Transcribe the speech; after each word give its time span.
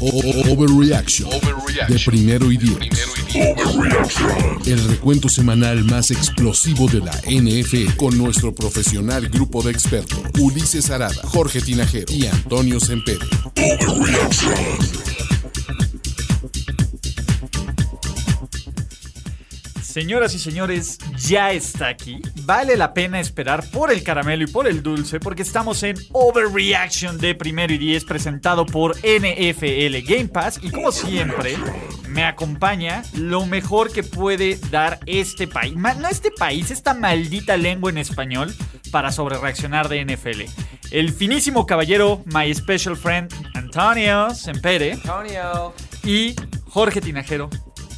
Overreaction 0.00 1.28
de 1.88 1.98
primero 2.06 2.50
y 2.50 2.56
diez. 2.56 2.78
El 4.66 4.88
recuento 4.88 5.28
semanal 5.28 5.84
más 5.84 6.10
explosivo 6.10 6.88
de 6.88 7.00
la 7.00 7.12
NFL 7.26 7.96
con 7.96 8.16
nuestro 8.16 8.54
profesional 8.54 9.28
grupo 9.28 9.62
de 9.62 9.70
expertos 9.70 10.18
Ulises 10.38 10.90
Arada, 10.90 11.20
Jorge 11.24 11.60
Tinajero 11.60 12.12
y 12.12 12.26
Antonio 12.26 12.80
Sempere. 12.80 13.26
Señoras 19.92 20.34
y 20.34 20.38
señores, 20.38 20.96
ya 21.18 21.52
está 21.52 21.88
aquí. 21.88 22.22
Vale 22.44 22.78
la 22.78 22.94
pena 22.94 23.20
esperar 23.20 23.62
por 23.68 23.92
el 23.92 24.02
caramelo 24.02 24.42
y 24.42 24.46
por 24.46 24.66
el 24.66 24.82
dulce 24.82 25.20
porque 25.20 25.42
estamos 25.42 25.82
en 25.82 25.96
Overreaction 26.12 27.18
de 27.18 27.34
primero 27.34 27.74
y 27.74 27.76
10 27.76 28.06
presentado 28.06 28.64
por 28.64 28.96
NFL 28.96 29.98
Game 30.02 30.28
Pass 30.28 30.58
y 30.62 30.70
como 30.70 30.92
siempre 30.92 31.58
me 32.08 32.24
acompaña 32.24 33.02
lo 33.12 33.44
mejor 33.44 33.92
que 33.92 34.02
puede 34.02 34.58
dar 34.70 34.98
este 35.04 35.46
país, 35.46 35.76
no 35.76 36.08
este 36.08 36.30
país, 36.30 36.70
esta 36.70 36.94
maldita 36.94 37.58
lengua 37.58 37.90
en 37.90 37.98
español 37.98 38.54
para 38.90 39.12
sobrereaccionar 39.12 39.90
de 39.90 40.06
NFL. 40.06 40.44
El 40.90 41.12
finísimo 41.12 41.66
caballero, 41.66 42.22
my 42.32 42.54
special 42.54 42.96
friend 42.96 43.30
Antonio 43.52 44.30
Sempere 44.30 44.92
Antonio, 44.92 45.74
y 46.02 46.34
Jorge 46.66 47.02
Tinajero 47.02 47.50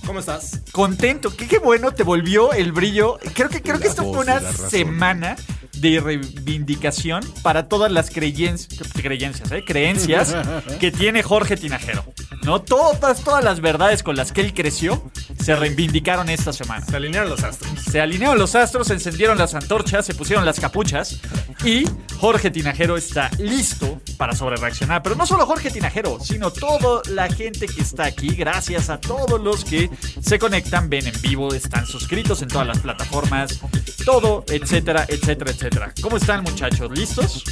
¿cómo 0.06 0.20
estás? 0.20 0.60
contento. 0.72 1.34
Qué, 1.34 1.46
qué 1.46 1.58
bueno 1.58 1.92
te 1.92 2.02
volvió 2.02 2.52
el 2.52 2.72
brillo. 2.72 3.18
Creo 3.34 3.48
que, 3.48 3.62
creo 3.62 3.78
que 3.78 3.88
esto 3.88 4.02
fue 4.02 4.24
una 4.24 4.40
semana 4.40 5.36
de 5.80 6.00
reivindicación 6.00 7.22
para 7.42 7.68
todas 7.68 7.90
las 7.90 8.10
creyencias, 8.10 8.88
creencias, 8.92 9.52
¿eh? 9.52 9.64
creencias 9.64 10.34
que 10.80 10.90
tiene 10.90 11.22
Jorge 11.22 11.56
Tinajero. 11.56 12.04
¿No? 12.42 12.60
Todas, 12.60 13.22
todas 13.22 13.42
las 13.42 13.60
verdades 13.60 14.02
con 14.02 14.16
las 14.16 14.32
que 14.32 14.42
él 14.42 14.52
creció 14.52 15.10
se 15.40 15.56
reivindicaron 15.56 16.28
esta 16.28 16.52
semana. 16.52 16.84
Se 16.84 16.96
alinearon 16.96 17.30
los 17.30 17.42
astros. 17.42 17.72
Se 17.80 18.00
alinearon 18.00 18.38
los 18.38 18.54
astros, 18.54 18.88
se 18.88 18.94
encendieron 18.94 19.38
las 19.38 19.54
antorchas, 19.54 20.04
se 20.04 20.14
pusieron 20.14 20.44
las 20.44 20.60
capuchas 20.60 21.20
y 21.64 21.84
Jorge 22.18 22.50
Tinajero 22.50 22.96
está 22.96 23.30
listo 23.38 24.00
para 24.18 24.34
sobrereaccionar. 24.34 25.02
Pero 25.02 25.16
no 25.16 25.26
solo 25.26 25.46
Jorge 25.46 25.70
Tinajero, 25.70 26.18
sino 26.20 26.50
toda 26.50 27.02
la 27.10 27.28
gente 27.28 27.66
que 27.66 27.80
está 27.80 28.04
aquí, 28.04 28.34
gracias 28.34 28.90
a 28.90 29.00
todos 29.00 29.40
los 29.40 29.64
que 29.64 29.90
se 30.20 30.38
conectan, 30.38 30.88
ven 30.90 31.06
en 31.06 31.20
vivo, 31.22 31.54
están 31.54 31.86
suscritos 31.86 32.42
en 32.42 32.48
todas 32.48 32.66
las 32.66 32.78
plataformas, 32.80 33.60
todo, 34.04 34.44
etcétera, 34.48 35.06
etcétera, 35.08 35.50
etcétera. 35.50 35.63
¿Cómo 36.02 36.16
están 36.18 36.42
muchachos? 36.42 36.90
¿Listos? 36.96 37.42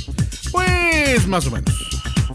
Pues 0.50 1.27
más 1.27 1.46
o 1.46 1.50
menos. 1.50 1.74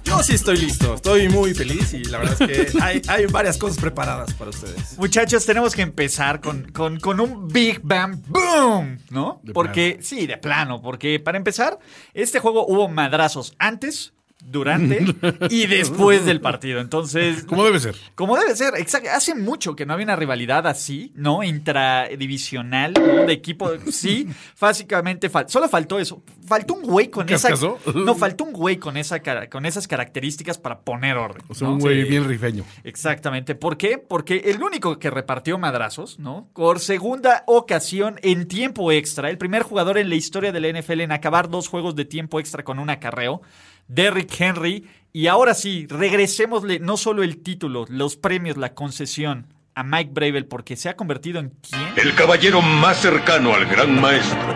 Yo 0.04 0.24
sí 0.24 0.34
estoy 0.34 0.58
listo, 0.58 0.96
estoy 0.96 1.28
muy 1.30 1.54
feliz 1.54 1.94
y 1.94 2.04
la 2.06 2.20
verdad 2.20 2.50
es 2.50 2.72
que 2.72 2.78
hay, 2.82 3.02
hay 3.08 3.26
varias 3.28 3.58
cosas 3.58 3.78
preparadas 3.78 4.34
para 4.34 4.50
ustedes. 4.52 4.98
Muchachos, 4.98 5.46
tenemos 5.46 5.76
que 5.76 5.82
empezar 5.82 6.40
con, 6.42 6.64
con- 6.72 7.00
con 7.00 7.20
un 7.20 7.48
Big 7.48 7.82
Bang 7.84 8.16
Boom, 8.28 9.00
¿no? 9.10 9.40
De 9.44 9.54
porque, 9.54 10.00
sí, 10.02 10.26
de 10.26 10.38
plano, 10.38 10.82
porque 10.82 11.20
para 11.20 11.38
empezar, 11.38 11.78
este 12.14 12.40
juego 12.40 12.66
hubo 12.68 12.88
madrazos 12.88 13.54
antes, 13.60 14.14
durante 14.50 15.06
y 15.50 15.68
después 15.68 16.26
del 16.26 16.42
partido. 16.42 16.80
Entonces, 16.80 17.44
Como 17.44 17.66
debe 17.66 17.80
ser. 17.80 17.96
como 18.16 18.38
debe 18.38 18.56
ser, 18.56 18.74
exacto. 18.78 19.10
Hace 19.14 19.36
mucho 19.36 19.76
que 19.76 19.86
no 19.86 19.94
había 19.94 20.06
una 20.06 20.16
rivalidad 20.16 20.66
así, 20.68 21.12
¿no? 21.16 21.44
Intradivisional, 21.44 22.94
¿no? 22.94 23.26
De 23.26 23.34
equipo. 23.34 23.70
Sí, 23.92 24.28
básicamente 24.60 25.30
fal- 25.32 25.48
solo 25.48 25.68
faltó 25.68 26.00
eso. 26.00 26.24
Faltó 26.46 26.76
un 26.76 26.84
güey 26.84 27.10
con 27.10 27.28
esa. 27.30 27.50
No, 27.94 28.16
faltó 28.16 28.46
un 28.46 28.54
güey 28.54 28.78
con 28.78 28.98
esa 28.98 29.20
con 29.50 29.66
esas 29.66 29.88
características 29.88 30.58
para 30.58 30.80
poner 30.80 31.18
orden. 31.18 31.44
O 31.50 31.54
sea, 31.56 31.68
¿no? 31.68 31.74
un 31.74 31.80
güey 31.80 32.04
Sí. 32.04 32.10
bien 32.10 32.28
rifeño. 32.28 32.64
Exactamente. 32.84 33.56
¿Por 33.56 33.76
qué? 33.78 33.98
Porque 33.98 34.44
el 34.46 34.62
único 34.62 35.00
que 35.00 35.10
repartió 35.10 35.58
madrazos, 35.58 36.20
¿no? 36.20 36.48
Por 36.54 36.80
segunda 36.80 37.44
ocasión 37.48 38.20
en 38.24 38.48
tiempo 38.48 38.92
extra, 38.92 39.30
el 39.30 39.38
primer 39.38 39.64
jugador 39.64 39.98
en 39.98 40.10
la 40.10 40.16
historia 40.16 40.52
de 40.52 40.60
la 40.62 40.70
NFL 40.80 41.02
en 41.02 41.12
acabar 41.12 41.50
dos 41.50 41.68
juegos 41.68 41.96
de 41.96 42.06
tiempo 42.06 42.40
extra 42.40 42.64
con 42.64 42.80
un 42.80 42.90
acarreo, 42.90 43.42
Derrick 43.88 44.34
Henry. 44.40 44.88
Y 45.14 45.28
ahora 45.28 45.54
sí, 45.54 45.88
regresémosle 45.90 46.80
no 46.80 46.98
solo 46.98 47.24
el 47.24 47.42
título, 47.42 47.86
los 47.90 48.16
premios, 48.16 48.58
la 48.58 48.74
concesión 48.74 49.54
a 49.74 49.84
Mike 49.84 50.10
Bravel, 50.12 50.46
porque 50.48 50.76
se 50.76 50.90
ha 50.90 50.96
convertido 50.96 51.40
en 51.40 51.54
quién? 51.62 51.82
El 51.98 52.16
caballero 52.16 52.62
más 52.62 52.98
cercano 52.98 53.54
al 53.54 53.66
gran 53.68 54.00
maestro. 54.02 54.56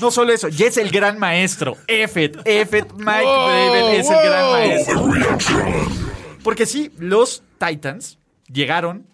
No 0.00 0.10
solo 0.10 0.32
eso, 0.32 0.48
ya 0.48 0.66
es 0.66 0.76
el 0.76 0.90
gran 0.90 1.18
maestro. 1.18 1.76
Effet, 1.86 2.36
Effet, 2.44 2.92
Mike 2.92 3.24
Wow, 3.24 3.46
Bravel 3.46 4.00
es 4.00 4.10
el 4.10 4.16
gran 4.16 4.50
maestro. 4.52 5.08
Porque 6.42 6.66
sí, 6.66 6.92
los 6.98 7.42
Titans 7.58 8.18
llegaron, 8.46 9.06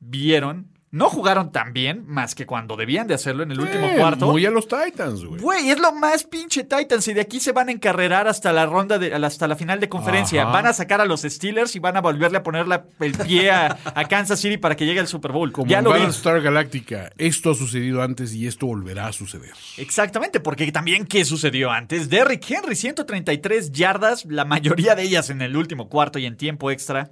vieron, 0.00 0.71
no 0.92 1.08
jugaron 1.08 1.50
tan 1.52 1.72
bien, 1.72 2.04
más 2.06 2.34
que 2.34 2.44
cuando 2.44 2.76
debían 2.76 3.06
de 3.06 3.14
hacerlo 3.14 3.42
en 3.42 3.50
el 3.50 3.58
último 3.60 3.86
Eh, 3.86 3.94
cuarto. 3.96 4.30
Muy 4.30 4.44
a 4.44 4.50
los 4.50 4.68
Titans, 4.68 5.24
güey. 5.24 5.40
Güey, 5.40 5.70
es 5.70 5.80
lo 5.80 5.90
más 5.92 6.24
pinche 6.24 6.64
Titans 6.64 7.08
y 7.08 7.14
de 7.14 7.22
aquí 7.22 7.40
se 7.40 7.52
van 7.52 7.70
a 7.70 7.72
encarrerar 7.72 8.28
hasta 8.28 8.52
la 8.52 8.66
ronda 8.66 8.98
de, 8.98 9.14
hasta 9.14 9.48
la 9.48 9.56
final 9.56 9.80
de 9.80 9.88
conferencia. 9.88 10.42
Ajá. 10.42 10.52
Van 10.52 10.66
a 10.66 10.74
sacar 10.74 11.00
a 11.00 11.06
los 11.06 11.22
Steelers 11.22 11.74
y 11.76 11.78
van 11.78 11.96
a 11.96 12.02
volverle 12.02 12.36
a 12.38 12.42
poner 12.42 12.68
la- 12.68 12.84
el 13.00 13.12
pie 13.14 13.50
a, 13.50 13.78
a 13.94 14.04
Kansas 14.04 14.38
City 14.38 14.58
para 14.58 14.76
que 14.76 14.84
llegue 14.84 15.00
al 15.00 15.08
Super 15.08 15.32
Bowl. 15.32 15.50
Como 15.50 15.66
ya 15.66 15.78
en 15.78 15.84
lo 15.84 15.92
vi. 15.94 16.00
Battlestar 16.00 16.42
Galactica. 16.42 17.10
Esto 17.16 17.52
ha 17.52 17.54
sucedido 17.54 18.02
antes 18.02 18.34
y 18.34 18.46
esto 18.46 18.66
volverá 18.66 19.06
a 19.06 19.12
suceder. 19.14 19.52
Exactamente, 19.78 20.40
porque 20.40 20.70
también 20.72 21.06
qué 21.06 21.24
sucedió 21.24 21.70
antes. 21.70 22.10
Derrick 22.10 22.44
Henry, 22.50 22.76
133 22.76 23.72
yardas, 23.72 24.26
la 24.26 24.44
mayoría 24.44 24.94
de 24.94 25.04
ellas 25.04 25.30
en 25.30 25.40
el 25.40 25.56
último 25.56 25.88
cuarto 25.88 26.18
y 26.18 26.26
en 26.26 26.36
tiempo 26.36 26.70
extra. 26.70 27.08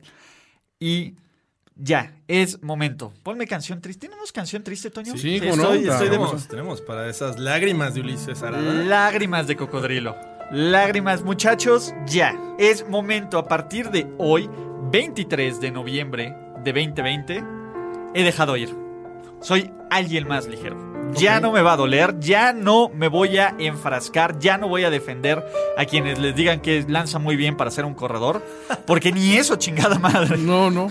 Y 0.79 1.15
ya, 1.83 2.13
es 2.29 2.63
momento. 2.63 3.13
Ponme 3.23 3.47
canción 3.47 3.81
triste. 3.81 4.07
¿Tenemos 4.07 4.33
canción 4.33 4.63
triste, 4.63 4.91
Toño? 4.91 5.17
Sí, 5.17 5.41
cómo 5.41 5.57
no, 5.57 5.73
estoy, 5.73 5.89
estoy 5.89 6.09
de 6.09 6.17
Tenemos, 6.17 6.49
tenemos 6.49 6.81
para 6.83 7.09
esas 7.09 7.39
lágrimas 7.39 7.95
de 7.95 8.01
Ulises 8.01 8.43
Arada. 8.43 8.63
Lágrimas 8.63 9.47
de 9.47 9.57
cocodrilo. 9.57 10.15
Lágrimas, 10.51 11.23
muchachos, 11.23 11.95
ya. 12.07 12.39
Es 12.59 12.87
momento. 12.89 13.39
A 13.39 13.49
partir 13.49 13.91
de 13.91 14.07
hoy, 14.19 14.51
23 14.91 15.61
de 15.61 15.71
noviembre 15.71 16.37
de 16.63 16.73
2020, 16.73 17.45
he 18.15 18.23
dejado 18.25 18.57
ir. 18.57 18.77
Soy 19.41 19.73
alguien 19.91 20.29
más 20.29 20.47
ligero. 20.47 20.91
Ya 21.15 21.41
no 21.41 21.51
me 21.51 21.63
va 21.63 21.73
a 21.73 21.77
doler, 21.77 22.21
ya 22.21 22.53
no 22.53 22.89
me 22.91 23.09
voy 23.09 23.39
a 23.39 23.55
enfrascar, 23.59 24.39
ya 24.39 24.59
no 24.59 24.69
voy 24.69 24.85
a 24.85 24.91
defender 24.91 25.45
a 25.77 25.85
quienes 25.85 26.19
les 26.19 26.37
digan 26.37 26.61
que 26.61 26.85
lanza 26.87 27.19
muy 27.19 27.37
bien 27.37 27.57
para 27.57 27.71
ser 27.71 27.85
un 27.85 27.95
corredor, 27.95 28.45
porque 28.87 29.11
ni 29.11 29.37
eso, 29.37 29.57
chingada 29.57 29.99
madre. 29.99 30.37
No, 30.37 30.71
no. 30.71 30.89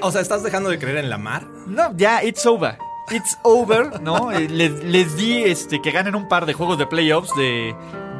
O 0.00 0.10
sea, 0.12 0.20
¿estás 0.20 0.42
dejando 0.42 0.70
de 0.70 0.78
creer 0.78 0.98
en 0.98 1.10
la 1.10 1.18
mar? 1.18 1.44
No, 1.66 1.92
ya, 1.96 2.22
it's 2.24 2.44
over. 2.46 2.76
It's 3.10 3.36
over, 3.42 4.00
¿no? 4.00 4.30
Eh, 4.32 4.48
Les, 4.48 4.84
les 4.84 5.16
di 5.16 5.42
este, 5.44 5.80
que 5.82 5.90
ganen 5.90 6.14
un 6.14 6.28
par 6.28 6.46
de 6.46 6.52
juegos 6.52 6.78
de 6.78 6.86
playoffs 6.86 7.34
de, 7.36 7.74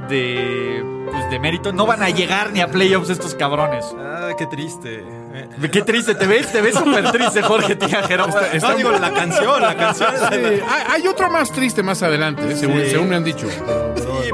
de, 0.08 0.84
pues, 1.10 1.30
de 1.30 1.38
mérito. 1.38 1.72
No 1.72 1.86
van 1.86 2.02
a 2.02 2.10
llegar 2.10 2.52
ni 2.52 2.60
a 2.60 2.68
playoffs 2.68 3.10
estos 3.10 3.34
cabrones. 3.34 3.84
Ah, 3.98 4.30
qué 4.36 4.46
triste. 4.46 5.04
Eh, 5.32 5.48
Qué 5.70 5.82
triste, 5.82 6.16
te 6.16 6.26
ves, 6.26 6.50
te 6.50 6.60
ves 6.60 6.74
súper 6.74 7.12
triste, 7.12 7.40
Jorge 7.42 7.76
Tinajero. 7.76 8.26
no, 8.26 8.74
digo 8.74 8.90
la 8.90 9.12
canción, 9.12 9.62
la 9.62 9.76
canción. 9.76 10.10
Sí, 10.28 10.34
hay, 10.68 10.82
hay 10.88 11.06
otro 11.06 11.30
más 11.30 11.52
triste 11.52 11.84
más 11.84 12.02
adelante, 12.02 12.56
según, 12.56 12.82
según 12.84 13.08
me 13.08 13.14
han 13.16 13.22
dicho. 13.24 13.46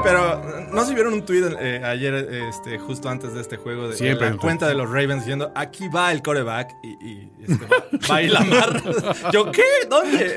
Pero- 0.03 0.41
Sí, 0.43 0.65
¿no 0.73 0.85
se 0.85 0.93
vieron 0.93 1.13
un 1.13 1.25
tuit 1.25 1.43
eh, 1.59 1.81
ayer, 1.83 2.13
este, 2.49 2.77
justo 2.79 3.09
antes 3.09 3.33
de 3.33 3.41
este 3.41 3.57
juego, 3.57 3.89
de, 3.89 3.95
Siempre 3.95 4.29
la 4.29 4.37
cuenta 4.37 4.67
de 4.67 4.73
los 4.75 4.87
Ravens 4.89 5.19
diciendo, 5.23 5.51
aquí 5.55 5.87
va 5.89 6.11
el 6.11 6.21
coreback 6.21 6.71
y, 6.83 6.87
y, 7.05 7.31
este, 7.47 7.65
va, 7.65 7.85
va 8.09 8.21
la 8.21 8.39
mar? 8.41 8.83
Yo, 9.33 9.51
¿qué? 9.51 9.63
¿Dónde? 9.89 10.25
Eh, 10.25 10.35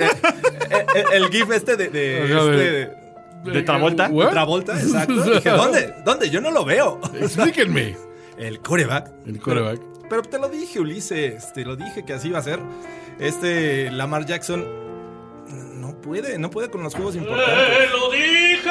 eh, 0.70 0.86
eh, 0.94 1.04
el 1.14 1.28
gif 1.28 1.50
este 1.50 1.76
de... 1.76 1.88
de, 1.88 2.22
Ajá, 2.34 2.44
de- 2.44 2.82
este, 2.82 3.00
¿De 3.52 3.62
Travolta? 3.62 4.08
¿What? 4.10 4.30
Travolta, 4.30 4.78
exacto. 4.78 5.14
Dije, 5.34 5.48
¿dónde? 5.50 5.94
¿Dónde? 6.04 6.28
Yo 6.30 6.40
no 6.42 6.50
lo 6.50 6.64
veo. 6.64 7.00
Explíquenme. 7.18 7.96
El 8.38 8.60
coreback. 8.60 9.10
El 9.26 9.40
quarterback. 9.40 9.78
Pero, 9.80 10.08
pero 10.10 10.22
te 10.22 10.38
lo 10.38 10.48
dije, 10.48 10.78
Ulises. 10.80 11.52
Te 11.52 11.64
lo 11.64 11.76
dije 11.76 12.04
que 12.04 12.12
así 12.14 12.28
iba 12.28 12.38
a 12.38 12.42
ser. 12.42 12.58
Este 13.18 13.90
Lamar 13.90 14.24
Jackson 14.26 14.64
no 15.80 16.00
puede, 16.00 16.38
no 16.38 16.50
puede 16.50 16.70
con 16.70 16.82
los 16.82 16.94
juegos 16.94 17.16
importantes. 17.16 17.90
lo 17.92 18.10
dije! 18.10 18.70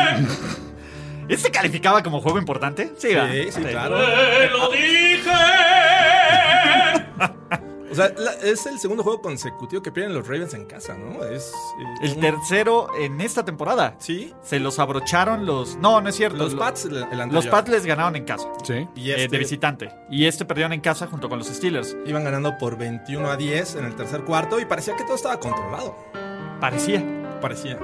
¿Este 1.28 1.50
calificaba 1.50 2.02
como 2.02 2.20
juego 2.20 2.38
importante? 2.38 2.92
Sí. 2.98 3.08
Sí, 3.10 3.52
sí, 3.52 3.62
claro. 3.62 3.98
lo 3.98 4.70
dije! 4.70 5.30
O 7.90 7.94
sea, 7.96 8.08
la- 8.16 8.34
es 8.48 8.64
el 8.66 8.78
segundo 8.78 9.02
juego 9.02 9.20
consecutivo 9.20 9.82
que 9.82 9.90
pierden 9.90 10.14
los 10.14 10.28
Ravens 10.28 10.54
en 10.54 10.64
casa, 10.64 10.96
¿no? 10.96 11.24
Es 11.24 11.52
eh, 11.80 11.84
El 12.02 12.12
un- 12.12 12.20
tercero 12.20 12.86
en 12.96 13.20
esta 13.20 13.44
temporada. 13.44 13.96
Sí. 13.98 14.32
Se 14.44 14.60
los 14.60 14.78
abrocharon 14.78 15.44
los. 15.44 15.74
No, 15.76 16.00
no 16.00 16.08
es 16.08 16.14
cierto. 16.14 16.36
Los 16.38 16.52
Lo- 16.52 16.60
Pats, 16.60 16.84
el, 16.84 16.98
el 16.98 17.02
anterior. 17.02 17.32
Los 17.32 17.46
Pats 17.48 17.68
les 17.68 17.84
ganaron 17.84 18.14
en 18.14 18.24
casa. 18.24 18.46
Sí. 18.62 18.86
Y 18.94 19.10
eh, 19.10 19.24
este, 19.24 19.28
de 19.30 19.38
visitante. 19.38 19.90
Y 20.08 20.26
este 20.26 20.44
perdieron 20.44 20.72
en 20.72 20.80
casa 20.80 21.08
junto 21.08 21.28
con 21.28 21.40
los 21.40 21.48
Steelers. 21.48 21.96
iban 22.06 22.22
ganando 22.22 22.56
por 22.58 22.78
21 22.78 23.28
a 23.28 23.36
10 23.36 23.74
en 23.74 23.84
el 23.84 23.96
tercer 23.96 24.20
cuarto 24.20 24.60
y 24.60 24.66
parecía 24.66 24.94
que 24.94 25.02
todo 25.02 25.16
estaba 25.16 25.40
controlado. 25.40 25.96
Parecía. 26.60 27.02
Parecía. 27.40 27.76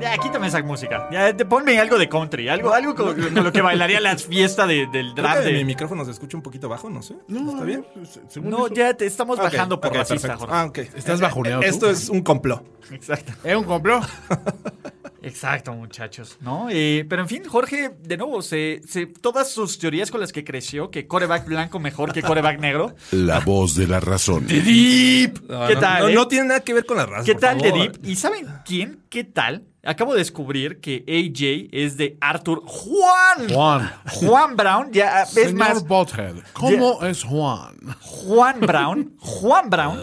Ya, 0.00 0.16
quítame 0.18 0.46
esa 0.46 0.62
música. 0.62 1.08
Ya, 1.12 1.36
te 1.36 1.44
ponme 1.44 1.78
algo 1.78 1.98
de 1.98 2.08
country. 2.08 2.48
Algo, 2.48 2.72
algo 2.72 2.94
con, 2.94 3.14
con 3.20 3.44
lo 3.44 3.52
que 3.52 3.60
bailaría 3.60 4.00
la 4.00 4.16
fiesta 4.16 4.66
de- 4.66 4.86
del 4.86 5.12
Creo 5.12 5.14
draft. 5.14 5.40
que 5.42 5.46
de- 5.46 5.52
mi 5.58 5.64
micrófono 5.64 6.04
se 6.04 6.10
escucha 6.12 6.36
un 6.36 6.42
poquito 6.42 6.68
bajo, 6.68 6.88
no 6.88 7.02
sé. 7.02 7.16
No, 7.28 7.52
¿Está 7.52 7.64
bien? 7.64 7.84
se- 8.10 8.20
según 8.28 8.50
No, 8.50 8.66
eso- 8.66 8.74
ya 8.74 8.94
te 8.94 9.06
estamos 9.06 9.38
Ok, 9.38 9.44
bajando 9.44 9.80
por 9.80 9.90
ok, 9.90 9.96
racista, 9.96 10.28
perfecto. 10.28 10.46
Jorge. 10.52 10.54
Ah, 10.56 10.64
ok. 10.66 10.78
¿Estás 10.98 11.20
bajoneado 11.20 11.60
tú? 11.60 11.66
Esto 11.66 11.90
es 11.90 12.08
un 12.08 12.22
complot. 12.22 12.62
Exacto. 12.90 13.32
¿Es 13.44 13.56
un 13.56 13.64
complot? 13.64 14.02
Exacto, 15.22 15.72
muchachos, 15.74 16.36
¿no? 16.40 16.68
Eh, 16.70 17.04
pero 17.08 17.22
en 17.22 17.28
fin, 17.28 17.44
Jorge, 17.44 17.90
de 18.00 18.16
nuevo, 18.16 18.42
se, 18.42 18.80
se- 18.88 19.06
todas 19.06 19.50
sus 19.50 19.78
teorías 19.78 20.10
con 20.10 20.20
las 20.20 20.32
que 20.32 20.44
creció, 20.44 20.90
que 20.90 21.06
coreback 21.06 21.46
blanco 21.46 21.78
mejor 21.78 22.12
que 22.12 22.22
coreback 22.22 22.58
negro. 22.60 22.94
La 23.10 23.40
voz 23.40 23.74
de 23.74 23.86
la 23.86 24.00
razón. 24.00 24.46
Deep. 24.46 25.42
No, 25.48 25.66
¿Qué 25.66 25.74
no, 25.74 25.80
tal? 25.80 26.02
No, 26.02 26.08
eh? 26.08 26.14
no 26.14 26.28
tiene 26.28 26.48
nada 26.48 26.60
que 26.60 26.74
ver 26.74 26.86
con 26.86 26.96
la 26.96 27.06
raza. 27.06 27.24
¿Qué 27.24 27.34
tal 27.34 27.58
de 27.58 27.70
favor. 27.70 27.92
Deep? 27.92 28.06
¿Y 28.06 28.16
saben 28.16 28.46
quién? 28.64 29.00
¿Qué 29.08 29.24
tal? 29.24 29.64
Acabo 29.82 30.12
de 30.12 30.18
descubrir 30.18 30.78
que 30.80 31.04
AJ 31.08 31.70
es 31.72 31.96
de 31.96 32.18
Arthur 32.20 32.62
Juan. 32.66 33.48
Juan. 33.50 33.92
Juan 34.06 34.56
Brown, 34.56 34.92
ya 34.92 35.22
es 35.22 35.30
Señor 35.30 35.54
más, 35.54 35.86
Bothead, 35.86 36.34
¿cómo 36.52 37.02
es 37.02 37.24
Juan? 37.24 37.76
Juan 38.00 38.60
Brown, 38.60 39.14
Juan 39.18 39.70
Brown, 39.70 39.98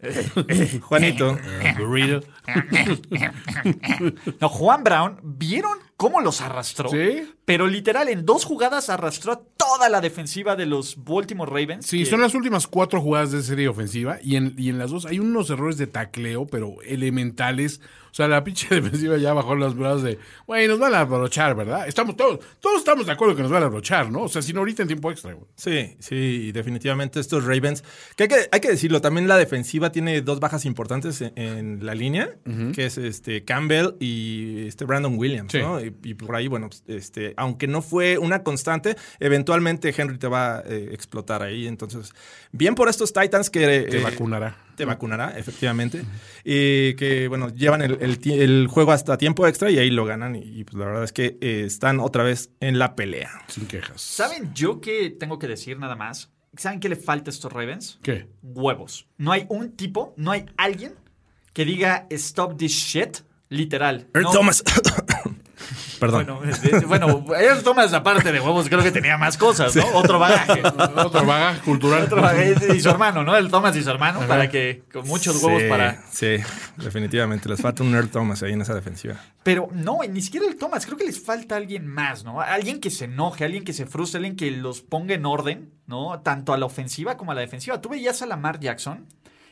Juanito. 0.82 1.38
Burrito. 1.78 2.20
no, 4.40 4.48
Juan 4.48 4.84
Brown, 4.84 5.20
¿vieron 5.22 5.78
cómo 5.96 6.20
los 6.20 6.40
arrastró? 6.40 6.88
Sí. 6.88 7.34
Pero 7.48 7.66
literal, 7.66 8.08
en 8.10 8.26
dos 8.26 8.44
jugadas 8.44 8.90
arrastró 8.90 9.32
a 9.32 9.40
toda 9.56 9.88
la 9.88 10.02
defensiva 10.02 10.54
de 10.54 10.66
los 10.66 11.02
Baltimore 11.02 11.50
Ravens. 11.50 11.86
Sí, 11.86 12.00
que- 12.00 12.06
son 12.10 12.20
las 12.20 12.34
últimas 12.34 12.66
cuatro 12.66 13.00
jugadas 13.00 13.32
de 13.32 13.42
serie 13.42 13.68
ofensiva 13.68 14.18
y 14.22 14.36
en, 14.36 14.54
y 14.58 14.68
en 14.68 14.76
las 14.78 14.90
dos 14.90 15.06
hay 15.06 15.18
unos 15.18 15.48
errores 15.48 15.78
de 15.78 15.86
tacleo, 15.86 16.46
pero 16.46 16.76
elementales. 17.18 17.80
O 18.10 18.14
sea, 18.18 18.26
la 18.26 18.42
pinche 18.42 18.66
defensiva 18.74 19.16
ya 19.18 19.32
bajó 19.34 19.54
los 19.54 19.76
brazos 19.76 20.02
de, 20.02 20.18
güey, 20.46 20.66
nos 20.66 20.78
van 20.78 20.94
a 20.94 21.00
abrochar, 21.00 21.54
¿verdad? 21.54 21.86
Estamos 21.86 22.16
todos, 22.16 22.40
todos 22.60 22.78
estamos 22.78 23.06
de 23.06 23.12
acuerdo 23.12 23.36
que 23.36 23.42
nos 23.42 23.50
van 23.50 23.62
a 23.62 23.66
abrochar, 23.66 24.10
¿no? 24.10 24.22
O 24.22 24.28
sea, 24.28 24.40
si 24.42 24.52
no 24.52 24.60
ahorita 24.60 24.82
en 24.82 24.88
tiempo 24.88 25.10
extra, 25.10 25.34
güey. 25.34 25.46
Sí, 25.56 25.94
sí, 26.00 26.50
definitivamente 26.52 27.20
estos 27.20 27.44
Ravens. 27.44 27.84
Que 28.16 28.24
hay, 28.24 28.28
que 28.28 28.36
hay 28.50 28.60
que 28.60 28.70
decirlo, 28.70 29.00
también 29.00 29.28
la 29.28 29.36
defensiva 29.36 29.92
tiene 29.92 30.20
dos 30.22 30.40
bajas 30.40 30.64
importantes 30.64 31.20
en, 31.20 31.32
en 31.36 31.84
la 31.86 31.94
línea, 31.94 32.30
que 32.74 32.86
es 32.86 32.98
este 32.98 33.44
Campbell 33.44 33.90
y 34.00 34.66
este 34.66 34.84
Brandon 34.84 35.16
Williams, 35.16 35.52
Sí. 35.52 35.58
¿no? 35.58 35.80
Y, 35.80 35.94
y 36.02 36.14
por 36.14 36.34
ahí, 36.34 36.48
bueno, 36.48 36.68
pues, 36.70 36.82
este, 36.88 37.34
aunque 37.38 37.66
no 37.66 37.82
fue 37.82 38.18
una 38.18 38.42
constante, 38.42 38.96
eventualmente 39.20 39.94
Henry 39.96 40.18
te 40.18 40.26
va 40.28 40.58
a 40.58 40.60
eh, 40.66 40.88
explotar 40.92 41.42
ahí. 41.42 41.66
Entonces, 41.66 42.12
bien 42.52 42.74
por 42.74 42.88
estos 42.88 43.12
Titans 43.12 43.50
que 43.50 43.60
Te 43.88 43.98
eh, 43.98 44.02
vacunará. 44.02 44.56
te 44.76 44.84
vacunará, 44.84 45.36
efectivamente. 45.38 46.02
Y 46.44 46.94
que, 46.94 47.26
bueno, 47.28 47.48
llevan 47.54 47.82
el, 47.82 47.98
el 48.00 48.20
tie- 48.20 48.40
el 48.40 48.66
juego 48.68 48.92
hasta 48.92 49.18
tiempo 49.18 49.46
extra 49.46 49.70
y 49.70 49.78
ahí 49.78 49.90
lo 49.90 50.04
ganan. 50.04 50.36
Y, 50.36 50.40
y, 50.60 50.64
pues 50.64 50.76
la 50.76 50.86
verdad 50.86 51.04
es 51.04 51.12
que 51.12 51.38
eh, 51.40 51.64
están 51.66 52.00
otra 52.00 52.22
vez 52.22 52.50
en 52.60 52.78
la 52.78 52.94
pelea. 52.96 53.30
Sin 53.48 53.66
quejas. 53.66 54.00
¿Saben 54.00 54.52
yo 54.54 54.80
qué 54.80 55.10
tengo 55.10 55.38
que 55.38 55.46
decir 55.48 55.78
nada 55.78 55.96
más? 55.96 56.30
¿Saben 56.56 56.80
qué 56.80 56.88
le 56.88 56.96
falta 56.96 57.30
a 57.30 57.32
estos 57.32 57.52
Ravens? 57.52 57.98
¿Qué? 58.02 58.26
Huevos. 58.42 59.06
No 59.18 59.32
hay 59.32 59.46
un 59.48 59.72
tipo, 59.76 60.14
no 60.16 60.30
hay 60.32 60.46
alguien 60.56 60.94
que 61.52 61.64
diga 61.64 62.06
stop 62.10 62.56
this 62.56 62.72
shit, 62.72 63.18
literal. 63.48 64.08
Earl 64.14 64.24
No- 64.24 64.32
Thomas. 64.32 64.62
Perdón. 65.98 66.26
Bueno, 66.26 66.52
eh, 66.62 66.84
bueno, 66.86 67.24
Earl 67.38 67.62
Thomas, 67.62 67.92
aparte 67.92 68.32
de 68.32 68.40
huevos, 68.40 68.68
creo 68.68 68.82
que 68.82 68.90
tenía 68.90 69.16
más 69.16 69.36
cosas, 69.36 69.74
¿no? 69.74 69.84
Otro 69.94 70.18
bagaje. 70.18 70.62
Otro 70.96 71.24
bagaje 71.24 71.60
cultural. 71.60 72.04
Otro 72.04 72.22
bagaje. 72.22 72.76
Y 72.76 72.80
su 72.80 72.88
hermano, 72.88 73.24
¿no? 73.24 73.36
El 73.36 73.50
Thomas 73.50 73.76
y 73.76 73.82
su 73.82 73.90
hermano, 73.90 74.20
para 74.26 74.48
que 74.48 74.82
con 74.92 75.06
muchos 75.06 75.42
huevos 75.42 75.62
Sí, 75.62 75.68
para. 75.68 76.02
Sí, 76.10 76.36
definitivamente. 76.76 77.48
Les 77.48 77.60
falta 77.60 77.82
un 77.82 77.94
Earl 77.94 78.08
Thomas 78.08 78.42
ahí 78.42 78.52
en 78.52 78.62
esa 78.62 78.74
defensiva. 78.74 79.16
Pero 79.42 79.68
no, 79.72 79.98
ni 80.08 80.20
siquiera 80.20 80.46
el 80.46 80.56
Thomas. 80.56 80.86
Creo 80.86 80.96
que 80.96 81.04
les 81.04 81.20
falta 81.20 81.56
alguien 81.56 81.86
más, 81.86 82.24
¿no? 82.24 82.40
Alguien 82.40 82.80
que 82.80 82.90
se 82.90 83.06
enoje, 83.06 83.44
alguien 83.44 83.64
que 83.64 83.72
se 83.72 83.86
frustre, 83.86 84.18
alguien 84.18 84.36
que 84.36 84.50
los 84.50 84.82
ponga 84.82 85.14
en 85.14 85.26
orden, 85.26 85.72
¿no? 85.86 86.20
Tanto 86.20 86.52
a 86.52 86.58
la 86.58 86.66
ofensiva 86.66 87.16
como 87.16 87.32
a 87.32 87.34
la 87.34 87.40
defensiva. 87.40 87.80
Tú 87.80 87.88
veías 87.88 88.22
a 88.22 88.26
Lamar 88.26 88.60
Jackson 88.60 89.06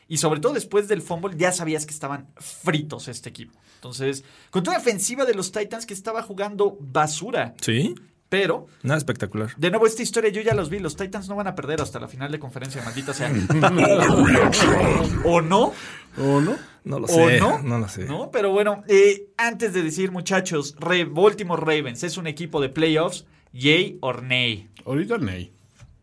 y 0.07 0.17
sobre 0.17 0.39
todo 0.39 0.53
después 0.53 0.87
del 0.87 1.01
fumble 1.01 1.35
ya 1.37 1.51
sabías 1.51 1.85
que 1.85 1.93
estaban 1.93 2.27
fritos 2.37 3.07
este 3.07 3.29
equipo. 3.29 3.59
Entonces, 3.75 4.23
con 4.49 4.63
toda 4.63 4.77
la 4.77 4.81
ofensiva 4.81 5.25
de 5.25 5.33
los 5.35 5.51
Titans 5.51 5.85
que 5.85 5.93
estaba 5.93 6.23
jugando 6.23 6.77
basura. 6.79 7.53
Sí, 7.61 7.93
Pero, 8.29 8.67
nada 8.83 8.97
espectacular. 8.97 9.51
de 9.55 9.69
nuevo, 9.69 9.85
esta 9.87 10.01
historia 10.03 10.29
yo 10.31 10.41
ya 10.41 10.53
los 10.53 10.69
vi. 10.69 10.79
Los 10.79 10.95
Titans 10.97 11.29
no 11.29 11.35
van 11.35 11.47
a 11.47 11.55
perder 11.55 11.81
hasta 11.81 11.99
la 11.99 12.07
final 12.07 12.31
de 12.31 12.39
conferencia, 12.39 12.81
maldita 12.83 13.13
sea. 13.13 13.31
¿O 15.23 15.41
no? 15.41 15.73
¿O 16.17 16.41
no? 16.41 16.57
No 16.83 16.99
lo 16.99 17.05
¿O 17.05 17.09
sé. 17.09 17.39
no? 17.39 17.59
No 17.61 17.79
lo 17.79 17.87
sé. 17.87 18.05
No, 18.05 18.31
pero 18.31 18.51
bueno, 18.51 18.83
eh, 18.87 19.27
antes 19.37 19.73
de 19.73 19.83
decir, 19.83 20.11
muchachos, 20.11 20.75
Re- 20.79 21.05
Baltimore 21.05 21.61
Ravens 21.61 22.03
es 22.03 22.17
un 22.17 22.27
equipo 22.27 22.61
de 22.61 22.69
playoffs, 22.69 23.25
yay 23.53 23.97
or 24.01 24.23
nay. 24.23 24.69
Ahorita 24.85 25.17
Ney. 25.17 25.51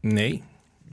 Ney. 0.02 0.42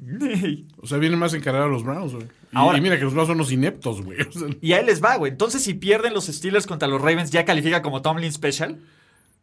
Nay. 0.02 0.66
O 0.82 0.88
sea, 0.88 0.98
vienen 0.98 1.20
más 1.20 1.34
encarados 1.34 1.70
los 1.70 1.84
Browns, 1.84 2.14
güey. 2.14 2.28
Y, 2.54 2.58
Ahora- 2.58 2.78
y 2.78 2.82
mira 2.82 2.98
que 2.98 3.04
los 3.06 3.14
Browns 3.14 3.28
son 3.30 3.38
unos 3.38 3.52
ineptos, 3.52 4.02
güey. 4.04 4.22
O 4.22 4.32
sea, 4.32 4.48
Y 4.62 4.74
ahí 4.74 4.86
les 4.86 5.02
va, 5.04 5.16
güey. 5.18 5.32
Entonces, 5.32 5.64
si 5.64 5.74
pierden 5.74 6.14
los 6.14 6.26
Steelers 6.28 6.68
contra 6.68 6.88
los 6.88 7.00
Ravens, 7.02 7.32
¿ya 7.32 7.46
califica 7.46 7.82
como 7.82 8.02
Tomlin 8.02 8.32
Special? 8.32 8.78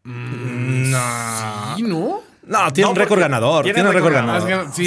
No. 0.04 1.74
¿Y 1.78 1.82
no? 1.82 2.20
No, 2.46 2.72
tiene 2.72 2.86
No, 2.86 2.90
un 2.92 2.96
récord 2.96 3.20
ganador. 3.20 3.62
tiene 3.64 3.74
Tiene 3.74 3.88
un 3.90 3.94
récord 3.94 4.12
récord 4.14 4.30
Ah, 4.30 4.38
es 4.38 4.44
ganador. 4.44 4.68
gan- 4.68 4.72
sí, 4.74 4.84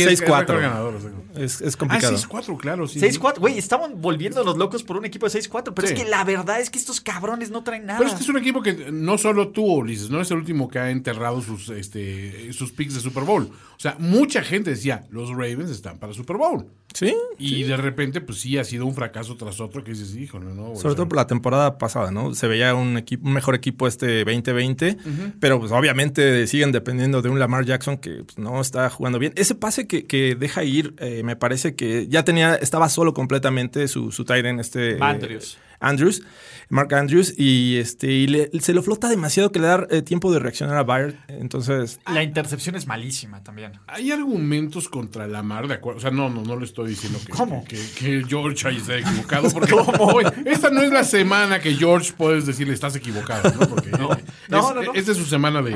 es- 1.35 1.61
es 1.61 1.61
récord 1.61 1.61
6-4. 1.61 1.61
ganador, 1.61 1.61
o 1.61 1.61
sea. 1.61 1.61
Es, 1.61 1.61
es 1.61 1.75
Ah, 1.75 1.77
complicado. 1.77 2.13
6-4, 2.13 2.57
claro, 2.57 2.87
sí. 2.87 2.99
6-4, 2.99 3.39
güey, 3.39 3.57
estaban 3.57 4.01
volviéndonos 4.01 4.57
locos 4.57 4.83
por 4.83 4.97
un 4.97 5.05
equipo 5.05 5.25
de 5.25 5.31
6-4, 5.31 5.73
pero 5.73 5.87
Sí. 5.87 5.93
es 5.93 6.03
que 6.03 6.09
la 6.09 6.23
verdad 6.23 6.59
es 6.59 6.69
que 6.69 6.77
estos 6.79 7.01
cabrones 7.01 7.51
no 7.51 7.63
traen 7.63 7.85
nada. 7.85 7.99
Pero 7.99 8.09
es 8.09 8.15
que 8.15 8.23
es 8.23 8.29
un 8.29 8.37
equipo 8.37 8.61
que 8.61 8.91
no 8.91 9.17
solo 9.17 9.49
tú, 9.49 9.63
Ulises, 9.65 10.09
no 10.09 10.21
es 10.21 10.29
el 10.31 10.37
último 10.37 10.67
que 10.69 10.79
ha 10.79 10.89
enterrado 10.91 11.41
sus, 11.41 11.69
este, 11.69 12.51
sus 12.53 12.71
picks 12.71 12.93
de 12.95 12.99
Super 12.99 13.23
Bowl. 13.23 13.43
O 13.43 13.79
sea, 13.81 13.95
mucha 13.99 14.43
gente 14.43 14.69
decía, 14.71 15.05
los 15.09 15.29
Ravens 15.31 15.71
están 15.71 15.97
para 15.97 16.13
Super 16.13 16.37
Bowl. 16.37 16.67
Sí. 16.93 17.15
Y 17.39 17.63
de 17.63 17.77
repente, 17.77 18.19
pues 18.19 18.39
sí, 18.41 18.57
ha 18.57 18.63
sido 18.65 18.85
un 18.85 18.93
fracaso 18.93 19.37
tras 19.37 19.59
otro 19.61 19.81
que 19.83 19.91
dices, 19.91 20.13
híjole, 20.15 20.53
¿no? 20.53 20.71
O 20.71 20.75
Sobre 20.75 20.89
sea, 20.89 20.95
todo 20.97 21.07
por 21.07 21.15
la 21.15 21.25
temporada 21.25 21.77
pasada, 21.77 22.11
¿no? 22.11 22.35
Se 22.35 22.47
veía 22.47 22.75
un, 22.75 22.97
equipo, 22.97 23.25
un 23.25 23.33
mejor 23.33 23.55
equipo 23.55 23.87
este 23.87 24.25
2020, 24.25 24.97
pero 25.39 25.57
pues 25.59 25.71
obviamente 25.71 26.45
siguen 26.47 26.71
dependiendo 26.73 27.21
de 27.21 27.29
un 27.29 27.39
Lamar 27.39 27.65
Jackson 27.65 27.97
que 27.97 28.23
pues, 28.25 28.37
no 28.37 28.59
está 28.59 28.89
jugando 28.89 29.19
bien. 29.19 29.31
Ese 29.37 29.55
pase 29.55 29.87
que, 29.87 30.05
que 30.05 30.35
deja 30.35 30.63
ir, 30.65 30.93
eh, 30.99 31.20
me 31.23 31.35
parece 31.35 31.75
que 31.75 32.07
ya 32.07 32.23
tenía, 32.23 32.55
estaba 32.55 32.89
solo 32.89 33.13
completamente 33.13 33.87
su, 33.87 34.11
su 34.11 34.25
tight 34.25 34.45
end, 34.45 34.59
este... 34.59 34.91
eh, 34.93 34.97
Andrews. 35.01 35.57
Andrews, 35.83 36.21
Mark 36.69 36.93
Andrews, 36.93 37.33
y 37.39 37.77
este 37.77 38.05
y 38.11 38.27
le- 38.27 38.51
se 38.59 38.71
lo 38.71 38.83
flota 38.83 39.09
demasiado 39.09 39.51
que 39.51 39.57
le 39.57 39.65
da 39.65 39.87
eh, 39.89 40.03
tiempo 40.03 40.31
de 40.31 40.37
reaccionar 40.37 40.77
a 40.77 40.83
Byard. 40.83 41.15
Entonces, 41.27 41.99
La 42.13 42.21
intercepción 42.21 42.75
es 42.75 42.85
malísima 42.85 43.43
también. 43.43 43.71
Hay 43.87 44.11
argumentos 44.11 44.87
contra 44.89 45.25
Lamar, 45.27 45.67
de 45.67 45.73
acuerdo. 45.73 45.97
O 45.97 46.01
sea, 46.01 46.11
no, 46.11 46.29
no, 46.29 46.43
no 46.43 46.55
le 46.59 46.65
estoy 46.65 46.89
diciendo 46.91 47.17
que, 47.25 47.31
¿Cómo? 47.31 47.65
que, 47.65 47.77
que 47.97 48.23
George 48.29 48.67
ahí 48.67 48.77
está 48.77 48.95
equivocado. 48.99 49.49
Porque 49.97 50.31
esta 50.45 50.69
no 50.69 50.83
es 50.83 50.91
la 50.91 51.03
semana 51.03 51.59
que 51.59 51.73
George 51.73 52.13
puedes 52.15 52.45
decirle 52.45 52.75
estás 52.75 52.95
equivocado, 52.95 53.51
¿no? 53.59 53.67
Porque 53.67 53.89
No. 53.89 54.13
es- 54.13 54.19
No, 54.49 54.73
no, 54.75 54.83
no. 54.83 54.93
esta 54.93 55.13
es 55.13 55.17
su 55.17 55.25
semana 55.25 55.63
de. 55.63 55.75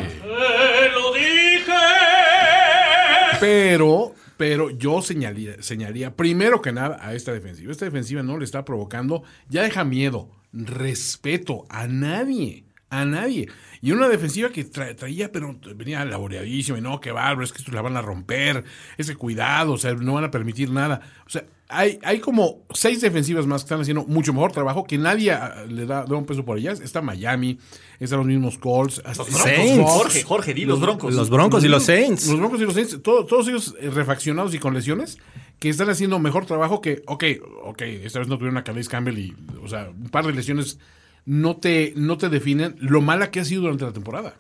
Pero, 3.40 4.14
pero 4.38 4.70
yo 4.70 5.02
señalaría, 5.02 6.16
primero 6.16 6.62
que 6.62 6.72
nada 6.72 6.98
a 7.02 7.14
esta 7.14 7.34
defensiva. 7.34 7.72
Esta 7.72 7.86
defensiva 7.86 8.24
no 8.24 8.38
le 8.38 8.46
está 8.46 8.66
provocando, 8.66 9.24
ya 9.50 9.64
deja 9.64 9.84
miedo, 9.84 10.30
respeto 10.52 11.66
a 11.70 11.88
nadie, 11.88 12.66
a 12.90 13.06
nadie. 13.06 13.48
Y 13.82 13.92
una 13.92 14.08
defensiva 14.08 14.50
que 14.50 14.66
tra- 14.66 14.96
traía, 14.96 15.32
pero 15.32 15.56
venía 15.76 16.04
laboreadísima, 16.06 16.78
y 16.78 16.82
no, 16.82 17.00
qué 17.00 17.12
bárbaro, 17.12 17.44
es 17.44 17.52
que 17.52 17.60
esto 17.60 17.72
la 17.72 17.82
van 17.82 17.98
a 17.98 18.02
romper, 18.02 18.64
ese 18.98 19.16
cuidado, 19.16 19.74
o 19.74 19.78
sea, 19.78 19.94
no 19.94 20.14
van 20.14 20.24
a 20.24 20.32
permitir 20.32 20.72
nada. 20.72 21.02
O 21.26 21.30
sea, 21.30 21.46
hay, 21.68 22.00
hay 22.04 22.20
como 22.20 22.64
seis 22.74 23.02
defensivas 23.02 23.48
más 23.48 23.62
que 23.64 23.66
están 23.66 23.82
haciendo 23.82 24.06
mucho 24.06 24.34
mejor 24.34 24.52
trabajo, 24.52 24.86
que 24.86 24.98
nadie 25.00 25.32
ah, 25.32 25.66
le 25.68 25.86
da, 25.88 26.06
da 26.06 26.16
un 26.16 26.26
peso 26.26 26.46
por 26.46 26.58
ellas. 26.60 26.80
Está 26.80 27.02
Miami, 27.02 27.58
están 28.00 28.20
los 28.20 28.28
mismos 28.28 28.58
Colts, 28.60 29.02
hasta 29.04 29.24
Los 29.24 29.34
Broncos, 29.34 29.44
Saints. 29.56 29.92
Jorge, 29.92 30.24
Jorge, 30.24 30.54
di 30.54 30.66
los 30.66 30.80
Broncos. 30.80 31.14
los 31.16 31.30
Broncos 31.30 31.64
y 31.64 31.68
los 31.68 31.84
Saints. 31.84 32.28
los 32.28 32.38
Broncos 32.40 32.62
y 32.62 32.66
los 32.66 32.74
Saints, 32.76 33.02
todo- 33.02 33.26
todos 33.26 33.48
ellos 33.48 33.76
eh, 33.82 33.90
refaccionados 33.90 34.54
y 34.54 34.60
con 34.60 34.74
lesiones, 34.76 35.18
que 35.60 35.70
están 35.70 35.90
haciendo 35.90 36.20
mejor 36.20 36.46
trabajo 36.46 36.82
que, 36.82 37.02
ok, 37.08 37.24
ok, 37.64 37.82
esta 37.82 38.20
vez 38.20 38.28
no 38.28 38.38
tuvieron 38.38 38.58
a 38.58 38.64
Calais 38.64 38.88
Campbell 38.90 39.18
y, 39.18 39.36
o 39.64 39.68
sea, 39.68 39.90
un 39.90 40.10
par 40.10 40.26
de 40.28 40.34
lesiones 40.34 40.80
no 41.26 41.58
te, 41.58 41.94
no 41.96 42.18
te 42.18 42.30
definen 42.30 42.76
lo 42.80 43.02
mala 43.02 43.32
que 43.32 43.40
ha 43.40 43.46
sido 43.46 43.64
durante 43.64 43.86
la 43.86 43.94
temporada. 43.94 44.36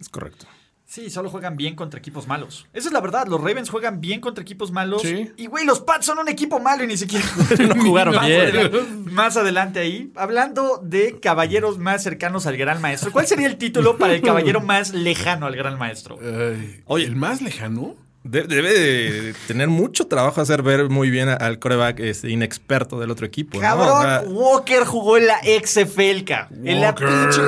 es 0.00 0.08
correcto. 0.08 0.46
Sí, 0.90 1.10
solo 1.10 1.28
juegan 1.28 1.58
bien 1.58 1.76
contra 1.76 1.98
equipos 2.00 2.26
malos. 2.26 2.66
Esa 2.72 2.88
es 2.88 2.94
la 2.94 3.02
verdad, 3.02 3.26
los 3.26 3.38
Ravens 3.42 3.68
juegan 3.68 4.00
bien 4.00 4.22
contra 4.22 4.40
equipos 4.40 4.72
malos. 4.72 5.02
Sí. 5.02 5.30
Y 5.36 5.44
güey, 5.46 5.66
los 5.66 5.80
Pats 5.80 6.06
son 6.06 6.18
un 6.18 6.28
equipo 6.30 6.60
malo 6.60 6.82
y 6.82 6.86
ni 6.86 6.96
siquiera 6.96 7.26
No 7.74 7.74
jugaron 7.84 8.14
más, 8.14 8.26
bien. 8.26 8.40
adelante, 8.40 8.78
más 9.10 9.36
adelante 9.36 9.80
ahí. 9.80 10.10
Hablando 10.16 10.80
de 10.82 11.20
caballeros 11.20 11.76
más 11.76 12.02
cercanos 12.02 12.46
al 12.46 12.56
gran 12.56 12.80
maestro. 12.80 13.12
¿Cuál 13.12 13.26
sería 13.26 13.48
el 13.48 13.58
título 13.58 13.98
para 13.98 14.14
el 14.14 14.22
caballero 14.22 14.62
más 14.62 14.94
lejano 14.94 15.44
al 15.44 15.56
gran 15.56 15.78
maestro? 15.78 16.18
Ay, 16.22 16.80
Oye. 16.86 17.04
¿El 17.04 17.16
más 17.16 17.42
lejano? 17.42 17.94
De- 18.30 18.42
debe 18.44 18.72
de 18.72 19.34
tener 19.46 19.68
mucho 19.68 20.06
trabajo 20.06 20.40
hacer 20.40 20.62
ver 20.62 20.88
muy 20.88 21.10
bien 21.10 21.28
al 21.28 21.58
coreback 21.58 22.00
este, 22.00 22.30
inexperto 22.30 22.98
del 23.00 23.10
otro 23.10 23.26
equipo. 23.26 23.56
¿no? 23.58 23.62
Cabrón, 23.62 23.88
O 23.88 24.02
sea, 24.02 24.22
Walker 24.26 24.84
jugó 24.84 25.16
en 25.16 25.26
la 25.26 25.38
XFL. 25.42 26.24
En 26.64 26.80
la 26.80 26.94
pinche, 26.94 27.40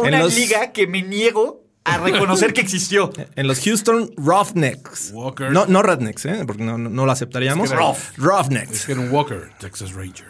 una 0.00 0.20
los- 0.20 0.34
liga 0.34 0.72
que 0.72 0.86
me 0.86 1.02
niego 1.02 1.64
a 1.84 1.98
reconocer 1.98 2.52
que 2.52 2.60
existió. 2.60 3.10
en 3.36 3.46
los 3.46 3.60
Houston 3.64 4.10
Roughnecks. 4.16 5.10
Walker. 5.12 5.50
No, 5.50 5.66
no 5.66 5.82
Rednecks, 5.82 6.26
¿eh? 6.26 6.44
porque 6.46 6.62
no, 6.62 6.76
no, 6.78 6.90
no 6.90 7.06
lo 7.06 7.12
aceptaríamos. 7.12 7.64
Es 7.64 7.70
que 7.72 7.76
Rough. 7.78 7.98
Roughnecks. 8.18 8.72
Es 8.72 8.86
que 8.86 8.92
era 8.92 9.00
un 9.00 9.10
Walker, 9.10 9.50
Texas 9.58 9.92
Ranger. 9.92 10.26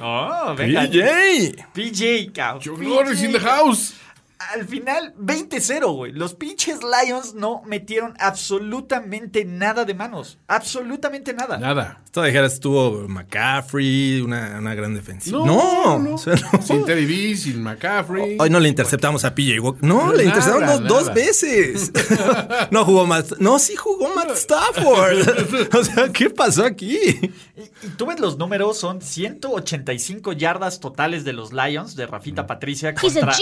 Oh, 0.00 0.54
venga. 0.56 0.82
PJ. 0.82 1.64
PJ, 1.72 2.32
cabrón. 2.32 2.76
PJ, 2.80 3.24
in 3.24 3.32
the 3.32 3.40
house 3.40 3.94
al 4.38 4.66
final 4.66 5.14
20-0, 5.16 5.94
güey. 5.94 6.12
Los 6.12 6.34
pinches 6.34 6.80
Lions 6.82 7.34
no 7.34 7.62
metieron 7.66 8.14
absolutamente 8.18 9.44
nada 9.44 9.84
de 9.84 9.94
manos. 9.94 10.38
Absolutamente 10.46 11.32
nada. 11.32 11.58
Nada. 11.58 12.00
Esto 12.04 12.22
dijeras 12.22 12.54
estuvo 12.54 13.08
McCaffrey, 13.08 14.20
una, 14.20 14.58
una, 14.58 14.74
gran 14.74 14.94
defensiva. 14.94 15.38
No, 15.44 15.98
no, 15.98 16.10
no. 16.10 16.18
Sin 16.62 16.84
Teddy 16.84 17.06
B, 17.06 17.36
sin 17.36 17.62
McCaffrey. 17.62 18.36
Hoy 18.38 18.48
no 18.48 18.60
le 18.60 18.68
interceptamos 18.68 19.24
a 19.24 19.34
PJ 19.34 19.60
Walker. 19.60 19.82
No, 19.82 20.06
no 20.06 20.12
le 20.12 20.24
interceptamos 20.24 20.84
dos, 20.84 21.12
veces. 21.12 21.92
no 22.70 22.84
jugó 22.84 23.06
Matt. 23.06 23.38
No, 23.38 23.58
sí 23.58 23.74
jugó 23.76 24.14
Matt 24.14 24.30
Stafford. 24.30 25.74
o 25.74 25.84
sea, 25.84 26.12
¿qué 26.12 26.30
pasó 26.30 26.64
aquí? 26.64 26.96
Y, 26.96 27.88
tú 27.96 28.06
ves 28.06 28.20
los 28.20 28.38
números, 28.38 28.78
son 28.78 29.02
185 29.02 30.32
yardas 30.32 30.80
totales 30.80 31.24
de 31.24 31.32
los 31.32 31.52
Lions 31.52 31.96
de 31.96 32.06
Rafita 32.06 32.44
mm. 32.44 32.46
Patricia 32.46 32.94
contra 32.94 33.32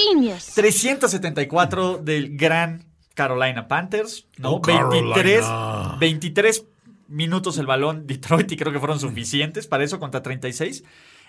300 0.55 0.86
174 0.87 1.99
del 1.99 2.37
gran 2.37 2.85
Carolina 3.14 3.66
Panthers, 3.66 4.28
23, 5.99 6.64
minutos 7.09 7.59
el 7.59 7.66
balón 7.66 8.07
Detroit 8.07 8.52
y 8.52 8.57
creo 8.57 8.73
que 8.73 8.78
fueron 8.78 9.00
suficientes 9.00 9.66
para 9.66 9.83
eso 9.83 9.99
contra 9.99 10.23
36. 10.23 10.85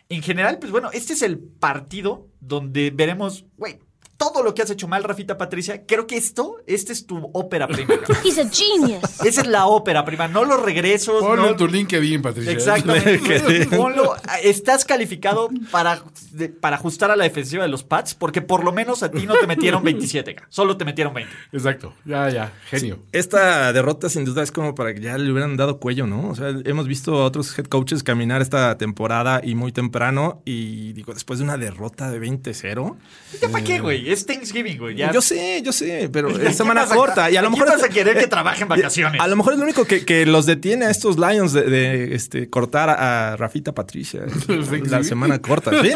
En 0.09 0.21
general, 0.21 0.59
pues 0.59 0.71
bueno, 0.71 0.91
este 0.93 1.13
es 1.13 1.23
el 1.23 1.39
partido 1.39 2.27
donde 2.39 2.91
veremos, 2.91 3.45
güey, 3.57 3.79
todo 4.17 4.43
lo 4.43 4.53
que 4.53 4.61
has 4.61 4.69
hecho 4.69 4.87
mal, 4.87 5.03
Rafita 5.03 5.37
Patricia. 5.37 5.85
Creo 5.85 6.05
que 6.05 6.17
esto, 6.17 6.57
esta 6.67 6.91
es 6.91 7.07
tu 7.07 7.29
ópera 7.33 7.67
prima. 7.67 7.95
He's 8.23 8.37
a 8.37 8.47
genius. 8.49 9.03
Esa 9.23 9.41
es 9.41 9.47
la 9.47 9.67
ópera 9.67 10.05
prima, 10.05 10.27
no 10.27 10.43
los 10.43 10.61
regresos. 10.61 11.23
Ponlo 11.23 11.43
no... 11.43 11.49
en 11.49 11.57
tu 11.57 11.67
LinkedIn, 11.67 12.21
Patricia. 12.21 12.51
Exactamente. 12.51 13.67
Ponlo, 13.75 14.15
estás 14.43 14.85
calificado 14.85 15.49
para 15.71 16.03
de- 16.37 16.49
para 16.49 16.75
ajustar 16.77 17.11
a 17.11 17.15
la 17.15 17.23
defensiva 17.23 17.63
de 17.63 17.69
los 17.69 17.83
Pats 17.83 18.13
porque 18.15 18.41
por 18.41 18.63
lo 18.63 18.71
menos 18.71 19.03
a 19.03 19.11
ti 19.11 19.25
no 19.25 19.35
te 19.35 19.47
metieron 19.47 19.83
27, 19.83 20.35
ca. 20.35 20.45
solo 20.49 20.77
te 20.77 20.85
metieron 20.85 21.13
20. 21.13 21.31
Exacto. 21.51 21.93
Ya, 22.05 22.29
ya. 22.29 22.53
Genio. 22.69 22.99
Esta 23.11 23.71
derrota 23.73 24.09
sin 24.09 24.25
duda 24.25 24.43
es 24.43 24.51
como 24.51 24.75
para 24.75 24.93
que 24.93 25.01
ya 25.01 25.17
le 25.17 25.31
hubieran 25.31 25.57
dado 25.57 25.79
cuello, 25.79 26.07
¿no? 26.07 26.29
O 26.29 26.35
sea, 26.35 26.49
hemos 26.65 26.87
visto 26.87 27.15
a 27.21 27.25
otros 27.25 27.57
head 27.57 27.65
coaches 27.65 28.03
caminar 28.03 28.41
esta 28.41 28.77
temporada 28.77 29.41
y 29.43 29.55
muy 29.55 29.71
temprano 29.71 30.41
y 30.45 30.93
digo, 30.93 31.13
después 31.13 31.39
de 31.39 31.45
una 31.45 31.57
derrota 31.57 32.09
de 32.11 32.19
20-0. 32.21 32.95
¿Ya 33.41 33.49
para 33.49 33.63
qué, 33.63 33.79
güey? 33.79 34.09
Es 34.11 34.25
Thanksgiving, 34.25 34.77
güey. 34.77 34.95
Ya. 34.95 35.11
Yo 35.11 35.21
sé, 35.21 35.61
yo 35.63 35.71
sé, 35.71 36.09
pero 36.11 36.29
¿A 36.29 36.41
es 36.43 36.55
semana 36.57 36.83
a- 36.83 36.87
corta 36.87 37.29
y 37.31 37.35
a 37.37 37.41
lo 37.41 37.49
mejor 37.49 37.67
vas 37.67 37.83
a 37.83 37.89
querer 37.89 38.17
que 38.17 38.27
trabaje 38.27 38.63
en 38.63 38.69
vacaciones? 38.69 39.19
A 39.21 39.27
lo 39.27 39.35
mejor 39.35 39.53
es 39.53 39.59
lo 39.59 39.65
único 39.65 39.85
que, 39.85 40.05
que 40.05 40.25
los 40.25 40.45
detiene 40.45 40.85
a 40.85 40.89
estos 40.89 41.17
Lions 41.17 41.53
de, 41.53 41.63
de, 41.63 42.15
este, 42.15 42.49
cortar 42.49 42.89
a, 42.89 43.33
a 43.33 43.37
Rafita 43.37 43.73
Patricia 43.73 44.21
la 44.89 45.03
semana 45.03 45.39
corta. 45.41 45.71
Sí, 45.81 45.89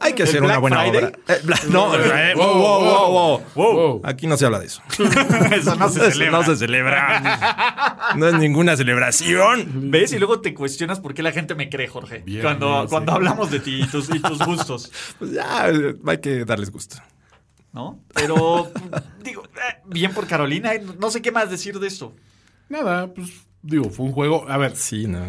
hay 0.00 0.12
que 0.14 0.22
hacer 0.24 0.36
¿El 0.36 0.44
una 0.44 0.58
buena 0.58 0.80
Friday? 0.82 1.04
obra. 1.04 1.12
Eh, 1.28 1.40
bla- 1.44 1.60
no, 1.70 1.94
eh, 1.96 2.34
wow, 2.34 2.54
wow, 2.54 2.80
wow, 2.84 3.12
wow. 3.12 3.42
Wow. 3.54 4.00
Aquí 4.04 4.26
no 4.26 4.36
se 4.36 4.46
habla 4.46 4.58
de 4.60 4.66
eso. 4.66 4.82
Eso 5.52 5.76
no 5.76 5.88
se 5.88 6.00
Eso 6.00 6.10
celebra. 6.10 6.30
no 6.38 6.44
se 6.44 6.56
celebra. 6.56 8.14
No 8.16 8.28
es 8.28 8.34
ninguna 8.34 8.76
celebración. 8.76 9.90
¿Ves? 9.90 10.12
Y 10.12 10.18
luego 10.18 10.40
te 10.40 10.54
cuestionas 10.54 11.00
por 11.00 11.14
qué 11.14 11.22
la 11.22 11.32
gente 11.32 11.54
me 11.54 11.68
cree, 11.68 11.88
Jorge. 11.88 12.22
Bien, 12.24 12.42
cuando 12.42 12.72
bien, 12.78 12.86
cuando 12.88 13.12
sí. 13.12 13.16
hablamos 13.16 13.50
de 13.50 13.60
ti 13.60 13.82
y 13.82 13.86
tus, 13.86 14.08
y 14.14 14.18
tus 14.20 14.38
gustos. 14.46 14.90
Pues 15.18 15.32
ya, 15.32 15.64
hay 15.64 16.18
que 16.20 16.44
darles 16.44 16.70
gusto. 16.70 16.96
¿No? 17.72 17.98
Pero, 18.14 18.70
digo, 19.22 19.44
eh, 19.44 19.80
bien 19.86 20.12
por 20.12 20.26
Carolina. 20.26 20.74
eh, 20.74 20.84
No 20.98 21.10
sé 21.10 21.22
qué 21.22 21.32
más 21.32 21.50
decir 21.50 21.78
de 21.80 21.86
esto. 21.88 22.14
Nada, 22.68 23.06
pues 23.14 23.30
digo, 23.62 23.90
fue 23.90 24.06
un 24.06 24.12
juego. 24.12 24.48
A 24.48 24.56
ver, 24.58 24.76
Sí, 24.76 25.06
no. 25.06 25.20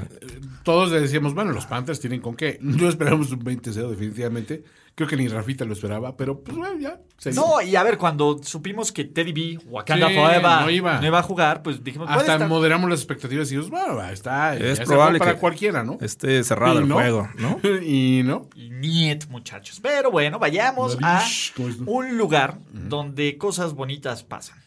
todos 0.64 0.92
le 0.92 1.00
decíamos, 1.02 1.34
bueno, 1.34 1.52
los 1.52 1.66
Panthers 1.66 2.00
tienen 2.00 2.22
con 2.22 2.36
qué. 2.36 2.58
No 2.62 2.90
esperamos 2.90 3.32
un 3.32 3.44
20-0, 3.44 3.90
definitivamente. 3.90 4.64
Creo 4.96 5.10
que 5.10 5.18
ni 5.18 5.28
Rafita 5.28 5.66
lo 5.66 5.74
esperaba, 5.74 6.16
pero 6.16 6.44
pues 6.44 6.56
bueno, 6.56 6.80
ya. 6.80 7.00
No, 7.34 7.60
y 7.64 7.76
a 7.76 7.82
ver, 7.82 7.98
cuando 7.98 8.40
supimos 8.44 8.92
que 8.92 9.06
Teddy 9.06 9.32
B, 9.34 9.60
Wakanda 9.66 10.08
Sí, 10.10 10.14
Forever, 10.16 10.42
no 10.62 10.70
iba. 10.70 11.18
a 11.20 11.24
jugar, 11.24 11.64
pues 11.64 11.84
dijimos, 11.84 12.08
Hasta 12.12 12.34
estar- 12.36 12.48
moderamos 12.48 12.88
las 12.92 13.00
expectativas 13.00 13.48
y 13.52 13.56
dijimos, 13.56 13.72
bueno, 13.72 14.04
está. 14.12 14.56
Es 14.56 14.80
probable 14.82 15.18
para 15.18 15.34
que 15.34 15.40
cualquiera, 15.40 15.84
¿no? 15.84 15.98
esté 16.00 16.44
cerrado 16.44 16.76
Y 16.76 16.84
el 16.84 16.88
no. 16.88 16.94
juego, 16.96 17.28
¿no? 17.40 17.60
y 17.82 18.22
no. 18.24 18.50
Y 18.56 18.70
niet, 18.70 19.26
muchachos. 19.30 19.80
Pero 19.82 20.12
bueno, 20.12 20.38
vayamos 20.38 20.96
a 21.02 21.24
un 21.88 22.16
lugar 22.16 22.60
donde 22.72 23.36
cosas 23.40 23.74
bonitas 23.74 24.24
pasan. 24.24 24.60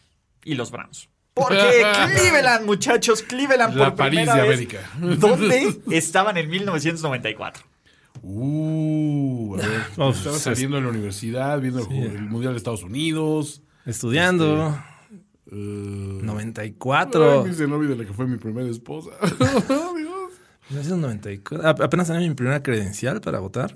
Y 0.43 0.55
los 0.55 0.71
Browns. 0.71 1.07
Porque 1.37 1.85
Cleveland, 2.15 2.65
muchos, 2.65 3.21
Cleveland 3.23 3.75
La 3.75 3.89
por 3.89 3.95
París 3.95 4.19
primera 4.21 4.35
de 4.35 4.41
vez, 4.41 4.57
América. 4.57 4.79
¿Dónde 5.19 5.79
estaban 5.91 6.37
en 6.37 6.49
1994? 6.49 7.63
Uh, 8.23 9.55
a 9.55 9.57
ver, 9.57 9.81
estaba 9.89 10.11
pues, 10.11 10.41
saliendo 10.41 10.77
de 10.77 10.83
la 10.83 10.89
universidad, 10.89 11.61
viendo 11.61 11.87
el, 11.89 12.21
Mundial 12.23 12.53
de 12.53 12.57
Estados 12.57 12.83
Unidos. 12.83 13.61
Estudiando. 13.85 14.77
Eh, 15.51 16.19
94. 16.23 17.43
Ay, 17.43 17.49
dice 17.49 17.63
el 17.63 17.69
novio 17.69 17.89
de 17.89 17.95
la 17.97 18.05
que 18.05 18.13
fue 18.13 18.25
mi 18.25 18.37
primera 18.37 18.67
esposa. 18.67 19.11
Dios. 19.67 20.31
1994. 20.69 21.67
A- 21.67 21.85
Apenas 21.85 22.07
tenía 22.07 22.27
mi 22.27 22.35
primera 22.35 22.61
credencial 22.63 23.21
para 23.21 23.39
votar. 23.39 23.73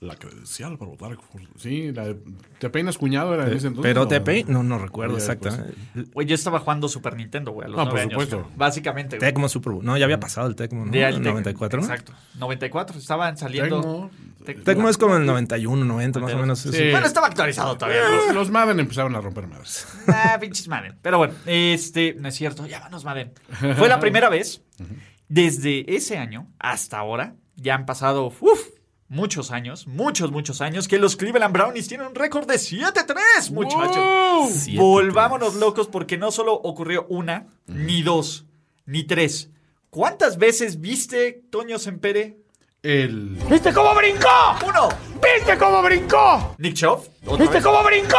La 0.00 0.16
credencial 0.16 0.78
para 0.78 0.92
votar. 0.92 1.18
Sí, 1.58 1.92
la 1.92 2.06
de 2.06 2.16
te 2.58 2.70
peinas 2.70 2.96
cuñado 2.96 3.34
era 3.34 3.46
en 3.46 3.54
ese 3.54 3.66
entonces. 3.66 3.90
Pero 3.90 4.04
¿o? 4.04 4.08
TP, 4.08 4.46
no, 4.48 4.62
no 4.62 4.78
recuerdo 4.78 5.18
Ya 5.18 5.18
exactamente. 5.18 5.74
Güey, 6.14 6.26
yo 6.26 6.34
estaba 6.34 6.58
jugando 6.60 6.88
Super 6.88 7.16
Nintendo, 7.16 7.52
güey, 7.52 7.66
a 7.66 7.68
los 7.68 7.76
nueve 7.76 7.90
por 7.90 8.00
años. 8.00 8.12
supuesto. 8.12 8.50
Básicamente, 8.56 9.18
güey. 9.18 9.30
Tecmo 9.30 9.46
Super 9.50 9.74
Bowl. 9.74 9.84
No, 9.84 9.98
ya 9.98 10.06
había 10.06 10.18
pasado 10.18 10.46
el 10.48 10.56
Tecmo, 10.56 10.86
¿no? 10.86 10.94
El 10.94 11.16
Tec- 11.16 11.22
94, 11.22 11.80
¿no? 11.80 11.84
Exacto. 11.86 12.14
94, 12.38 12.98
estaban 12.98 13.36
saliendo. 13.36 13.80
Tecmo. 13.82 14.10
Tec- 14.46 14.64
Tecmo 14.64 14.88
es 14.88 14.96
como 14.96 15.16
el 15.18 15.26
91, 15.26 15.84
90, 15.84 16.18
más 16.20 16.32
o 16.32 16.38
menos. 16.38 16.60
Sí. 16.60 16.90
Bueno, 16.90 17.06
estaba 17.06 17.26
actualizado 17.26 17.76
todavía. 17.76 18.00
Los, 18.08 18.34
los 18.34 18.50
Madden 18.50 18.80
empezaron 18.80 19.14
a 19.16 19.20
romper 19.20 19.46
madres. 19.48 19.86
Ah, 20.08 20.38
pinches 20.40 20.66
Madden. 20.66 20.96
Pero 21.02 21.18
bueno, 21.18 21.34
este, 21.44 22.14
no 22.18 22.28
es 22.28 22.34
cierto, 22.34 22.66
llámanos 22.66 23.04
Madden. 23.04 23.32
Fue 23.76 23.86
la 23.88 24.00
primera 24.00 24.30
vez, 24.30 24.62
desde 25.28 25.94
ese 25.94 26.16
año 26.16 26.48
hasta 26.58 26.98
ahora, 26.98 27.34
ya 27.56 27.74
han 27.74 27.84
pasado, 27.84 28.32
uf, 28.40 28.60
muchos 29.10 29.50
años, 29.50 29.86
muchos, 29.86 30.30
muchos 30.30 30.62
años, 30.62 30.88
que 30.88 30.98
los 30.98 31.16
Cleveland 31.16 31.52
Brownies 31.52 31.88
tienen 31.88 32.06
un 32.06 32.14
récord 32.14 32.46
de 32.46 32.54
7-3, 32.54 33.50
muchachos. 33.52 34.50
Siete, 34.52 34.80
Volvámonos 34.80 35.56
locos 35.56 35.88
porque 35.88 36.16
no 36.16 36.30
solo 36.30 36.54
ocurrió 36.54 37.04
una, 37.10 37.46
ni 37.66 38.02
dos, 38.02 38.46
ni 38.86 39.04
tres. 39.04 39.50
¿Cuántas 39.90 40.38
veces 40.38 40.80
viste, 40.80 41.42
Toño 41.50 41.78
Sempere? 41.78 42.38
El. 42.82 43.36
¿Viste 43.50 43.74
cómo 43.74 43.94
brincó? 43.94 44.28
Uno. 44.66 44.88
¿Viste 45.20 45.58
cómo 45.58 45.82
brincó? 45.82 46.54
Nick 46.58 46.74
Chubb. 46.74 47.00
Otra 47.26 47.36
¿Viste 47.36 47.54
vez. 47.56 47.64
cómo 47.64 47.82
brincó? 47.82 48.16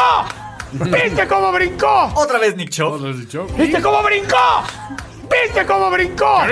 ¿Viste 0.73 1.27
cómo 1.27 1.51
brincó? 1.51 2.11
Otra 2.15 2.37
vez 2.37 2.55
Nick 2.57 2.69
Chubb. 2.69 2.91
¿Cómo 2.91 3.05
lo 3.07 3.09
has 3.13 3.19
dicho? 3.19 3.47
¿Viste 3.57 3.81
cómo 3.81 4.03
brincó? 4.03 4.37
¿Viste 5.31 5.65
cómo 5.65 5.89
brincó? 5.89 6.43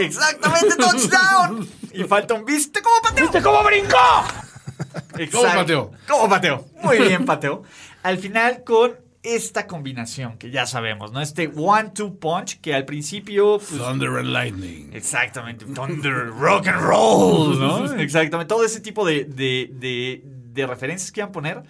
Exactamente, 0.00 0.76
touchdown. 0.76 1.68
Y 1.94 2.04
falta 2.04 2.34
un 2.34 2.44
viste 2.44 2.80
cómo 2.82 2.96
pateó. 3.02 3.22
¿Viste 3.24 3.42
cómo 3.42 3.62
brincó? 3.64 3.96
Exacto. 5.18 5.38
¿Cómo 5.38 5.54
pateó? 5.54 5.90
¿Cómo 6.08 6.28
pateó? 6.28 6.66
Muy 6.82 6.98
bien, 6.98 7.24
pateó. 7.24 7.62
Al 8.02 8.18
final, 8.18 8.64
con 8.64 8.96
esta 9.22 9.66
combinación 9.66 10.36
que 10.36 10.50
ya 10.50 10.66
sabemos, 10.66 11.12
¿no? 11.12 11.20
Este 11.20 11.50
one-two 11.54 12.18
punch 12.18 12.60
que 12.60 12.74
al 12.74 12.84
principio. 12.84 13.58
pues, 13.58 13.80
Thunder 13.80 14.10
and 14.18 14.28
Lightning. 14.28 14.90
exactamente. 14.92 15.64
Thunder, 15.64 16.28
rock 16.28 16.66
and 16.68 16.82
roll, 16.82 17.58
¿no? 17.58 17.94
Exactamente. 18.00 18.48
Todo 18.52 18.64
ese 18.64 18.80
tipo 18.80 19.06
de, 19.06 19.24
de, 19.24 19.70
de, 19.72 20.22
de 20.24 20.66
referencias 20.66 21.10
que 21.10 21.20
iban 21.20 21.30
a 21.30 21.32
poner. 21.32 21.62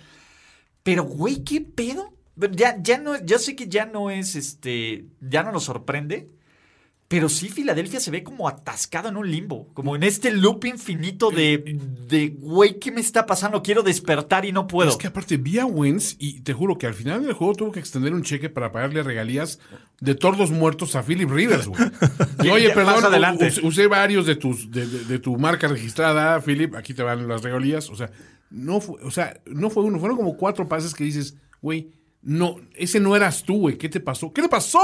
Pero, 0.83 1.05
güey, 1.05 1.45
¿qué 1.45 1.61
pedo? 1.61 2.13
Ya, 2.51 2.77
ya 2.81 2.99
no, 2.99 3.25
yo 3.25 3.39
sé 3.39 3.55
que 3.55 3.69
ya 3.69 3.87
no 3.87 4.11
es 4.11 4.35
este. 4.35 5.05
Ya 5.21 5.45
no 5.45 5.53
nos 5.53 5.65
sorprende. 5.65 6.29
Pero 7.15 7.29
sí, 7.29 7.49
Filadelfia 7.49 8.01
se 8.01 8.11
ve 8.11 8.23
como 8.23 8.49
atascado 8.49 9.09
en 9.09 9.17
un 9.17 9.31
limbo, 9.31 9.69
como 9.75 9.95
en 9.97 10.03
este 10.03 10.31
loop 10.33 10.65
infinito 10.65 11.31
de, 11.31 11.79
de 12.09 12.29
güey, 12.39 12.79
¿qué 12.79 12.91
me 12.91 13.01
está 13.01 13.25
pasando? 13.27 13.63
Quiero 13.63 13.83
despertar 13.83 14.45
y 14.45 14.53
no 14.53 14.67
puedo. 14.67 14.91
Es 14.91 14.97
que 14.97 15.07
aparte 15.07 15.37
vi 15.37 15.59
a 15.59 15.67
Wentz 15.67 16.17
y 16.19 16.41
te 16.41 16.53
juro 16.53 16.77
que 16.77 16.87
al 16.87 16.95
final 16.95 17.23
del 17.23 17.33
juego 17.35 17.55
tuvo 17.55 17.73
que 17.73 17.81
extender 17.81 18.13
un 18.13 18.23
cheque 18.23 18.49
para 18.51 18.73
pagarle 18.73 19.03
regalías 19.03 19.61
de 20.01 20.15
tordos 20.15 20.51
muertos 20.51 20.97
a 20.97 21.03
Philip 21.03 21.31
Rivers, 21.31 21.67
güey. 21.69 21.81
Y, 22.45 22.49
Oye, 22.49 22.71
perdón, 22.71 23.05
adelante. 23.05 23.47
us- 23.47 23.63
usé 23.63 23.87
varios 23.87 24.27
de 24.27 24.37
tus 24.37 24.71
de, 24.71 24.87
de- 24.87 25.05
de 25.05 25.19
tu 25.19 25.37
marca 25.37 25.69
registrada, 25.69 26.41
Philip, 26.41 26.75
aquí 26.75 26.95
te 26.95 27.03
van 27.03 27.29
las 27.29 27.43
regalías, 27.43 27.89
o 27.91 27.97
sea, 27.97 28.11
no 28.51 28.81
fue, 28.81 28.97
o 29.03 29.11
sea, 29.11 29.41
no 29.47 29.71
fue 29.71 29.85
uno, 29.85 29.99
fueron 29.99 30.17
como 30.17 30.37
cuatro 30.37 30.69
pases 30.69 30.93
que 30.95 31.05
dices, 31.05 31.37
güey, 31.63 31.91
no, 32.23 32.57
ese 32.75 33.01
no 33.01 33.15
eras 33.17 33.45
tú, 33.45 33.59
güey, 33.61 33.79
¿qué 33.79 33.89
te 33.89 34.01
pasó? 34.01 34.33
¿Qué 34.33 34.43
te 34.43 34.49
pasó? 34.49 34.81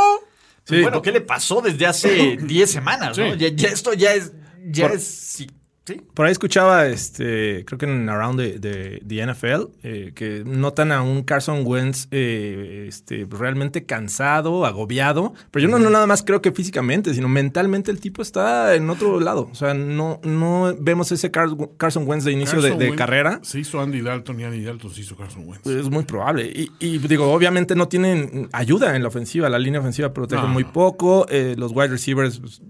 Sí, 0.71 0.83
bueno, 0.83 1.03
¿qué 1.03 1.13
le 1.13 1.21
pasó 1.21 1.61
desde 1.61 1.87
hace 1.87 2.37
10 2.43 2.71
semanas? 2.71 3.17
Ya, 3.17 3.35
ya 3.49 3.69
esto 3.69 3.93
ya 3.93 4.15
es. 4.15 4.33
Ya 4.65 4.89
Por- 4.89 4.97
es. 4.97 5.47
Sí. 5.91 6.01
Por 6.15 6.27
ahí 6.27 6.33
escuchaba, 6.33 6.87
este, 6.87 7.65
creo 7.65 7.79
que 7.79 7.87
en 7.87 8.09
Around 8.09 8.39
the, 8.41 8.59
the- 8.61 9.03
the 9.07 9.27
NFL, 9.27 9.69
eh, 9.83 10.13
que 10.15 10.43
notan 10.45 10.93
a 10.93 11.03
un 11.03 11.23
Carson 11.23 11.63
Wentz 11.67 12.07
eh, 12.11 12.87
este, 12.89 13.27
realmente 13.31 13.85
cansado, 13.85 14.65
agobiado. 14.67 15.35
Pero 15.51 15.65
yo 15.65 15.69
no, 15.69 15.79
no 15.79 15.91
nada 15.91 16.07
más 16.07 16.23
creo 16.23 16.41
que 16.43 16.53
físicamente, 16.53 17.13
sino 17.15 17.29
mentalmente 17.29 17.91
el 17.91 18.01
tipo 18.01 18.23
está 18.23 18.75
en 18.75 18.89
otro 18.91 19.21
lado. 19.21 19.49
O 19.51 19.55
sea, 19.55 19.75
no, 19.75 20.21
no 20.23 20.75
vemos 20.79 21.11
ese 21.13 21.31
Car- 21.31 21.49
Carson 21.77 22.07
Wentz 22.07 22.25
de 22.25 22.33
inicio 22.33 22.57
de, 22.61 22.69
Carson 22.71 22.79
de 22.79 22.85
Wentz 22.87 22.99
carrera. 22.99 23.41
Se 23.43 23.59
hizo 23.61 23.81
Andy 23.81 24.01
Dalton 24.01 24.41
y 24.41 24.45
Andy 24.45 24.63
Dalton 24.63 24.91
se 24.93 25.01
hizo 25.01 25.17
Carson 25.17 25.43
Wentz. 25.47 25.63
Pues 25.65 25.77
es 25.77 25.91
muy 25.91 26.05
probable. 26.05 26.45
Y, 26.47 26.71
y, 26.79 26.99
digo, 26.99 27.33
obviamente 27.33 27.75
no 27.75 27.89
tienen 27.89 28.49
ayuda 28.53 28.95
en 28.97 29.03
la 29.03 29.09
ofensiva. 29.09 29.49
La 29.49 29.59
línea 29.59 29.81
ofensiva 29.81 30.13
protege 30.13 30.43
No. 30.43 30.49
muy 30.49 30.65
poco. 30.65 31.27
Eh, 31.29 31.55
los 31.59 31.73
wide 31.73 31.89
receivers, 31.89 32.39
pues, 32.39 32.63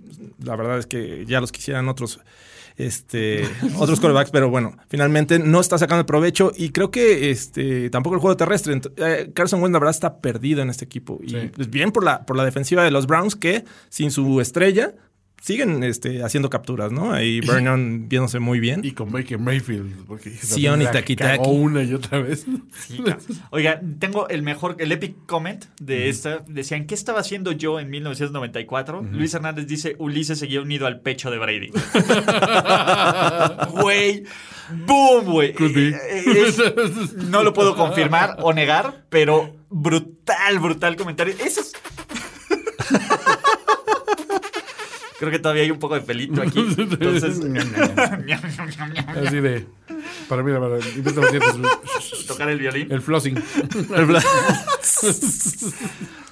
la 0.42 0.56
verdad 0.56 0.78
es 0.78 0.86
que 0.86 1.24
ya 1.26 1.40
los 1.40 1.52
quisieran 1.52 1.88
otros. 1.88 2.20
Este, 2.86 3.42
otros 3.78 4.00
quarterbacks, 4.00 4.30
pero 4.30 4.48
bueno, 4.50 4.76
finalmente 4.88 5.38
no 5.38 5.60
está 5.60 5.76
sacando 5.78 6.00
el 6.00 6.06
provecho 6.06 6.52
y 6.56 6.70
creo 6.70 6.90
que 6.90 7.30
este, 7.30 7.90
tampoco 7.90 8.14
el 8.16 8.20
juego 8.20 8.36
terrestre. 8.36 8.74
Ent- 8.74 8.92
eh, 8.96 9.30
Carson 9.34 9.60
Wentz, 9.62 9.72
la 9.74 9.78
verdad, 9.78 9.94
está 9.94 10.20
perdido 10.20 10.62
en 10.62 10.70
este 10.70 10.84
equipo. 10.84 11.18
Y 11.22 11.30
Sí. 11.30 11.50
bien 11.68 11.92
por 11.92 12.04
la, 12.04 12.24
por 12.24 12.36
la 12.36 12.44
defensiva 12.44 12.82
de 12.84 12.90
los 12.90 13.06
Browns, 13.06 13.36
que 13.36 13.64
sin 13.88 14.10
su 14.10 14.40
estrella 14.40 14.94
siguen 15.40 15.82
este, 15.82 16.22
haciendo 16.22 16.50
capturas, 16.50 16.92
¿no? 16.92 17.12
Ahí 17.12 17.40
Vernon 17.40 18.08
viéndose 18.08 18.38
muy 18.38 18.60
bien. 18.60 18.82
Y 18.84 18.92
con 18.92 19.10
Baker 19.10 19.38
Mayfield. 19.38 20.06
Porque 20.06 20.30
Sion 20.42 20.82
y 20.82 20.84
Taki-Taki. 20.84 21.16
cagó 21.16 21.50
una 21.50 21.82
y 21.82 21.94
otra 21.94 22.20
vez. 22.20 22.46
Sí. 22.78 23.02
Oiga, 23.50 23.80
tengo 23.98 24.28
el 24.28 24.42
mejor, 24.42 24.76
el 24.78 24.92
epic 24.92 25.16
comment 25.26 25.64
de 25.80 26.08
esta. 26.08 26.44
Decían, 26.46 26.86
¿qué 26.86 26.94
estaba 26.94 27.20
haciendo 27.20 27.52
yo 27.52 27.80
en 27.80 27.90
1994? 27.90 29.02
Luis 29.12 29.34
Hernández 29.34 29.66
dice, 29.66 29.96
Ulises 29.98 30.38
seguía 30.38 30.60
unido 30.60 30.86
al 30.86 31.00
pecho 31.00 31.30
de 31.30 31.38
Brady. 31.38 31.70
Güey. 33.80 34.24
¡Boom, 34.86 35.24
güey! 35.24 35.52
Could 35.54 35.74
be. 35.74 35.88
Eh, 35.88 35.96
eh, 36.26 36.52
no 37.28 37.42
lo 37.42 37.52
puedo 37.52 37.74
confirmar 37.74 38.36
o 38.40 38.52
negar, 38.52 39.04
pero 39.08 39.56
brutal, 39.68 40.58
brutal 40.60 40.96
comentario. 40.96 41.34
Eso 41.44 41.60
es... 41.60 41.72
Creo 45.20 45.30
que 45.30 45.38
todavía 45.38 45.64
hay 45.64 45.70
un 45.70 45.78
poco 45.78 45.96
de 45.96 46.00
pelito 46.00 46.40
aquí. 46.40 46.58
Entonces... 46.78 47.38
Así 49.06 49.40
de. 49.40 49.66
Para 50.30 50.42
mí, 50.42 50.50
para 50.50 50.78
inventa 50.96 51.20
los 51.20 51.30
dientes. 51.30 52.26
Tocar 52.26 52.48
el 52.48 52.58
violín. 52.58 52.90
El 52.90 53.02
flossing. 53.02 53.34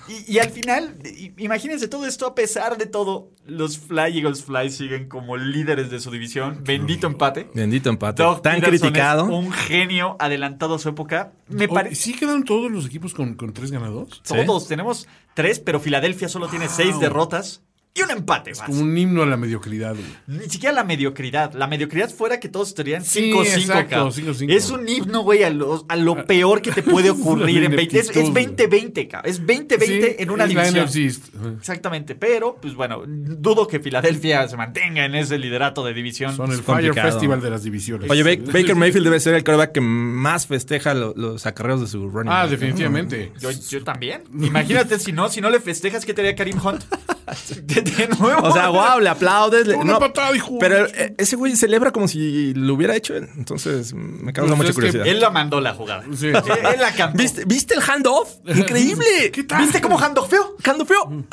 Y, 0.09 0.33
y 0.33 0.39
al 0.39 0.49
final, 0.49 0.97
imagínense 1.37 1.87
todo 1.87 2.07
esto, 2.07 2.27
a 2.27 2.35
pesar 2.35 2.79
de 2.79 2.87
todo, 2.87 3.29
los 3.45 3.77
Fly 3.77 4.21
Eagles 4.21 4.43
Fly 4.43 4.71
siguen 4.71 5.07
como 5.07 5.37
líderes 5.37 5.91
de 5.91 6.01
su 6.01 6.11
división. 6.11 6.63
Bendito 6.65 7.07
empate. 7.09 7.51
Bendito 7.53 7.91
empate. 7.91 8.23
Doug 8.23 8.41
Tan 8.41 8.55
Peterson 8.55 8.89
criticado. 8.89 9.25
Un 9.27 9.53
genio 9.53 10.17
adelantado 10.19 10.77
a 10.77 10.79
su 10.79 10.89
época. 10.89 11.33
Me 11.49 11.69
parece. 11.69 11.95
¿Sí 11.95 12.15
quedaron 12.15 12.43
todos 12.45 12.73
los 12.73 12.87
equipos 12.87 13.13
con, 13.13 13.35
con 13.35 13.53
tres 13.53 13.71
ganados? 13.71 14.23
Todos 14.23 14.67
tenemos 14.67 15.07
tres, 15.35 15.61
pero 15.61 15.79
Filadelfia 15.79 16.31
solo 16.31 16.49
tiene 16.49 16.71
seis 16.71 16.99
derrotas 16.99 17.61
y 17.99 18.03
un 18.03 18.11
empate. 18.11 18.51
más. 18.51 18.63
Como 18.63 18.81
un 18.83 18.97
himno 18.97 19.23
a 19.23 19.27
la 19.27 19.37
mediocridad, 19.37 19.95
güey. 19.95 20.07
Ni 20.41 20.49
siquiera 20.49 20.75
la 20.75 20.85
mediocridad. 20.85 21.53
La 21.55 21.67
mediocridad 21.67 22.11
fuera 22.11 22.39
que 22.41 22.49
todos 22.49 22.69
estarían 22.69 23.05
Sí, 23.05 23.33
5-5. 23.33 23.45
exacto, 23.61 23.91
cabrón. 23.91 24.13
5-5. 24.13 24.53
Es 24.53 24.71
un 24.71 24.89
himno, 24.89 25.23
güey, 25.23 25.43
a 25.43 25.51
lo, 25.51 25.85
a 25.89 25.97
lo 25.97 26.25
peor 26.27 26.63
que 26.63 26.71
te 26.73 26.83
puede 26.85 27.11
ocurrir 27.11 27.65
en 27.65 27.75
20. 27.77 27.99
Es, 27.99 28.11
es 28.11 28.17
ineptitud, 28.17 28.33
güey. 28.33 28.47
2020, 28.47 29.09
cabrón. 29.09 29.31
Es 29.31 29.39
2020 29.39 29.87
Sí, 29.87 30.17
en 30.19 30.31
una 30.31 30.45
es 30.45 30.51
división. 30.51 31.57
Exactamente, 31.59 32.15
pero 32.15 32.57
pues 32.61 32.75
bueno, 32.75 33.03
dudo 33.07 33.67
que 33.67 33.81
Filadelfia 33.81 34.47
se 34.49 34.57
mantenga 34.57 35.05
en 35.05 35.15
ese 35.15 35.39
liderato 35.39 35.85
de 35.85 35.95
división. 35.95 36.35
Son 36.37 36.51
el 36.53 36.59
Es 36.61 36.65
Fire. 36.65 36.95
Festival 36.95 37.41
de 37.41 37.51
las 37.51 37.63
divisiones. 37.63 38.11
Oye, 38.11 38.23
Ba- 38.23 38.53
Baker 38.53 38.75
Mayfield 38.77 39.05
debe 39.05 39.21
ser 39.21 39.35
el 39.35 39.45
coreback 39.45 39.73
que 39.73 39.81
más 39.81 40.47
festeja 40.47 40.95
lo- 40.95 41.15
los 41.17 41.47
acarreos 41.47 41.81
de 41.81 41.87
su 41.87 42.09
running 42.09 42.33
Ah, 42.33 42.43
back. 42.43 42.51
definitivamente. 42.51 43.33
Yo, 43.41 43.51
yo 43.51 43.83
también. 43.85 44.23
Imagínate 44.41 44.99
si 44.99 45.13
no, 45.13 45.29
si 45.29 45.41
no 45.41 45.51
le 45.51 45.61
festejas, 45.61 46.05
¿qué 46.05 46.15
te 46.15 46.21
haría 46.23 46.35
Karim 46.35 46.59
Hunt? 46.65 46.83
de, 47.91 48.09
nuevo. 48.09 48.43
O 48.47 48.53
sea, 48.53 48.69
wow, 48.71 49.01
le 49.01 49.09
aplaudes. 49.09 49.67
le- 49.67 49.75
Una 49.77 49.95
no, 49.95 49.99
patada, 49.99 50.35
hijo. 50.37 50.59
pero 50.59 50.87
eh, 50.87 51.15
ese 51.19 51.37
güey 51.37 51.57
celebra 51.57 51.91
como 51.93 52.09
si 52.09 52.55
lo 52.55 52.75
hubiera 52.75 52.95
hecho 52.97 53.15
él. 53.17 53.29
Entonces, 53.37 53.93
me 53.95 54.33
causa 54.33 54.49
Pues 54.55 54.59
mucha 54.67 54.75
curiosidad. 54.75 55.07
Él 55.07 55.21
la 55.21 55.31
mandó 55.31 55.61
la 55.61 55.75
jugada. 55.75 56.05
Sí. 56.17 56.27
Él, 56.29 56.37
él 56.37 56.81
la 56.81 56.93
cantó. 56.95 57.19
¿Viste, 57.19 57.45
¿Viste 57.45 57.75
el 57.75 57.81
handoff? 57.83 58.29
¡Increíble! 58.47 59.31
¿Qué 59.33 59.45
tal? 59.45 59.63
¿Viste 59.63 59.81
cómo 59.81 59.99
handofeó? 59.99 60.57
¡Handoffeo! 60.65 61.25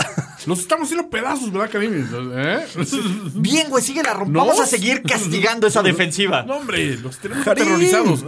Los 0.46 0.60
estamos 0.60 0.86
haciendo 0.86 1.10
pedazos, 1.10 1.52
¿verdad, 1.52 1.70
Karim? 1.72 2.06
¿Eh? 2.36 2.66
Bien, 3.36 3.70
güey, 3.70 3.84
sigue 3.84 4.04
la 4.04 4.14
romp- 4.14 4.28
¿No? 4.30 4.40
Vamos 4.46 4.60
a 4.60 4.66
seguir 4.66 5.02
castigando 5.02 5.66
esa 5.68 5.82
defensiva. 5.82 6.44
No, 6.44 6.58
hombre, 6.58 6.98
los 6.98 7.18
tenemos 7.18 7.44
Karim. 7.46 7.64
aterrorizados. 7.64 8.24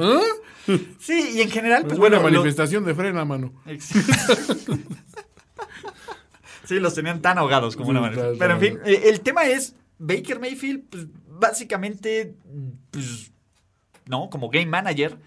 ¿Eh? 0.67 0.79
Sí, 0.99 1.31
y 1.35 1.41
en 1.41 1.49
general, 1.51 1.83
pues 1.83 1.93
Es 1.93 1.99
bueno. 1.99 2.17
una 2.19 2.29
lo- 2.29 2.33
manifestación 2.39 2.83
de 2.85 2.95
frena, 2.95 3.23
mano. 3.23 3.53
Sí, 6.67 6.79
los 6.79 6.93
tenían 6.93 7.21
tan 7.21 7.37
ahogados 7.37 7.75
como 7.75 7.89
una 7.89 8.01
manera. 8.01 8.29
Pero 8.37 8.53
en 8.55 8.59
fin, 8.59 8.79
eh, 8.85 9.03
el 9.05 9.21
tema 9.21 9.45
es 9.45 9.75
Baker 9.99 10.39
Mayfield, 10.39 10.83
pues 10.89 11.07
básicamente, 11.39 12.35
pues, 12.91 13.31
¿no? 14.05 14.29
Como 14.29 14.49
game 14.49 14.65
manager. 14.67 15.17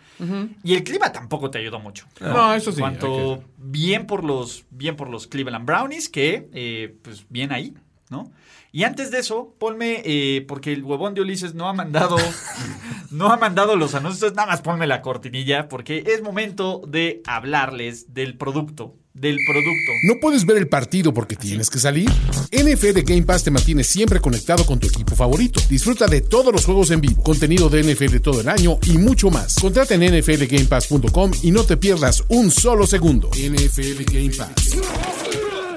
Y 0.63 0.75
el 0.75 0.85
clima 0.85 1.13
tampoco 1.13 1.51
te 1.51 1.59
ayudó 1.59 1.81
mucho. 1.81 2.07
No, 2.21 2.55
eso 2.55 2.73
sí. 2.73 2.81
Cuanto 2.81 3.39
que- 3.41 3.47
bien 3.57 4.07
por 4.07 4.23
los 4.23 4.65
bien 4.71 4.95
por 4.97 5.09
los 5.09 5.27
Cleveland 5.27 5.65
Brownies, 5.67 6.09
que 6.11 6.49
eh, 6.53 6.95
pues 7.03 7.25
bien 7.31 7.53
ahí, 7.53 7.75
¿no? 8.11 8.31
Y 8.73 8.85
antes 8.85 9.11
de 9.11 9.19
eso, 9.19 9.55
ponme, 9.59 10.03
eh, 10.05 10.45
porque 10.47 10.73
el 10.73 10.85
huevón 10.85 11.15
de 11.15 11.23
Ulises 11.23 11.55
no 11.55 11.69
ha 11.69 11.73
mandado, 11.73 12.17
no 13.11 13.33
ha 13.33 13.37
mandado 13.37 13.77
los 13.77 13.95
anuncios, 13.95 14.35
nada 14.35 14.47
más 14.49 14.61
ponme 14.61 14.87
la 14.87 15.01
cortinilla, 15.03 15.69
porque 15.69 16.05
es 16.07 16.23
momento 16.23 16.83
de 16.87 17.23
hablarles 17.27 18.13
del 18.15 18.37
producto, 18.37 18.95
del 19.15 19.39
producto. 19.47 19.93
¿No 20.05 20.21
puedes 20.21 20.47
ver 20.47 20.57
el 20.57 20.69
partido 20.69 21.13
porque 21.13 21.37
tienes 21.37 21.69
que 21.71 21.79
salir? 21.79 22.11
NFL 22.53 23.01
Game 23.05 23.23
Pass 23.23 23.45
te 23.45 23.51
mantiene 23.51 23.85
siempre 23.85 24.21
conectado 24.21 24.65
con 24.65 24.79
tu 24.79 24.87
equipo 24.87 25.15
favorito. 25.15 25.61
Disfruta 25.69 26.07
de 26.07 26.21
todos 26.21 26.53
los 26.53 26.65
juegos 26.65 26.91
en 26.91 27.01
vivo, 27.01 27.23
contenido 27.23 27.69
de 27.69 27.83
NFL 27.83 28.19
todo 28.19 28.41
el 28.41 28.49
año 28.49 28.79
y 28.87 28.99
mucho 28.99 29.31
más. 29.31 29.57
Contrata 29.57 29.95
en 29.95 30.03
nflgamepass.com 30.03 31.33
y 31.43 31.51
no 31.51 31.65
te 31.65 31.77
pierdas 31.77 32.25
un 32.29 32.51
solo 32.51 32.87
segundo. 32.87 33.31
NFL 33.31 34.05
Game 34.05 34.31
Pass. 34.37 35.30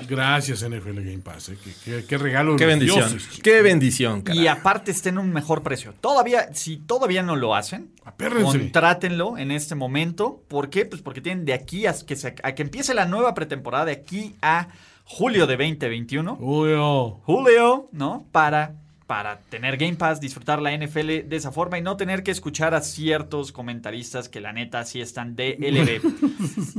Gracias 0.08 0.64
NFL 0.64 0.96
Game 1.02 1.20
Pass. 1.20 1.50
eh. 1.50 1.58
Qué, 1.64 1.72
qué- 1.84 2.06
qué 2.06 2.18
regalo. 2.18 2.56
¡Qué 2.56 2.66
bendición! 2.66 3.10
dioses. 3.10 3.40
¡Qué 3.42 3.62
bendición, 3.62 4.20
Y 4.20 4.24
caray! 4.24 4.48
aparte 4.48 4.92
está 4.92 5.10
en 5.10 5.18
un 5.18 5.32
mejor 5.34 5.64
precio. 5.64 5.94
Todavía, 6.02 6.54
si 6.54 6.78
todavía 6.78 7.24
no 7.24 7.36
lo 7.36 7.56
hacen, 7.56 7.92
Apérrense. 8.06 8.60
contrátenlo 8.60 9.38
en 9.38 9.52
este 9.52 9.76
momento. 9.76 10.44
¿Por 10.48 10.70
qué? 10.70 10.86
Pues 10.86 11.02
porque 11.02 11.22
tienen 11.22 11.46
de 11.46 11.54
aquí 11.54 11.86
a 11.86 11.94
que, 12.06 12.16
se- 12.16 12.36
a 12.44 12.56
que 12.56 12.62
empiece 12.64 12.94
la 12.94 13.06
nueva 13.06 13.34
pretemporada, 13.34 13.86
de 13.86 13.92
aquí 13.94 14.36
a 14.42 14.68
julio 15.06 15.48
de 15.48 15.58
2021. 15.58 16.38
Uy, 16.40 16.72
oh. 16.78 17.22
Julio, 17.26 17.90
¿no? 17.92 18.26
Para, 18.32 18.76
para 19.08 19.40
tener 19.40 19.78
Game 19.78 19.96
Pass, 19.96 20.20
disfrutar 20.20 20.62
la 20.62 20.76
NFL 20.76 21.28
de 21.28 21.36
esa 21.36 21.52
forma 21.52 21.78
y 21.78 21.82
no 21.82 21.98
tener 21.98 22.24
que 22.24 22.32
escuchar 22.32 22.74
a 22.74 22.82
ciertos 22.82 23.52
comentaristas 23.52 24.30
que 24.30 24.40
la 24.40 24.54
neta 24.54 24.86
sí 24.86 25.02
están 25.02 25.36
DLB. 25.36 26.02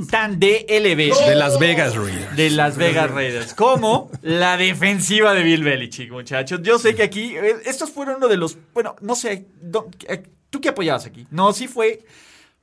Tan 0.09 0.39
DLB. 0.39 1.13
De 1.27 1.35
Las 1.35 1.59
Vegas 1.59 1.95
Raiders. 1.95 2.35
De 2.35 2.49
Las 2.49 2.77
Vegas 2.77 3.11
Raiders. 3.11 3.53
Como 3.53 4.09
la 4.21 4.57
defensiva 4.57 5.33
de 5.33 5.43
Bill 5.43 5.63
Belichick, 5.63 6.11
muchachos. 6.11 6.61
Yo 6.63 6.79
sé 6.79 6.95
que 6.95 7.03
aquí, 7.03 7.35
eh, 7.35 7.55
estos 7.65 7.91
fueron 7.91 8.15
uno 8.17 8.27
de 8.27 8.37
los, 8.37 8.57
bueno, 8.73 8.95
no 9.01 9.15
sé, 9.15 9.45
eh, 10.07 10.23
¿tú 10.49 10.61
qué 10.61 10.69
apoyabas 10.69 11.05
aquí? 11.05 11.27
No, 11.29 11.53
sí 11.53 11.67
fue, 11.67 12.03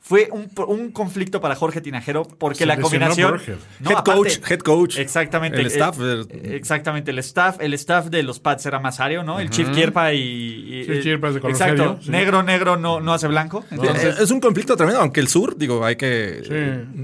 fue 0.04 0.28
un, 0.32 0.50
un 0.66 0.90
conflicto 0.90 1.40
para 1.40 1.54
Jorge 1.54 1.80
Tinajero 1.80 2.24
porque 2.26 2.58
Se 2.58 2.66
la 2.66 2.76
combinación... 2.80 3.40
No, 3.78 3.90
head 3.90 3.96
aparte- 3.98 4.12
coach, 4.12 4.50
head 4.50 4.58
coach. 4.58 4.98
Exactamente. 4.98 5.60
El 5.60 5.66
staff. 5.68 5.96
eh, 6.00 6.24
eh, 6.28 6.56
Exactamente, 6.56 7.12
el 7.12 7.20
staff, 7.20 7.58
el 7.60 7.72
staff 7.74 8.06
de 8.06 8.24
los 8.24 8.40
Pats 8.40 8.66
era 8.66 8.80
más 8.80 8.98
ario, 8.98 9.22
¿no? 9.22 9.38
El 9.38 9.48
Chief 9.50 9.70
Kierpa 9.70 10.12
y. 10.12 10.18
y- 10.18 10.84
Chief 10.86 10.96
eh, 10.96 11.00
Kierpa 11.02 11.28
es 11.28 11.34
de 11.34 11.40
color 11.40 11.52
Exacto. 11.54 11.76
serio, 11.84 11.98
sí. 12.02 12.10
Negro, 12.10 12.42
negro 12.42 12.76
no, 12.76 13.00
no 13.00 13.12
hace 13.14 13.28
blanco. 13.28 13.64
Entonces, 13.70 14.18
es 14.18 14.30
un 14.32 14.40
conflicto 14.40 14.76
tremendo, 14.76 15.00
aunque 15.00 15.20
el 15.20 15.28
sur, 15.28 15.56
digo, 15.56 15.84
hay 15.84 15.94
que. 15.94 16.42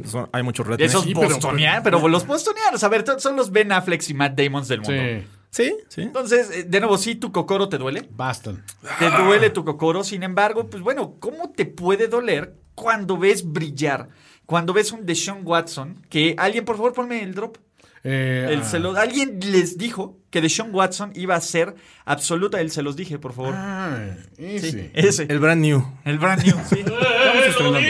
Sí. 0.03 0.09
son- 0.11 0.29
hay 0.33 0.43
muchos 0.43 0.67
retos. 0.67 0.85
esos 0.85 1.05
sí, 1.05 1.15
pero- 1.15 1.29
bostonianos, 1.29 1.83
pero, 1.85 2.09
los 2.09 2.27
bostonianos, 2.27 2.83
a 2.83 2.89
ver, 2.89 3.05
son 3.19 3.37
los 3.37 3.53
Ben 3.53 3.71
Affleck 3.71 4.03
y 4.09 4.15
Matt 4.15 4.37
Damons 4.37 4.67
del 4.67 4.81
mundo. 4.81 5.03
Sí. 5.51 5.75
Sí. 5.89 6.03
Entonces, 6.03 6.51
eh, 6.51 6.65
de 6.65 6.81
nuevo, 6.81 6.99
sí, 6.99 7.15
tu 7.15 7.33
cocoro 7.33 7.69
te 7.69 7.79
duele. 7.79 8.09
Bastan. 8.11 8.63
Te 8.99 9.11
duele 9.11 9.51
tu 9.51 9.65
cocoro. 9.65 10.05
Sin 10.05 10.23
embargo, 10.23 10.69
pues 10.69 10.83
bueno, 10.83 11.15
¿cómo 11.19 11.51
te 11.51 11.65
puede 11.67 12.07
doler 12.09 12.55
cuando 12.75 13.17
ves 13.17 13.51
brillar? 13.51 14.09
Cuando 14.47 14.73
ves 14.73 14.93
un 14.93 15.05
Deshaun 15.07 15.41
Watson, 15.45 16.03
que 16.09 16.35
alguien, 16.39 16.65
por 16.65 16.77
favor, 16.77 16.93
ponme 16.93 17.23
el 17.23 17.35
drop. 17.35 17.57
Eh, 18.05 18.47
Él 18.51 18.61
ah, 18.63 18.65
se 18.65 18.79
lo- 18.79 18.97
alguien 18.97 19.41
les 19.41 19.77
dijo 19.77 20.17
que 20.31 20.41
Deshaun 20.41 20.73
Watson 20.75 21.11
iba 21.17 21.35
a 21.35 21.41
ser 21.41 21.75
absoluta. 22.05 22.61
Él 22.61 22.71
se 22.71 22.83
los 22.83 22.95
dije, 22.97 23.19
por 23.19 23.33
favor. 23.33 23.55
ah, 23.57 23.99
ese. 24.37 24.71
Sí, 24.71 24.91
ese. 24.95 25.23
El 25.29 25.41
brand 25.41 25.61
new. 25.61 25.85
El 26.05 26.19
brand 26.19 26.43
new, 26.45 26.57
sí. 26.69 26.79
Estamos 26.87 27.47
estrenando. 27.49 27.81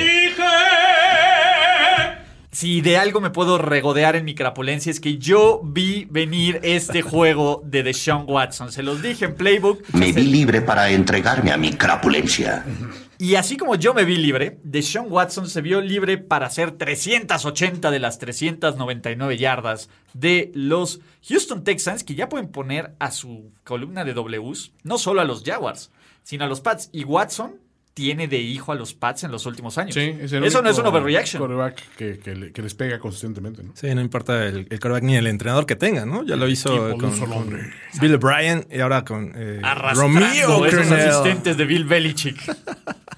Si 2.58 2.80
de 2.80 2.98
algo 2.98 3.20
me 3.20 3.30
puedo 3.30 3.56
regodear 3.56 4.16
en 4.16 4.24
mi 4.24 4.34
crapulencia 4.34 4.90
es 4.90 4.98
que 4.98 5.16
yo 5.16 5.60
vi 5.62 6.08
venir 6.10 6.58
este 6.64 7.02
juego 7.02 7.62
de 7.64 7.84
Deshaun 7.84 8.24
Watson. 8.26 8.72
Se 8.72 8.82
los 8.82 9.00
dije 9.00 9.26
en 9.26 9.36
Playbook. 9.36 9.84
Me 9.92 10.10
vi 10.10 10.24
libre 10.24 10.60
para 10.60 10.90
entregarme 10.90 11.52
a 11.52 11.56
mi 11.56 11.74
crapulencia. 11.74 12.64
Y 13.20 13.34
así 13.34 13.56
como 13.56 13.74
yo 13.74 13.94
me 13.94 14.04
vi 14.04 14.16
libre, 14.16 14.60
Deshaun 14.62 15.10
Watson 15.10 15.48
se 15.48 15.60
vio 15.60 15.80
libre 15.80 16.18
para 16.18 16.46
hacer 16.46 16.70
380 16.70 17.90
de 17.90 17.98
las 17.98 18.20
399 18.20 19.36
yardas 19.36 19.88
de 20.14 20.52
los 20.54 21.00
Houston 21.28 21.64
Texans, 21.64 22.04
que 22.04 22.14
ya 22.14 22.28
pueden 22.28 22.48
poner 22.48 22.94
a 23.00 23.10
su 23.10 23.50
columna 23.64 24.04
de 24.04 24.14
Ws, 24.14 24.70
no 24.84 24.98
solo 24.98 25.20
a 25.20 25.24
los 25.24 25.42
Jaguars, 25.42 25.90
sino 26.22 26.44
a 26.44 26.48
los 26.48 26.60
Pats. 26.60 26.90
Y 26.92 27.02
Watson 27.02 27.56
tiene 27.98 28.28
de 28.28 28.38
hijo 28.38 28.70
a 28.70 28.76
los 28.76 28.94
Pats 28.94 29.24
en 29.24 29.32
los 29.32 29.44
últimos 29.44 29.76
años. 29.76 29.92
Sí, 29.92 30.16
es 30.20 30.32
el 30.32 30.44
Eso 30.44 30.62
no 30.62 30.70
es 30.70 30.78
un 30.78 30.86
overreaction. 30.86 31.40
quarterback 31.40 31.82
que, 31.96 32.20
que 32.20 32.52
que 32.52 32.62
les 32.62 32.72
pega 32.72 33.00
consistentemente, 33.00 33.64
¿no? 33.64 33.72
Sí, 33.74 33.92
no 33.92 34.00
importa 34.00 34.46
el, 34.46 34.58
el 34.58 34.78
quarterback 34.78 35.02
ni 35.02 35.16
el 35.16 35.26
entrenador 35.26 35.66
que 35.66 35.74
tenga, 35.74 36.06
¿no? 36.06 36.22
Ya 36.24 36.36
lo 36.36 36.46
hizo 36.46 36.96
con, 36.96 37.18
con. 37.18 37.60
Bill 38.00 38.18
Bryan 38.18 38.64
y 38.70 38.78
ahora 38.78 39.04
con 39.04 39.32
eh, 39.34 39.60
Romeo 39.94 40.64
esos 40.64 40.92
asistentes 40.92 41.56
de 41.56 41.64
Bill 41.64 41.86
Belichick. 41.86 42.38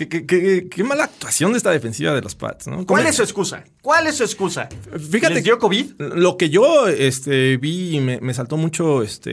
¿Qué, 0.00 0.08
qué, 0.08 0.24
qué- 0.26 0.68
qué 0.70 0.82
mala 0.84 1.04
actuación 1.04 1.52
de 1.52 1.58
esta 1.58 1.70
defensiva 1.70 2.14
de 2.14 2.22
los 2.22 2.34
Pats, 2.34 2.66
¿no? 2.68 2.86
¿Cuál 2.86 3.02
¿Cómo- 3.02 3.08
es 3.10 3.16
su 3.16 3.22
excusa? 3.22 3.64
¿Cuál 3.82 4.06
es 4.06 4.16
su 4.16 4.24
excusa? 4.24 4.68
Fíjate 5.10 5.34
¿Les 5.34 5.44
dio 5.44 5.58
COVID? 5.58 5.92
Lo 6.16 6.36
que 6.38 6.48
yo 6.48 6.88
este, 6.88 7.56
vi 7.58 7.96
y 7.96 8.00
me, 8.00 8.18
me 8.20 8.32
saltó 8.32 8.56
mucho 8.56 9.02
este, 9.02 9.30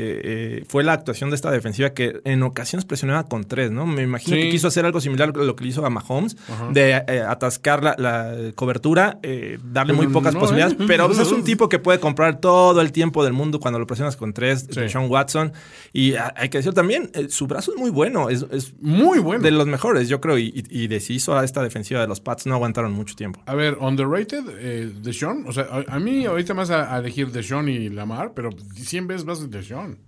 eh, 0.60 0.66
fue 0.68 0.84
la 0.84 0.94
actuación 0.94 1.30
de 1.30 1.36
esta 1.38 1.52
defensiva 1.52 1.92
que 1.92 2.20
en 2.26 2.44
ocasiones 2.44 2.84
presionaba 2.86 3.24
con 3.28 3.46
tres, 3.46 3.72
¿no? 3.72 3.86
Me 3.86 4.04
imagino 4.04 4.36
Sí. 4.36 4.44
que 4.44 4.50
quiso 4.50 4.68
hacer 4.68 4.86
algo 4.86 5.00
similar 5.00 5.32
a 5.36 5.44
lo 5.44 5.56
que 5.56 5.64
le 5.64 5.70
hizo 5.70 5.86
a 5.86 5.90
Mahomes, 5.90 6.36
de 6.74 6.92
eh, 7.08 7.22
atascar 7.28 7.84
la, 7.84 7.96
la 7.98 8.52
cobertura, 8.56 9.20
eh, 9.24 9.58
darle 9.64 9.94
muy 9.94 10.08
Pero 10.08 10.14
pocas 10.20 10.34
no, 10.34 10.40
posibilidades, 10.42 10.74
¿eh? 10.80 10.84
pero 10.88 11.08
pues, 11.08 11.20
es 11.20 11.32
un 11.32 11.44
tipo 11.46 11.70
que 11.70 11.80
puede 11.80 12.00
comprar 12.00 12.40
todo 12.42 12.82
el 12.82 12.92
tiempo 12.92 13.24
del 13.24 13.34
mundo 13.34 13.60
cuando 13.60 13.80
lo 13.80 13.88
presionas 13.88 14.16
con 14.18 14.34
tres, 14.34 14.68
Sí. 14.70 14.90
Sean 14.90 15.10
Watson. 15.10 15.54
Y 15.94 16.16
ah, 16.16 16.34
hay 16.36 16.50
que 16.50 16.58
decir 16.60 16.74
también, 16.74 17.10
eh, 17.14 17.28
su 17.30 17.48
brazo 17.48 17.72
es 17.74 17.78
muy 17.80 17.90
bueno, 17.90 18.30
es, 18.30 18.46
es 18.52 18.74
Muy 18.82 19.20
bueno. 19.20 19.44
de 19.44 19.52
los 19.52 19.68
mejores, 19.68 20.10
yo 20.10 20.20
creo, 20.22 20.38
y, 20.38 20.52
y, 20.60 20.84
y 20.84 20.88
deshizo 20.88 21.38
a 21.38 21.44
esta 21.44 21.62
defensiva 21.62 22.02
de 22.02 22.08
los 22.08 22.20
Pats, 22.22 22.46
no 22.46 22.56
aguantaron 22.56 22.94
mucho 22.94 23.16
tiempo. 23.16 23.42
A 23.46 23.56
ver, 23.56 23.78
underrated, 23.80 24.44
eh, 24.60 24.92
Deshaun. 25.02 25.46
O 25.48 25.52
sea, 25.54 25.64
a, 25.70 25.96
a 25.96 26.00
mí 26.00 26.26
ahorita 26.26 26.54
más 26.54 26.70
a, 26.70 26.94
a 26.96 27.00
elegir 27.00 27.32
Deshaun 27.32 27.70
y 27.70 27.90
Lamar, 27.90 28.34
pero 28.34 28.50
100 28.76 29.08
veces 29.08 29.26
más 29.26 29.40
de 29.40 29.48
Deshaun. 29.58 30.00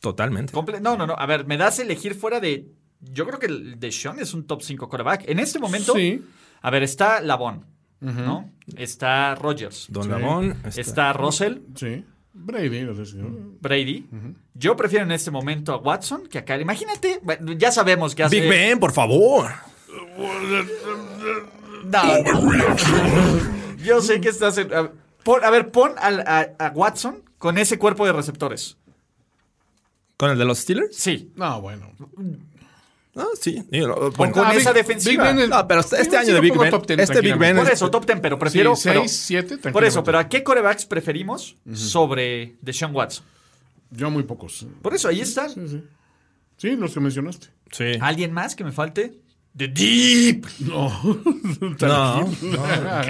Totalmente. 0.00 0.52
Comple- 0.52 0.80
no, 0.80 0.96
no, 0.96 1.06
no. 1.06 1.14
A 1.16 1.26
ver, 1.26 1.46
me 1.46 1.56
das 1.56 1.78
a 1.78 1.82
elegir 1.82 2.14
fuera 2.14 2.40
de. 2.40 2.66
Yo 3.00 3.26
creo 3.26 3.38
que 3.38 3.46
el 3.46 3.78
de 3.78 3.90
Sean 3.92 4.18
es 4.18 4.34
un 4.34 4.46
top 4.46 4.62
5 4.62 4.88
quarterback. 4.88 5.24
En 5.28 5.38
este 5.38 5.58
momento. 5.58 5.94
Sí. 5.94 6.22
A 6.62 6.70
ver, 6.70 6.82
está 6.82 7.20
Lavon, 7.20 7.64
¿no? 8.00 8.50
Está 8.76 9.34
Rogers. 9.34 9.86
Don 9.90 10.04
Sí. 10.04 10.08
Lavón. 10.10 10.56
Está 10.76 11.12
Russell, 11.12 11.58
Sí. 11.74 12.04
Brady, 12.32 12.82
no 12.84 12.94
sé 12.94 13.06
si- 13.06 13.18
Brady. 13.60 14.06
Yo 14.54 14.76
prefiero 14.76 15.04
en 15.04 15.12
este 15.12 15.30
momento 15.30 15.72
a 15.72 15.78
Watson 15.78 16.26
que 16.28 16.38
a 16.38 16.44
Kyle. 16.44 16.60
Imagínate, 16.62 17.18
bueno, 17.22 17.52
ya 17.52 17.72
sabemos 17.72 18.14
que 18.14 18.22
hace. 18.22 18.40
Big 18.40 18.48
Ben, 18.48 18.78
por 18.78 18.92
favor. 18.92 19.50
No. 21.84 22.02
Yo 23.82 24.00
sé 24.00 24.20
que 24.20 24.28
estás. 24.28 24.58
en- 24.58 24.72
a, 24.72 24.90
pon- 25.24 25.42
a 25.44 25.50
ver, 25.50 25.70
pon 25.70 25.92
a 25.98 26.72
Watson 26.74 27.22
con 27.38 27.58
ese 27.58 27.78
cuerpo 27.78 28.06
de 28.06 28.12
receptores. 28.12 28.76
¿Con 30.16 30.30
el 30.30 30.38
de 30.38 30.44
los 30.44 30.58
Steelers? 30.58 30.94
Sí. 30.96 31.32
No, 31.36 31.60
bueno. 31.62 31.90
Ah, 33.16 33.26
sí. 33.40 33.62
Digo, 33.70 33.94
Con, 33.94 34.12
bueno, 34.12 34.32
con 34.34 34.46
Ah, 34.46 34.54
esa 34.54 34.70
Big- 34.72 34.82
defensiva. 34.86 35.32
Big 35.32 35.48
No, 35.48 35.66
pero 35.66 35.80
este 35.80 36.04
Sí, 36.04 36.16
año 36.16 36.26
sí 36.26 36.32
de 36.32 36.40
Big 36.40 36.56
Ben. 36.56 36.70
top 36.70 36.86
10 36.86 37.00
este 37.00 37.20
Big 37.20 37.36
Ben 37.36 37.56
Por 37.56 37.66
es- 37.66 37.72
eso, 37.72 37.90
top 37.90 38.06
10, 38.06 38.20
pero 38.20 38.38
prefiero. 38.38 38.76
Sí, 38.76 38.88
pero- 38.88 39.00
seis, 39.02 39.12
siete, 39.16 39.58
por 39.58 39.84
eso, 39.84 40.04
pero 40.04 40.18
¿a 40.18 40.28
qué 40.28 40.44
corebacks 40.44 40.86
preferimos 40.86 41.56
sobre 41.74 42.54
Deshaun 42.60 42.94
Watson? 42.94 43.24
Yo 43.90 44.10
muy 44.10 44.22
pocos. 44.22 44.64
Por 44.82 44.94
eso, 44.94 45.08
ahí 45.08 45.20
están. 45.20 45.50
Sí, 46.56 46.76
los 46.76 46.92
que 46.94 47.00
mencionaste. 47.00 47.48
Sí. 47.72 47.84
¿Alguien 48.00 48.32
más 48.32 48.54
que 48.54 48.62
me 48.64 48.70
falte? 48.72 49.14
The 49.56 49.68
Deep. 49.68 50.46
No. 50.60 50.90
No, 51.80 52.30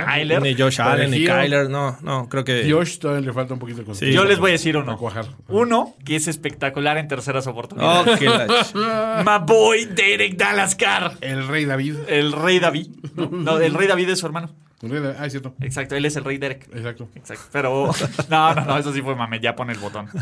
Kyler. 0.07 0.43
Ni 0.43 0.55
Josh 0.55 0.81
Allen, 0.81 1.11
ni. 1.11 1.25
Kyler. 1.27 1.69
No, 1.69 1.99
no, 2.03 2.29
creo 2.29 2.45
que. 2.45 2.71
Josh 2.71 2.99
todavía 2.99 3.27
le 3.27 3.33
falta 3.33 3.55
un 3.55 3.61
poquito 3.61 3.79
de 3.79 3.83
Sí. 3.83 3.87
consistencia 3.87 4.15
Yo 4.23 4.25
les 4.27 4.39
voy 4.39 4.51
a 4.51 4.53
decir 4.53 4.77
uno. 4.77 4.97
cuajar. 4.97 5.27
Uno 5.49 5.95
que 6.05 6.17
es 6.17 6.27
espectacular 6.29 6.97
en 6.99 7.09
terceras 7.09 7.47
Oh, 7.47 7.51
oportunidades. 7.51 8.19
ch- 8.21 9.25
My 9.25 9.45
boy 9.47 9.85
Derek 9.87 10.37
Dallascar. 10.37 11.19
El 11.21 11.47
rey 11.47 11.67
David. 11.67 11.97
El 12.09 12.33
rey 12.33 12.59
David. 12.59 12.87
No, 13.17 13.29
no, 13.31 13.59
el 13.61 13.75
rey 13.75 13.87
David 13.87 14.09
es 14.09 14.19
su 14.19 14.27
hermano. 14.27 14.51
El 14.83 14.91
rey 14.91 15.01
David. 15.03 15.17
Ah, 15.21 15.27
es 15.27 15.33
cierto. 15.33 15.55
Exacto, 15.61 15.95
él 15.95 16.05
es 16.07 16.17
el 16.17 16.25
rey 16.25 16.39
Derek. 16.39 16.69
Exacto. 16.75 17.09
Exacto. 17.15 17.45
Pero. 17.53 17.91
No, 18.31 18.55
no, 18.55 18.65
no, 18.65 18.79
eso 18.79 18.93
sí 18.95 19.03
fue 19.03 19.15
mame. 19.15 19.41
Ya 19.41 19.55
pone 19.55 19.73
el 19.75 19.79
botón. 19.79 20.09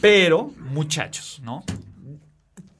Pero, 0.00 0.50
muchachos, 0.70 1.40
¿no? 1.44 1.64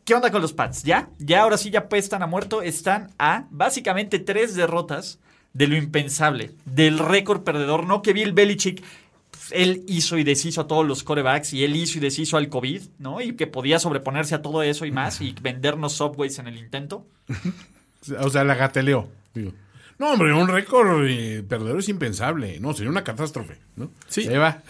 ¿Qué 0.05 0.15
onda 0.15 0.31
con 0.31 0.43
los 0.43 0.53
Pats? 0.53 0.83
¿Ya? 0.83 1.09
Ya 1.19 1.43
ahora 1.43 1.57
sí 1.57 1.71
ya 1.71 1.89
están 1.93 2.23
a 2.23 2.27
muerto. 2.27 2.61
Están 2.63 3.11
a 3.19 3.47
básicamente 3.51 4.19
tres 4.19 4.55
derrotas 4.55 5.19
de 5.55 5.67
lo 5.67 5.77
impensable. 5.77 6.51
Del 6.67 6.99
récord 6.99 7.43
perdedor. 7.43 7.87
No 7.87 8.03
que 8.03 8.13
Bill 8.13 8.33
Belichick. 8.33 8.83
pues, 9.31 9.49
Él 9.53 9.83
hizo 9.87 10.19
y 10.19 10.25
deshizo 10.25 10.61
a 10.61 10.67
todos 10.67 10.87
los 10.87 11.03
corebacks 11.03 11.55
y 11.55 11.65
él 11.65 11.75
hizo 11.77 11.99
y 11.99 12.01
deshizo 12.01 12.37
al 12.37 12.51
COVID, 12.51 12.83
¿no? 12.99 13.23
Y 13.23 13.35
que 13.35 13.47
podía 13.47 13.79
sobreponerse 13.79 14.35
a 14.35 14.43
todo 14.43 14.63
eso 14.63 14.85
y 14.85 14.91
más 14.91 15.23
y 15.23 15.35
vendernos 15.41 15.95
subways 15.95 16.39
en 16.39 16.49
el 16.49 16.59
intento. 16.59 17.07
O 18.21 18.29
sea, 18.29 18.45
la 18.45 18.55
gateleó. 18.55 19.09
Digo. 19.33 19.53
No, 19.99 20.13
hombre, 20.13 20.33
un 20.35 20.49
récord 20.49 21.07
eh, 21.07 21.45
perdedor 21.49 21.79
es 21.79 21.89
impensable. 21.89 22.59
No, 22.61 22.75
sería 22.75 22.91
una 22.91 23.05
catástrofe. 23.05 23.59
¿no? 23.77 23.91
Sí. 24.09 24.27
Ahí 24.29 24.37
va. 24.39 24.63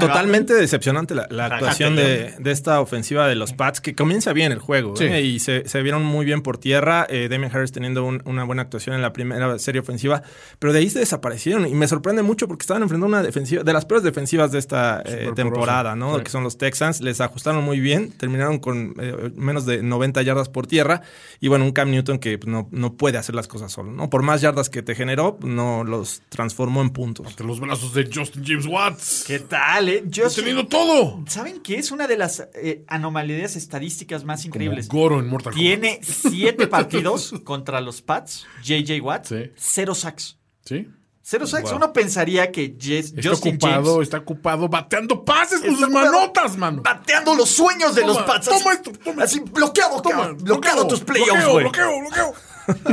Totalmente 0.00 0.54
decepcionante 0.54 1.14
la, 1.14 1.26
la 1.30 1.46
actuación 1.46 1.96
de, 1.96 2.34
de 2.38 2.50
esta 2.50 2.80
ofensiva 2.80 3.28
de 3.28 3.34
los 3.34 3.52
Pats, 3.52 3.80
que 3.80 3.94
comienza 3.94 4.32
bien 4.32 4.52
el 4.52 4.58
juego 4.58 4.96
Sí. 4.96 5.04
¿eh? 5.04 5.22
y 5.22 5.38
se, 5.38 5.68
se 5.68 5.82
vieron 5.82 6.04
muy 6.04 6.24
bien 6.24 6.42
por 6.42 6.58
tierra. 6.58 7.06
Eh, 7.08 7.28
Damian 7.30 7.50
Harris 7.54 7.72
teniendo 7.72 8.04
un- 8.04 8.22
una 8.24 8.44
buena 8.44 8.62
actuación 8.62 8.94
en 8.94 9.02
la 9.02 9.12
primera 9.12 9.58
serie 9.58 9.80
ofensiva, 9.80 10.22
pero 10.58 10.72
de 10.72 10.80
ahí 10.80 10.90
se 10.90 10.98
desaparecieron 10.98 11.66
y 11.66 11.74
me 11.74 11.88
sorprende 11.88 12.22
mucho 12.22 12.48
porque 12.48 12.62
estaban 12.62 12.82
enfrentando 12.82 13.06
una 13.16 13.22
defensiva 13.22 13.62
de 13.62 13.72
las 13.72 13.84
peores 13.84 14.04
defensivas 14.04 14.52
de 14.52 14.58
esta 14.58 15.02
eh, 15.04 15.30
temporada, 15.34 15.94
¿no? 15.96 16.16
Sí. 16.18 16.24
Que 16.24 16.30
son 16.30 16.42
los 16.44 16.58
Texans. 16.58 17.00
Les 17.00 17.20
ajustaron 17.20 17.64
muy 17.64 17.80
bien, 17.80 18.10
terminaron 18.12 18.58
con 18.58 18.94
eh, 18.98 19.30
menos 19.34 19.66
de 19.66 19.82
90 19.82 20.22
yardas 20.22 20.48
por 20.48 20.66
tierra 20.66 21.02
y 21.40 21.48
bueno, 21.48 21.64
un 21.64 21.72
Cam 21.72 21.90
Newton 21.90 22.18
que 22.18 22.38
pues, 22.38 22.50
no, 22.50 22.68
no 22.70 22.94
puede 22.94 23.18
hacer 23.18 23.34
las 23.34 23.48
cosas 23.48 23.72
solo, 23.72 23.92
¿no? 23.92 24.10
Por 24.10 24.22
más 24.26 24.42
yardas 24.42 24.68
que 24.68 24.82
te 24.82 24.94
generó, 24.94 25.38
no 25.42 25.84
los 25.84 26.20
transformó 26.28 26.82
en 26.82 26.90
puntos. 26.90 27.34
De 27.36 27.44
los 27.44 27.60
brazos 27.60 27.94
de 27.94 28.10
Justin 28.12 28.44
James 28.44 28.66
Watts. 28.66 29.24
¿Qué 29.26 29.38
tal, 29.38 29.88
eh? 29.88 30.04
He 30.04 30.30
tenido 30.34 30.66
todo. 30.66 31.22
¿Saben 31.28 31.60
qué? 31.62 31.76
Es 31.76 31.90
una 31.90 32.06
de 32.06 32.16
las 32.18 32.46
eh, 32.54 32.84
anomalías 32.88 33.56
estadísticas 33.56 34.24
más 34.24 34.40
Como 34.42 34.48
increíbles. 34.48 34.88
Goro 34.88 35.20
en 35.20 35.28
Mortal 35.28 35.52
Kombat. 35.54 35.58
Tiene 35.66 36.00
siete 36.02 36.66
partidos 36.68 37.32
contra 37.44 37.80
los 37.80 38.02
Pats, 38.02 38.46
JJ 38.62 39.00
Watt, 39.00 39.26
Sí. 39.26 39.50
cero 39.56 39.94
sacks. 39.94 40.36
¿Sí? 40.64 40.88
Cero 41.22 41.44
sacks. 41.46 41.72
Uno 41.72 41.92
pensaría 41.92 42.52
que 42.52 42.76
Jess- 42.78 43.12
Está 43.16 43.30
Justin 43.30 43.54
ocupado, 43.56 43.92
James 43.94 44.02
está 44.04 44.18
ocupado 44.18 44.68
bateando 44.68 45.24
pases 45.24 45.60
con 45.60 45.76
sus 45.76 45.88
manotas, 45.88 46.56
mano. 46.56 46.82
bateando 46.82 47.34
los 47.34 47.48
sueños 47.50 47.96
de 47.96 48.02
Toma, 48.02 48.12
los 48.14 48.22
Pats. 48.22 48.46
toma 48.46 48.70
así, 48.70 48.76
esto, 48.76 48.92
toma 49.04 49.22
así 49.24 49.40
bloqueado, 49.40 50.00
Toma, 50.02 50.16
cabrón, 50.16 50.36
bloqueado 50.44 50.86
tus 50.86 51.00
playoffs, 51.00 51.32
bloqueo, 51.32 51.50
güey. 51.52 51.64
bloqueo, 51.64 52.00
bloqueo. 52.00 52.34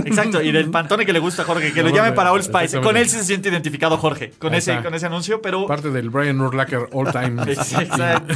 Exacto, 0.05 0.41
y 0.41 0.51
del 0.51 0.69
pantone 0.69 1.05
que 1.05 1.13
le 1.13 1.19
gusta 1.19 1.43
a 1.43 1.45
Jorge, 1.45 1.73
que 1.73 1.83
lo 1.83 1.89
llame 1.89 2.11
para 2.11 2.31
All 2.31 2.43
Spice. 2.43 2.79
Con 2.81 2.97
él 2.97 3.09
sí 3.09 3.17
se 3.17 3.25
siente 3.25 3.49
identificado 3.49 3.97
Jorge, 3.97 4.31
con 4.39 4.53
ese, 4.53 4.81
con 4.81 4.93
ese 4.93 5.05
anuncio, 5.05 5.41
pero... 5.41 5.67
Parte 5.67 5.89
del 5.91 6.09
Brian 6.09 6.39
Urlacher 6.39 6.89
All 6.91 7.11
Time. 7.11 7.43
Exacto. 7.51 8.35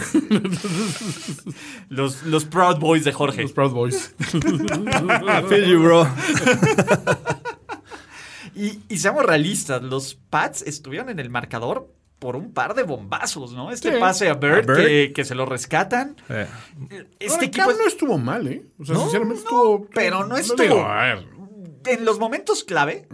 los, 1.90 2.24
los 2.24 2.46
Proud 2.46 2.80
Boys 2.80 3.04
de 3.04 3.14
Jorge. 3.14 3.44
Los 3.44 3.54
Proud 3.54 3.72
Boys. 3.72 4.16
I 4.34 5.44
feel 5.48 5.66
you, 5.66 5.82
bro. 5.82 6.08
Y, 8.56 8.80
y 8.90 8.98
seamos 8.98 9.24
realistas, 9.24 9.84
los 9.84 10.16
Pats 10.16 10.64
estuvieron 10.64 11.10
en 11.10 11.20
el 11.20 11.30
marcador 11.30 11.94
por 12.20 12.36
un 12.36 12.52
par 12.54 12.74
de 12.74 12.84
bombazos, 12.84 13.54
¿no? 13.54 13.72
Este 13.72 13.94
Sí. 13.94 14.00
pase 14.00 14.30
a 14.30 14.34
Bird, 14.34 14.70
A 14.70 14.74
Bird. 14.74 14.86
Que, 14.86 15.12
que 15.14 15.24
se 15.26 15.36
lo 15.36 15.46
rescatan. 15.46 16.16
Eh, 16.30 16.48
Este 17.20 17.34
Ahora, 17.36 17.46
equipo 17.46 17.72
es- 17.72 17.78
no 17.78 17.88
estuvo 17.88 18.18
mal, 18.18 18.48
¿eh? 18.48 18.66
O 18.80 18.86
sea, 18.86 18.96
No, 18.96 19.02
sinceramente 19.02 19.44
no, 19.44 19.50
estuvo. 19.50 19.88
pero 19.94 20.26
no 20.26 20.36
estuvo. 20.38 20.62
digo, 20.64 20.80
a 20.86 21.04
ver. 21.04 21.26
en 21.86 22.04
los 22.06 22.20
momentos 22.20 22.64
clave, 22.64 23.08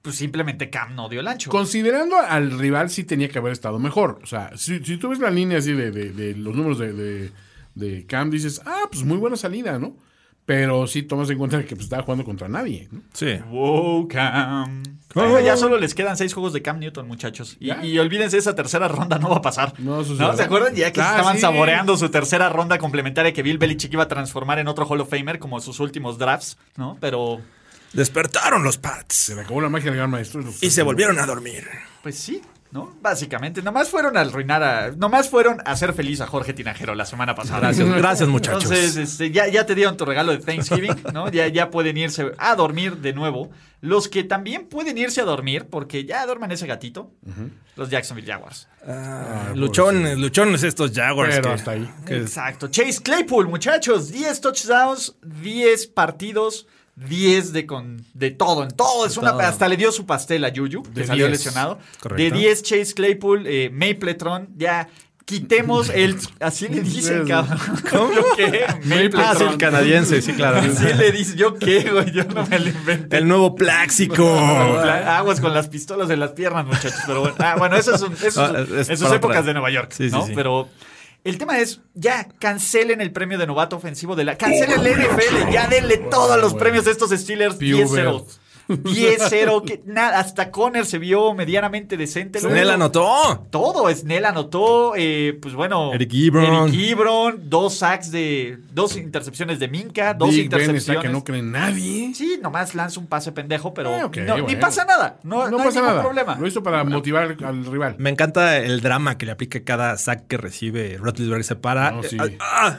pues 0.00 0.16
simplemente 0.16 0.70
Cam 0.70 0.94
no 0.94 1.08
dio 1.08 1.20
el 1.20 1.28
ancho. 1.28 1.50
Considerando 1.50 2.16
al 2.16 2.58
rival, 2.58 2.88
sí 2.88 3.04
tenía 3.04 3.28
que 3.28 3.38
haber 3.38 3.52
estado 3.52 3.78
mejor. 3.78 4.20
O 4.22 4.26
sea, 4.26 4.56
si, 4.56 4.82
si 4.84 4.96
tú 4.96 5.08
ves 5.10 5.18
la 5.18 5.30
línea 5.30 5.58
así 5.58 5.72
de, 5.72 5.90
de- 5.90 6.12
de 6.12 6.34
los 6.36 6.54
números 6.54 6.78
de, 6.78 6.92
de, 6.92 7.32
de 7.74 8.06
Cam, 8.06 8.30
dices, 8.30 8.62
ah, 8.64 8.84
pues 8.90 9.04
muy 9.04 9.18
buena 9.18 9.36
salida, 9.36 9.78
¿no? 9.78 9.96
Pero 10.46 10.86
sí 10.86 11.02
tomas 11.02 11.28
en 11.28 11.38
cuenta 11.38 11.60
que 11.64 11.74
pues, 11.74 11.84
estaba 11.86 12.04
jugando 12.04 12.24
contra 12.24 12.48
nadie. 12.48 12.88
¿no? 12.92 13.02
Sí. 13.12 13.34
Wow, 13.50 14.06
Cam. 14.08 14.82
Bueno, 15.12 15.40
ya 15.40 15.56
solo 15.56 15.76
les 15.78 15.92
quedan 15.94 16.16
seis 16.16 16.32
juegos 16.34 16.52
de 16.52 16.62
Cam 16.62 16.78
Newton, 16.78 17.08
muchachos. 17.08 17.56
Y, 17.58 17.98
olvídense, 17.98 18.38
esa 18.38 18.54
tercera 18.54 18.86
ronda 18.86 19.18
no 19.18 19.28
va 19.28 19.36
a 19.38 19.42
pasar. 19.42 19.72
No. 19.78 20.04
¿Se 20.04 20.42
acuerdan? 20.42 20.74
Ya 20.76 20.92
que 20.92 21.00
Ah, 21.00 21.10
estaban 21.16 21.34
sí. 21.34 21.40
saboreando 21.40 21.96
su 21.96 22.08
tercera 22.10 22.48
ronda 22.48 22.78
complementaria 22.78 23.32
que 23.32 23.42
Bill 23.42 23.58
Belichick 23.58 23.92
iba 23.92 24.04
a 24.04 24.08
transformar 24.08 24.58
en 24.60 24.68
otro 24.68 24.86
Hall 24.86 25.00
of 25.00 25.10
Famer 25.10 25.38
como 25.40 25.58
sus 25.60 25.80
últimos 25.80 26.16
drafts, 26.18 26.56
¿no? 26.76 26.96
Pero, 27.00 27.40
Despertaron 27.92 28.62
los 28.62 28.76
Pats 28.78 29.14
Se 29.14 29.34
le 29.34 29.40
acabó 29.40 29.60
la 29.62 29.68
magia 29.70 29.86
del 29.90 29.96
gran 29.98 30.10
maestro. 30.10 30.42
y 30.60 30.70
se 30.70 30.82
volvieron 30.82 31.18
a 31.18 31.26
dormir. 31.26 31.64
pues 32.02 32.16
sí, 32.16 32.42
¿no? 32.70 32.94
Básicamente, 33.00 33.62
nomás 33.62 33.88
fueron 33.88 34.16
a 34.16 34.20
arruinar 34.20 34.62
a... 34.62 34.90
Nomás 34.90 35.28
fueron 35.30 35.60
a 35.64 35.72
hacer 35.72 35.92
feliz 35.92 36.20
a 36.20 36.26
Jorge 36.26 36.52
Tinajero 36.52 36.94
la 36.94 37.06
semana 37.06 37.34
pasada. 37.34 37.60
Gracias, 37.60 37.88
gracias 37.88 38.28
muchachos. 38.28 38.64
Entonces, 38.64 38.96
este, 38.96 39.30
ya, 39.30 39.46
ya 39.48 39.64
te 39.66 39.74
dieron 39.74 39.96
tu 39.96 40.04
regalo 40.04 40.32
de 40.32 40.38
Thanksgiving, 40.38 40.96
¿no? 41.12 41.30
Ya, 41.30 41.46
ya 41.48 41.70
pueden 41.70 41.96
irse 41.96 42.32
a 42.38 42.54
dormir 42.56 42.98
de 42.98 43.12
nuevo. 43.12 43.50
Los 43.80 44.08
que 44.08 44.24
también 44.24 44.66
pueden 44.66 44.96
irse 44.98 45.20
a 45.20 45.24
dormir, 45.24 45.66
porque 45.70 46.04
ya 46.04 46.24
duerman 46.26 46.50
ese 46.50 46.66
gatito, 46.66 47.12
los 47.76 47.90
Jacksonville 47.90 48.26
Jaguars. 48.32 48.68
Ah, 48.86 49.52
luchones, 49.54 50.18
luchones 50.18 50.62
estos 50.62 50.92
Jaguars. 50.92 51.34
Pero 51.36 51.48
que- 51.50 51.54
hasta 51.54 51.70
ahí. 51.72 51.90
que- 52.06 52.16
Exacto. 52.16 52.68
Chase 52.68 53.02
Claypool, 53.02 53.46
muchachos. 53.48 54.10
10 54.10 54.40
touchdowns, 54.40 55.14
10 55.22 55.86
partidos, 55.88 56.66
10 56.96 57.52
de, 57.52 57.66
con, 57.66 58.04
de 58.14 58.30
todo. 58.30 58.62
En 58.62 58.70
todo. 58.70 59.06
Es 59.06 59.16
una, 59.16 59.32
todo. 59.32 59.40
hasta 59.40 59.68
le 59.68 59.76
dio 59.76 59.92
su 59.92 60.06
pastel 60.06 60.44
a 60.44 60.50
que 60.82 61.00
De 61.00 61.06
salió 61.06 61.26
10. 61.26 61.38
lesionado. 61.38 61.78
Correcto. 62.00 62.22
De 62.22 62.30
10 62.30 62.62
Chase 62.62 62.94
Claypool, 62.94 63.46
eh, 63.46 63.70
Mapletron. 63.72 64.48
Ya. 64.56 64.88
Quitemos 65.26 65.88
el. 65.90 66.16
Así 66.38 66.68
le 66.68 66.82
dicen, 66.82 67.24
cabrón. 67.28 67.58
¿Cómo? 67.90 68.12
¿Qué? 68.36 68.64
Ah, 69.16 69.34
sí, 69.36 69.42
el 69.42 69.58
canadiense, 69.58 70.22
sí, 70.22 70.32
claro. 70.34 70.58
Así 70.58 70.84
le 70.94 71.10
dicen. 71.10 71.36
¿Yo 71.36 71.54
qué, 71.56 71.90
güey? 71.90 72.12
Yo 72.12 72.22
no 72.24 72.46
me 72.46 72.60
lo 72.60 72.68
inventé. 72.68 73.16
El 73.18 73.26
nuevo 73.26 73.56
Pláxico. 73.56 74.24
Aguas 74.38 75.40
con 75.40 75.52
las 75.52 75.68
pistolas 75.68 76.08
en 76.10 76.20
las 76.20 76.30
piernas, 76.30 76.64
muchachos. 76.64 77.00
Pero 77.08 77.20
bueno, 77.22 77.34
ah, 77.40 77.56
bueno 77.58 77.76
eso 77.76 77.94
es, 77.96 78.02
un- 78.02 78.12
eso 78.12 78.26
es- 78.26 78.38
Ah, 78.38 78.60
es 78.80 78.88
en 78.88 78.96
sus 78.96 79.06
para 79.06 79.16
épocas 79.16 79.36
otra. 79.38 79.42
de 79.48 79.52
Nueva 79.54 79.70
York, 79.72 79.90
Sí, 79.92 80.08
sí, 80.10 80.14
¿no? 80.14 80.24
sí. 80.26 80.32
Pero 80.34 80.68
el 81.26 81.38
tema 81.38 81.58
es, 81.58 81.80
ya, 81.94 82.28
cancelen 82.38 83.00
el 83.00 83.12
premio 83.12 83.36
de 83.38 83.46
novato 83.46 83.76
ofensivo 83.76 84.14
de 84.14 84.24
la... 84.24 84.38
Cancelen 84.38 84.80
el 84.80 84.92
NFL, 84.92 85.52
ya 85.52 85.66
denle 85.66 85.96
todos 85.96 86.40
los 86.40 86.54
premios 86.54 86.84
de 86.84 86.92
estos 86.92 87.10
Steelers 87.10 87.58
10-0. 87.58 88.24
10-0, 88.68 89.64
que 89.64 89.82
nada, 89.86 90.18
hasta 90.18 90.50
Conner 90.50 90.86
se 90.86 90.98
vio 90.98 91.34
medianamente 91.34 91.96
decente. 91.96 92.40
Snell 92.40 92.70
anotó. 92.70 93.46
todo, 93.50 93.88
Snell 93.94 94.24
anotó, 94.24 94.94
eh, 94.96 95.38
pues 95.40 95.54
bueno. 95.54 95.92
Eric 95.92 96.10
Ebron. 96.14 96.68
Eric 96.68 96.90
Ebron, 96.90 97.40
dos 97.48 97.78
sacks 97.78 98.10
de. 98.10 98.58
Dos 98.72 98.96
intercepciones 98.96 99.58
de 99.58 99.68
Minka, 99.68 100.14
dos 100.14 100.28
Big 100.30 100.36
Ben 100.38 100.44
intercepciones. 100.46 100.88
está 100.88 101.00
que 101.00 101.08
no 101.08 101.24
cree 101.24 101.42
nadie. 101.42 102.12
Sí, 102.14 102.38
nomás 102.42 102.74
lanza 102.74 103.00
un 103.00 103.06
pase 103.06 103.32
pendejo, 103.32 103.72
pero 103.72 103.94
Ah, 103.94 104.06
ok, 104.06 104.16
no- 104.18 104.36
ni 104.46 104.56
pasa 104.56 104.84
nada. 104.84 105.18
No, 105.22 105.44
No, 105.44 105.50
no 105.52 105.58
hay 105.58 105.64
pasa 105.66 105.80
ningún 105.80 105.88
nada. 105.90 106.02
problema. 106.02 106.36
Lo 106.38 106.46
hizo 106.46 106.62
para 106.62 106.84
motivar 106.84 107.36
al 107.44 107.64
rival. 107.66 107.96
Me 107.98 108.10
encanta 108.10 108.58
el 108.58 108.80
drama 108.80 109.16
que 109.18 109.26
le 109.26 109.32
aplica 109.32 109.60
cada 109.64 109.96
sack 109.96 110.26
que 110.26 110.36
recibe 110.36 110.96
Roethlisberger. 110.98 111.44
Se 111.44 111.56
para. 111.56 111.90
No, 111.92 112.02
sí. 112.02 112.16
eh, 112.22 112.36
ah, 112.40 112.78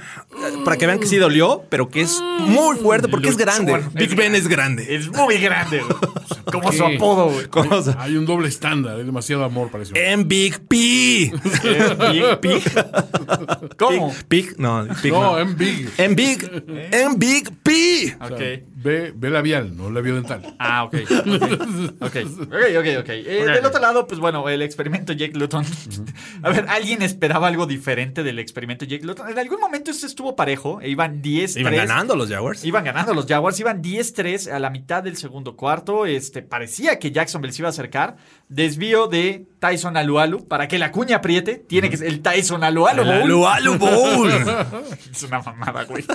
para 0.65 0.77
que 0.77 0.85
vean 0.87 0.99
que 0.99 1.07
sí 1.07 1.17
dolió, 1.17 1.63
pero 1.69 1.89
que 1.89 2.01
es 2.01 2.21
muy 2.39 2.77
fuerte 2.77 3.07
porque 3.07 3.29
es 3.29 3.37
grande. 3.37 3.81
Big 3.93 4.15
Ben 4.15 4.35
es 4.35 4.47
grande. 4.47 4.95
Es 4.95 5.07
muy 5.09 5.37
grande, 5.37 5.76
güey. 5.81 5.99
Como 6.51 6.71
su 6.71 6.83
apodo, 6.85 7.29
güey. 7.31 7.47
¿Cómo 7.47 7.81
se- 7.81 7.93
Hay 7.97 8.15
un 8.15 8.25
doble 8.25 8.47
estándar, 8.47 8.95
hay 8.97 9.03
demasiado 9.03 9.43
amor 9.43 9.69
para 9.69 9.83
eso. 9.83 9.93
En 9.95 10.27
Big 10.27 10.59
P. 10.67 10.77
Pig, 11.41 12.39
pig. 12.41 12.63
¿Cómo? 13.77 14.13
Pig, 14.27 14.55
no, 14.57 14.87
Pig 15.01 15.11
no, 15.11 15.21
no. 15.33 15.39
en 15.39 15.57
Big. 15.57 15.89
En 15.97 16.15
Big, 16.15 16.49
en 16.91 17.19
Big 17.19 17.51
P. 17.63 18.15
Ok. 18.21 18.63
B, 18.87 19.11
B 19.13 19.29
labial, 19.29 19.75
no 19.75 19.91
labio 19.91 20.15
dental. 20.15 20.55
Ah, 20.59 20.85
ok. 20.85 20.95
Ok, 20.95 21.01
ok, 22.01 22.53
ok. 22.79 22.87
ok. 22.99 23.09
Eh, 23.09 23.43
Del 23.45 23.65
otro 23.65 23.81
lado, 23.81 24.07
pues 24.07 24.19
bueno, 24.19 24.47
el 24.47 24.61
experimento 24.61 25.11
Jake 25.13 25.37
Luton. 25.37 25.65
A 26.41 26.49
ver, 26.49 26.65
¿alguien 26.69 27.01
esperaba 27.01 27.47
algo 27.47 27.65
diferente 27.65 28.23
del 28.23 28.39
experimento 28.39 28.85
Jake 28.85 29.05
Luton? 29.05 29.29
En 29.29 29.37
algún 29.37 29.59
momento 29.59 29.91
este 29.91 30.05
estuvo 30.07 30.35
parejo. 30.35 30.79
e 30.81 30.89
iban 30.89 31.21
10 31.21 31.57
Iban 31.57 31.75
ganando 31.75 32.15
los 32.15 32.29
Jaguars. 32.29 32.63
Iban 32.63 32.85
ganando 32.85 33.13
los 33.13 33.25
Jaguars, 33.25 33.59
iban 33.59 33.83
10-3 33.83 34.51
a 34.51 34.59
la 34.59 34.69
mitad 34.69 35.03
del 35.03 35.17
segundo 35.17 35.55
cuarto. 35.55 36.05
Este, 36.05 36.41
parecía 36.41 36.97
que 36.99 37.11
Jacksonville 37.11 37.53
se 37.53 37.61
iba 37.61 37.67
a 37.67 37.71
acercar. 37.71 38.15
Desvío 38.47 39.07
de 39.07 39.45
Tyson 39.59 39.97
Alualu 39.97 40.47
para 40.47 40.67
que 40.69 40.79
la 40.79 40.91
cuña 40.91 41.17
apriete. 41.17 41.55
Tiene 41.55 41.89
que 41.89 41.97
ser 41.97 42.07
el 42.07 42.21
Tyson 42.21 42.63
Alualu. 42.63 43.03
Bowl. 43.03 43.21
Alu 43.21 43.47
Alu 43.47 43.77
Bowl. 43.77 44.31
Es 45.11 45.23
una 45.23 45.41
mamada, 45.41 45.83
güey. 45.83 46.05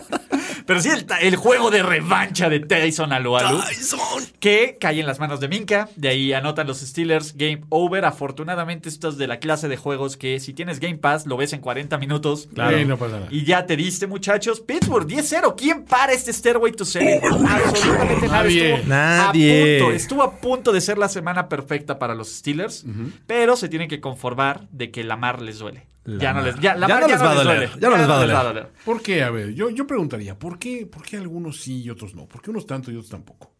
Pero 0.66 0.80
sí, 0.80 0.88
el, 0.90 1.06
el 1.20 1.36
juego 1.36 1.70
de 1.70 1.82
revancha 1.82 2.48
de 2.48 2.60
Tyson 2.68 3.12
Alualu. 3.12 3.60
Tyson. 3.60 4.00
Que 4.40 4.76
cae 4.80 5.00
en 5.00 5.06
las 5.06 5.18
manos 5.18 5.40
de 5.40 5.48
Minka. 5.48 5.88
De 5.96 6.08
ahí 6.08 6.32
anotan 6.32 6.66
los 6.66 6.80
Steelers. 6.80 7.36
Game 7.36 7.62
over. 7.68 8.04
Afortunadamente, 8.04 8.88
esto 8.88 9.08
es 9.08 9.16
de 9.16 9.26
la 9.26 9.38
clase 9.38 9.68
de 9.68 9.76
juegos 9.76 10.16
que 10.16 10.40
si 10.40 10.52
tienes 10.52 10.80
Game 10.80 10.98
Pass, 10.98 11.26
lo 11.26 11.36
ves 11.36 11.52
en 11.52 11.60
40 11.60 11.98
minutos. 11.98 12.48
Sí, 12.54 12.84
no 12.84 12.96
pasa 12.96 13.20
nada. 13.20 13.28
Y 13.30 13.44
ya 13.44 13.66
te 13.66 13.76
diste, 13.76 14.06
muchachos. 14.06 14.60
Pittsburgh 14.60 15.06
10-0. 15.06 15.54
¿Quién 15.56 15.84
para 15.84 16.12
este 16.12 16.32
Stairway 16.32 16.72
to 16.72 16.84
Seven? 16.84 17.20
Absolutamente 17.48 18.28
nadie. 18.28 18.74
Estuvo 18.74 18.88
Nadie. 18.88 19.76
A 19.76 19.80
punto, 19.80 19.96
estuvo 19.96 20.22
a 20.22 20.40
punto 20.40 20.72
de 20.72 20.80
ser 20.80 20.98
la 20.98 21.08
semana 21.08 21.48
perfecta 21.48 21.98
para 21.98 22.14
los 22.14 22.28
Steelers. 22.28 22.84
Pero 23.26 23.56
se 23.56 23.68
tienen 23.68 23.88
que 23.88 24.00
conformar 24.00 24.68
de 24.70 24.90
que 24.90 25.04
Lamar 25.04 25.42
les 25.42 25.58
duele. 25.58 25.86
Ya 26.04 26.32
no 26.32 26.42
les, 26.42 26.56
ya, 26.56 26.76
Ya 26.76 27.00
no 27.00 27.06
les 27.08 27.22
va 27.22 27.30
a 27.30 27.34
doler. 27.34 27.70
Ya 27.78 27.90
no 27.90 27.96
les 27.96 28.08
va 28.08 28.40
a 28.40 28.44
doler. 28.44 28.68
¿Por 28.84 29.02
qué? 29.02 29.22
A 29.22 29.30
ver, 29.30 29.54
yo, 29.54 29.70
yo 29.70 29.86
preguntaría, 29.86 30.38
¿por 30.38 30.58
qué, 30.58 30.86
¿por 30.86 31.02
qué 31.02 31.16
algunos 31.16 31.60
sí 31.60 31.82
y 31.82 31.90
otros 31.90 32.14
no? 32.14 32.26
¿Por 32.26 32.42
qué 32.42 32.50
unos 32.50 32.66
tanto 32.66 32.90
y 32.90 32.96
otros 32.96 33.10
tampoco? 33.10 33.54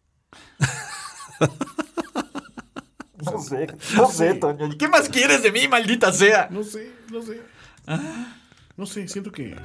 No 3.23 3.39
sé, 3.39 3.67
no 3.95 4.07
sé, 4.11 4.33
Toño. 4.35 4.67
¿Y 4.67 4.77
¿Qué 4.77 4.87
más 4.87 5.09
quieres 5.09 5.43
de 5.43 5.51
mí, 5.51 5.67
maldita 5.67 6.11
sea? 6.11 6.47
No 6.51 6.63
sé, 6.63 6.91
no 7.11 7.21
sé. 7.21 7.41
No 8.75 8.87
sé, 8.87 9.07
siento 9.07 9.31
que 9.31 9.55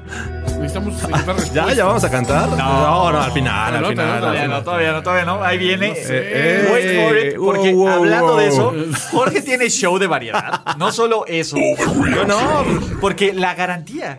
necesitamos. 0.60 1.52
¿Ya? 1.54 1.72
¿Ya 1.72 1.86
vamos 1.86 2.04
a 2.04 2.10
cantar? 2.10 2.46
No, 2.50 3.10
no, 3.10 3.18
al 3.22 3.32
final, 3.32 3.74
al 3.76 3.80
No, 3.80 3.80
no, 3.80 3.88
final. 3.88 4.06
no, 4.06 4.12
al 4.12 4.20
Todavía 4.20 4.42
final. 4.42 4.58
no, 4.58 4.64
todavía 4.64 4.92
no, 4.92 5.02
todavía 5.02 5.24
no. 5.24 5.42
Ahí 5.44 5.56
viene. 5.58 5.94
sé. 5.94 6.22
Eh, 6.26 6.68
Wait 6.70 7.06
for 7.08 7.16
it, 7.16 7.24
eh, 7.32 7.36
porque 7.38 7.72
wow, 7.72 7.86
wow, 7.86 7.92
hablando 8.00 8.36
de 8.36 8.48
eso, 8.48 8.74
Jorge 9.10 9.40
tiene 9.40 9.70
show 9.70 9.98
de 9.98 10.06
variedad. 10.08 10.60
No 10.76 10.92
solo 10.92 11.24
eso. 11.26 11.56
Yo 12.14 12.26
no, 12.26 12.38
porque 13.00 13.32
la 13.32 13.54
garantía 13.54 14.18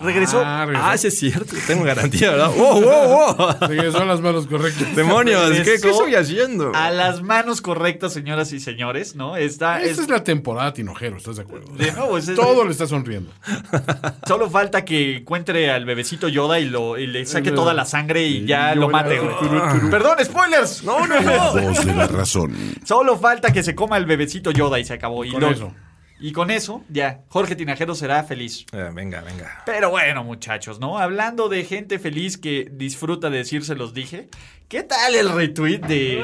regresó. 0.00 0.42
Ah, 0.44 0.64
regresó. 0.66 0.86
Ah, 0.86 0.96
sí 0.98 1.06
es 1.08 1.18
cierto. 1.18 1.54
Tengo 1.66 1.84
garantía, 1.84 2.30
¿verdad? 2.30 2.50
¡Wow, 2.56 2.80
wow, 2.82 3.36
wow! 3.36 3.56
Regresó 3.68 3.98
a 3.98 4.04
las 4.04 4.20
manos 4.20 4.46
correctas. 4.46 4.94
Demonios, 4.96 5.50
¿qué, 5.60 5.74
estoy 5.74 6.14
haciendo? 6.14 6.72
A 6.74 6.90
las 6.90 7.22
manos 7.22 7.60
correctas, 7.60 8.12
señoras 8.12 8.52
y 8.52 8.60
señores, 8.60 9.14
¿no? 9.16 9.36
Está. 9.36 9.80
Esta 9.80 9.90
es- 9.92 9.98
es 10.00 10.08
la 10.08 10.24
temporada 10.24 10.72
tinojero, 10.72 11.16
¿estás 11.16 11.36
de 11.36 11.42
acuerdo? 11.42 11.72
de 11.76 11.92
nuevo, 11.92 12.18
es- 12.18 12.34
Todo 12.34 12.64
le 12.64 12.72
está 12.72 12.86
sonriendo. 12.86 13.30
Solo 14.26 14.50
falta 14.50 14.84
que 14.84 15.18
encuentre 15.18 15.70
al 15.70 15.84
bebecito 15.84 16.28
Yoda 16.28 16.58
y, 16.60 16.66
lo, 16.66 16.98
y 16.98 17.06
le 17.06 17.24
saque 17.26 17.50
toda 17.52 17.74
la 17.74 17.84
sangre 17.84 18.22
y 18.26 18.44
ya 18.46 18.74
lo 18.74 18.88
mate, 18.88 19.18
güey. 19.18 19.90
Perdón, 19.90 20.16
spoilers. 20.24 20.82
No, 20.84 21.06
no, 21.06 21.20
no. 21.20 21.52
Voz 21.60 21.84
de 21.84 21.94
la 21.94 22.06
razón. 22.06 22.54
Solo 22.84 23.18
falta 23.18 23.52
que 23.52 23.62
se 23.62 23.74
coma 23.74 23.96
el 23.96 24.06
bebecito 24.06 24.50
Yoda 24.50 24.78
y 24.78 24.84
se 24.84 24.94
acabó. 24.94 25.24
Y 25.24 25.30
Con 25.30 25.40
lo- 25.40 25.50
eso. 25.50 25.72
Y 26.20 26.32
con 26.32 26.50
eso, 26.50 26.84
ya, 26.90 27.22
Jorge 27.28 27.56
Tinajero 27.56 27.94
será 27.94 28.22
feliz. 28.24 28.66
Eh, 28.72 28.90
venga, 28.92 29.22
venga. 29.22 29.62
Pero 29.64 29.88
bueno, 29.88 30.22
muchachos, 30.22 30.78
¿no? 30.78 30.98
Hablando 30.98 31.48
de 31.48 31.64
gente 31.64 31.98
feliz 31.98 32.36
que 32.36 32.68
disfruta 32.70 33.30
de 33.30 33.38
decir 33.38 33.64
se 33.64 33.74
los 33.74 33.94
dije, 33.94 34.28
¿qué 34.68 34.82
tal 34.82 35.14
el 35.14 35.30
retweet 35.30 35.78
de 35.78 36.22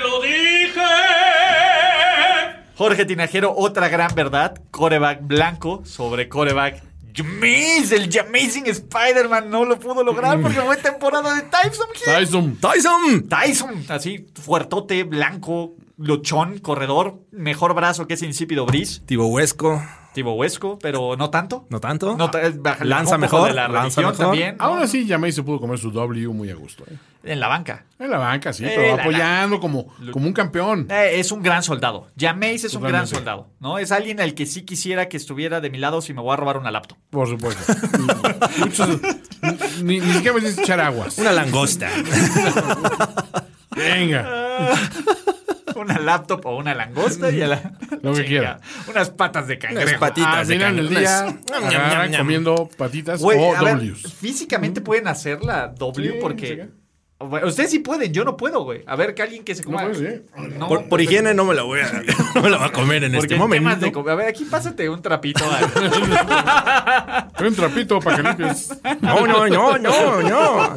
lo 0.00 0.22
dije! 0.22 0.80
Jorge 2.76 3.04
Tinajero? 3.04 3.52
Otra 3.56 3.88
gran 3.88 4.14
verdad, 4.14 4.54
coreback 4.70 5.26
blanco 5.26 5.82
sobre 5.84 6.28
coreback 6.28 6.82
Jameis, 7.14 7.92
el 7.92 8.08
Amazing 8.18 8.66
Spider-Man 8.66 9.50
no 9.50 9.64
lo 9.64 9.78
pudo 9.78 10.02
lograr 10.02 10.40
porque 10.40 10.60
fue 10.60 10.76
temporada 10.76 11.34
de 11.34 11.42
Tyson 11.42 11.88
Hill. 11.94 12.14
Tyson. 12.14 12.56
¡Tyson! 12.56 13.28
Tyson, 13.28 13.84
así, 13.88 14.26
fuertote, 14.34 15.04
blanco, 15.04 15.74
luchón, 16.02 16.58
corredor, 16.58 17.20
mejor 17.30 17.74
brazo 17.74 18.06
que 18.06 18.14
ese 18.14 18.26
insípido 18.26 18.66
Brice, 18.66 19.00
Tibo 19.06 19.26
Huesco. 19.26 19.82
Tibo 20.12 20.34
Huesco, 20.34 20.78
pero 20.78 21.16
no 21.16 21.30
tanto. 21.30 21.64
¿No 21.70 21.80
tanto? 21.80 22.14
No, 22.18 22.30
Lanza 22.82 23.16
mejor, 23.16 23.48
de 23.48 23.54
la 23.54 23.66
lanza 23.68 24.02
mejor. 24.02 24.16
también. 24.18 24.56
¿no? 24.58 24.64
Aún 24.64 24.78
así, 24.80 25.08
se 25.08 25.42
pudo 25.42 25.58
comer 25.58 25.78
su 25.78 25.90
W 25.90 26.28
muy 26.34 26.50
a 26.50 26.54
gusto. 26.54 26.84
¿eh? 26.90 26.96
En 27.24 27.40
la 27.40 27.48
banca. 27.48 27.86
En 27.98 28.10
la 28.10 28.18
banca, 28.18 28.52
sí, 28.52 28.62
Eh, 28.62 28.72
pero 28.76 28.96
la- 28.96 29.02
apoyando 29.02 29.58
como, 29.58 29.86
como 30.12 30.26
un 30.26 30.34
campeón. 30.34 30.86
Eh, 30.90 31.12
es 31.18 31.32
un 31.32 31.42
gran 31.42 31.62
soldado. 31.62 32.08
Jameis 32.18 32.64
es 32.64 32.74
un 32.74 32.82
gran 32.82 33.06
soldado, 33.06 33.48
¿no? 33.58 33.78
Es 33.78 33.90
alguien 33.90 34.20
al 34.20 34.34
que 34.34 34.44
sí 34.44 34.62
quisiera 34.66 35.08
que 35.08 35.16
estuviera 35.16 35.62
de 35.62 35.70
mi 35.70 35.78
lado 35.78 36.02
si 36.02 36.12
me 36.12 36.20
voy 36.20 36.34
a 36.34 36.36
robar 36.36 36.58
una 36.58 36.70
laptop. 36.70 36.98
Por 37.08 37.26
supuesto. 37.28 37.72
Muchos, 38.58 38.88
ni, 39.82 39.98
ni 40.00 40.12
siquiera 40.12 40.34
me 40.34 40.40
dices 40.42 40.58
echar 40.58 40.80
aguas. 40.80 41.16
Una 41.16 41.32
langosta. 41.32 41.88
Venga. 43.74 44.28
una 45.76 45.98
laptop 45.98 46.44
o 46.46 46.56
una 46.56 46.74
langosta 46.74 47.30
y 47.30 47.42
a 47.42 47.46
la. 47.48 47.72
Lo 48.02 48.14
que 48.14 48.24
quiera. 48.24 48.60
Unas 48.88 49.10
patas 49.10 49.46
de 49.48 49.58
cangrejo. 49.58 49.88
Unas 49.88 50.00
patitas. 50.00 50.36
Al 50.36 50.46
de 50.48 50.58
día, 50.88 51.36
ñam. 52.08 52.16
comiendo 52.20 52.68
patitas 52.76 53.20
o 53.22 53.30
Ws. 53.32 54.12
físicamente 54.14 54.80
pueden 54.80 55.08
hacer 55.08 55.42
la 55.42 55.68
W 55.68 56.12
Sí, 56.12 56.18
porque. 56.20 56.46
sí. 56.46 56.78
Bueno, 57.24 57.46
Ustedes 57.46 57.70
sí 57.70 57.78
pueden, 57.78 58.12
yo 58.12 58.24
no 58.24 58.36
puedo, 58.36 58.64
güey. 58.64 58.82
A 58.84 58.96
ver, 58.96 59.14
que 59.14 59.22
alguien 59.22 59.44
que 59.44 59.54
se 59.54 59.62
No 59.62 59.66
coma. 59.66 59.82
puedes, 59.84 60.00
¿eh? 60.00 60.24
No, 60.58 60.66
Por, 60.66 60.88
por 60.88 61.00
higiene 61.00 61.32
no 61.34 61.44
me 61.44 61.54
la 61.54 61.62
voy 61.62 61.78
a, 61.78 62.02
no 62.34 62.42
me 62.42 62.50
la 62.50 62.56
voy 62.58 62.66
a 62.66 62.72
comer 62.72 63.04
en 63.04 63.12
porque 63.12 63.34
este 63.34 63.36
momento. 63.36 63.76
de 63.76 63.92
com- 63.92 64.08
A 64.08 64.16
ver, 64.16 64.26
aquí 64.26 64.44
pásate 64.44 64.88
un 64.88 65.00
trapito. 65.00 65.44
un 67.40 67.54
trapito 67.54 68.00
para 68.00 68.16
que 68.16 68.22
limpies. 68.24 68.72
No, 69.00 69.24
no, 69.26 69.46
no, 69.46 69.78
no, 69.78 70.22
no. 70.22 70.74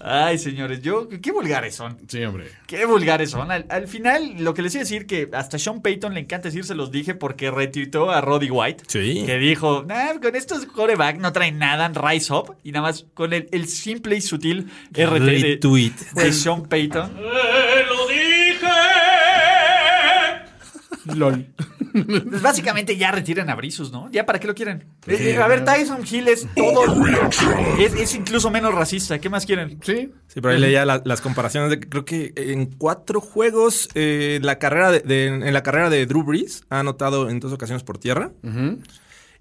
Ay, 0.00 0.38
señores, 0.38 0.82
yo. 0.82 1.08
Qué 1.08 1.32
vulgares 1.32 1.74
son. 1.74 1.98
Sí, 2.08 2.22
hombre. 2.24 2.46
Qué 2.66 2.84
vulgares 2.86 3.30
son. 3.30 3.50
Al, 3.50 3.66
al 3.68 3.88
final, 3.88 4.36
lo 4.38 4.54
que 4.54 4.62
les 4.62 4.74
iba 4.74 4.80
a 4.82 4.84
decir 4.84 5.06
que 5.06 5.28
hasta 5.32 5.58
Sean 5.58 5.82
Payton 5.82 6.14
le 6.14 6.20
encanta 6.20 6.48
decir, 6.48 6.64
se 6.64 6.74
los 6.74 6.90
dije 6.90 7.14
porque 7.14 7.50
retuitó 7.50 8.10
a 8.10 8.20
Roddy 8.20 8.50
White. 8.50 8.84
Sí. 8.88 9.22
Que 9.26 9.38
dijo, 9.38 9.84
nah, 9.86 10.14
con 10.20 10.36
estos 10.36 10.66
coreback 10.66 11.18
no 11.18 11.32
traen 11.32 11.58
nada, 11.58 11.88
rise 11.88 12.32
up. 12.32 12.56
Y 12.62 12.72
nada 12.72 12.86
más 12.86 13.06
con 13.14 13.32
el, 13.32 13.48
el 13.52 13.66
simple 13.68 14.16
y 14.16 14.20
sutil 14.20 14.70
RT 14.92 14.92
de, 14.92 15.38
Retweet. 15.38 15.92
de 16.14 16.32
Sean 16.32 16.62
Payton. 16.66 17.12
LOL. 21.14 21.46
Pues 22.04 22.42
básicamente 22.42 22.96
ya 22.96 23.10
retiran 23.10 23.48
a 23.50 23.54
Brisus, 23.54 23.90
¿no? 23.92 24.10
¿Ya 24.10 24.26
para 24.26 24.38
qué 24.38 24.46
lo 24.46 24.54
quieren? 24.54 24.84
Eh, 25.06 25.16
eh, 25.34 25.36
a 25.38 25.46
ver, 25.48 25.64
Tyson 25.64 26.00
Hill 26.10 26.28
es 26.28 26.46
todo. 26.54 26.84
Es, 27.78 27.94
es 27.94 28.14
incluso 28.14 28.50
menos 28.50 28.74
racista. 28.74 29.18
¿Qué 29.18 29.28
más 29.28 29.46
quieren? 29.46 29.78
Sí. 29.82 30.12
Sí, 30.26 30.40
pero 30.40 30.50
ahí 30.54 30.60
leía 30.60 30.84
la- 30.84 31.02
las 31.04 31.20
comparaciones 31.20 31.70
de 31.70 31.80
que 31.80 31.88
creo 31.88 32.04
que 32.04 32.32
en 32.36 32.66
cuatro 32.66 33.20
juegos 33.20 33.88
eh, 33.94 34.38
la 34.42 34.58
carrera 34.58 34.90
de, 34.90 35.00
de- 35.00 35.26
en 35.26 35.52
la 35.54 35.62
carrera 35.62 35.88
de 35.90 36.04
Drew 36.06 36.22
Brees 36.24 36.64
ha 36.68 36.80
anotado 36.80 37.30
en 37.30 37.40
dos 37.40 37.52
ocasiones 37.52 37.82
por 37.82 37.98
tierra. 37.98 38.32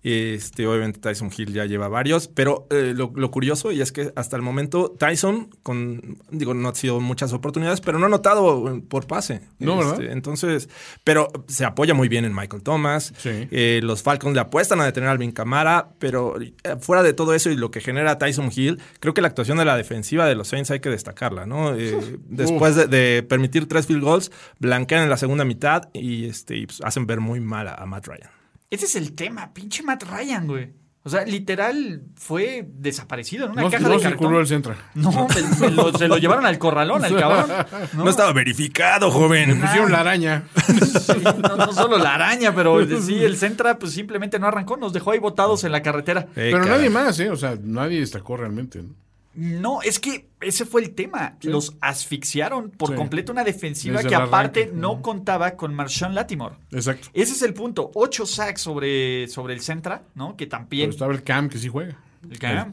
Este, 0.08 0.68
obviamente 0.68 1.00
Tyson 1.00 1.32
Hill 1.36 1.52
ya 1.52 1.66
lleva 1.66 1.88
varios, 1.88 2.28
pero 2.28 2.68
eh, 2.70 2.94
lo, 2.96 3.12
lo 3.16 3.32
curioso 3.32 3.72
y 3.72 3.82
es 3.82 3.92
que 3.92 4.14
hasta 4.16 4.36
el 4.36 4.44
momento 4.44 4.92
Tyson 4.92 5.50
con 5.64 6.20
digo 6.30 6.54
no 6.54 6.70
ha 6.70 6.76
sido 6.76 7.00
muchas 7.00 7.34
oportunidades, 7.34 7.82
pero 7.82 7.98
no 7.98 8.06
ha 8.06 8.08
anotado 8.08 8.72
eh, 8.72 8.84
por 8.88 9.08
pase. 9.08 9.42
No, 9.58 9.78
¿verdad? 9.78 10.00
Este, 10.02 10.14
Entonces, 10.14 10.70
pero 11.04 11.32
se 11.48 11.66
apoya 11.66 11.96
muy 11.96 12.08
bien 12.08 12.24
en 12.24 12.36
Michael 12.36 12.62
Thomas. 12.62 13.14
Sí. 13.18 13.48
Eh, 13.50 13.80
los 13.82 14.04
Falcons 14.04 14.36
le 14.36 14.42
apuestan 14.42 14.80
a 14.80 14.86
detener 14.86 15.10
a 15.10 15.14
Alvin 15.14 15.32
Kamara, 15.32 15.90
pero 15.98 16.40
eh, 16.40 16.54
fuera 16.80 17.02
de 17.02 17.14
todo 17.14 17.34
eso 17.34 17.50
y 17.50 17.56
lo 17.56 17.72
que 17.72 17.82
genera 17.82 18.20
Tyson 18.20 18.52
Hill, 18.56 18.80
creo 19.00 19.16
que 19.16 19.22
la 19.22 19.28
actuación 19.28 19.58
de 19.58 19.66
la 19.66 19.76
defensiva 19.76 20.28
de 20.28 20.36
los 20.36 20.50
Saints 20.50 20.70
hay 20.70 20.82
que 20.82 20.90
destacarla, 20.90 21.48
¿no? 21.48 21.76
Eh, 21.76 22.20
después 22.30 22.76
de, 22.76 22.86
de 22.86 23.24
permitir 23.24 23.68
tres 23.68 23.88
field 23.88 24.04
goals, 24.04 24.32
blanquean 24.60 25.04
en 25.04 25.10
la 25.10 25.18
segunda 25.18 25.46
mitad 25.46 25.90
y, 25.94 26.26
este, 26.26 26.58
y, 26.58 26.68
pues, 26.68 26.82
hacen 26.82 27.08
ver 27.08 27.22
muy 27.22 27.40
mal 27.40 27.68
a, 27.68 27.74
a 27.74 27.86
Matt 27.86 28.08
Ryan. 28.08 28.35
Ese 28.76 28.86
es 28.86 28.96
el 28.96 29.14
tema, 29.14 29.54
pinche 29.54 29.84
Matt 29.84 30.04
Ryan, 30.04 30.46
güey. 30.48 30.74
O 31.04 31.10
sea, 31.10 31.24
literal 31.24 32.02
fue 32.16 32.68
desaparecido 32.68 33.46
en 33.46 33.52
una 33.52 33.62
No, 33.62 33.70
caja 33.70 33.84
no 33.84 33.90
de 33.96 34.02
cartón. 34.02 34.36
el 34.38 34.48
centro. 34.48 34.76
No, 34.96 35.12
me- 35.28 35.60
me 35.68 35.72
lo- 35.76 35.96
se 35.96 36.08
lo 36.08 36.18
llevaron 36.18 36.46
al 36.48 36.58
corralón, 36.58 37.06
al 37.06 37.16
cabrón. 37.16 37.52
No, 37.94 38.10
estaba 38.10 38.34
verificado, 38.34 39.12
joven. 39.12 39.62
Pusieron 39.62 39.92
la 39.92 40.00
araña. 40.00 40.44
Sí, 41.06 41.22
no, 41.24 41.56
no 41.58 41.72
solo 41.74 41.98
la 42.00 42.16
araña, 42.16 42.54
pero 42.56 42.84
sí, 43.02 43.24
el 43.24 43.38
Centra 43.38 43.78
pues 43.78 43.92
simplemente 43.94 44.40
no 44.40 44.48
arrancó, 44.48 44.76
nos 44.78 44.92
dejó 44.94 45.12
ahí 45.12 45.20
botados 45.20 45.64
en 45.64 45.72
la 45.72 45.82
carretera. 45.84 46.22
Eh, 46.36 46.50
Pero 46.52 46.66
nadie 46.66 46.90
más, 46.90 47.20
¿eh? 47.20 47.30
O 47.30 47.36
sea, 47.38 47.56
nadie 47.62 48.00
destacó 48.00 48.36
realmente. 48.38 48.82
¿no? 48.82 48.90
No, 49.36 49.82
es 49.82 50.00
que 50.00 50.30
ese 50.42 50.66
fue 50.66 50.82
el 50.82 50.96
tema. 50.96 51.38
Los 51.42 51.76
asfixiaron 51.82 52.72
por 52.72 52.90
Sí. 52.90 52.96
completo 52.96 53.32
una 53.32 53.44
defensiva 53.44 53.98
Desde 53.98 54.10
que 54.10 54.16
aparte 54.16 54.72
no 54.74 55.02
contaba 55.02 55.56
con 55.56 55.74
Marshawn 55.74 56.16
Latimore. 56.16 56.56
Exacto. 56.72 57.10
Ese 57.14 57.34
es 57.34 57.42
el 57.42 57.54
punto. 57.54 57.92
Ocho 57.96 58.26
sacks 58.26 58.62
sobre, 58.62 59.28
sobre 59.28 59.54
el 59.54 59.62
Centra, 59.62 60.04
¿no? 60.16 60.38
Que 60.38 60.46
Pero 60.46 60.58
también... 60.60 60.90
estaba 60.90 61.14
el 61.14 61.24
Cam 61.24 61.50
que 61.50 61.58
sí 61.58 61.68
juega. 61.68 61.98
El 62.30 62.40
Cam. 62.40 62.72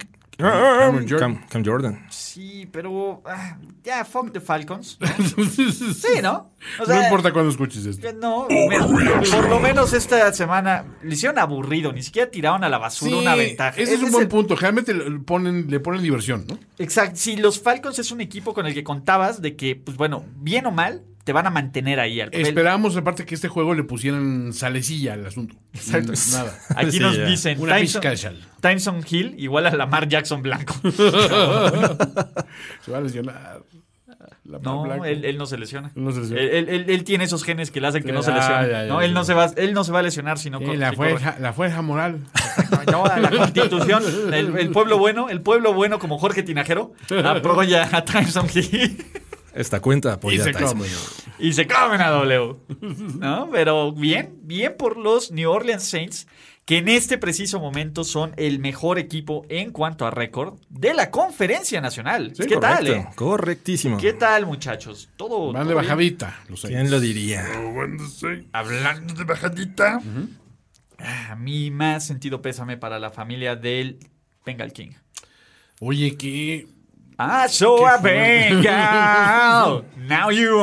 Cameron 0.50 1.09
Jordan. 1.09 1.18
Cam, 1.37 1.46
Cam 1.48 1.64
Jordan. 1.64 2.07
Sí, 2.11 2.68
pero... 2.72 3.22
ah, 3.26 3.57
ya, 3.85 4.05
fuck 4.05 4.33
the 4.33 4.40
Falcons. 4.40 4.98
¿no? 5.00 5.09
Sí, 5.72 6.20
¿no? 6.22 6.52
O 6.81 6.87
no 6.87 7.02
importa 7.02 7.33
cuándo 7.33 7.50
escuches 7.50 7.85
esto. 7.87 8.12
No, 8.14 8.46
mira, 8.48 8.87
por 8.87 9.48
lo 9.48 9.59
menos 9.61 9.92
esta 9.92 10.33
semana 10.33 10.85
le 11.02 11.14
hicieron 11.14 11.38
aburrido, 11.38 11.92
ni 11.92 12.02
siquiera 12.02 12.31
tiraron 12.31 12.62
a 12.64 12.68
la 12.68 12.78
basura 12.78 13.16
una 13.16 13.35
ventaja. 13.35 13.81
Ese 13.81 13.94
es 13.94 14.02
un 14.02 14.11
buen 14.12 14.24
el- 14.24 14.28
punto. 14.28 14.57
Generalmente 14.57 14.94
le 14.94 15.18
ponen, 15.20 15.66
le 15.68 15.81
ponen 15.81 16.02
diversión, 16.02 16.44
¿no? 16.48 16.59
Exacto. 16.78 17.16
Si 17.16 17.37
los 17.37 17.61
Falcons 17.61 17.98
es 17.98 18.11
un 18.11 18.20
equipo 18.20 18.55
con 18.55 18.66
el 18.66 18.74
que 18.74 18.85
contabas 18.85 19.42
de 19.42 19.57
que, 19.57 19.76
pues 19.76 19.96
bueno, 19.96 20.24
bien 20.37 20.66
o 20.66 20.70
mal, 20.70 21.02
te 21.24 21.32
van 21.32 21.46
a 21.46 21.50
mantener 21.50 22.00
ahí 22.00 22.20
al 22.20 22.30
papel. 22.30 22.46
Esperábamos, 22.48 22.96
aparte, 22.96 23.24
que 23.24 23.35
este 23.35 23.48
juego 23.48 23.74
le 23.74 23.85
pusieran 23.85 24.52
salecilla 24.52 25.14
al 25.14 25.24
asunto. 25.26 25.54
Exacto. 25.72 26.12
Nada. 26.32 26.58
Aquí 26.76 26.92
Sí, 26.92 26.98
nos 27.00 27.16
ya. 27.16 27.24
dicen 27.26 27.61
Una. 27.61 27.76
Tyson 28.61 29.04
Hill 29.08 29.35
igual 29.38 29.66
a 29.66 29.70
Lamar 29.70 30.08
Jackson 30.08 30.42
blanco. 30.42 30.74
Se 32.85 32.90
va 32.90 32.98
a 32.98 33.00
lesionar. 33.00 33.62
La 34.44 34.58
No, 34.58 35.04
él, 35.04 35.24
él 35.24 35.38
no 35.38 35.46
se 35.46 35.56
lesiona. 35.56 35.92
Él 35.94 36.02
no 36.04 36.11
se 36.12 36.20
lesiona. 36.20 36.42
Él, 36.42 36.68
él- 36.68 36.85
él- 36.88 37.04
tiene 37.04 37.24
esos 37.24 37.44
genes 37.44 37.70
que 37.70 37.80
le 37.80 37.87
hacen 37.87 38.02
que 38.02 38.12
no 38.12 38.22
se 38.24 38.32
Ah, 38.32 38.35
lesione. 38.35 38.62
ya, 38.72 38.82
ya, 38.82 38.88
no, 38.88 39.00
ya, 39.00 39.06
él, 39.06 39.14
no 39.14 39.24
se 39.24 39.35
va, 39.35 39.46
él 39.56 39.72
no 39.72 39.85
se 39.85 39.92
va 39.92 40.00
a 40.00 40.02
lesionar 40.02 40.38
si 40.38 40.50
no 40.50 40.58
Sí, 40.58 40.64
cor- 40.64 40.76
la, 40.76 40.90
si 40.90 40.96
fuerza, 40.96 41.37
la 41.40 41.52
fuerza 41.52 41.80
moral. 41.82 42.18
No, 42.90 43.04
la 43.06 43.30
constitución, 43.30 44.02
el, 44.32 44.58
el 44.58 44.70
pueblo 44.70 44.98
bueno, 44.98 45.30
el 45.30 45.40
pueblo 45.42 45.72
bueno 45.72 46.00
como 46.00 46.18
Jorge 46.18 46.42
Tinajero, 46.42 46.92
apoya 47.24 47.88
a 47.96 48.04
Tyson 48.04 48.46
Hill 48.52 49.04
Esta 49.55 49.81
cuenta 49.81 50.11
Y 50.11 50.12
apoya 50.12 50.45
se 50.45 50.51
a 50.51 50.53
Tyson. 50.53 50.79
come. 50.79 50.88
y 51.38 51.53
se 51.53 51.67
comen 51.67 52.01
a 52.01 52.09
W. 52.11 52.57
¿No? 53.19 53.51
Pero 53.51 53.93
bien, 53.93 54.38
bien 54.43 54.75
por 54.79 54.97
los 54.97 55.31
New 55.31 55.51
Orleans 55.51 55.83
Saints, 55.85 56.27
que 56.65 56.79
en 56.79 56.88
este 56.88 57.19
preciso 57.19 57.59
momento 57.61 58.05
son 58.05 58.33
el 58.37 58.61
mejor 58.61 58.99
equipo 58.99 59.45
en 59.49 59.71
cuanto 59.73 60.07
a 60.07 60.11
récord 60.11 60.59
de 60.71 60.95
la 60.95 61.11
conferencia 61.11 61.81
nacional. 61.81 62.33
Sí, 62.37 62.45
¿Qué 62.47 62.57
tal, 62.57 62.79
Correcto, 62.87 62.93
eh? 63.11 63.12
Correctísimo. 63.17 63.99
¿Qué 63.99 64.12
tal, 64.12 64.47
muchachos? 64.47 65.09
Todo. 65.17 65.53
Van 65.53 65.62
todo 65.62 65.69
de 65.71 65.75
bajadita. 65.75 66.41
Los 66.49 66.62
¿Quién 66.62 66.91
lo 66.91 67.01
diría? 67.01 67.45
Hablando 68.53 69.15
de 69.15 69.25
bajadita. 69.25 70.01
A 71.29 71.35
mí 71.35 71.71
más 71.73 72.07
sentido 72.07 72.41
pésame 72.43 72.77
para 72.77 72.99
la 73.01 73.11
familia 73.11 73.57
del 73.57 73.99
Bengal 74.47 74.73
King. 74.73 74.91
Oye, 75.81 76.17
que. 76.17 76.69
Ah, 77.24 77.44
I 77.44 77.46
saw 77.48 77.76
a 77.87 77.98
fuerte. 77.98 78.02
Bengal. 78.02 79.85
Now 80.08 80.30
you 80.30 80.61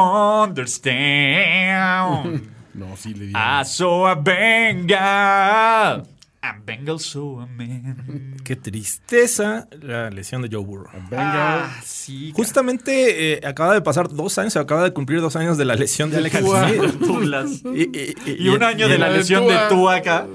understand. 0.99 2.51
No, 2.73 2.95
sí 2.97 3.13
le 3.13 3.27
di. 3.27 3.33
Ah, 3.33 3.59
I 3.61 3.63
saw 3.63 4.07
a 4.11 4.15
Bengal. 4.15 6.05
And 6.49 6.65
Bengal 6.65 6.99
saw 6.99 7.41
a 7.41 7.45
man. 7.45 8.35
Qué 8.43 8.55
tristeza 8.55 9.67
la 9.81 10.09
lesión 10.09 10.41
de 10.41 10.49
Joe 10.51 10.63
Burrow. 10.65 10.89
Ah, 11.15 11.69
sí. 11.83 12.31
Justamente 12.35 13.33
eh, 13.33 13.41
acaba 13.45 13.73
de 13.73 13.81
pasar 13.81 14.09
dos 14.09 14.38
años, 14.39 14.53
se 14.53 14.59
acaba 14.59 14.83
de 14.83 14.93
cumplir 14.93 15.21
dos 15.21 15.35
años 15.35 15.57
de 15.57 15.65
la 15.65 15.75
lesión 15.75 16.09
de 16.09 16.17
Alex 16.17 16.38
Smith. 16.39 16.99
Burlas. 17.07 17.62
Y, 17.73 17.81
y- 17.97 18.15
y- 18.25 18.45
Y 18.45 18.49
un 18.49 18.63
año 18.63 18.88
de 18.88 18.97
la 18.97 19.09
de 19.09 19.17
lesión 19.17 19.43
de 19.43 19.53
Tua. 19.53 19.67
Tua 19.69 19.95
acá. 19.97 20.27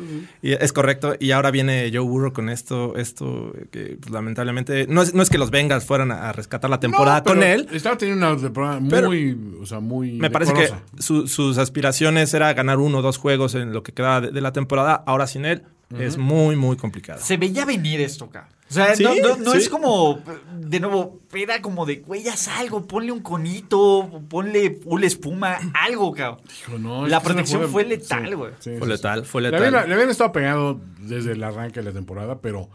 y 0.43 0.53
es 0.53 0.73
correcto. 0.73 1.15
Y 1.19 1.33
ahora 1.33 1.51
viene 1.51 1.91
Joe 1.93 2.01
Burrow 2.05 2.33
con 2.33 2.49
esto, 2.49 2.97
esto 2.97 3.53
que 3.73 3.97
pues, 4.01 4.13
lamentablemente 4.13 4.87
no 4.89 5.03
es, 5.03 5.15
no 5.15 5.23
es 5.23 5.31
que 5.31 5.39
los 5.39 5.51
Bengals 5.51 5.85
fueran 5.85 6.13
a, 6.13 6.29
a 6.29 6.33
rescatar 6.33 6.71
la 6.71 6.81
temporada 6.81 7.19
No, 7.19 7.25
pero 7.25 7.37
con 7.41 7.43
él. 7.43 7.69
Estaba 7.73 7.97
teniendo 7.99 8.31
una 8.33 8.41
temporada 8.41 8.81
Pero- 8.89 9.09
muy. 9.09 9.37
o 9.61 9.67
sea, 9.67 9.81
muy. 9.81 10.13
Me 10.13 10.31
parece 10.31 10.53
que 10.55 10.69
su- 11.03 11.27
sus 11.27 11.59
aspiraciones 11.59 12.33
era 12.35 12.53
ganar 12.55 12.79
uno 12.79 12.99
o 12.99 13.03
dos 13.03 13.19
juegos 13.19 13.55
en 13.55 13.73
lo 13.73 13.83
que 13.83 13.93
quedaba 13.93 14.21
de, 14.21 14.31
de 14.31 14.41
la 14.41 14.53
temporada. 14.53 15.03
Ahora 15.07 15.27
sin 15.27 15.45
él 15.45 15.63
es 15.99 16.17
muy, 16.17 16.57
muy 16.57 16.77
complicado. 16.77 17.21
Se 17.23 17.37
veía 17.37 17.65
venir 17.65 18.01
esto 18.01 18.25
acá. 18.27 18.49
O 18.71 18.73
sea, 18.75 18.97
Sí, 18.97 19.05
no, 19.05 19.15
no- 19.15 19.37
no 19.37 19.53
sí. 19.53 19.59
es 19.59 19.69
como, 19.69 20.21
de 20.59 20.81
nuevo, 20.81 21.21
era 21.35 21.61
como 21.61 21.85
de, 21.87 21.97
güey, 21.97 22.27
haz 22.29 22.49
algo, 22.49 22.87
ponle 22.87 23.13
un 23.13 23.21
conito, 23.21 24.23
ponle 24.29 24.81
una 24.87 25.07
espuma, 25.07 25.59
algo, 25.75 26.13
cabrón. 26.13 26.41
Hijo, 26.67 26.79
no, 26.79 27.05
es 27.05 27.11
La 27.11 27.21
protección 27.21 27.59
jugada- 27.61 27.73
fue 27.73 27.85
letal, 27.85 28.35
güey. 28.37 28.53
sí, 28.61 28.71
Fue 28.79 28.87
sí, 28.87 28.93
letal, 28.93 29.25
fue 29.27 29.43
Le 29.43 29.51
letal. 29.51 29.67
habían, 29.75 29.89
le 29.89 29.95
habían 29.95 30.11
estado 30.11 30.33
pegado 30.33 30.81
desde 30.99 31.33
el 31.33 31.45
arranque 31.45 31.81
de 31.81 31.87
la 31.87 31.93
temporada, 31.93 32.41
pero 32.41 32.71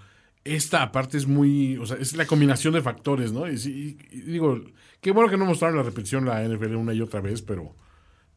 esta 0.45 0.83
aparte 0.83 1.17
es 1.17 1.27
muy. 1.27 1.77
O 1.77 1.85
sea, 1.85 1.97
es 1.97 2.15
la 2.15 2.25
combinación 2.25 2.73
de 2.73 2.81
factores, 2.81 3.31
¿no? 3.33 3.49
Y, 3.49 3.57
sí, 3.57 3.97
y- 4.11 4.15
y 4.17 4.21
digo, 4.21 4.61
qué 5.01 5.11
bueno 5.11 5.29
que 5.29 5.37
no 5.37 5.45
mostraron 5.45 5.75
la 5.77 5.83
repetición 5.83 6.23
la 6.25 6.43
NFL 6.43 6.75
una 6.75 6.93
y 6.93 7.01
otra 7.01 7.19
vez, 7.19 7.41
pero. 7.41 7.75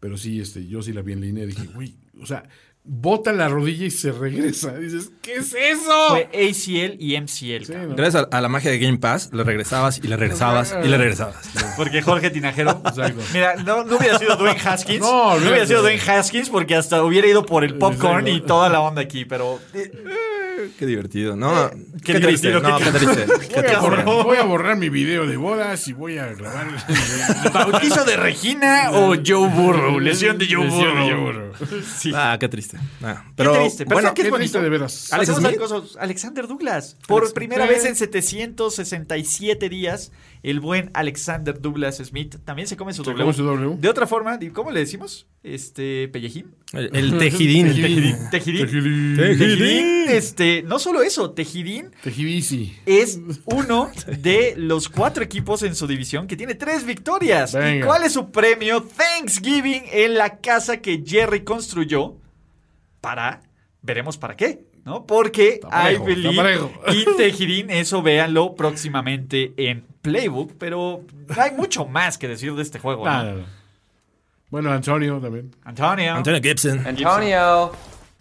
Pero 0.00 0.16
sí, 0.16 0.40
este, 0.40 0.66
yo 0.66 0.82
sí 0.82 0.92
la 0.92 1.02
vi 1.02 1.12
en 1.12 1.20
línea 1.20 1.44
y 1.44 1.48
dije, 1.48 1.66
güey, 1.66 1.94
o 2.20 2.26
sea, 2.26 2.42
bota 2.84 3.32
la 3.32 3.48
rodilla 3.48 3.86
y 3.86 3.90
se 3.90 4.10
regresa. 4.12 4.74
Dices, 4.78 5.12
¿qué 5.22 5.34
es 5.36 5.54
eso? 5.54 6.08
Fue 6.08 6.24
ACL 6.32 6.96
y 6.98 7.20
MCL, 7.20 7.64
Sí. 7.64 7.72
Gracias 7.96 8.26
a, 8.30 8.36
a 8.36 8.40
la 8.40 8.48
magia 8.48 8.70
de 8.70 8.78
Game 8.78 8.98
Pass, 8.98 9.30
le 9.32 9.44
regresabas 9.44 9.98
y 9.98 10.08
le 10.08 10.16
regresabas 10.16 10.74
y 10.84 10.88
le 10.88 10.98
regresabas. 10.98 11.36
Porque 11.76 12.02
Jorge 12.02 12.30
Tinajero. 12.30 12.70
Exacto. 12.84 13.22
Mira, 13.32 13.56
no, 13.56 13.84
no 13.84 13.96
hubiera 13.96 14.18
sido 14.18 14.36
Dwayne 14.36 14.60
Haskins. 14.64 15.00
No, 15.00 15.34
hubiera 15.36 15.66
sido 15.66 15.82
Dwayne 15.82 16.00
Haskins 16.06 16.50
porque 16.50 16.74
hasta 16.74 17.02
hubiera 17.02 17.26
ido 17.28 17.46
por 17.46 17.64
el 17.64 17.78
popcorn 17.78 18.26
y 18.28 18.40
toda 18.40 18.68
la 18.68 18.80
onda 18.80 19.02
aquí, 19.02 19.24
pero. 19.24 19.60
eh, 19.74 19.90
Qué 20.78 20.86
divertido. 20.86 21.36
No, 21.36 21.70
qué 22.04 22.14
divertido, 22.18 22.60
No, 22.60 22.78
qué- 22.78 22.84
qué 22.84 22.90
triste. 22.92 23.24
Qué 23.52 23.54
Voy 23.54 23.58
a, 23.58 23.62
triste. 23.62 23.76
borrar, 23.80 24.04
voy 24.04 24.36
a 24.38 24.42
borrar 24.44 24.76
mi 24.76 24.88
video 24.88 25.26
de 25.26 25.36
bodas 25.36 25.86
y 25.88 25.92
voy 25.92 26.18
a 26.18 26.26
grabar 26.32 26.66
el 26.66 27.50
¿Bautizo 27.52 28.04
de 28.04 28.16
Regina 28.16 28.90
o 28.92 29.14
Joe 29.24 29.48
Burrow? 29.48 29.98
Lesión 30.00 30.38
de 30.38 30.46
Joe 30.50 30.66
Burrow. 30.68 30.94
Joe 31.08 31.14
Burrow. 31.14 31.52
Sí. 31.98 32.12
Ah, 32.14 32.36
qué 32.40 32.48
triste. 32.48 32.78
Ah, 33.02 33.22
Qué 33.26 33.32
pero 33.36 33.52
triste, 33.60 33.84
pero 33.84 33.96
bueno, 33.96 34.08
¿sabes 34.08 34.14
qué 34.14 34.22
es 34.22 34.26
Qué 34.26 34.30
bonito? 34.30 34.38
triste 34.52 34.62
de 34.62 34.68
veras. 34.70 35.12
Alex 35.12 35.96
Alexander 35.98 36.46
Douglas. 36.48 36.96
Por 37.06 37.32
primera 37.34 37.66
vez 37.66 37.84
en 37.84 37.94
767 37.96 39.68
días, 39.68 40.12
el 40.42 40.60
buen 40.60 40.90
Alexander 40.94 41.60
Douglas 41.60 41.98
Smith 41.98 42.36
también 42.44 42.68
se 42.68 42.76
come 42.76 42.92
su 42.92 43.04
Se 43.04 43.10
W. 43.10 43.22
come 43.24 43.34
su 43.34 43.44
W. 43.44 43.76
De 43.78 43.88
otra 43.88 44.06
forma, 44.06 44.38
¿cómo 44.52 44.70
le 44.70 44.80
decimos? 44.80 45.26
Este, 45.42 46.08
pellejín. 46.08 46.54
el, 46.72 46.90
el 46.94 47.18
tejidín. 47.18 47.66
Tejidín. 47.68 48.16
Tejidín. 48.30 48.66
Tejidín. 48.66 49.16
Tejidín, 49.16 49.86
Este, 50.08 50.41
no 50.64 50.78
solo 50.78 51.02
eso, 51.02 51.30
Tejidín 51.32 51.90
Tejidisi. 52.02 52.76
es 52.86 53.20
uno 53.44 53.90
de 54.06 54.54
los 54.56 54.88
cuatro 54.88 55.22
equipos 55.22 55.62
en 55.62 55.74
su 55.74 55.86
división 55.86 56.26
que 56.26 56.36
tiene 56.36 56.54
tres 56.54 56.84
victorias. 56.84 57.54
¿Y 57.54 57.80
cuál 57.80 58.04
es 58.04 58.12
su 58.12 58.30
premio? 58.30 58.82
Thanksgiving 58.82 59.84
en 59.92 60.14
la 60.14 60.38
casa 60.38 60.78
que 60.78 61.02
Jerry 61.04 61.44
construyó 61.44 62.16
para, 63.00 63.42
veremos 63.82 64.18
para 64.18 64.36
qué, 64.36 64.64
¿no? 64.84 65.06
Porque 65.06 65.60
parejo, 65.68 66.04
I 66.04 66.06
believe 66.06 66.70
y 66.92 67.16
Tejirín, 67.16 67.70
eso 67.70 68.02
véanlo 68.02 68.54
próximamente 68.54 69.52
en 69.56 69.84
Playbook, 70.02 70.52
pero 70.58 71.02
hay 71.36 71.52
mucho 71.52 71.86
más 71.86 72.18
que 72.18 72.28
decir 72.28 72.54
de 72.54 72.62
este 72.62 72.78
juego, 72.78 73.04
¿no? 73.04 73.22
No, 73.22 73.34
no. 73.36 73.62
Bueno, 74.50 74.70
Antonio 74.70 75.18
también. 75.18 75.50
Antonio. 75.64 76.14
Antonio 76.14 76.40
Gibson. 76.42 76.86
Antonio. 76.86 77.72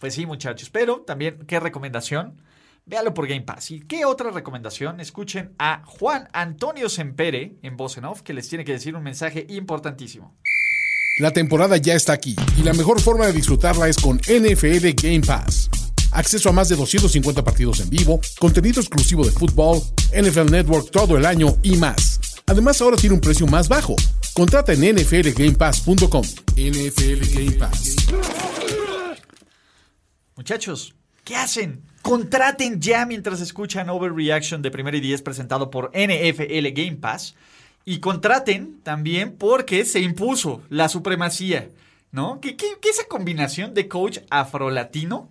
Pues 0.02 0.16
sí, 0.16 0.26
muchachos. 0.26 0.72
Pero 0.72 1.02
también, 1.02 1.46
¿qué 1.48 1.60
recomendación? 1.60 2.42
Véalo 2.88 3.14
por 3.14 3.28
Game 3.28 3.44
Pass. 3.44 3.70
¿Y 3.70 3.82
qué 3.82 4.04
otra 4.04 4.32
recomendación? 4.32 5.00
Escuchen 5.00 5.54
a 5.60 5.84
Juan 5.86 6.28
Antonio 6.34 6.90
Sempere 6.90 7.60
en 7.62 7.78
voz 7.78 7.98
en 7.98 8.06
off, 8.06 8.24
que 8.24 8.34
les 8.34 8.50
tiene 8.50 8.66
que 8.66 8.72
decir 8.72 8.96
un 8.96 9.04
mensaje 9.04 9.46
importantísimo. 9.48 10.36
La 11.20 11.32
temporada 11.32 11.78
ya 11.78 11.94
está 11.94 12.14
aquí 12.14 12.36
y 12.58 12.64
la 12.64 12.74
mejor 12.74 13.00
forma 13.00 13.28
de 13.28 13.34
disfrutarla 13.34 13.88
es 13.88 13.98
con 13.98 14.18
NFL 14.18 14.90
Game 14.96 15.22
Pass. 15.22 15.70
Acceso 16.14 16.50
a 16.50 16.52
más 16.52 16.68
de 16.68 16.78
250 16.78 17.44
partidos 17.44 17.80
en 17.80 17.90
vivo, 17.92 18.20
contenido 18.40 18.82
exclusivo 18.82 19.24
de 19.24 19.32
fútbol, 19.32 19.82
NFL 20.20 20.50
Network 20.52 20.90
todo 20.90 21.16
el 21.16 21.28
año 21.28 21.58
y 21.62 21.76
más. 21.78 22.20
Además 22.48 22.82
ahora 22.82 22.98
tiene 22.98 23.14
un 23.14 23.22
precio 23.22 23.46
más 23.46 23.70
bajo. 23.70 23.96
Contrata 24.34 24.74
en 24.74 24.96
nflgamepass.com. 24.96 26.24
NFL 26.56 27.36
Game 27.36 27.52
Pass. 27.52 27.96
Muchachos, 30.42 30.96
¿qué 31.24 31.36
hacen? 31.36 31.84
Contraten 32.02 32.82
ya 32.82 33.06
mientras 33.06 33.42
escuchan 33.42 33.92
Overreaction 33.92 34.64
de 34.64 34.72
Primero 34.72 34.98
y 34.98 35.00
Diez 35.00 35.22
presentado 35.22 35.70
por 35.70 35.92
NFL 35.94 36.68
Game 36.74 36.96
Pass. 36.96 37.36
Y 37.86 38.00
contraten 38.00 38.80
también 38.82 39.36
porque 39.38 39.86
se 39.86 40.00
impuso 40.00 40.64
la 40.70 40.90
supremacía, 40.90 41.70
¿no? 42.12 42.40
¿Qué, 42.42 42.56
qué, 42.56 42.66
qué 42.82 42.90
esa 42.90 43.04
combinación 43.08 43.76
de 43.76 43.88
coach 43.88 44.18
afrolatino 44.32 45.30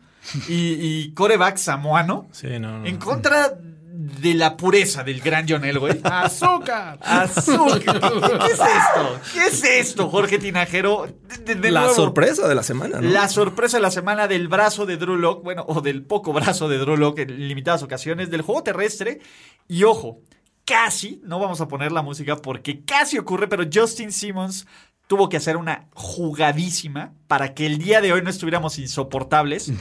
y, 0.48 0.74
y 0.78 1.10
coreback 1.10 1.56
samoano 1.56 2.28
Sí, 2.30 2.46
no, 2.60 2.78
no. 2.78 2.86
en 2.86 2.96
contra 2.98 3.58
de 4.02 4.32
la 4.34 4.56
pureza 4.56 5.04
del 5.04 5.20
gran 5.20 5.46
John 5.48 5.64
Elway? 5.64 6.00
¡Azúcar! 6.04 6.98
Azul. 7.02 7.78
¿Qué, 7.80 7.84
qué 7.84 8.46
es 8.46 8.60
esto? 8.60 9.20
¿Qué 9.34 9.46
es 9.46 9.64
esto, 9.64 10.08
Jorge 10.08 10.38
Tinajero? 10.38 11.06
De- 11.28 11.36
de- 11.54 11.60
de 11.60 11.70
La 11.70 11.80
nuevo. 11.80 11.94
sorpresa 11.94 12.48
de 12.48 12.54
la 12.54 12.62
semana, 12.62 13.00
¿no? 13.00 13.08
La 13.10 13.28
sorpresa 13.28 13.76
de 13.76 13.82
la 13.82 13.90
semana 13.90 14.26
del 14.26 14.48
brazo 14.48 14.86
de 14.86 14.96
Drew 14.96 15.16
Lock, 15.16 15.44
bueno, 15.44 15.64
o 15.68 15.80
del 15.82 16.02
poco 16.02 16.32
brazo 16.32 16.68
de 16.68 16.78
Drew 16.78 16.96
Lock 16.96 17.18
en 17.18 17.46
limitadas 17.48 17.82
ocasiones, 17.82 18.30
del 18.30 18.40
juego 18.42 18.62
terrestre. 18.62 19.20
Y 19.68 19.84
ojo, 19.84 20.20
casi, 20.64 21.20
no 21.24 21.38
vamos 21.38 21.60
a 21.60 21.68
poner 21.68 21.92
la 21.92 22.00
música 22.02 22.36
porque 22.36 22.84
casi 22.84 23.18
ocurre, 23.18 23.48
pero 23.48 23.64
Justin 23.72 24.12
Simmons 24.12 24.66
tuvo 25.10 25.28
que 25.28 25.38
hacer 25.38 25.56
una 25.56 25.88
jugadísima 25.92 27.10
para 27.26 27.52
que 27.52 27.66
el 27.66 27.78
día 27.78 28.00
de 28.00 28.12
hoy 28.12 28.22
no 28.22 28.30
estuviéramos 28.30 28.78
insoportables 28.80 29.72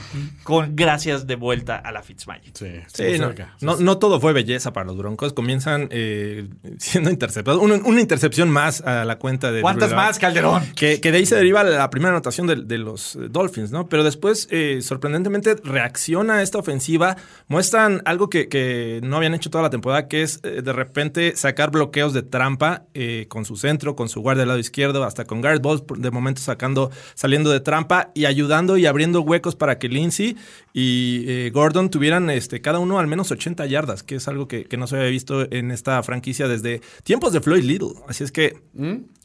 con 0.44 0.76
gracias 0.76 1.26
de 1.26 1.34
vuelta 1.34 1.76
a 1.76 1.90
la 1.90 2.02
Fitzmagic. 2.02 2.56
Sí, 2.56 2.66
Sí, 2.86 3.18
no, 3.18 3.32
no, 3.60 3.76
no 3.76 3.98
todo 3.98 4.20
fue 4.20 4.32
belleza 4.32 4.72
para 4.72 4.86
los 4.86 4.96
Broncos. 4.96 5.32
Comienzan 5.32 5.88
eh, 5.90 6.48
siendo 6.78 7.10
interceptados. 7.10 7.60
Una, 7.60 7.76
una 7.76 8.00
intercepción 8.00 8.50
más 8.50 8.80
a 8.82 9.04
la 9.04 9.18
cuenta 9.18 9.50
de. 9.50 9.62
¿Cuántas 9.62 9.92
más, 9.92 10.18
Calderón? 10.18 10.64
Que, 10.74 11.00
que 11.00 11.10
de 11.10 11.18
ahí 11.18 11.26
se 11.26 11.36
deriva 11.36 11.62
la 11.64 11.90
primera 11.90 12.10
anotación 12.10 12.46
de, 12.46 12.56
de 12.56 12.78
los 12.78 13.18
Dolphins, 13.30 13.70
¿no? 13.70 13.88
Pero 13.88 14.04
después, 14.04 14.48
eh, 14.50 14.80
sorprendentemente, 14.82 15.56
reacciona 15.62 16.42
esta 16.42 16.58
ofensiva. 16.58 17.16
Muestran 17.48 18.02
algo 18.04 18.30
que, 18.30 18.48
que 18.48 19.00
no 19.02 19.16
habían 19.16 19.34
hecho 19.34 19.50
toda 19.50 19.62
la 19.62 19.70
temporada, 19.70 20.06
que 20.08 20.22
es 20.22 20.40
eh, 20.42 20.62
de 20.62 20.72
repente 20.72 21.34
sacar 21.36 21.70
bloqueos 21.70 22.12
de 22.12 22.22
trampa 22.22 22.84
eh, 22.94 23.26
con 23.28 23.44
su 23.44 23.56
centro, 23.56 23.96
con 23.96 24.08
su 24.08 24.20
guardia 24.20 24.42
del 24.42 24.48
lado 24.48 24.60
izquierdo, 24.60 25.02
hasta 25.02 25.19
con 25.24 25.40
guard 25.40 25.60
balls, 25.60 25.82
de 25.98 26.10
momento 26.10 26.40
sacando, 26.40 26.90
saliendo 27.14 27.50
de 27.50 27.60
trampa 27.60 28.10
y 28.14 28.24
ayudando 28.24 28.76
y 28.76 28.86
abriendo 28.86 29.20
huecos 29.22 29.56
para 29.56 29.78
que 29.78 29.88
Lindsey 29.88 30.36
y 30.72 31.24
eh, 31.26 31.50
Gordon 31.52 31.90
tuvieran 31.90 32.30
este, 32.30 32.60
cada 32.60 32.78
uno 32.78 32.98
al 32.98 33.06
menos 33.06 33.30
80 33.30 33.66
yardas, 33.66 34.02
que 34.02 34.16
es 34.16 34.28
algo 34.28 34.48
que, 34.48 34.64
que 34.64 34.76
no 34.76 34.86
se 34.86 34.96
había 34.96 35.08
visto 35.10 35.50
en 35.52 35.70
esta 35.70 36.02
franquicia 36.02 36.48
desde 36.48 36.80
tiempos 37.02 37.32
de 37.32 37.40
Floyd 37.40 37.64
Little. 37.64 37.90
Así 38.08 38.24
es 38.24 38.32
que 38.32 38.58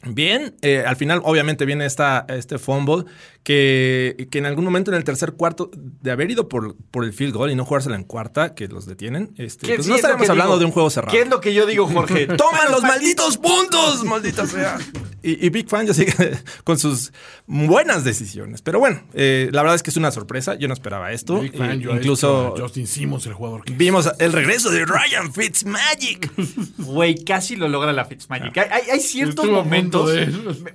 Bien, 0.08 0.54
eh, 0.62 0.84
al 0.86 0.94
final 0.96 1.20
obviamente 1.24 1.64
viene 1.64 1.84
esta, 1.84 2.26
este 2.28 2.58
fumble 2.58 3.04
que, 3.42 4.28
que 4.30 4.38
en 4.38 4.46
algún 4.46 4.64
momento 4.64 4.90
en 4.90 4.96
el 4.96 5.04
tercer 5.04 5.32
cuarto 5.32 5.70
de 5.74 6.10
haber 6.10 6.30
ido 6.30 6.48
por, 6.48 6.76
por 6.90 7.04
el 7.04 7.12
field 7.12 7.34
goal 7.34 7.50
y 7.50 7.56
no 7.56 7.64
jugársela 7.64 7.96
en 7.96 8.04
cuarta, 8.04 8.54
que 8.54 8.68
los 8.68 8.86
detienen, 8.86 9.32
este, 9.36 9.66
¿Qué- 9.66 9.74
pues 9.76 9.86
sí 9.86 9.90
no 9.90 9.96
es 9.96 10.00
estaremos 10.02 10.28
hablando 10.28 10.52
digo? 10.54 10.58
de 10.60 10.64
un 10.66 10.70
juego 10.72 10.90
cerrado. 10.90 11.12
¿Qué 11.12 11.22
es 11.22 11.28
lo 11.28 11.40
que 11.40 11.54
yo 11.54 11.66
digo, 11.66 11.86
Jorge? 11.88 12.26
¡Toman 12.36 12.70
los 12.70 12.82
malditos 12.82 13.36
puntos! 13.38 14.04
¡Maldita 14.04 14.46
sea! 14.46 14.78
Y, 15.22 15.44
y 15.44 15.50
Big 15.50 15.68
Fan 15.68 15.85
sigue 15.94 16.12
con 16.64 16.78
sus 16.78 17.12
buenas 17.46 18.04
decisiones. 18.04 18.62
Pero 18.62 18.78
bueno, 18.78 19.02
eh, 19.14 19.48
la 19.52 19.62
verdad 19.62 19.76
es 19.76 19.82
que 19.82 19.90
es 19.90 19.96
una 19.96 20.10
sorpresa. 20.10 20.54
Yo 20.54 20.68
no 20.68 20.74
esperaba 20.74 21.12
esto. 21.12 21.40
Big 21.40 21.56
fan, 21.56 21.72
Eh, 21.72 21.78
yo 21.80 21.94
incluso 21.94 22.54
Justin 22.58 22.86
Simmons, 22.86 23.26
el 23.26 23.34
jugador 23.34 23.64
que 23.64 23.72
vimos 23.74 24.10
el 24.18 24.32
regreso 24.32 24.70
de 24.70 24.84
Ryan 24.84 25.32
Fitzmagic. 25.32 26.30
Güey, 26.78 27.24
casi 27.24 27.56
lo 27.56 27.68
logra 27.68 27.92
la 27.92 28.04
Fitzmagic. 28.04 28.56
Hay, 28.58 28.68
hay- 28.70 28.90
hay 28.92 29.00
ciertos 29.00 29.46
momentos. 29.46 30.10
de- 30.12 30.26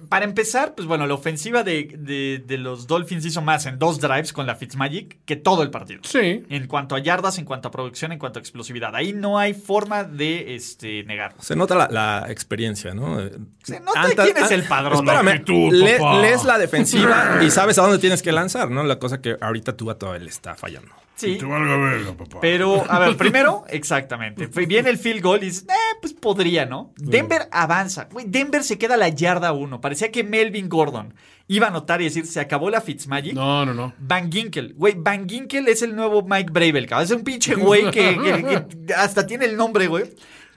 Para 0.10 0.26
empezar, 0.26 0.76
pues 0.76 0.88
bueno, 0.88 1.08
la 1.08 1.14
ofensiva 1.14 1.64
de, 1.64 1.94
de- 1.98 2.44
de 2.46 2.58
los 2.58 2.88
Dolphins 2.88 3.26
hizo 3.26 3.42
más 3.42 3.66
en 3.66 3.80
dos 3.80 4.00
drives 4.00 4.34
con 4.34 4.46
la 4.46 4.56
Fitzmagic 4.56 5.20
que 5.26 5.36
todo 5.36 5.64
el 5.64 5.70
partido. 5.72 6.02
Sí. 6.04 6.44
En 6.50 6.68
cuanto 6.68 6.96
a 6.96 7.00
yardas, 7.00 7.38
en 7.38 7.46
cuanto 7.46 7.68
a 7.68 7.72
producción, 7.72 8.12
en 8.12 8.20
cuanto 8.20 8.40
a 8.40 8.42
explosividad. 8.42 8.96
Ahí 8.96 9.14
no 9.14 9.38
hay 9.38 9.54
forma 9.54 10.04
de 10.04 10.56
este, 10.56 11.04
negarlo. 11.04 11.42
Se 11.42 11.56
nota 11.56 11.76
la, 11.76 11.88
la 11.90 12.26
experiencia, 12.32 12.94
¿no? 12.94 13.20
Se 13.64 13.80
nota 13.80 14.10
quién 14.24 14.38
es 14.38 14.52
el 14.52 14.64
padrón. 14.64 14.91
Espérame, 14.96 15.26
La 15.26 15.32
actitud, 15.32 15.72
le- 15.74 15.98
papá. 15.98 16.20
lees 16.22 16.44
la 16.46 16.58
defensiva 16.58 17.40
y 17.42 17.50
sabes 17.52 17.78
a 17.78 17.82
dónde 17.84 18.00
tienes 18.00 18.22
que 18.22 18.32
lanzar, 18.32 18.70
¿no? 18.70 18.84
La 18.84 19.00
cosa 19.00 19.22
que 19.22 19.38
ahorita 19.40 19.76
Tua 19.78 19.98
todavía 19.98 20.24
le 20.24 20.30
está 20.30 20.56
fallando. 20.56 20.92
Sí. 21.16 21.38
Te 21.38 21.46
valga 21.46 21.76
verga, 21.78 22.14
papá. 22.18 22.40
Pero, 22.42 22.84
a 22.90 22.98
ver, 22.98 23.16
primero, 23.18 23.64
exactamente. 23.70 24.48
Fue- 24.48 24.66
Viene 24.66 24.90
el 24.90 24.98
field 24.98 25.22
goal 25.22 25.44
y 25.44 25.48
dices, 25.48 25.66
eh, 25.70 25.98
pues 26.02 26.14
podría, 26.14 26.66
¿no? 26.66 26.94
Denver 26.98 27.48
avanza. 27.52 28.08
Güey, 28.12 28.26
Denver 28.28 28.64
se 28.64 28.78
queda 28.80 28.96
a 28.96 28.98
la 28.98 29.10
yarda 29.10 29.52
uno. 29.52 29.80
Parecía 29.82 30.12
que 30.12 30.24
Melvin 30.24 30.68
Gordon 30.68 31.14
iba 31.48 31.68
a 31.68 31.70
anotar 31.70 32.02
y 32.02 32.06
decir, 32.06 32.26
se 32.26 32.40
acabó 32.40 32.70
la 32.72 32.82
Fitzmagic. 32.82 33.34
No, 33.34 33.66
no, 33.66 33.74
no. 33.74 33.94
Van 34.00 34.32
Ginkel, 34.32 34.74
güey, 34.76 34.96
Van 34.98 35.28
Ginkel 35.30 35.68
es 35.68 35.82
el 35.84 35.96
nuevo 35.96 36.24
Mike 36.24 36.50
Bravel, 36.52 36.88
cabrón. 36.88 37.04
Es 37.06 37.12
un 37.12 37.24
pinche 37.24 37.54
güey 37.56 37.92
que, 37.92 38.18
que- 38.18 38.66
que 38.88 38.94
hasta 38.96 39.28
tiene 39.28 39.46
el 39.46 39.56
nombre, 39.58 39.86
güey. 39.88 40.06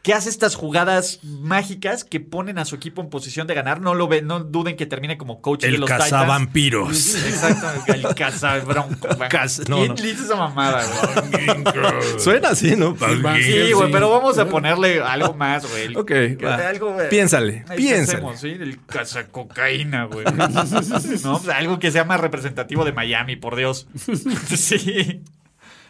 Que 0.05 0.13
hace 0.13 0.29
estas 0.29 0.55
jugadas 0.55 1.19
mágicas 1.23 2.05
que 2.05 2.21
ponen 2.21 2.59
a 2.59 2.67
su 2.67 2.75
equipo 2.77 3.01
en 3.01 3.09
posición 3.09 3.47
de 3.47 3.55
ganar. 3.55 3.81
No 3.81 3.95
lo 3.95 4.07
ven, 4.07 4.27
no 4.27 4.39
duden 4.41 4.77
que 4.77 4.85
termine 4.85 5.17
como 5.17 5.41
coach 5.41 5.63
de 5.63 5.71
los 5.73 5.89
Titans. 5.91 6.05
cazavampiros. 6.11 7.15
Exacto, 7.25 7.93
el 7.95 8.15
cazabronco. 8.15 9.09
Caz- 9.31 9.67
no, 9.67 9.77
¿Quién 9.79 9.89
no. 9.89 9.95
le 9.95 10.11
hizo 10.11 10.25
esa 10.25 10.37
mamada, 10.37 10.85
güey? 11.33 12.19
Suena 12.21 12.51
así, 12.51 12.77
¿no? 12.77 12.95
Sí, 13.41 13.73
güey, 13.73 13.91
pero 13.91 14.11
vamos 14.11 14.37
a 14.39 14.47
ponerle 14.47 15.01
algo 15.01 15.33
más, 15.33 15.67
güey. 15.71 15.85
El- 15.85 15.97
Ok, 15.97 16.13
algo, 16.43 16.93
güey. 16.93 17.09
Piénsale, 17.09 17.65
Ahí 17.69 17.79
piénsale. 17.79 18.19
pensemos, 18.19 18.41
¿sí? 18.41 18.49
El 18.49 18.85
cazacocaína, 18.85 20.05
güey. 20.05 20.27
no, 21.25 21.41
algo 21.55 21.79
que 21.79 21.91
sea 21.91 22.05
más 22.05 22.21
representativo 22.21 22.85
de 22.85 22.93
Miami, 22.93 23.37
por 23.37 23.57
Dios. 23.57 23.87
sí. 24.55 25.23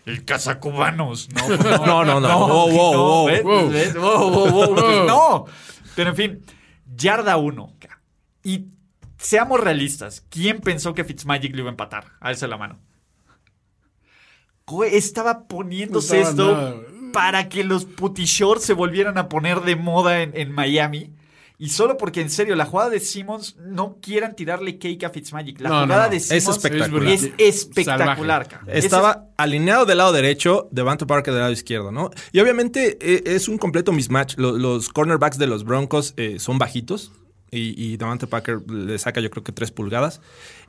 El 0.07 0.25
cazacubanos, 0.25 1.29
no. 1.35 1.49
No, 1.87 2.05
no, 2.05 2.21
no. 2.21 3.25
Pues 3.25 3.95
no. 3.95 5.47
Pero 5.97 6.11
en 6.11 6.17
fin, 6.17 6.45
yarda 6.95 7.37
uno. 7.37 7.73
Y 8.43 8.67
seamos 9.19 9.61
realistas. 9.61 10.25
¿Quién 10.29 10.61
pensó 10.61 10.95
que 10.95 11.05
Fitzmagic 11.05 11.55
le 11.55 11.61
iba 11.61 11.69
a 11.69 11.73
empatar? 11.73 12.13
Alza 12.21 12.47
la 12.47 12.59
mano. 12.59 12.79
Estaba 14.91 15.47
poniéndose 15.47 16.21
No 16.23 16.29
estaba 16.29 16.53
esto 16.53 16.57
nada, 16.57 17.13
para 17.13 17.49
que 17.49 17.65
los 17.65 17.85
puti 17.85 18.25
shorts 18.25 18.65
se 18.65 18.73
volvieran 18.73 19.19
a 19.19 19.29
poner 19.29 19.61
de 19.61 19.77
moda 19.77 20.23
en, 20.23 20.33
en 20.35 20.53
Miami. 20.53 21.13
Y 21.57 21.69
solo 21.69 21.97
porque 21.97 22.21
en 22.21 22.31
serio 22.31 22.57
la 22.57 22.67
jugada 22.67 22.91
de 22.91 22.99
Simmons 22.99 23.57
no 23.61 23.99
quieran 24.03 24.35
tirarle 24.35 24.77
cake 24.77 25.05
a 25.05 25.11
Fitzmagic. 25.11 25.61
La 25.61 25.69
No, 25.69 25.83
jugada 25.83 26.05
no. 26.07 26.11
de 26.11 26.17
Es 26.17 26.27
Simmons 26.27 26.57
espectacular. 26.57 27.13
es 27.13 27.31
espectacular. 27.39 28.49
Estaba 28.67 29.29
alineado 29.37 29.87
del 29.87 29.99
lado 29.99 30.13
derecho, 30.13 30.69
Devante 30.73 31.07
Parker 31.07 31.33
del 31.33 31.43
lado 31.43 31.53
izquierdo, 31.53 31.93
¿no? 31.93 32.11
Y 32.33 32.41
obviamente 32.41 32.99
eh, 33.01 33.23
es 33.27 33.49
un 33.49 33.59
completo 33.59 33.93
mismatch. 33.93 34.37
Lo- 34.37 34.59
Los, 34.59 34.89
cornerbacks 34.89 35.39
de 35.39 35.47
los 35.47 35.65
Broncos 35.65 36.15
eh, 36.17 36.39
son 36.41 36.59
bajitos. 36.59 37.13
Y, 37.53 37.81
y 37.81 37.97
Devante 37.99 38.27
Parker 38.27 38.63
le 38.69 38.99
saca 38.99 39.21
yo 39.21 39.31
creo 39.31 39.45
que 39.45 39.53
tres 39.53 39.71
pulgadas. 39.71 40.21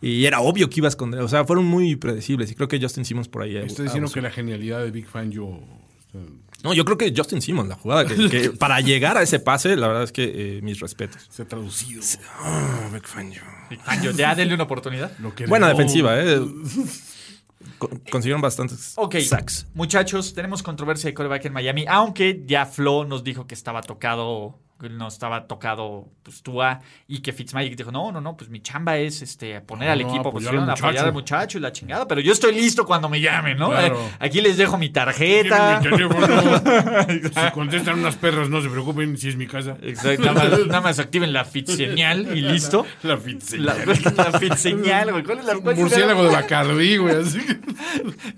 Y 0.01 0.25
era 0.25 0.39
obvio 0.41 0.69
que 0.69 0.81
iba 0.81 0.87
a 0.87 0.89
esconder. 0.89 1.19
O 1.21 1.27
sea, 1.27 1.43
fueron 1.45 1.65
muy 1.65 1.95
predecibles. 1.95 2.51
Y 2.51 2.55
creo 2.55 2.67
que 2.67 2.79
Justin 2.79 3.05
Simmons 3.05 3.27
por 3.27 3.41
ahí. 3.41 3.57
Está 3.57 3.81
diciendo 3.81 4.11
que 4.11 4.21
la 4.21 4.29
genialidad 4.29 4.83
de 4.83 4.91
Big 4.91 5.07
Fan 5.07 5.31
yo. 5.31 5.59
No, 6.63 6.73
yo 6.73 6.83
creo 6.85 6.97
que 6.97 7.13
Justin 7.15 7.41
Simmons, 7.41 7.69
la 7.69 7.75
jugada. 7.75 8.05
Que, 8.05 8.29
que 8.29 8.49
para 8.59 8.79
llegar 8.81 9.17
a 9.17 9.21
ese 9.21 9.39
pase, 9.39 9.75
la 9.75 9.87
verdad 9.87 10.03
es 10.03 10.11
que 10.11 10.57
eh, 10.57 10.61
mis 10.63 10.79
respetos. 10.79 11.27
Se 11.29 11.43
ha 11.43 11.47
traducido. 11.47 12.01
Oh, 12.43 12.99
Fangio. 13.03 13.43
Fangio, 13.83 14.11
ya 14.11 14.33
denle 14.33 14.53
una 14.55 14.63
oportunidad. 14.63 15.15
Lo 15.19 15.35
que 15.35 15.45
Buena 15.45 15.67
no- 15.67 15.73
defensiva, 15.73 16.19
¿eh? 16.19 16.39
Con- 17.77 17.99
consiguieron 18.11 18.41
bastantes 18.41 18.93
Ok, 18.95 19.15
sacks. 19.19 19.65
muchachos, 19.73 20.33
tenemos 20.33 20.61
controversia 20.61 21.09
de 21.09 21.13
coreback 21.13 21.45
en 21.45 21.53
Miami, 21.53 21.85
aunque 21.87 22.43
ya 22.45 22.65
Flo 22.65 23.05
nos 23.05 23.23
dijo 23.23 23.47
que 23.47 23.55
estaba 23.55 23.81
tocado, 23.81 24.59
no 24.79 25.07
estaba 25.07 25.47
tocado 25.47 26.07
pues, 26.23 26.43
Tua 26.43 26.81
y 27.07 27.19
que 27.19 27.31
Fitzmagic 27.33 27.75
dijo, 27.75 27.91
no, 27.91 28.11
no, 28.11 28.19
no, 28.21 28.35
pues 28.35 28.49
mi 28.49 28.61
chamba 28.61 28.97
es 28.97 29.21
este, 29.21 29.61
poner 29.61 29.89
al 29.89 30.01
No, 30.01 30.07
equipo, 30.09 30.29
apoyar 30.29 30.51
posición, 30.53 30.63
al 30.63 30.69
apoyar 30.71 30.91
muchacho. 30.91 31.05
al 31.07 31.13
muchacho 31.13 31.57
y 31.57 31.61
la 31.61 31.71
chingada, 31.71 32.07
pero 32.07 32.21
yo 32.21 32.31
estoy 32.33 32.53
listo 32.53 32.85
cuando 32.85 33.07
me 33.09 33.21
llamen, 33.21 33.57
¿no? 33.57 33.69
Claro. 33.69 33.99
Eh, 33.99 34.09
Aquí 34.19 34.41
les 34.41 34.57
dejo 34.57 34.77
mi 34.77 34.89
tarjeta. 34.89 35.79
Mi 35.81 35.89
si 37.29 37.51
contestan 37.53 37.99
unas 37.99 38.15
perras, 38.17 38.49
no 38.49 38.61
se 38.61 38.69
preocupen, 38.69 39.17
si 39.17 39.29
es 39.29 39.35
mi 39.37 39.47
casa. 39.47 39.77
Exacto, 39.81 40.23
nada 40.25 40.49
más, 40.49 40.59
nada 40.67 40.81
más 40.81 40.99
activen 40.99 41.31
la 41.33 41.45
fit 41.45 41.67
señal 41.69 42.35
y 42.35 42.41
listo. 42.41 42.85
La 43.03 43.17
pizza. 43.17 43.55
La, 43.57 43.75
la 43.85 44.39
fit 44.39 44.53
señal, 44.55 45.11
güey. 45.11 45.23
¿Cuál 45.23 45.39
es 45.39 45.45
la 45.45 45.55
cuál 45.55 45.75
Murciélago 45.75 46.23
la- 46.23 46.29
de 46.29 46.35
Bacardí, 46.35 46.97
güey. 46.97 47.15
Así 47.15 47.39
que. 47.39 47.59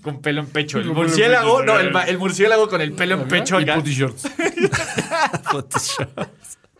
Con 0.02 0.22
pelo 0.22 0.42
en 0.42 0.48
pecho. 0.48 0.78
El 0.80 0.94
murciélago, 0.94 1.60
pecho, 1.60 1.66
no, 1.66 1.80
el, 1.80 2.10
el 2.10 2.18
murciélago 2.18 2.68
con 2.70 2.82
el 2.82 2.92
pelo 2.94 3.16
en 3.16 3.28
pecho 3.28 3.60
Y 3.60 3.66
putty 3.66 3.94
shorts. 3.94 4.30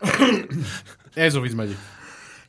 Eso, 1.14 1.42
Fitzmagic. 1.42 1.76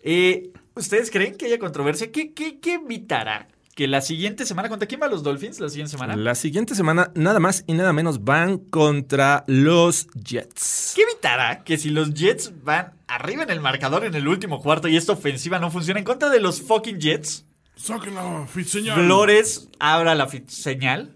Eh, 0.02 0.52
¿Ustedes 0.76 1.12
creen 1.12 1.36
que 1.36 1.46
haya 1.48 1.60
controversia? 1.60 2.12
¿Qué, 2.12 2.34
qué, 2.34 2.60
qué 2.60 2.76
evitará? 2.76 3.48
Que 3.76 3.88
la 3.88 4.02
siguiente 4.02 4.46
semana, 4.46 4.68
¿contra 4.68 4.88
quién 4.88 5.00
van 5.00 5.10
los 5.10 5.24
Dolphins 5.24 5.60
la 5.62 5.70
siguiente 5.70 5.92
semana? 5.92 6.16
La 6.18 6.36
siguiente 6.36 6.76
semana, 6.76 7.12
nada 7.16 7.40
más 7.40 7.64
y 7.66 7.74
nada 7.74 7.94
menos, 7.94 8.24
van 8.26 8.58
contra 8.58 9.46
los 9.48 10.08
Jets. 10.22 10.94
¿Qué 10.96 11.04
evitará 11.04 11.64
que 11.64 11.78
si 11.78 11.90
los 11.90 12.14
Jets 12.14 12.52
van 12.64 12.92
arriba 13.08 13.44
en 13.44 13.50
el 13.52 13.62
marcador 13.62 14.04
en 14.04 14.16
el 14.16 14.28
último 14.28 14.62
cuarto 14.62 14.90
y 14.90 14.98
esta 14.98 15.14
ofensiva 15.14 15.60
no 15.60 15.72
funciona 15.72 16.00
en 16.00 16.06
contra 16.06 16.30
de 16.30 16.42
los 16.42 16.62
fucking 16.62 17.00
Jets? 17.00 17.46
Sáquenla, 17.78 18.46
Fitzseñal. 18.48 18.96
Flores 19.06 19.70
abra 19.80 20.14
la 20.14 20.28
fit- 20.28 20.50
señal 20.50 21.14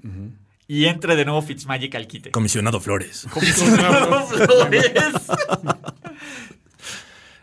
y 0.67 0.85
entre 0.85 1.15
de 1.15 1.25
nuevo 1.25 1.41
Fitzmagic 1.41 1.95
al 1.95 2.07
quite. 2.07 2.31
Comisionado 2.31 2.79
Flores. 2.79 3.27
Flores. 3.31 4.83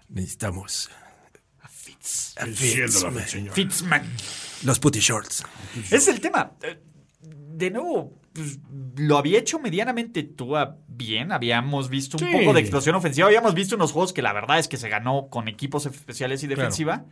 Necesitamos 0.09 0.91
Fitz. 1.71 2.35
Enciéndala, 2.39 3.21
Fitzseñal. 3.21 3.55
Fitzman. 3.55 4.03
los 4.65 4.79
putty 4.79 5.01
shorts. 5.01 5.45
Es 5.91 6.09
el 6.09 6.21
tema. 6.21 6.53
Eh, 6.63 6.81
De 7.23 7.71
nuevo, 7.71 8.19
pues, 8.33 8.59
lo 8.97 9.19
había 9.19 9.39
hecho 9.39 9.59
medianamente 9.59 10.23
Tua 10.23 10.79
bien. 10.89 11.31
Habíamos 11.33 11.89
visto 11.91 12.17
un 12.17 12.25
Sí. 12.25 12.33
poco 12.39 12.55
de 12.55 12.61
explosión 12.61 12.95
ofensiva. 12.97 13.27
Habíamos 13.27 13.55
visto 13.55 13.77
unos 13.77 13.93
juegos 13.93 14.13
que 14.13 14.23
la 14.23 14.33
verdad 14.33 14.59
es 14.59 14.67
que 14.69 14.79
se 14.79 14.89
ganó 14.89 15.29
con 15.29 15.47
equipos 15.49 15.85
especiales 15.87 16.43
y 16.43 16.47
defensiva. 16.47 17.05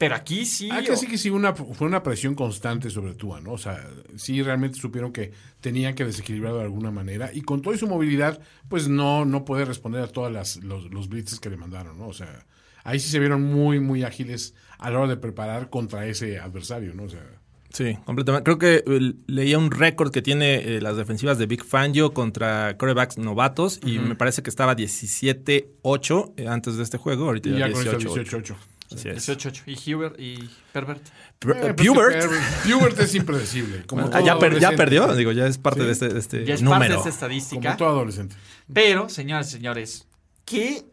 Pero 0.00 0.14
aquí 0.14 0.46
sí. 0.46 0.70
Ah, 0.72 0.82
que 0.82 0.96
sí 0.96 1.06
que 1.06 1.18
sí, 1.18 1.28
una, 1.28 1.52
fue 1.52 1.86
una 1.86 2.02
presión 2.02 2.34
constante 2.34 2.88
sobre 2.88 3.12
Tua, 3.12 3.42
¿no? 3.42 3.52
O 3.52 3.58
sea, 3.58 3.86
sí 4.16 4.42
realmente 4.42 4.78
supieron 4.78 5.12
que 5.12 5.30
tenían 5.60 5.94
que 5.94 6.06
desequilibrar 6.06 6.54
de 6.54 6.62
alguna 6.62 6.90
manera 6.90 7.30
y 7.34 7.42
con 7.42 7.60
toda 7.60 7.76
su 7.76 7.86
movilidad, 7.86 8.40
pues 8.70 8.88
no, 8.88 9.26
no 9.26 9.44
puede 9.44 9.66
responder 9.66 10.00
a 10.00 10.06
todos 10.06 10.32
los, 10.32 10.84
los 10.90 11.08
blitzes 11.10 11.38
que 11.38 11.50
le 11.50 11.58
mandaron, 11.58 11.98
¿no? 11.98 12.08
O 12.08 12.14
sea, 12.14 12.46
ahí 12.82 12.98
sí 12.98 13.10
se 13.10 13.18
vieron 13.18 13.42
muy, 13.42 13.78
muy 13.78 14.02
ágiles 14.02 14.54
a 14.78 14.88
la 14.88 15.00
hora 15.00 15.08
de 15.08 15.16
preparar 15.18 15.68
contra 15.68 16.06
ese 16.06 16.38
adversario, 16.38 16.94
¿no? 16.94 17.02
O 17.02 17.10
sea, 17.10 17.22
Sí, 17.68 17.98
completamente. 18.04 18.42
Creo 18.42 18.58
que 18.58 19.14
leía 19.26 19.58
un 19.58 19.70
récord 19.70 20.10
que 20.10 20.22
tiene 20.22 20.56
eh, 20.56 20.80
las 20.80 20.96
defensivas 20.96 21.38
de 21.38 21.44
Big 21.44 21.62
Fangio 21.62 22.12
contra 22.12 22.76
corebacks 22.78 23.16
novatos 23.18 23.78
y 23.84 23.98
me 24.00 24.16
parece 24.16 24.42
que 24.42 24.50
estaba 24.50 24.74
17-8 24.74 26.32
eh, 26.36 26.48
antes 26.48 26.76
de 26.76 26.82
este 26.82 26.96
juego. 26.96 27.26
Ahorita 27.26 27.50
y 27.50 27.52
ya 27.52 27.68
ya 27.68 27.72
con 27.72 27.86
eso 27.86 27.96
18. 27.96 28.38
18-8. 28.38 28.56
Así 28.92 29.08
es. 29.08 29.26
18 29.26 29.62
Y 29.66 29.94
Hubert 29.94 30.18
y 30.18 30.50
Pervert. 30.72 31.02
Pr- 31.40 31.54
Eh, 31.56 31.68
eh, 31.68 31.74
pues 31.74 31.76
que 31.76 31.84
Pubert. 31.94 32.18
Per- 32.28 32.72
Pubert 32.78 32.98
es 33.00 33.14
impredecible. 33.14 33.86
Como 33.86 34.02
Ah, 34.06 34.10
todo 34.10 34.24
ya, 34.26 34.38
per- 34.38 34.52
ya 34.58 34.68
adolescente. 34.68 34.76
perdió, 34.76 35.14
digo, 35.14 35.32
ya 35.32 35.46
es 35.46 35.58
parte 35.58 35.80
Sí. 35.80 35.86
de 35.86 35.92
este, 35.92 36.08
de 36.08 36.18
este 36.18 36.44
Ya 36.44 36.54
es 36.54 36.62
número. 36.62 36.80
parte 36.80 36.88
de 36.92 36.94
esta 36.96 37.02
Como 37.02 37.14
estadística. 37.14 37.76
todo 37.76 37.88
adolescente. 37.88 38.36
Pero, 38.72 39.08
señoras 39.08 39.48
y 39.48 39.52
señores, 39.52 40.06
¿qué 40.44 40.84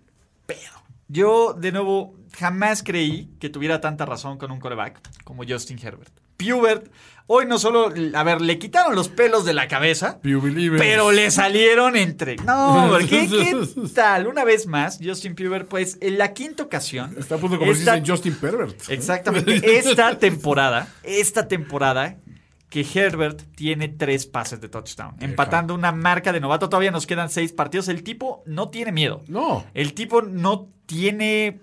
pedo? 0.45 0.59
Yo, 1.07 1.53
de 1.53 1.71
nuevo, 1.71 2.15
jamás 2.37 2.83
creí 2.83 3.29
que 3.39 3.49
tuviera 3.49 3.81
tanta 3.81 4.05
razón 4.05 4.37
con 4.37 4.51
un 4.51 4.59
coreback 4.59 4.99
como 5.23 5.43
Justin 5.47 5.79
Herbert. 5.81 6.11
Pubert, 6.37 6.91
hoy 7.25 7.45
no 7.45 7.59
solo, 7.59 7.91
a 8.13 8.23
ver, 8.23 8.41
le 8.41 8.57
quitaron 8.59 8.95
los 8.95 9.09
pelos 9.09 9.43
de 9.45 9.53
la 9.53 9.67
cabeza, 9.67 10.19
pero 10.77 11.11
le 11.11 11.29
salieron 11.31 11.95
entre. 11.95 12.35
No, 12.37 12.97
¿qué, 13.09 13.27
¿qué 13.27 13.57
tal? 13.95 14.27
Una 14.27 14.43
vez 14.45 14.67
más, 14.67 14.99
Justin 15.03 15.35
Pubert, 15.35 15.67
pues 15.67 15.97
en 16.01 16.17
la 16.17 16.33
quinta 16.33 16.63
ocasión. 16.63 17.15
Está 17.17 17.35
a 17.35 17.37
punto 17.37 17.55
de 17.55 17.59
convertirse 17.59 17.81
esta- 17.91 17.97
en 17.97 18.05
Justin 18.07 18.35
Pervert. 18.35 18.89
Exactamente. 18.89 19.51
Esta 19.79 20.17
temporada, 20.19 20.87
esta 21.03 21.47
temporada, 21.47 22.17
que 22.69 22.85
Herbert 22.93 23.41
tiene 23.55 23.87
tres 23.87 24.25
pases 24.25 24.59
de 24.59 24.67
touchdown, 24.67 25.15
empatando 25.21 25.73
una 25.73 25.91
marca 25.93 26.33
de 26.33 26.41
novato. 26.41 26.67
Todavía 26.69 26.91
nos 26.91 27.07
quedan 27.07 27.29
seis 27.29 27.53
partidos. 27.53 27.87
El 27.87 28.03
tipo 28.03 28.43
no 28.45 28.69
tiene 28.69 28.91
miedo. 28.91 29.23
No. 29.27 29.65
El 29.73 29.93
tipo 29.93 30.21
no 30.21 30.69
tiene. 30.85 31.61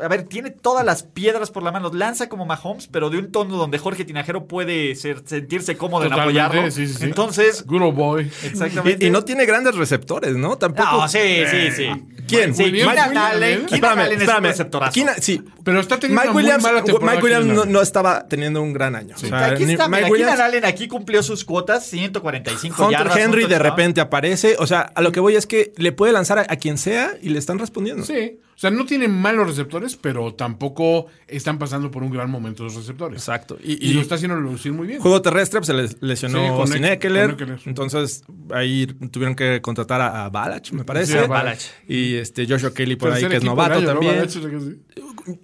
A 0.00 0.08
ver, 0.08 0.24
tiene 0.24 0.50
todas 0.50 0.84
las 0.84 1.04
piedras 1.04 1.50
por 1.52 1.62
la 1.62 1.70
mano. 1.70 1.88
Lanza 1.94 2.28
como 2.28 2.44
Mahomes, 2.44 2.88
pero 2.88 3.08
de 3.08 3.18
un 3.18 3.30
tono 3.30 3.56
donde 3.56 3.78
Jorge 3.78 4.04
Tinajero 4.04 4.46
puede 4.46 4.96
ser- 4.96 5.22
sentirse 5.24 5.76
cómodo 5.76 6.04
en 6.06 6.12
apoyarlo. 6.12 6.70
sí, 6.72 6.88
sí, 6.88 6.94
sí. 6.94 7.04
Entonces, 7.04 7.64
Good 7.64 7.82
old 7.82 7.96
boy. 7.96 8.30
exactamente. 8.42 9.04
Y, 9.04 9.08
y 9.08 9.10
no 9.12 9.22
tiene 9.24 9.46
grandes 9.46 9.76
receptores, 9.76 10.34
¿no? 10.36 10.58
Tampoco. 10.58 10.90
No, 11.02 11.08
sí, 11.08 11.20
sí, 11.48 11.70
sí. 11.70 11.86
¿Quién? 12.26 12.54
Sí, 12.54 12.72
Keenan 12.72 13.16
Allen, 13.16 13.60
¿eh? 13.60 13.66
Keenan 13.68 13.98
Allen 13.98 14.22
es 14.22 14.28
un 14.28 14.42
receptorazo. 14.42 14.92
Keenan- 14.92 15.20
sí. 15.20 15.40
Pero 15.62 15.78
está 15.78 15.98
teniendo 16.00 16.20
Mike 16.22 16.30
una 16.30 16.32
muy 16.32 16.42
Williams, 16.42 16.62
mala 16.64 16.82
temporada. 16.84 17.12
Mike 17.12 17.24
Williams 17.24 17.66
no, 17.68 17.80
estaba 17.82 18.26
teniendo 18.26 18.60
un 18.60 18.72
gran 18.72 18.96
año. 18.96 19.14
O 19.14 19.18
sea, 19.18 19.46
Aquí 19.46 19.64
está, 19.64 19.88
Mike 19.88 20.10
Williams, 20.10 20.32
Keenan 20.32 20.46
Allen 20.50 20.64
aquí 20.64 20.88
cumplió 20.88 21.22
sus 21.22 21.44
cuotas, 21.44 21.86
145 21.86 22.82
Hunter 22.86 22.98
yardas. 22.98 23.16
Henry 23.18 23.44
de 23.46 23.58
repente 23.58 24.00
aparece. 24.00 24.56
O 24.58 24.66
sea, 24.66 24.80
a 24.94 25.00
lo 25.00 25.12
que 25.12 25.20
voy 25.20 25.36
es 25.36 25.46
que 25.46 25.72
le 25.76 25.92
puede 25.92 26.12
lanzar 26.12 26.38
a, 26.40 26.46
a 26.48 26.56
quien 26.56 26.76
sea 26.76 27.12
y 27.22 27.28
le 27.28 27.38
están 27.38 27.58
respondiendo. 27.60 28.04
Sí. 28.04 28.40
O 28.54 28.58
sea, 28.58 28.70
no 28.70 28.86
tienen 28.86 29.10
malos 29.10 29.46
receptores, 29.48 29.96
pero 29.96 30.34
tampoco 30.34 31.06
están 31.26 31.58
pasando 31.58 31.90
por 31.90 32.02
un 32.02 32.10
gran 32.12 32.30
momento 32.30 32.62
los 32.64 32.74
receptores. 32.76 33.18
Exacto. 33.18 33.58
Y, 33.62 33.84
Y, 33.90 33.94
lo 33.94 34.00
está 34.00 34.14
haciendo 34.14 34.36
lucir 34.36 34.72
muy 34.72 34.86
bien. 34.86 35.00
juego 35.00 35.20
terrestre 35.22 35.60
pues, 35.60 35.66
se 35.66 35.74
les 35.74 35.96
lesionó 36.02 36.64
Sí, 36.66 36.74
Eckler. 36.84 37.36
Entonces 37.66 38.22
ahí 38.52 38.86
tuvieron 39.10 39.34
que 39.34 39.60
contratar 39.60 40.00
a, 40.00 40.24
a 40.24 40.30
Balach, 40.30 40.70
me 40.72 40.84
parece. 40.84 41.12
Sí, 41.12 41.18
a 41.18 41.26
Balach. 41.26 41.60
Y 41.88 42.14
este 42.14 42.46
Joshua 42.46 42.72
Kelly 42.72 42.96
por 42.96 43.12
ahí, 43.12 43.26
que 43.26 43.36
es 43.36 43.44
novato 43.44 43.82
también. 43.84 44.14
Balach, 44.16 44.30
sí. 44.30 44.40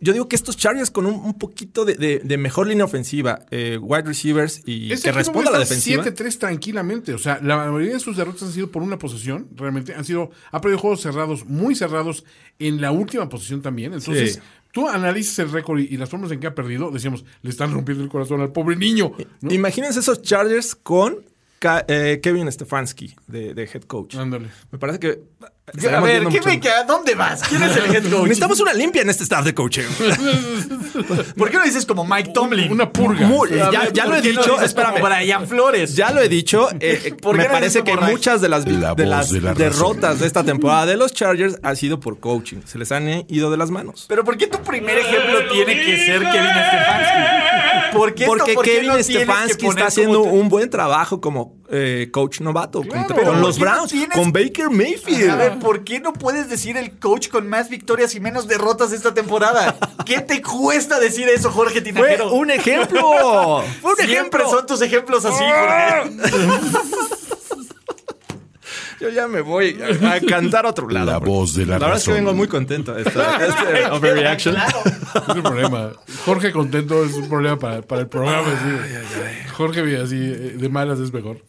Yo 0.01 0.13
digo 0.13 0.29
que 0.29 0.37
estos 0.37 0.57
Chargers 0.59 0.91
con 0.91 1.07
un, 1.07 1.15
un 1.15 1.39
poquito 1.39 1.85
de, 1.85 1.95
de- 1.95 2.19
de 2.23 2.37
mejor 2.39 2.67
línea 2.67 2.85
ofensiva, 2.85 3.41
eh, 3.51 3.79
wide 3.81 4.03
receivers 4.03 4.61
y 4.67 4.93
Este 4.93 5.09
que 5.09 5.13
responda 5.17 5.49
a 5.49 5.53
la 5.55 5.59
defensiva. 5.59 6.05
7-3 6.05 6.39
tranquilamente. 6.39 7.15
O 7.15 7.19
sea, 7.19 7.41
la 7.43 7.57
mayoría 7.57 7.95
de 7.95 8.01
sus 8.01 8.17
derrotas 8.17 8.43
han 8.43 8.53
sido 8.53 8.71
por 8.71 8.83
una 8.83 8.99
posesión. 8.99 9.49
Realmente 9.57 9.95
han 9.95 10.05
sido. 10.05 10.31
Ha 10.53 10.61
perdido 10.61 10.79
juegos 10.79 11.01
cerrados, 11.01 11.47
muy 11.47 11.75
cerrados 11.75 12.25
en 12.59 12.81
la 12.83 12.91
última 13.01 13.28
posición 13.28 13.62
también. 13.62 13.92
Entonces, 13.94 14.34
Sí. 14.34 14.40
tú 14.72 14.88
analizas 14.88 15.38
el 15.40 15.51
récord 15.51 15.80
y, 15.80 15.84
y 15.94 15.96
las 15.96 16.09
formas 16.09 16.30
en 16.32 16.40
que 16.40 16.46
ha 16.46 16.55
perdido. 16.55 16.90
Decíamos, 16.90 17.24
le 17.42 17.51
están 17.51 17.72
rompiendo 17.72 18.05
el 18.05 18.11
corazón 18.11 18.40
al 18.40 18.53
pobre 18.53 18.76
niño. 18.76 19.12
¿no? 19.40 19.53
Imagínense 19.53 20.01
esos 20.01 20.22
Chargers 20.22 20.74
con 20.74 21.18
Ka- 21.59 21.84
eh, 21.88 22.20
Kevin 22.22 22.51
Stefanski 22.51 23.14
de, 23.26 23.53
de 23.55 23.62
head 23.64 23.82
coach. 23.82 24.14
Ándale. 24.16 24.48
Me 24.70 24.78
parece 24.78 24.98
que. 24.98 25.20
A 25.93 26.01
ver, 26.01 26.27
¿qué 26.29 26.41
me 26.43 26.59
queda? 26.61 26.85
¿Dónde 26.85 27.14
vas? 27.14 27.43
¿Quién 27.43 27.62
es 27.62 27.77
el 27.77 27.95
head 27.95 28.03
coach? 28.11 28.23
Necesitamos 28.23 28.61
una 28.61 28.73
limpia 28.73 29.03
en 29.03 29.11
este 29.11 29.23
staff 29.25 29.45
de 29.45 29.55
coaching. 29.55 29.83
¿Por 31.37 31.51
qué 31.51 31.57
no 31.59 31.64
dices 31.64 31.87
como 31.87 32.05
Mike 32.05 32.31
Tomlin? 32.35 32.71
Una 32.73 32.91
purga. 32.93 33.27
Muy- 33.27 33.51
ya, 33.51 33.71
ver, 33.71 33.93
ya 33.93 34.05
¿por 34.05 34.12
lo 34.12 34.18
he 34.18 34.23
no 34.23 34.29
dicho, 34.29 34.53
dices 34.53 34.62
espérame. 34.66 34.95
como 35.01 35.07
Brian 35.07 35.47
Flores. 35.47 35.95
Ya 35.97 36.11
lo 36.11 36.21
he 36.21 36.29
dicho. 36.29 36.68
eh, 36.81 37.01
eh, 37.05 37.12
¿Por 37.14 37.37
qué 37.37 37.43
me 37.43 37.49
no 37.49 37.53
parece 37.53 37.83
que 37.85 37.97
muchas 37.97 38.41
de 38.41 38.49
las, 38.49 38.66
La 38.66 38.95
de 38.95 39.05
voz 39.05 39.11
las 39.11 39.31
de 39.31 39.41
la 39.41 39.55
derrotas 39.55 40.21
de 40.21 40.27
esta 40.27 40.43
temporada 40.45 40.87
de 40.87 40.97
los 40.97 41.12
Chargers 41.12 41.59
ha 41.62 41.75
sido 41.75 42.01
por 42.01 42.18
coaching. 42.21 42.59
Se 42.64 42.79
les 42.79 42.91
han 42.93 43.09
eh, 43.09 43.27
ido 43.29 43.51
de 43.51 43.57
las 43.57 43.71
manos. 43.71 44.07
Pero 44.09 44.25
¿por 44.25 44.37
qué 44.37 44.47
tu 44.47 44.59
primer 44.62 44.99
ejemplo 44.99 45.39
tiene 45.53 45.75
que 45.85 45.97
ser 46.05 46.21
Kevin 46.21 46.51
Stefanski? 46.51 47.97
¿Por 47.97 48.14
qué 48.14 48.27
Porque 48.27 48.55
por 48.55 48.64
qué 48.64 48.71
Kevin 48.77 48.89
no 48.89 49.03
Stefanski 49.03 49.66
está 49.66 49.87
haciendo 49.87 50.23
un 50.23 50.49
buen 50.49 50.71
trabajo 50.71 51.21
como 51.21 51.60
eh, 51.71 52.09
coach 52.12 52.41
novato 52.41 52.81
Claro. 52.83 53.07
con, 53.07 53.16
Pero 53.16 53.29
con 53.29 53.37
¿por 53.37 53.47
los 53.47 53.59
Browns, 53.59 53.91
tienes- 53.93 54.16
con 54.18 54.33
Baker 54.33 54.71
Mayfield. 54.71 55.31
A 55.31 55.37
ver, 55.37 55.59
¿por 55.59 55.85
qué 55.85 56.01
no 56.01 56.12
puedes 56.12 56.49
decir 56.49 56.77
el 56.77 56.99
coach 56.99 57.29
con 57.29 57.49
más 57.49 57.68
victorias 57.68 58.14
y 58.14 58.21
menos 58.21 58.49
derrotas 58.49 58.93
esta 58.93 59.14
temporada? 59.14 59.77
¿Qué 60.05 60.21
te 60.21 60.43
cuesta 60.43 60.99
decir 60.99 61.29
eso, 61.29 61.51
Jorge 61.51 61.75
Fue 61.75 61.83
Tinajero? 61.83 62.33
un 62.33 62.51
ejemplo. 62.51 63.01
Fue 63.81 63.91
un 63.93 63.97
Siempre 63.97 64.12
ejemplo. 64.43 64.51
son 64.51 64.66
tus 64.66 64.83
ejemplos 64.83 65.25
así, 65.25 65.43
Jorge. 65.45 66.11
Yo 69.01 69.09
ya 69.09 69.26
me 69.28 69.40
voy 69.40 69.78
a, 70.03 70.12
a 70.14 70.20
cantar 70.20 70.66
a 70.66 70.70
otro 70.70 70.88
lado. 70.88 71.07
La 71.07 71.14
porque 71.18 71.30
voz 71.30 71.55
de 71.55 71.66
la 71.66 71.78
verdad 71.78 71.96
es 71.96 72.05
que 72.05 72.12
vengo 72.12 72.34
muy 72.34 72.48
contento. 72.48 72.92
a 72.92 73.01
Esta, 73.01 73.36
a 73.36 73.46
este 73.46 73.90
overreaction. 73.90 74.57
Es 74.57 75.34
un 75.36 75.42
problema. 75.42 75.90
Jorge 76.24 76.53
contento 76.53 77.03
es 77.05 77.14
un 77.14 77.28
problema 77.28 77.59
para, 77.59 77.82
para 77.82 78.03
el 78.03 78.09
programa. 78.09 78.48
sí. 78.51 79.51
Jorge 79.55 79.96
así 79.98 80.16
de 80.18 80.68
malas 80.68 80.98
es 81.01 81.12
mejor. 81.12 81.42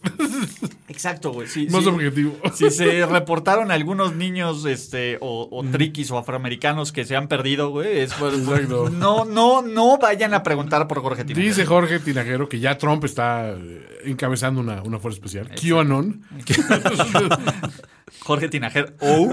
Exacto, 0.89 1.31
güey. 1.31 1.47
Sí, 1.47 1.67
Más 1.71 1.83
sí. 1.83 1.89
objetivo. 1.89 2.37
Si 2.53 2.69
se 2.69 3.05
reportaron 3.05 3.71
algunos 3.71 4.13
niños 4.15 4.65
este, 4.65 5.17
o, 5.21 5.47
o 5.49 5.63
triquis 5.63 6.11
o 6.11 6.17
afroamericanos 6.17 6.91
que 6.91 7.05
se 7.05 7.15
han 7.15 7.27
perdido, 7.29 7.69
güey, 7.69 7.99
es 7.99 8.13
por- 8.13 8.33
Exacto. 8.33 8.89
no, 8.89 9.23
no, 9.25 9.61
no 9.61 9.97
vayan 9.97 10.33
a 10.33 10.43
preguntar 10.43 10.87
por 10.87 11.01
Jorge 11.01 11.23
Tinajero. 11.23 11.47
Dice 11.47 11.65
Jorge 11.65 11.99
Tinajero 11.99 12.49
que 12.49 12.59
ya 12.59 12.77
Trump 12.77 13.05
está 13.05 13.51
eh, 13.51 14.01
encabezando 14.05 14.59
una, 14.59 14.83
una 14.83 14.99
fuerza 14.99 15.17
especial. 15.17 15.49
QAnon. 15.55 16.21
Jorge 18.21 18.49
Tinajero. 18.49 18.93
Oh. 18.99 19.31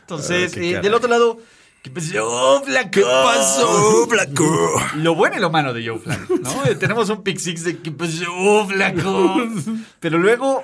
Entonces, 0.00 0.54
Ah, 0.56 0.60
eh, 0.60 0.80
del 0.80 0.94
otro 0.94 1.08
lado, 1.08 1.38
¿qué 1.82 1.90
pasó, 1.90 2.62
Flaco? 2.64 2.90
¿Qué 2.90 3.02
pasó, 3.02 4.06
Flaco? 4.08 4.80
Lo 4.96 5.14
bueno 5.14 5.36
y 5.36 5.40
lo 5.40 5.50
malo 5.50 5.72
de 5.72 5.86
Joe 5.86 5.98
Flaco, 5.98 6.34
¿no? 6.42 6.64
Eh, 6.66 6.74
Tenemos 6.74 7.08
un 7.08 7.22
pick 7.22 7.38
six 7.38 7.64
de 7.64 7.78
¿qué 7.78 7.90
pasó, 7.90 8.66
Flaco? 8.68 9.36
Pero 10.00 10.18
luego 10.18 10.62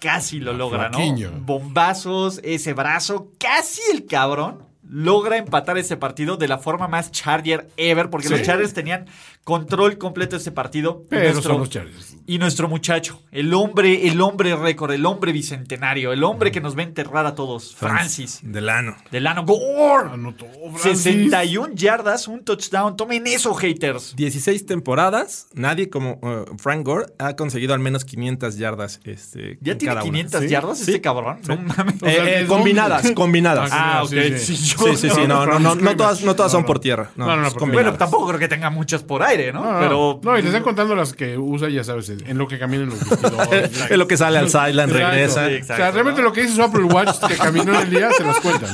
casi 0.00 0.38
lo 0.40 0.52
logra, 0.52 0.90
¿no? 0.90 0.98
Bombazos, 1.40 2.40
ese 2.44 2.72
brazo, 2.72 3.32
casi 3.38 3.80
el 3.92 4.06
cabrón 4.06 4.67
logra 4.90 5.36
empatar 5.36 5.78
ese 5.78 5.96
partido 5.96 6.36
de 6.36 6.48
la 6.48 6.58
forma 6.58 6.88
más 6.88 7.10
Charger 7.12 7.68
ever, 7.76 8.10
porque 8.10 8.28
Sí. 8.28 8.34
los 8.34 8.42
Chargers 8.42 8.72
tenían 8.74 9.06
control 9.44 9.96
completo 9.98 10.36
de 10.36 10.40
ese 10.42 10.52
partido. 10.52 11.02
Y 11.04 11.08
Pero 11.10 11.32
nuestro- 11.32 11.52
son 11.52 11.60
los 11.60 11.70
Chargers. 11.70 12.16
y 12.26 12.38
nuestro 12.38 12.68
muchacho, 12.68 13.22
el 13.32 13.54
hombre, 13.54 14.08
el 14.08 14.20
hombre 14.20 14.54
récord, 14.56 14.92
el 14.92 15.06
hombre 15.06 15.32
bicentenario, 15.32 16.12
el 16.12 16.22
hombre 16.24 16.50
que 16.52 16.60
nos 16.60 16.76
va 16.76 16.80
a 16.80 16.84
enterrar 16.84 17.24
a 17.26 17.34
todos, 17.34 17.74
Francis, 17.74 18.40
Delano. 18.42 18.96
Delano 19.10 19.44
Gore. 19.46 20.10
Anotó 20.12 20.46
Francis. 20.76 21.02
61 21.02 21.74
yardas, 21.74 22.28
un 22.28 22.44
touchdown. 22.44 22.96
Tomen 22.96 23.26
eso, 23.26 23.54
haters. 23.54 24.14
16 24.16 24.66
temporadas, 24.66 25.48
nadie 25.54 25.88
como 25.88 26.20
eh, 26.22 26.44
Frank 26.58 26.84
Gore 26.84 27.06
ha 27.18 27.34
conseguido 27.36 27.72
al 27.74 27.80
menos 27.80 28.04
500 28.04 28.56
yardas. 28.58 29.00
Este, 29.04 29.58
¿Ya 29.60 29.72
en 29.72 29.78
tiene 29.78 29.94
cada 29.94 30.02
una. 30.02 30.10
500 30.10 30.40
Sí. 30.42 30.48
yardas 30.48 30.80
este 30.80 31.00
cabrón? 31.00 31.38
No 31.48 31.56
mames. 31.56 32.02
O 32.02 32.06
sea, 32.06 32.24
Eh, 32.24 32.40
eh, 32.42 32.46
combinadas, 32.46 33.10
combinadas. 33.14 33.70
Ah, 33.72 34.02
ok. 34.04 34.10
sí, 34.10 34.38
Sí, 34.38 34.56
sí. 34.56 34.74
yo- 34.76 34.77
Sí, 34.78 34.96
sí, 34.96 35.10
sí, 35.10 35.20
no, 35.26 35.44
no, 35.46 35.58
no, 35.58 35.74
no 35.74 35.96
todas, 35.96 36.22
no 36.22 36.34
todas 36.36 36.52
son 36.52 36.64
por 36.64 36.78
tierra. 36.80 37.10
No. 37.16 37.26
Bueno, 37.66 37.94
tampoco 37.94 38.28
creo 38.28 38.38
que 38.38 38.48
tenga 38.48 38.70
muchas 38.70 39.02
por 39.02 39.22
aire, 39.22 39.52
¿no? 39.52 39.64
No, 39.64 39.72
no, 39.74 39.78
Pero. 39.80 40.20
no, 40.22 40.34
y 40.38 40.42
les 40.42 40.46
están 40.46 40.62
contando 40.62 40.94
las 40.94 41.12
que 41.12 41.36
usa, 41.38 41.68
ya 41.68 41.82
sabes, 41.84 42.08
en 42.10 42.38
lo 42.38 42.46
que 42.48 42.58
camina 42.58 42.84
en 42.84 42.90
los 42.90 42.98
vestidores. 43.08 43.80
Es 43.90 43.96
lo 43.98 44.06
que 44.08 44.16
sale 44.16 44.38
al 44.38 44.48
sideline, 44.50 44.90
regresa. 44.90 45.48
Sí, 45.48 45.58
o 45.62 45.64
sea, 45.64 45.90
realmente 45.90 46.20
¿no? 46.22 46.28
lo 46.28 46.32
que 46.32 46.42
dice 46.42 46.54
su 46.54 46.62
Apple 46.62 46.84
Watch 46.84 47.18
que 47.26 47.36
caminó 47.36 47.74
en 47.74 47.80
el 47.82 47.90
día 47.90 48.10
se 48.12 48.24
las 48.24 48.38
cuentan. 48.40 48.70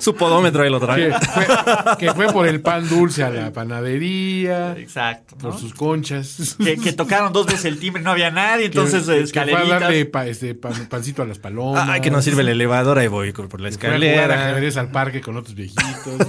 Su 0.00 0.14
podómetro 0.14 0.62
ahí 0.62 0.70
lo 0.70 0.80
Que 0.80 0.86
trae. 0.86 1.12
fue, 1.12 1.96
que 1.98 2.12
fue 2.12 2.32
por 2.32 2.46
el 2.46 2.60
pan 2.60 2.88
dulce 2.88 3.22
a 3.24 3.30
la 3.30 3.52
panadería, 3.52 4.72
Exacto. 4.78 5.36
¿no? 5.40 5.50
por 5.50 5.58
sus 5.60 5.74
conchas. 5.74 6.56
Que, 6.62 6.76
que 6.76 6.92
tocaron 6.92 7.32
dos 7.32 7.46
veces 7.46 7.64
el 7.66 7.78
timbre, 7.78 8.02
no 8.02 8.10
había 8.10 8.30
nadie, 8.30 8.66
entonces 8.66 9.04
que, 9.06 9.12
eh, 9.12 9.24
que 9.24 9.26
fue 9.32 9.40
a 9.40 9.44
escaleritas. 9.44 9.80
darle 9.80 10.04
pa- 10.06 10.26
este, 10.26 10.54
pan- 10.54 10.86
pancito 10.88 11.22
a 11.22 11.26
las 11.26 11.38
palomas. 11.38 11.88
Ay, 11.88 12.00
que 12.00 12.10
no 12.10 12.20
sirve 12.22 12.42
el 12.42 12.48
elevador, 12.48 12.98
ahí 12.98 13.08
voy 13.08 13.32
por 13.32 13.60
la 13.60 13.70
Fue 13.70 13.88
a 13.88 13.90
jugar 13.90 13.94
escalera. 14.02 14.36
Al 14.88 14.92
parque 14.92 15.20
con 15.20 15.36
otros 15.36 15.54
viejitos. 15.54 16.26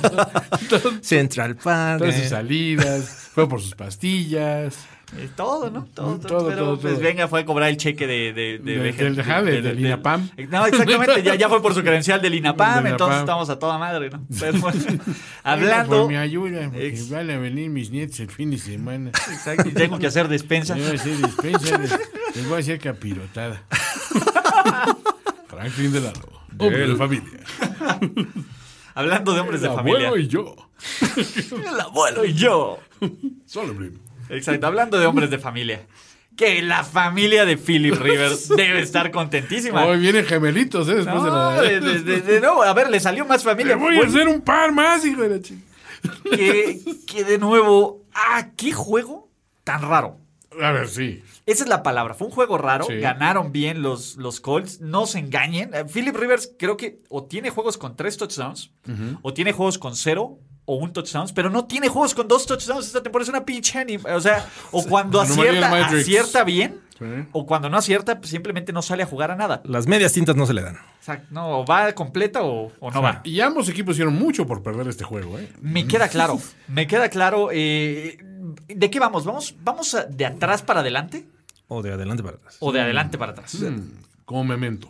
Central 1.01 1.55
Park. 1.55 1.99
Todas 1.99 2.15
sus 2.15 2.25
eh. 2.25 2.29
salidas. 2.29 3.29
Fue 3.33 3.47
por 3.47 3.61
sus 3.61 3.75
pastillas. 3.75 4.77
Eh, 5.17 5.27
todo, 5.35 5.71
¿no? 5.71 5.85
Todo, 5.95 6.17
Mm, 6.17 6.19
todo. 6.19 6.27
todo, 6.27 6.47
pero, 6.49 6.57
todo, 6.65 6.79
pues 6.81 6.93
todo. 6.93 7.03
venga, 7.03 7.27
fue 7.27 7.39
a 7.39 7.45
cobrar 7.45 7.69
el 7.69 7.77
cheque 7.77 8.05
de. 8.05 8.31
de, 8.31 8.59
de, 8.59 8.77
De- 8.77 8.91
del- 8.93 9.75
de- 9.75 9.81
INAPAM. 9.87 10.29
No, 10.51 10.67
exactamente, 10.67 11.23
ya, 11.23 11.33
ya 11.33 11.49
fue 11.49 11.63
por 11.63 11.73
su 11.73 11.81
credencial 11.81 12.21
del 12.21 12.35
INAPAM, 12.35 12.85
entonces 12.85 12.99
INAPAM. 13.07 13.19
estamos 13.21 13.49
a 13.49 13.57
toda 13.57 13.79
madre, 13.79 14.11
¿no? 14.11 14.23
Pero, 14.39 14.59
bueno, 14.59 14.79
Por 14.85 15.15
hablando. 15.43 16.07
mi 16.07 16.15
ayuda, 16.15 16.65
porque 16.69 16.87
Ex- 16.89 17.09
van 17.09 17.27
a 17.31 17.39
venir 17.39 17.71
mis 17.71 17.89
nietos 17.89 18.19
el 18.19 18.29
fin 18.29 18.51
de 18.51 18.59
semana. 18.59 19.09
Exacto, 19.09 19.67
y 19.67 19.71
tengo 19.71 19.97
que 19.97 20.05
hacer 20.05 20.27
despensa. 20.27 20.75
Voy 20.75 20.83
a 20.83 20.93
hacer 20.93 21.17
despensa, 21.17 21.77
les, 21.79 21.91
les 22.35 22.47
voy 22.47 22.57
a 22.57 22.59
hacer 22.59 22.77
capirotada. 22.79 23.63
Franklin 25.47 25.91
Delano, 25.91 26.19
hombre 26.59 26.87
de 26.87 26.95
familia. 26.95 27.39
Hablando 28.95 29.33
de 29.33 29.39
hombres 29.39 29.61
de 29.61 29.67
El 29.67 29.73
familia. 29.75 30.07
abuelo 30.07 30.23
y 30.23 30.27
yo. 30.27 30.55
El 31.71 31.79
abuelo 31.79 32.25
y 32.25 32.33
yo. 32.33 32.79
Solo 33.45 33.73
primo. 33.75 33.97
Exacto, 34.29 34.67
hablando 34.67 34.99
de 34.99 35.05
hombres 35.05 35.29
de 35.29 35.39
familia. 35.39 35.85
Que 36.35 36.61
la 36.61 36.83
familia 36.83 37.45
de 37.45 37.57
Philip 37.57 37.95
Rivers 37.95 38.47
debe 38.55 38.79
estar 38.81 39.11
contentísima. 39.11 39.85
Hoy 39.85 39.99
vienen 39.99 40.25
gemelitos, 40.25 40.87
¿eh? 40.89 40.95
Después 40.95 41.23
de 41.23 41.29
No, 41.29 41.51
la. 41.51 41.61
de, 41.61 42.21
de- 42.21 42.39
nuevo, 42.39 42.63
a 42.63 42.73
ver, 42.73 42.89
le 42.89 42.99
salió 42.99 43.25
más 43.25 43.43
Le 43.43 43.51
familia. 43.51 43.75
voy 43.75 43.97
a 43.97 44.05
hacer 44.05 44.27
un 44.27 44.41
par 44.41 44.71
más, 44.71 45.03
hijo 45.05 45.21
de 45.21 45.29
la 45.29 45.41
chica. 45.41 45.61
que, 46.31 46.79
que 47.05 47.23
de 47.25 47.37
nuevo, 47.39 48.03
ah, 48.13 48.47
qué 48.55 48.71
juego 48.71 49.29
tan 49.63 49.81
raro. 49.81 50.17
A 50.61 50.71
ver, 50.71 50.87
sí. 50.87 51.23
Esa 51.45 51.63
es 51.63 51.69
la 51.69 51.83
palabra. 51.83 52.13
Fue 52.15 52.27
un 52.27 52.33
juego 52.33 52.57
raro. 52.57 52.85
Sí. 52.85 52.95
Ganaron 52.97 53.51
bien 53.51 53.81
los, 53.81 54.15
los 54.17 54.39
Colts. 54.39 54.81
No 54.81 55.05
se 55.05 55.19
engañen. 55.19 55.73
Eh, 55.73 55.85
Philip 55.85 56.15
Rivers 56.15 56.51
creo 56.57 56.75
que 56.77 57.01
o 57.09 57.23
tiene 57.25 57.49
juegos 57.49 57.77
con 57.77 57.95
tres 57.95 58.17
touchdowns, 58.17 58.71
o 59.21 59.33
tiene 59.33 59.51
juegos 59.51 59.77
con 59.77 59.95
cero 59.95 60.39
o 60.65 60.75
un 60.75 60.93
touchdown, 60.93 61.27
pero 61.33 61.49
no 61.49 61.65
tiene 61.65 61.87
juegos 61.87 62.13
con 62.13 62.27
dos 62.27 62.45
touchdowns 62.45 62.85
esta 62.87 63.01
temporada. 63.03 63.23
Es 63.23 63.29
una 63.29 63.45
pinche 63.45 63.83
O 64.13 64.21
sea, 64.21 64.47
o 64.71 64.83
cuando 64.85 65.19
acierta, 65.21 65.85
acierta 65.87 66.43
bien, 66.43 66.81
Sí. 66.99 67.05
o 67.31 67.45
cuando 67.45 67.69
no 67.69 67.77
acierta, 67.77 68.19
pues, 68.19 68.29
simplemente 68.29 68.73
no 68.73 68.81
sale 68.81 69.03
a 69.03 69.05
jugar 69.05 69.31
a 69.31 69.35
nada. 69.37 69.61
Las 69.63 69.87
medias 69.87 70.11
tintas 70.11 70.35
no 70.35 70.45
se 70.45 70.53
le 70.53 70.61
dan. 70.61 70.77
Exacto. 70.97 71.27
No, 71.31 71.59
o 71.59 71.65
va 71.65 71.93
completa 71.93 72.43
o, 72.43 72.73
o 72.77 72.91
no 72.91 73.01
va. 73.01 73.21
Y 73.23 73.39
ambos 73.39 73.69
equipos 73.69 73.95
hicieron 73.95 74.15
mucho 74.15 74.45
por 74.45 74.61
perder 74.61 74.85
este 74.89 75.05
juego, 75.05 75.39
¿eh? 75.39 75.49
Me 75.61 75.87
queda 75.87 76.09
claro. 76.09 76.37
Me 76.67 76.87
queda 76.87 77.07
claro. 77.09 77.49
eh, 77.53 78.17
¿De 78.67 78.89
qué 78.89 78.99
vamos? 78.99 79.25
¿Vamos, 79.25 79.55
vamos 79.63 79.93
a- 79.95 80.03
de 80.05 80.25
atrás 80.25 80.61
para 80.61 80.81
adelante 80.81 81.25
O 81.67 81.81
de 81.81 81.91
adelante 81.93 82.23
para 82.23 82.37
atrás. 82.37 82.57
o 82.59 82.71
de 82.71 82.81
adelante 82.81 83.17
para 83.17 83.31
atrás? 83.31 83.57
Como 84.25 84.43
memento. 84.43 84.89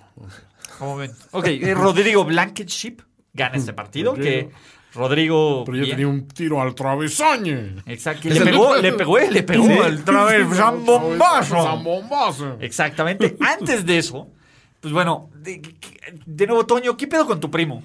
¿Cómo 0.77 0.97
ven? 0.97 1.11
Ok, 1.31 1.47
eh, 1.47 1.73
Rodrigo 1.73 2.23
Blankenship 2.25 2.97
gana 3.33 3.55
este 3.57 3.73
partido. 3.73 4.11
Rodrigo. 4.15 4.49
Que 4.49 4.51
Rodrigo. 4.93 5.63
Pero 5.65 5.77
yo 5.77 5.83
bien. 5.83 5.95
tenía 5.97 6.07
un 6.11 6.27
tiro 6.27 6.61
al 6.61 6.73
travesaño. 6.75 7.81
Exacto. 7.85 8.27
Le 8.29 8.41
pegó, 8.41 8.75
le 8.75 8.93
pegó, 8.93 9.19
le 9.19 9.43
pegó 9.43 9.83
el 9.85 10.03
traves 10.03 10.47
zambombazo. 10.57 11.63
Zambombazo. 11.63 12.57
Exactamente. 12.59 13.35
Antes 13.39 13.85
de 13.85 13.97
eso, 13.99 14.27
pues 14.81 14.93
bueno, 14.93 15.29
de, 15.35 15.61
de 16.25 16.47
nuevo, 16.47 16.65
Toño, 16.65 16.97
¿qué 16.97 17.07
pedo 17.07 17.25
con 17.27 17.39
tu 17.39 17.51
primo? 17.51 17.83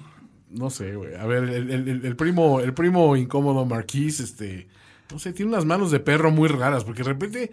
No 0.49 0.69
sé, 0.69 0.95
güey. 0.95 1.13
A 1.15 1.25
ver, 1.25 1.43
el, 1.43 1.69
el- 2.05 2.15
primo, 2.15 2.59
el 2.61 2.73
primo 2.73 3.15
incómodo 3.17 3.65
Marquis, 3.65 4.19
este, 4.21 4.67
no 5.11 5.19
sé, 5.19 5.33
tiene 5.33 5.51
unas 5.51 5.65
manos 5.65 5.91
de 5.91 5.99
perro 5.99 6.31
muy 6.31 6.47
raras, 6.47 6.83
porque 6.83 7.03
de 7.03 7.09
repente 7.09 7.51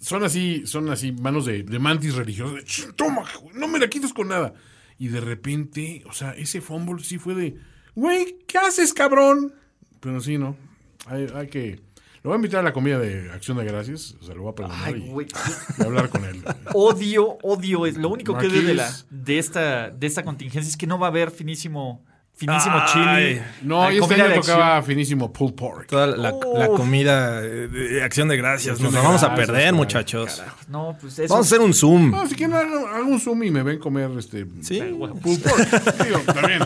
son 0.00 0.24
así, 0.24 0.66
son 0.66 0.88
así 0.90 1.12
manos 1.12 1.44
de, 1.46 1.62
de 1.62 1.78
mantis 1.78 2.14
religiosos. 2.14 2.56
de, 2.56 2.64
"Ch, 2.64 2.92
Toma, 2.96 3.24
no 3.54 3.68
me 3.68 3.78
la 3.78 3.88
quites 3.88 4.12
con 4.12 4.28
nada. 4.28 4.54
Y 4.98 5.08
de 5.08 5.20
repente, 5.20 6.02
o 6.06 6.12
sea, 6.12 6.32
ese 6.32 6.60
fumble 6.60 7.02
sí 7.02 7.18
fue 7.18 7.34
de, 7.34 7.56
güey, 7.94 8.36
¿qué 8.46 8.58
haces, 8.58 8.92
cabrón? 8.92 9.54
Pero 10.00 10.20
sí, 10.20 10.36
no. 10.36 10.56
Hay, 11.06 11.26
hay 11.34 11.48
que. 11.48 11.80
Lo 12.22 12.28
voy 12.28 12.34
a 12.34 12.36
invitar 12.36 12.60
a 12.60 12.62
la 12.62 12.74
comida 12.74 12.98
de 12.98 13.30
Acción 13.32 13.56
de 13.56 13.64
Gracias. 13.64 14.16
O 14.20 14.24
sea, 14.24 14.34
lo 14.34 14.42
voy 14.42 14.52
a 14.52 14.54
perdonar 14.54 14.78
Ay, 14.84 15.10
y, 15.78 15.82
hablar 15.82 16.10
con 16.10 16.24
él. 16.26 16.42
Odio, 16.74 17.38
odio. 17.42 17.86
Es 17.86 17.96
lo 17.96 18.10
único 18.10 18.36
que 18.36 18.48
de, 18.48 18.74
la, 18.74 18.94
de, 19.08 19.38
esta, 19.38 19.88
de 19.88 20.06
esta 20.06 20.22
contingencia 20.22 20.68
es 20.68 20.76
que 20.76 20.86
no 20.86 20.98
va 20.98 21.06
a 21.06 21.10
haber 21.10 21.30
finísimo, 21.30 22.04
finísimo 22.40 22.74
Ay. 22.74 22.88
chili. 23.34 23.42
No, 23.62 23.82
Ay, 23.84 23.96
y 23.96 24.00
este 24.00 24.14
año 24.14 24.40
tocaba 24.40 24.82
finísimo 24.82 25.30
pulled 25.30 25.54
pork. 25.54 25.86
Toda 25.88 26.06
la, 26.06 26.32
comida 26.68 27.44
eh, 27.44 27.68
de 27.68 28.02
acción 28.02 28.28
de 28.28 28.36
gracias. 28.38 28.72
Acción 28.76 28.92
Nos 28.92 28.94
la 28.94 29.06
vamos 29.06 29.22
a 29.22 29.34
perder, 29.34 29.74
muchachos. 29.74 30.42
No, 30.68 30.96
pues 30.98 31.18
eso. 31.18 31.32
Vamos 31.34 31.46
a 31.46 31.48
hacer 31.54 31.60
un 31.64 31.74
Zoom. 31.74 32.10
No, 32.10 32.26
si 32.26 32.34
quieren 32.34 32.56
hago, 32.56 32.86
hago 32.88 33.06
un 33.08 33.20
zoom 33.20 33.42
y 33.44 33.50
me 33.50 33.62
ven 33.62 33.78
comer 33.78 34.10
este 34.18 34.46
Sí. 34.62 34.80
pulled 34.80 35.42
pork. 35.42 36.04
Digo, 36.04 36.18
también. 36.20 36.60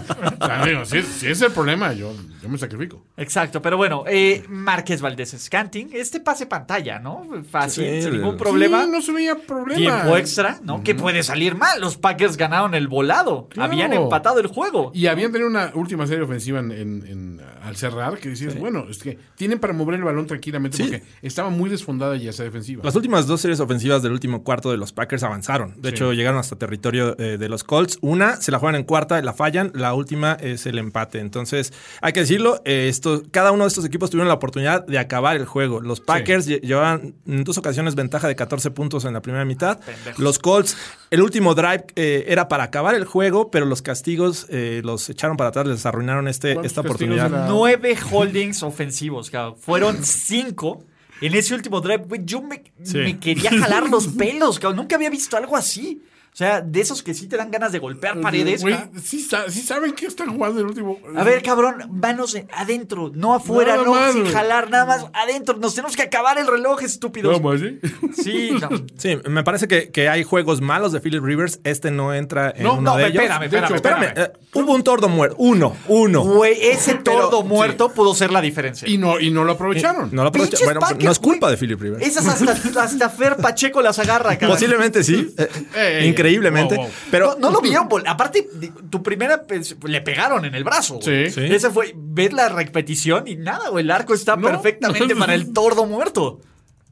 Digo, 0.65 0.85
si, 0.85 0.99
es- 0.99 1.07
si 1.09 1.27
es 1.29 1.43
el 1.43 1.51
problema, 1.51 1.93
yo, 1.93 2.13
yo 2.41 2.49
me 2.49 2.57
sacrifico. 2.57 3.03
Exacto, 3.17 3.61
pero 3.61 3.77
bueno, 3.77 4.05
eh, 4.07 4.45
Márquez 4.49 5.01
Valdés 5.01 5.35
Scanting, 5.37 5.91
este 5.93 6.21
pase 6.21 6.47
pantalla, 6.47 7.01
¿no? 7.01 7.27
Fácil, 7.51 7.85
Sí, 7.85 8.03
sin 8.03 8.13
ningún 8.13 8.37
problema. 8.37 8.85
Sí, 8.85 8.91
no 8.93 9.03
se 9.03 9.13
veía 9.13 9.35
problema. 9.35 9.77
Tiempo 10.03 10.17
extra, 10.17 10.61
¿no? 10.63 10.83
¿Qué 10.85 10.95
puede 10.95 11.23
salir 11.25 11.57
mal? 11.57 11.81
Los 11.81 11.97
Packers 11.97 12.37
ganaron 12.37 12.75
el 12.75 12.87
volado. 12.87 13.49
Claro. 13.49 13.73
Habían 13.73 13.93
empatado 13.93 14.39
el 14.39 14.47
juego. 14.47 14.93
Y 14.95 15.07
habían 15.09 15.33
tenido 15.33 15.49
una 15.49 15.64
última 15.75 16.07
serie 16.07 16.25
ofensiva 16.25 16.59
en, 16.61 17.41
al 17.65 17.77
cerrar, 17.77 18.19
que 18.19 18.29
decías, 18.31 18.59
bueno, 18.59 18.87
es 18.91 18.99
que 18.99 19.19
tienen 19.37 19.59
para 19.59 19.73
mover 19.73 19.97
el 19.97 20.05
balón 20.05 20.27
tranquilamente 20.27 20.77
Sí. 20.77 20.83
porque 20.85 21.03
estaba 21.23 21.49
muy 21.51 21.71
desfondada 21.71 22.17
ya 22.17 22.31
esa 22.31 22.43
defensiva. 22.45 22.83
Las 22.85 22.95
últimas 22.95 23.27
dos 23.27 23.41
series 23.41 23.59
ofensivas 23.61 24.03
del 24.03 24.13
último 24.13 24.45
cuarto 24.45 24.71
de 24.71 24.77
los 24.77 24.93
Packers 24.93 25.23
avanzaron. 25.23 25.75
De 25.81 25.89
hecho, 25.91 26.13
llegaron 26.13 26.39
hasta 26.39 26.57
territorio 26.57 27.17
eh, 27.19 27.39
de 27.39 27.49
los 27.49 27.65
Colts. 27.65 27.99
Una 28.03 28.37
se 28.37 28.53
la 28.53 28.59
juegan 28.59 28.75
en 28.77 28.85
cuarta, 28.85 29.21
la 29.23 29.33
fallan. 29.33 29.71
La 29.75 29.95
última 29.95 30.35
es 30.41 30.67
el 30.67 30.79
empate. 30.79 31.21
Entonces, 31.21 31.73
hay 32.03 32.13
que 32.13 32.21
decirlo, 32.21 32.61
eh, 32.65 32.89
esto, 32.89 33.23
cada 33.31 33.53
uno 33.53 33.65
de 33.65 33.69
estos 33.69 33.85
equipos 33.85 34.11
tuvieron 34.11 34.29
la 34.29 34.35
oportunidad 34.35 34.87
de 34.87 34.99
acabar 34.99 35.37
el 35.37 35.47
juego. 35.47 35.81
Los 35.81 36.01
Packers 36.01 36.47
lle- 36.49 36.61
llevaban 36.61 37.15
en 37.27 37.45
dos 37.45 37.57
ocasiones 37.59 37.95
ventaja 37.95 38.29
de 38.29 38.37
14 38.37 38.71
puntos 38.71 39.05
en 39.05 39.15
la 39.15 39.23
primera 39.23 39.45
mitad. 39.45 39.79
Los 40.19 40.39
Colts, 40.39 40.77
el 41.11 41.23
último 41.23 41.55
drive 41.55 41.85
eh, 41.97 42.25
era 42.29 42.49
para 42.49 42.65
acabar 42.65 42.95
el 42.95 43.05
juego, 43.05 43.51
pero 43.51 43.65
los 43.67 43.83
castigos 43.83 44.47
eh, 44.51 44.83
los 44.85 45.09
echaron 45.09 45.37
para 45.37 45.51
atrás, 45.51 45.67
les 45.67 45.87
arruinaron 45.87 46.29
este, 46.29 46.55
¿Cuántos 46.55 46.71
esta 46.73 46.81
oportunidad. 46.83 47.27
era? 47.29 47.47
Nueve 47.55 47.97
holdings 48.11 48.63
ofensivos, 48.63 49.31
cabrón. 49.31 49.57
Fueron 49.59 50.05
cinco. 50.05 50.85
En 51.21 51.35
ese 51.35 51.55
último 51.55 51.81
drive, 51.81 52.05
güey, 52.05 52.23
yo 52.25 52.43
me, 52.43 52.63
Sí. 52.83 52.99
me 52.99 53.19
quería 53.19 53.51
jalar 53.51 53.89
los 53.89 54.09
pelos, 54.09 54.59
cabrón. 54.59 54.77
Nunca 54.79 54.97
había 54.97 55.11
visto 55.11 55.37
algo 55.37 55.57
así. 55.57 56.03
O 56.35 56.37
sea, 56.37 56.61
de 56.61 56.81
esos 56.81 57.05
que 57.05 57.15
sí 57.15 57.29
te 57.29 57.37
dan 57.37 57.53
ganas 57.53 57.71
de 57.71 57.79
golpear 57.79 58.21
paredes. 58.21 58.63
Güey, 58.63 58.75
sí, 59.01 59.21
sa- 59.21 59.49
sí 59.49 59.61
saben 59.63 59.93
que 59.93 60.07
están 60.07 60.35
jugando 60.35 60.59
el 60.61 60.67
último. 60.67 60.99
A 61.15 61.23
ver, 61.23 61.41
cabrón, 61.45 61.89
manos 61.93 62.35
en- 62.35 62.49
adentro, 62.53 63.13
no 63.15 63.35
afuera, 63.35 63.75
Nada 63.75 63.85
no 63.85 63.93
más, 63.95 64.13
sin 64.15 64.27
jalar, 64.27 64.69
nada 64.69 64.85
más 64.85 65.07
adentro. 65.13 65.57
Nos 65.59 65.77
tenemos 65.77 65.95
que 65.95 66.03
acabar 66.03 66.37
el 66.39 66.49
reloj, 66.49 66.83
estúpidos. 66.83 67.33
¿Cómo 67.37 67.53
así? 67.53 67.79
Sí, 68.21 68.51
no. 68.61 68.69
Sí, 68.99 69.17
me 69.29 69.45
parece 69.45 69.69
que, 69.69 69.91
que 69.91 70.09
hay 70.09 70.25
juegos 70.25 70.61
malos 70.61 70.91
de 70.91 70.99
Philip 71.01 71.23
Rivers. 71.23 71.61
Este 71.63 71.93
no 71.93 72.13
entra 72.13 72.53
en 72.57 72.65
No, 72.65 72.73
uno 72.79 72.91
no, 72.93 72.97
de 72.97 73.07
ellos. 73.07 73.23
espérame, 73.23 73.43
espérame, 73.45 73.75
espérame. 73.77 74.03
Espérame, 74.03 74.33
eh, 74.35 74.39
hubo 74.55 74.75
un 74.75 74.83
tordo 74.83 75.09
muerto. 75.09 75.37
Uno, 75.39 75.77
uno. 75.87 76.25
Güey, 76.25 76.57
ese 76.69 76.95
tordo 76.97 77.45
muerto 77.45 77.91
pudo 77.91 78.13
ser 78.13 78.33
la 78.33 78.41
diferencia. 78.41 78.89
Y 78.89 78.99
no, 78.99 79.21
y 79.21 79.31
no 79.31 79.45
lo 79.45 79.53
aprovecharon. 79.53 80.09
No 80.13 80.23
lo 80.23 80.31
aprovecha. 80.31 80.51
Pinches 80.51 80.67
Bueno, 80.67 80.81
Packers, 80.81 81.05
no 81.05 81.13
es 81.13 81.19
culpa 81.21 81.49
de 81.49 81.57
Philip 81.57 81.81
Rivers. 81.81 82.05
Esas 82.05 82.27
hasta, 82.27 82.83
hasta 82.83 83.09
Fer 83.11 83.37
Pacheco 83.37 83.81
las 83.83 84.01
agarra, 84.01 84.31
cabrón. 84.37 84.51
Posiblemente 84.57 85.05
sí. 85.05 85.33
eh, 85.39 85.49
Ey, 85.77 86.03
ey, 86.03 86.09
increíblemente. 86.29 86.77
wow, 86.77 86.85
wow. 86.85 86.95
Pero 87.11 87.37
no, 87.39 87.51
no 87.51 87.51
lo 87.53 87.61
vieron. 87.61 87.89
Aparte, 88.07 88.49
tu 88.91 89.03
primera 89.03 89.43
le 89.87 90.01
pegaron 90.01 90.45
en 90.45 90.55
el 90.55 90.65
brazo. 90.65 90.99
Sí. 91.03 91.31
Sí. 91.31 91.45
Ese 91.45 91.71
fue, 91.71 91.93
ves 91.97 92.33
la 92.33 92.49
repetición 92.49 93.27
y 93.29 93.37
nada, 93.37 93.69
güey. 93.71 93.85
El 93.85 93.91
arco 93.91 94.15
está 94.15 94.37
No. 94.37 94.49
perfectamente 94.49 95.15
para 95.17 95.35
el 95.35 95.53
tordo 95.53 95.87
muerto. 95.87 96.41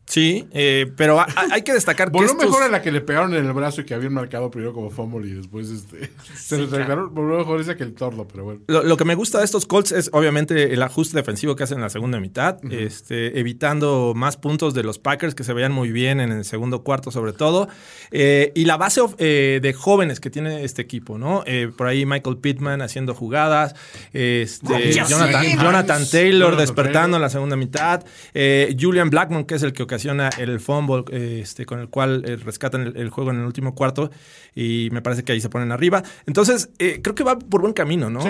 Sí, 0.05 0.47
eh, 0.53 0.93
pero 0.97 1.21
a- 1.21 1.25
a- 1.25 1.53
hay 1.55 1.63
que 1.63 1.73
destacar 1.73 2.09
que 2.09 2.19
Voló 2.19 2.27
estos- 2.27 2.45
mejor 2.45 2.63
a 2.65 2.69
la 2.69 2.83
que 2.83 2.91
le 2.93 3.01
pegaron 3.01 3.35
en 3.35 3.47
el 3.47 3.53
brazo 3.53 3.81
y 3.81 3.85
que 3.85 3.95
habían 3.95 4.13
marcado 4.13 4.51
primero 4.51 4.73
como 4.75 4.91
fumble 4.91 5.29
y 5.29 5.33
después 5.33 5.71
este, 5.71 6.11
se 6.37 6.59
lo 6.59 6.69
sacaron. 6.69 7.15
Voló 7.15 7.39
mejor 7.39 7.61
esa 7.61 7.77
que 7.77 7.85
el 7.85 7.95
tordo, 7.95 8.27
pero 8.27 8.45
bueno. 8.45 8.61
Lo, 8.67 8.83
lo 8.83 8.97
que 8.97 9.05
me 9.05 9.15
gusta 9.15 9.39
de 9.39 9.45
estos 9.45 9.65
Colts 9.65 9.93
es 9.93 10.11
obviamente 10.13 10.75
el 10.75 10.83
ajuste 10.83 11.17
defensivo 11.17 11.55
que 11.57 11.63
hacen 11.65 11.79
en 11.79 11.83
la 11.83 11.89
segunda 11.89 12.19
mitad, 12.21 12.59
este, 12.71 13.39
evitando 13.39 14.13
más 14.15 14.37
puntos 14.37 14.75
de 14.75 14.83
los 14.83 14.99
Packers 14.99 15.35
que 15.35 15.45
se 15.45 15.53
veían 15.53 15.73
muy 15.73 15.93
bien 15.93 16.21
en 16.21 16.33
el 16.33 16.45
segundo 16.45 16.83
cuarto 16.83 17.11
sobre 17.11 17.33
todo, 17.33 17.69
Eh, 18.11 18.53
y 18.55 18.67
la 18.67 18.77
base 18.77 19.01
of- 19.01 19.15
eh, 19.19 19.61
de 19.63 19.73
jóvenes 19.73 20.21
que 20.21 20.29
tiene 20.29 20.65
este 20.65 20.83
equipo, 20.83 21.17
¿no? 21.17 21.45
Eh, 21.47 21.71
por 21.75 21.87
ahí 21.87 22.05
Michael 22.05 22.37
Pittman 22.39 22.83
haciendo 22.83 23.15
jugadas, 23.15 23.75
este, 24.13 24.93
Jonathan, 24.93 25.33
Taylor 25.33 25.65
Jonathan 25.65 26.59
despertando 26.59 27.01
Taylor. 27.01 27.15
en 27.17 27.23
la 27.23 27.31
segunda 27.31 27.57
mitad, 27.57 28.05
eh, 28.35 28.77
Julian 28.79 29.09
Blackmon 29.09 29.45
que 29.45 29.55
es 29.55 29.63
el 29.63 29.73
que 29.73 29.83
ocasiona 29.93 30.31
el 30.39 30.59
fumble 30.61 31.05
eh, 31.13 31.41
este, 31.43 31.67
con 31.67 31.79
el 31.79 31.89
cual 31.89 32.23
eh, 32.27 32.37
rescatan 32.37 32.81
el, 32.89 32.97
el 32.97 33.11
juego 33.11 33.31
en 33.31 33.41
el 33.41 33.45
último 33.45 33.75
cuarto 33.75 34.11
y 34.55 34.89
me 34.93 35.03
parece 35.03 35.23
que 35.23 35.33
ahí 35.33 35.41
se 35.41 35.49
ponen 35.49 35.71
arriba. 35.73 36.03
Entonces, 36.27 36.71
eh, 36.79 37.01
creo 37.03 37.15
que 37.15 37.25
va 37.25 37.39
por 37.39 37.61
buen 37.61 37.73
camino, 37.75 38.11
¿no? 38.11 38.23
Sí. 38.23 38.29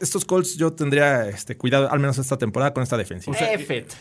Estos 0.00 0.24
Colts 0.24 0.56
yo 0.56 0.72
tendría 0.74 1.28
este, 1.28 1.56
cuidado, 1.56 1.90
al 1.90 1.98
menos 1.98 2.16
esta 2.16 2.38
temporada, 2.38 2.72
con 2.72 2.84
esta 2.84 2.96
defensiva. 2.96 3.36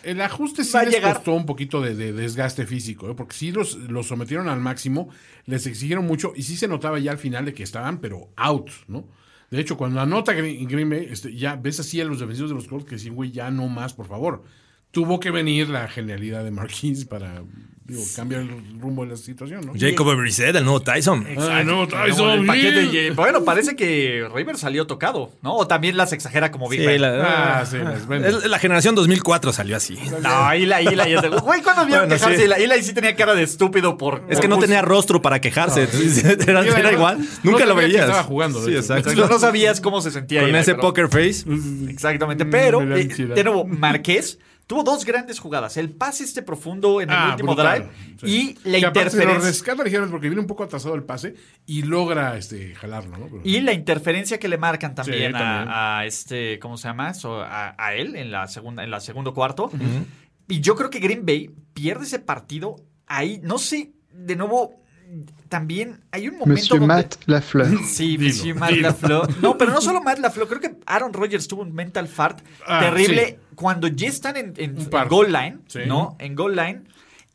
El 0.04 0.22
ajuste 0.22 0.64
sí 0.64 0.72
Va 0.74 0.82
a 0.82 0.84
les 0.84 0.94
llegar. 0.94 1.16
costó 1.16 1.34
un 1.34 1.48
poquito 1.48 1.82
de, 1.82 1.96
de 1.96 2.14
desgaste 2.14 2.68
físico, 2.68 3.10
¿eh? 3.10 3.16
porque 3.18 3.36
sí 3.36 3.52
los, 3.52 3.76
los 3.76 4.06
sometieron 4.08 4.48
al 4.48 4.60
máximo, 4.60 5.10
les 5.48 5.66
exigieron 5.66 6.06
mucho 6.06 6.34
y 6.36 6.44
sí 6.44 6.56
se 6.56 6.68
notaba 6.68 7.00
ya 7.00 7.12
al 7.12 7.18
final 7.18 7.46
de 7.46 7.56
que 7.56 7.64
estaban, 7.64 8.00
pero 8.00 8.30
out, 8.38 8.70
¿no? 8.88 9.08
De 9.50 9.60
hecho, 9.60 9.76
cuando 9.76 10.00
anota 10.00 10.34
Green, 10.34 10.68
Green 10.68 10.90
Bay, 10.90 11.08
este, 11.10 11.36
ya 11.36 11.56
ves 11.56 11.80
así 11.80 12.00
a 12.00 12.06
los 12.06 12.20
defensivos 12.20 12.52
de 12.52 12.56
los 12.56 12.68
Colts 12.68 12.86
que 12.86 12.96
dicen, 12.96 13.16
güey, 13.16 13.32
ya 13.32 13.50
no 13.52 13.68
más, 13.68 13.94
por 13.94 14.08
favor. 14.08 14.44
Tuvo 14.92 15.20
que 15.20 15.32
venir 15.32 15.70
la 15.70 15.88
genialidad 15.88 16.44
de 16.44 16.52
Marquise 16.52 17.06
para 17.06 17.42
digo, 17.86 18.04
cambiar 18.16 18.42
el 18.42 18.50
rumbo 18.80 19.04
de 19.06 19.12
la 19.12 19.18
situación, 19.18 19.66
¿no? 19.66 19.74
Jacob 19.78 20.14
Brissett, 20.18 20.54
el 20.56 20.64
nuevo 20.66 20.82
Tyson. 20.82 21.26
Tyson, 21.26 22.30
el 22.40 22.46
paquete 22.46 22.90
sí. 22.92 22.98
y- 22.98 23.10
bueno, 23.12 23.44
parece 23.46 23.76
que 23.78 24.28
River 24.34 24.58
salió 24.58 24.88
tocado, 24.88 25.32
¿no? 25.42 25.56
O 25.56 25.68
también 25.68 25.96
las 25.98 26.12
exagera 26.14 26.52
como 26.52 26.68
Big 26.70 26.82
Sí, 26.82 26.86
Ben. 26.88 27.02
la, 27.02 27.60
Ah, 27.62 27.66
sí, 27.66 27.78
las 27.78 28.06
vende. 28.08 28.30
el- 28.30 28.52
la 28.52 28.60
generación 28.60 28.96
200004 28.96 29.54
salió 29.54 29.78
así. 29.78 29.98
No, 30.22 30.52
Eli 30.52 31.14
es 31.14 31.22
de... 31.22 31.30
Güey, 31.30 31.62
¿cuándo 31.62 31.86
vieron 31.86 32.08
Bueno, 32.10 32.16
quejarse? 32.16 32.38
sí. 32.38 32.44
Eli? 32.54 32.64
Eli 32.74 32.84
sí 32.84 32.94
tenía 32.94 33.16
cara 33.16 33.34
de 33.34 33.44
estúpido 33.44 33.98
por... 33.98 34.24
Es 34.30 34.40
que 34.42 34.48
no 34.50 34.60
tenía 34.60 34.82
rostro 34.82 35.22
para 35.22 35.40
quejarse. 35.40 35.84
era, 36.48 36.64
Sí, 36.64 36.70
era 36.70 36.92
igual. 36.92 37.20
no 37.44 37.52
Nunca 37.52 37.66
lo 37.66 37.76
veías. 37.76 38.02
estaba 38.08 38.24
jugando, 38.24 38.60
de 38.60 38.66
Sí, 38.66 38.72
hecho. 38.72 38.80
exacto. 38.82 39.10
Exacto, 39.12 39.34
no 39.34 39.40
sabías 39.40 39.80
cómo 39.82 40.02
se 40.02 40.12
sentía 40.12 40.42
Con 40.42 40.54
ese 40.56 40.72
pero- 40.76 40.82
poker 40.82 41.08
face. 41.10 41.46
Exactamente, 41.90 42.46
pero 42.46 42.82
me 42.82 42.90
da 42.90 43.00
eh, 43.00 43.06
de 43.36 43.44
nuevo, 43.44 43.66
Marqués 43.66 44.38
tuvo 44.68 44.84
dos 44.84 45.04
grandes 45.06 45.40
jugadas. 45.40 45.76
El 45.78 45.90
pase 45.90 46.24
este 46.24 46.42
profundo 46.42 47.02
en 47.02 47.10
el 47.10 47.16
Ah, 47.18 47.30
último 47.32 47.54
brutal, 47.56 47.90
drive 48.20 48.20
sí. 48.32 48.58
y 48.66 48.70
la 48.70 48.72
Que 48.74 48.80
se 48.80 48.82
lo 48.82 48.88
interferencia. 48.88 49.40
rescata 49.50 49.84
ligeramente 49.84 50.12
porque 50.12 50.30
viene 50.30 50.42
un 50.42 50.48
poco 50.48 50.64
atrasado 50.64 50.96
el 50.96 51.04
pase 51.04 51.36
y 51.66 51.82
logra 51.84 52.38
este, 52.38 52.74
jalarlo, 52.76 53.18
¿no? 53.18 53.26
Pero- 53.28 53.42
Y 53.44 53.60
la 53.62 53.74
interferencia 53.74 54.40
que 54.40 54.48
le 54.48 54.58
marcan 54.58 54.96
también, 54.96 55.32
Sí, 55.32 55.36
a, 55.36 55.40
también. 55.40 55.68
a 55.76 56.06
este, 56.06 56.60
¿cómo 56.60 56.78
se 56.78 56.88
llama? 56.88 57.14
So, 57.14 57.42
a, 57.42 57.76
a 57.78 57.94
él 57.96 58.16
en 58.16 58.32
la 58.32 58.48
segunda, 58.48 58.84
en 58.84 58.92
la 58.92 59.00
segundo 59.00 59.34
cuarto. 59.34 59.72
Y 60.48 60.60
yo 60.62 60.76
creo 60.76 60.90
que 60.90 61.00
Green 61.00 61.26
Bay 61.26 61.50
pierde 61.74 62.04
ese 62.06 62.20
partido 62.20 62.76
ahí. 63.08 63.40
No 63.44 63.58
sé, 63.58 63.92
de 64.14 64.36
nuevo, 64.36 64.81
también 65.50 66.00
hay 66.12 66.28
un 66.28 66.36
momento 66.38 66.54
Monsieur 66.62 66.80
donde- 66.80 66.96
Matt 66.96 67.16
Lafleur. 67.26 67.78
Sí, 67.86 68.18
Dilo, 68.18 68.30
Monsieur 68.30 68.56
Matt 68.56 68.70
dilo. 68.72 68.82
LaFleur. 68.90 69.42
No, 69.42 69.58
pero 69.58 69.72
no 69.72 69.82
solo 69.82 70.02
Matt 70.02 70.20
LaFleur. 70.20 70.48
Creo 70.48 70.62
que 70.62 70.76
Aaron 70.86 71.14
Rodgers 71.14 71.48
tuvo 71.48 71.62
un 71.64 71.74
mental 71.74 72.08
fart 72.08 72.40
Ah, 72.66 72.80
terrible 72.80 73.26
sí. 73.40 73.56
cuando 73.56 73.88
ya 73.88 74.08
están 74.08 74.38
en, 74.38 74.54
en- 74.58 74.78
en 74.80 75.08
goal 75.10 75.32
line, 75.32 75.60
Sí. 75.68 75.80
¿no? 75.88 76.16
En 76.20 76.36
goal 76.36 76.56
line. 76.56 76.82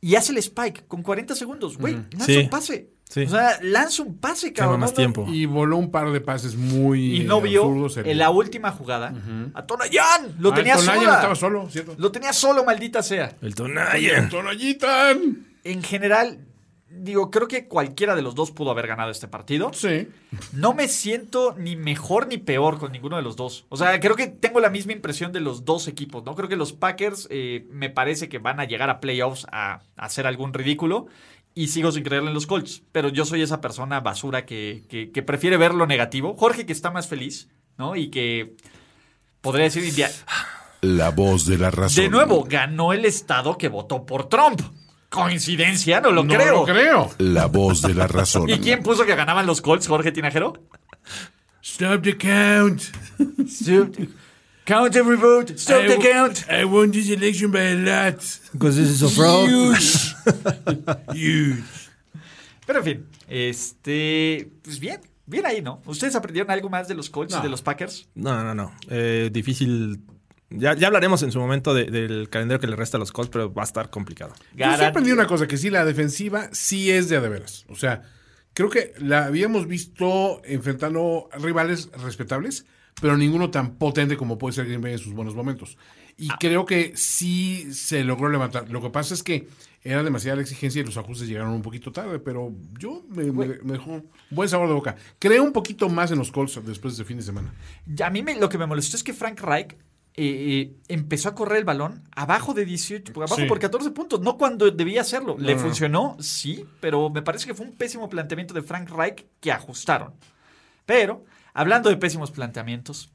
Y 0.00 0.14
hace 0.14 0.32
el 0.32 0.38
spike 0.38 0.84
con 0.86 1.02
40 1.02 1.34
segundos. 1.34 1.78
Güey, 1.78 1.94
lanza 2.12 2.26
Sí. 2.26 2.36
un 2.38 2.48
pase. 2.50 2.88
Sí. 3.08 3.22
O 3.22 3.28
sea, 3.28 3.58
lanza 3.62 4.02
un 4.02 4.16
pase, 4.18 4.52
cabrón. 4.52 4.80
más 4.80 4.92
tiempo. 4.92 5.26
Y 5.28 5.46
voló 5.46 5.76
un 5.76 5.92
par 5.92 6.10
de 6.10 6.20
pases 6.20 6.56
muy 6.56 7.20
Y 7.20 7.24
no 7.24 7.40
vio 7.40 7.86
en 8.04 8.18
la 8.18 8.30
última 8.30 8.72
jugada 8.72 9.14
a 9.54 9.64
Tonayan. 9.64 10.34
Lo 10.40 10.50
Ah, 10.50 10.54
tenía 10.54 10.74
Tonayan 10.74 11.00
sola. 11.04 11.14
estaba 11.14 11.34
solo, 11.36 11.70
¿cierto? 11.70 11.94
Lo 11.98 12.10
tenía 12.10 12.32
solo, 12.32 12.64
maldita 12.64 13.02
sea. 13.04 13.36
El 13.42 13.54
Tonayan. 13.54 14.28
Tonayitan. 14.28 15.46
En 15.62 15.82
general, 15.82 16.38
digo, 16.88 17.30
creo 17.30 17.48
que 17.48 17.66
cualquiera 17.66 18.14
de 18.14 18.22
los 18.22 18.34
dos 18.34 18.50
pudo 18.52 18.70
haber 18.70 18.86
ganado 18.86 19.10
este 19.10 19.28
partido. 19.28 19.70
Sí. 19.74 20.08
No 20.52 20.72
me 20.74 20.88
siento 20.88 21.54
ni 21.58 21.76
mejor 21.76 22.26
ni 22.28 22.38
peor 22.38 22.78
con 22.78 22.92
ninguno 22.92 23.16
de 23.16 23.22
los 23.22 23.36
dos. 23.36 23.66
O 23.68 23.76
sea, 23.76 23.98
creo 24.00 24.16
que 24.16 24.26
tengo 24.28 24.60
la 24.60 24.70
misma 24.70 24.92
impresión 24.92 25.32
de 25.32 25.40
los 25.40 25.64
dos 25.64 25.88
equipos, 25.88 26.24
¿no? 26.24 26.34
Creo 26.34 26.48
que 26.48 26.56
los 26.56 26.72
Packers 26.72 27.26
eh, 27.30 27.66
me 27.70 27.90
parece 27.90 28.28
que 28.28 28.38
van 28.38 28.60
a 28.60 28.64
llegar 28.64 28.88
a 28.90 29.00
playoffs 29.00 29.46
a, 29.52 29.80
a 29.96 30.04
hacer 30.04 30.26
algún 30.26 30.52
ridículo. 30.54 31.06
Y 31.58 31.68
sigo 31.68 31.90
sin 31.90 32.02
creerle 32.04 32.28
en 32.28 32.34
los 32.34 32.46
Colts. 32.46 32.82
Pero 32.92 33.08
yo 33.08 33.24
soy 33.24 33.40
esa 33.40 33.62
persona 33.62 34.00
basura 34.00 34.44
que, 34.44 34.84
que- 34.90 35.10
que 35.10 35.22
prefiere 35.22 35.56
ver 35.56 35.72
lo 35.72 35.86
negativo. 35.86 36.34
Jorge 36.36 36.66
que 36.66 36.72
está 36.74 36.90
más 36.90 37.08
feliz, 37.08 37.48
¿no? 37.78 37.96
Y 37.96 38.10
que 38.10 38.54
podría 39.40 39.64
decir... 39.64 39.82
"Ya, 39.94 40.10
La 40.82 41.08
voz 41.10 41.46
de 41.46 41.56
la 41.56 41.70
razón. 41.70 42.04
De 42.04 42.10
nuevo, 42.10 42.44
ganó 42.48 42.92
el 42.92 43.06
estado 43.06 43.56
que 43.56 43.68
votó 43.68 44.04
por 44.04 44.28
Trump. 44.28 44.60
¿Coincidencia? 45.10 46.00
No 46.00 46.10
lo 46.10 46.24
no 46.24 46.34
creo. 46.34 46.52
lo 46.54 46.64
creo. 46.64 47.10
La 47.18 47.46
voz 47.46 47.82
de 47.82 47.94
la 47.94 48.06
razón. 48.08 48.48
¿Y 48.48 48.58
quién 48.58 48.82
puso 48.82 49.04
que 49.06 49.14
ganaban 49.14 49.46
los 49.46 49.60
Colts, 49.60 49.86
Jorge 49.86 50.12
Tinajero? 50.12 50.54
Stop 51.62 52.02
the 52.02 52.16
count. 52.16 52.82
Count 54.64 54.96
every 54.96 55.16
vote. 55.16 55.52
Stop 55.56 55.86
the 55.86 55.98
count. 55.98 56.44
I 56.50 56.64
won 56.64 56.90
this 56.90 57.08
election 57.08 57.50
by 57.52 57.60
a 57.60 57.74
lot. 57.76 58.20
Because 58.52 58.76
this 58.76 58.88
is 58.90 59.02
a 59.02 59.08
fraud. 59.08 59.48
Huge. 61.14 61.62
Pero 62.66 62.80
en 62.80 62.84
fin, 62.84 63.06
este. 63.28 64.50
Pues 64.64 64.80
bien, 64.80 65.00
bien 65.26 65.46
ahí, 65.46 65.62
¿no? 65.62 65.80
¿Ustedes 65.86 66.16
aprendieron 66.16 66.50
algo 66.50 66.68
más 66.68 66.88
de 66.88 66.94
los 66.94 67.08
Colts 67.10 67.32
y 67.34 67.36
No. 67.36 67.42
de 67.44 67.48
los 67.48 67.62
Packers? 67.62 68.08
No, 68.16 68.42
no, 68.42 68.54
no. 68.54 68.72
Eh, 68.90 69.30
difícil. 69.32 70.00
Ya, 70.50 70.74
ya 70.74 70.86
hablaremos 70.86 71.22
en 71.22 71.32
su 71.32 71.40
momento 71.40 71.74
de- 71.74 71.86
del 71.90 72.28
calendario 72.30 72.60
que 72.60 72.66
le 72.68 72.76
resta 72.76 72.96
a 72.96 73.00
los 73.00 73.10
Colts, 73.12 73.30
pero 73.30 73.52
va 73.52 73.62
a 73.62 73.64
estar 73.64 73.90
complicado. 73.90 74.32
Yo 74.54 74.76
sí 74.78 74.84
aprendí 74.84 75.10
una 75.12 75.26
cosa, 75.26 75.46
que 75.48 75.56
sí, 75.56 75.70
la 75.70 75.84
defensiva 75.84 76.48
sí 76.52 76.90
es 76.90 77.08
de 77.08 77.16
a 77.16 77.20
de 77.20 77.28
veras. 77.28 77.64
O 77.68 77.74
sea, 77.74 78.02
creo 78.54 78.70
que 78.70 78.92
la 78.98 79.26
habíamos 79.26 79.66
visto 79.66 80.40
enfrentando 80.44 81.28
rivales 81.40 81.90
respetables, 82.02 82.64
pero 83.00 83.16
ninguno 83.16 83.50
tan 83.50 83.74
potente 83.76 84.16
como 84.16 84.38
puede 84.38 84.54
ser 84.54 84.66
Green 84.66 84.80
Bay 84.80 84.92
en 84.92 84.98
sus 84.98 85.12
buenos 85.14 85.34
momentos. 85.34 85.76
Y 86.16 86.28
creo 86.28 86.64
que 86.64 86.92
sí 86.96 87.68
se 87.74 88.04
logró 88.04 88.28
levantar. 88.30 88.70
Lo 88.70 88.80
que 88.80 88.88
pasa 88.90 89.12
es 89.14 89.22
que 89.22 89.48
era 89.82 90.02
demasiada 90.02 90.36
la 90.36 90.42
exigencia 90.42 90.80
y 90.80 90.84
los 90.84 90.96
ajustes 90.96 91.28
llegaron 91.28 91.52
un 91.52 91.60
poquito 91.62 91.92
tarde, 91.92 92.18
pero 92.20 92.52
yo 92.78 93.04
me, 93.10 93.24
me- 93.32 93.58
me 93.62 93.72
dejó 93.74 94.02
buen 94.30 94.48
sabor 94.48 94.68
de 94.68 94.74
boca. 94.74 94.96
Creo 95.18 95.42
un 95.44 95.52
poquito 95.52 95.88
más 95.90 96.10
en 96.12 96.18
los 96.18 96.30
Colts 96.32 96.58
después 96.64 96.96
de 96.96 97.04
fin 97.04 97.18
de 97.18 97.22
semana. 97.22 97.52
Ya, 97.86 98.06
A 98.06 98.10
mí 98.10 98.22
me- 98.22 98.36
lo 98.36 98.48
que 98.48 98.56
me 98.58 98.66
molestó 98.66 98.96
es 98.96 99.02
que 99.04 99.12
Frank 99.12 99.40
Reich 99.40 99.76
eh, 100.18 100.72
empezó 100.88 101.28
a 101.28 101.34
correr 101.34 101.58
el 101.58 101.64
balón 101.64 102.02
abajo 102.14 102.54
de 102.54 102.64
18, 102.64 103.12
por- 103.12 103.24
abajo 103.24 103.40
Sí. 103.40 103.46
por 103.46 103.58
14 103.58 103.90
puntos, 103.90 104.20
no 104.20 104.36
cuando 104.38 104.70
debía 104.70 105.02
hacerlo. 105.02 105.36
¿Le 105.38 105.56
funcionó? 105.56 106.16
Sí, 106.20 106.64
pero 106.80 107.10
me 107.10 107.22
parece 107.22 107.46
que 107.46 107.54
fue 107.54 107.66
un 107.66 107.72
pésimo 107.76 108.08
planteamiento 108.08 108.54
de 108.54 108.62
Frank 108.62 108.88
Reich 108.90 109.24
que 109.40 109.52
ajustaron. 109.52 110.14
Pero, 110.86 111.24
hablando 111.52 111.90
de 111.90 111.96
pésimos 111.96 112.30
planteamientos, 112.30 113.10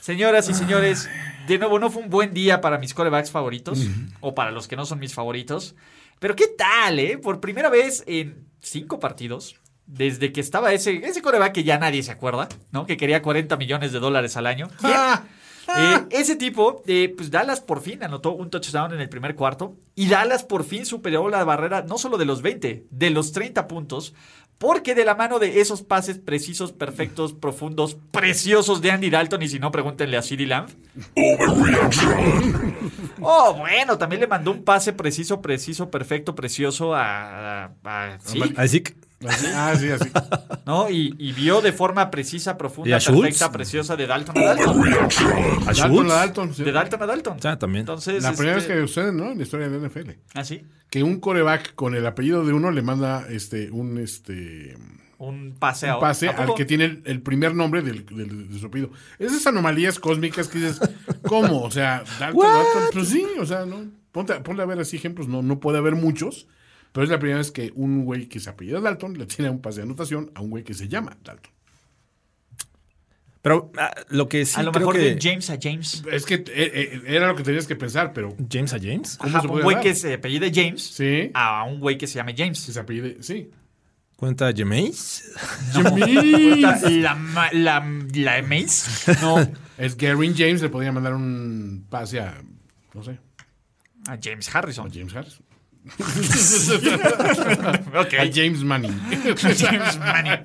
señoras 0.00 0.48
y 0.48 0.54
señores, 0.54 1.08
de 1.46 1.58
nuevo 1.58 1.78
no 1.78 1.90
fue 1.90 2.02
un 2.02 2.10
buen 2.10 2.34
día 2.34 2.60
para 2.60 2.78
mis 2.78 2.94
corebacks 2.94 3.30
favoritos, 3.30 3.80
o 4.20 4.34
para 4.34 4.50
los 4.50 4.68
que 4.68 4.76
no 4.76 4.84
son 4.86 4.98
mis 4.98 5.14
favoritos. 5.14 5.74
Pero 6.18 6.36
qué 6.36 6.46
tal, 6.46 6.98
¿eh? 7.00 7.18
Por 7.18 7.40
primera 7.40 7.68
vez 7.68 8.04
en 8.06 8.46
cinco 8.60 9.00
partidos, 9.00 9.56
desde 9.86 10.32
que 10.32 10.40
estaba 10.40 10.72
ese, 10.72 11.04
ese 11.04 11.20
coreback 11.22 11.52
que 11.52 11.64
ya 11.64 11.78
nadie 11.78 12.02
se 12.02 12.12
acuerda, 12.12 12.48
¿no? 12.70 12.86
Que 12.86 12.96
quería 12.96 13.22
40 13.22 13.56
millones 13.56 13.90
de 13.92 13.98
dólares 13.98 14.36
al 14.36 14.46
año. 14.46 14.68
¿Quién? 14.78 14.92
Eh, 15.68 16.00
ese 16.10 16.36
tipo, 16.36 16.82
eh, 16.86 17.12
pues 17.16 17.30
Dallas 17.30 17.60
por 17.60 17.80
fin 17.80 18.02
anotó 18.02 18.32
un 18.32 18.50
touchdown 18.50 18.92
en 18.94 19.00
el 19.00 19.08
primer 19.08 19.34
cuarto 19.36 19.74
y 19.94 20.08
Dallas 20.08 20.42
por 20.44 20.64
fin 20.64 20.84
superó 20.86 21.28
la 21.28 21.44
barrera 21.44 21.82
no 21.82 21.98
solo 21.98 22.18
de 22.18 22.24
los 22.24 22.42
20, 22.42 22.86
de 22.90 23.10
los 23.10 23.32
30 23.32 23.68
puntos, 23.68 24.12
porque 24.58 24.94
de 24.94 25.04
la 25.04 25.14
mano 25.14 25.38
de 25.38 25.60
esos 25.60 25.82
pases 25.82 26.18
precisos, 26.18 26.72
perfectos, 26.72 27.32
profundos, 27.32 27.96
preciosos 28.12 28.80
de 28.80 28.90
Andy 28.92 29.10
Dalton, 29.10 29.42
y 29.42 29.48
si 29.48 29.58
no, 29.58 29.70
pregúntenle 29.72 30.16
a 30.16 30.22
CeeDee 30.22 30.46
Lamb. 30.46 30.68
Oh, 33.20 33.54
bueno, 33.54 33.98
también 33.98 34.20
le 34.20 34.26
mandó 34.26 34.50
un 34.50 34.64
pase 34.64 34.92
preciso, 34.92 35.40
preciso, 35.40 35.90
perfecto, 35.90 36.34
precioso 36.34 36.94
a... 36.94 37.64
a- 37.64 37.70
a- 37.84 38.18
sí, 38.20 38.40
Así 38.56 38.80
que 38.80 38.94
Así- 39.28 39.46
ah, 39.54 39.74
sí, 39.78 39.90
así. 39.90 40.10
¿no? 40.66 40.90
Y, 40.90 41.14
y 41.18 41.32
vio 41.32 41.60
de 41.60 41.72
forma 41.72 42.10
precisa, 42.10 42.52
¿Y 42.52 42.54
profunda, 42.56 42.96
a 42.96 43.00
Schultz? 43.00 43.20
perfecta, 43.22 43.52
preciosa 43.52 43.96
de 43.96 44.06
Dalton 44.06 44.38
a 44.38 44.42
Dalton. 44.54 44.82
a 45.66 45.72
Dalton, 45.72 46.08
la 46.08 46.14
Dalton. 46.14 46.54
sí. 46.54 46.64
De 46.64 46.72
Dalton 46.72 47.02
a 47.02 47.06
Dalton. 47.06 47.36
Ah, 47.44 47.58
también. 47.58 47.80
Entonces, 47.80 48.22
La 48.22 48.32
primera 48.32 48.58
este- 48.58 48.74
vez 48.74 48.80
que 48.82 48.86
sucede, 48.88 49.12
¿no? 49.12 49.30
En 49.32 49.38
la 49.38 49.42
historia 49.44 49.68
de 49.68 49.78
la 49.78 49.86
NFL. 49.88 50.10
¿Ah, 50.34 50.44
sí? 50.44 50.64
Que 50.90 51.02
un 51.02 51.20
coreback 51.20 51.74
con 51.74 51.94
el 51.94 52.06
apellido 52.06 52.44
de 52.44 52.52
uno 52.52 52.70
le 52.70 52.82
manda 52.82 53.26
este 53.28 53.70
un 53.70 53.98
este 53.98 54.76
Un 55.18 55.54
pase, 55.58 55.88
a- 55.88 55.94
un 55.96 56.00
pase 56.00 56.28
¿a 56.28 56.32
al 56.32 56.54
que 56.54 56.64
tiene 56.64 56.84
el, 56.84 57.02
el 57.06 57.22
primer 57.22 57.54
nombre 57.54 57.80
del, 57.82 58.04
del- 58.06 58.50
de 58.50 58.58
su 58.58 58.66
apellido. 58.66 58.90
Esas 59.18 59.46
anomalías 59.46 59.98
cósmicas 59.98 60.48
que 60.48 60.58
dices, 60.58 60.80
¿cómo? 61.26 61.62
O 61.62 61.70
sea, 61.70 62.02
Dalton, 62.18 62.42
Dalton, 62.42 62.82
pues 62.92 63.08
sí, 63.08 63.24
o 63.40 63.46
sea, 63.46 63.64
no. 63.64 63.86
Ponte, 64.10 64.34
a- 64.34 64.42
ponle 64.42 64.62
a 64.62 64.66
ver 64.66 64.80
así 64.80 64.96
ejemplos, 64.96 65.28
no, 65.28 65.40
no 65.42 65.58
puede 65.60 65.78
haber 65.78 65.94
muchos, 65.94 66.46
pero 66.92 67.04
es 67.04 67.10
la 67.10 67.18
primera 67.18 67.38
vez 67.38 67.50
que 67.50 67.72
un 67.74 68.04
güey 68.04 68.28
que 68.28 68.38
se 68.38 68.50
apellida 68.50 68.80
Dalton 68.80 69.18
le 69.18 69.26
tiene 69.26 69.50
un 69.50 69.60
pase 69.60 69.78
de 69.78 69.84
anotación 69.84 70.30
a 70.34 70.40
un 70.40 70.50
güey 70.50 70.62
que 70.62 70.74
se 70.74 70.88
llama 70.88 71.16
Dalton. 71.24 71.52
Pero 73.42 73.72
ah, 73.76 73.92
lo 74.08 74.28
que 74.28 74.46
sí 74.46 74.60
a 74.60 74.62
lo 74.62 74.70
creo 74.70 74.86
mejor 74.86 75.02
que... 75.02 75.14
de 75.14 75.18
James 75.20 75.50
a 75.50 75.58
James. 75.60 76.04
Es 76.10 76.24
que 76.24 76.34
eh, 76.34 76.44
eh, 76.46 77.02
era 77.06 77.26
lo 77.26 77.34
que 77.34 77.42
tenías 77.42 77.66
que 77.66 77.74
pensar, 77.74 78.12
pero 78.12 78.36
James 78.48 78.72
a 78.72 78.78
James. 78.78 79.16
¿Cómo 79.16 79.30
Ajá, 79.30 79.40
se 79.40 79.48
un 79.48 79.62
güey 79.62 79.80
que 79.80 79.94
se 79.96 80.14
apellide 80.14 80.52
James 80.54 80.82
sí, 80.82 81.30
a 81.34 81.64
un 81.64 81.80
güey 81.80 81.98
que 81.98 82.06
se 82.06 82.14
llame 82.14 82.34
James. 82.36 82.64
que 82.64 82.72
se 82.72 82.78
apellide, 82.78 83.16
sí. 83.20 83.50
¿Cuenta 84.16 84.52
James? 84.56 85.32
Puta, 85.74 86.78
La, 86.90 87.16
ma- 87.16 87.52
la, 87.52 87.84
la 88.14 88.42
Mace. 88.42 89.12
No. 89.20 89.36
Es 89.78 89.96
Gary 89.96 90.32
James, 90.36 90.62
le 90.62 90.68
podría 90.68 90.92
mandar 90.92 91.14
un 91.14 91.86
pase 91.90 92.20
a, 92.20 92.40
no 92.94 93.02
sé, 93.02 93.18
A 94.06 94.16
James 94.22 94.54
a 94.54 94.58
Harrison. 94.58 94.88
James 94.92 95.12
Harris. 95.16 95.40
Ok. 97.94 98.14
A 98.18 98.30
James 98.32 98.62
Manning. 98.64 98.92
James 99.36 99.98
Manning. 99.98 100.44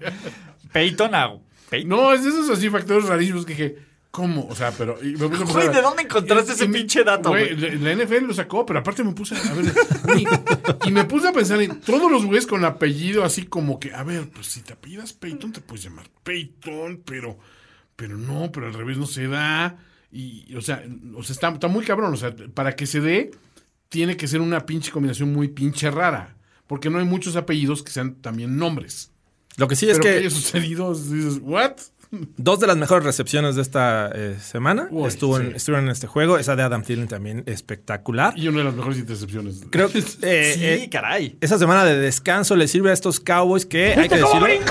Peyton 0.71 1.15
a 1.15 1.33
Peyton. 1.69 1.89
No, 1.89 2.13
es 2.13 2.25
esos 2.25 2.49
así 2.49 2.69
factores 2.69 3.05
rarísimos 3.05 3.45
que 3.45 3.53
dije, 3.53 3.75
¿cómo? 4.11 4.47
O 4.47 4.55
sea, 4.55 4.71
pero. 4.71 4.97
y 5.01 5.15
me 5.15 5.27
puse 5.29 5.43
a 5.43 5.45
Güey, 5.45 5.55
pensar- 5.67 5.75
¿de 5.75 5.81
dónde 5.81 6.03
encontraste 6.03 6.53
ese 6.53 6.67
me- 6.67 6.77
pinche 6.79 7.03
dato, 7.03 7.29
Güey, 7.29 7.55
güey? 7.55 7.77
la 7.79 7.93
la 7.95 8.03
NFL 8.05 8.25
lo 8.25 8.33
sacó, 8.33 8.65
pero 8.65 8.79
aparte 8.79 9.03
me 9.03 9.13
puse 9.13 9.35
a 9.35 9.53
ver. 9.53 9.73
y, 10.17 10.87
y 10.87 10.91
me 10.91 11.05
puse 11.05 11.27
a 11.27 11.33
pensar 11.33 11.61
en 11.61 11.79
todos 11.81 12.11
los 12.11 12.25
güeyes 12.25 12.47
con 12.47 12.63
apellido 12.65 13.23
así 13.23 13.43
como 13.43 13.79
que, 13.79 13.93
a 13.93 14.03
ver, 14.03 14.29
pues 14.29 14.47
si 14.47 14.61
te 14.61 14.73
apellidas 14.73 15.13
Peyton, 15.13 15.51
te 15.51 15.61
puedes 15.61 15.83
llamar 15.85 16.07
Peyton, 16.23 17.01
pero. 17.05 17.37
Pero 17.95 18.15
no, 18.15 18.51
pero 18.51 18.67
al 18.67 18.73
revés 18.75 18.97
no 18.97 19.07
se 19.07 19.27
da. 19.27 19.75
Y, 20.11 20.53
o 20.55 20.61
sea, 20.61 20.83
o 21.15 21.23
sea 21.23 21.33
está, 21.33 21.49
está 21.49 21.67
muy 21.67 21.83
cabrón. 21.83 22.13
O 22.13 22.17
sea, 22.17 22.31
para 22.53 22.75
que 22.75 22.85
se 22.85 23.01
dé, 23.01 23.31
tiene 23.89 24.17
que 24.17 24.27
ser 24.27 24.41
una 24.41 24.65
pinche 24.65 24.91
combinación 24.91 25.33
muy 25.33 25.47
pinche 25.47 25.91
rara. 25.91 26.35
Porque 26.67 26.89
no 26.89 26.99
hay 26.99 27.05
muchos 27.05 27.35
apellidos 27.35 27.81
que 27.81 27.91
sean 27.91 28.15
también 28.15 28.57
nombres. 28.57 29.11
Lo 29.55 29.67
que 29.67 29.75
sí 29.75 29.89
es 29.89 29.97
que, 29.99 30.09
que 30.09 30.17
haya 30.17 30.29
sucedido, 30.29 30.93
dices, 30.93 31.39
¿what? 31.41 31.77
Dos 32.11 32.59
de 32.59 32.67
las 32.67 32.77
mejores 32.77 33.03
recepciones 33.03 33.55
de 33.55 33.61
esta 33.61 34.09
eh, 34.13 34.37
semana 34.41 34.87
Uy, 34.91 35.07
estuvo 35.07 35.37
en- 35.39 35.49
sí. 35.51 35.53
estuvieron 35.57 35.85
en 35.85 35.91
este 35.91 36.07
juego. 36.07 36.37
Esa 36.37 36.55
de 36.55 36.63
Adam 36.63 36.83
Thielen 36.83 37.07
también 37.07 37.43
espectacular. 37.45 38.33
Y 38.37 38.47
una 38.47 38.59
de 38.59 38.63
las 38.65 38.75
mejores 38.75 38.97
intercepciones. 38.97 39.61
Creo 39.69 39.89
que 39.91 39.99
eh, 40.21 40.53
Sí, 40.55 40.63
eh, 40.63 40.89
caray. 40.91 41.37
esa 41.41 41.57
semana 41.57 41.83
de 41.85 41.97
descanso 41.97 42.55
le 42.55 42.67
sirve 42.67 42.91
a 42.91 42.93
estos 42.93 43.19
Cowboys 43.19 43.65
que 43.65 43.93
hay 43.93 44.07
que 44.09 44.15
¿Viste 44.15 44.21
cómo 44.21 44.45
decirlo. 44.45 44.65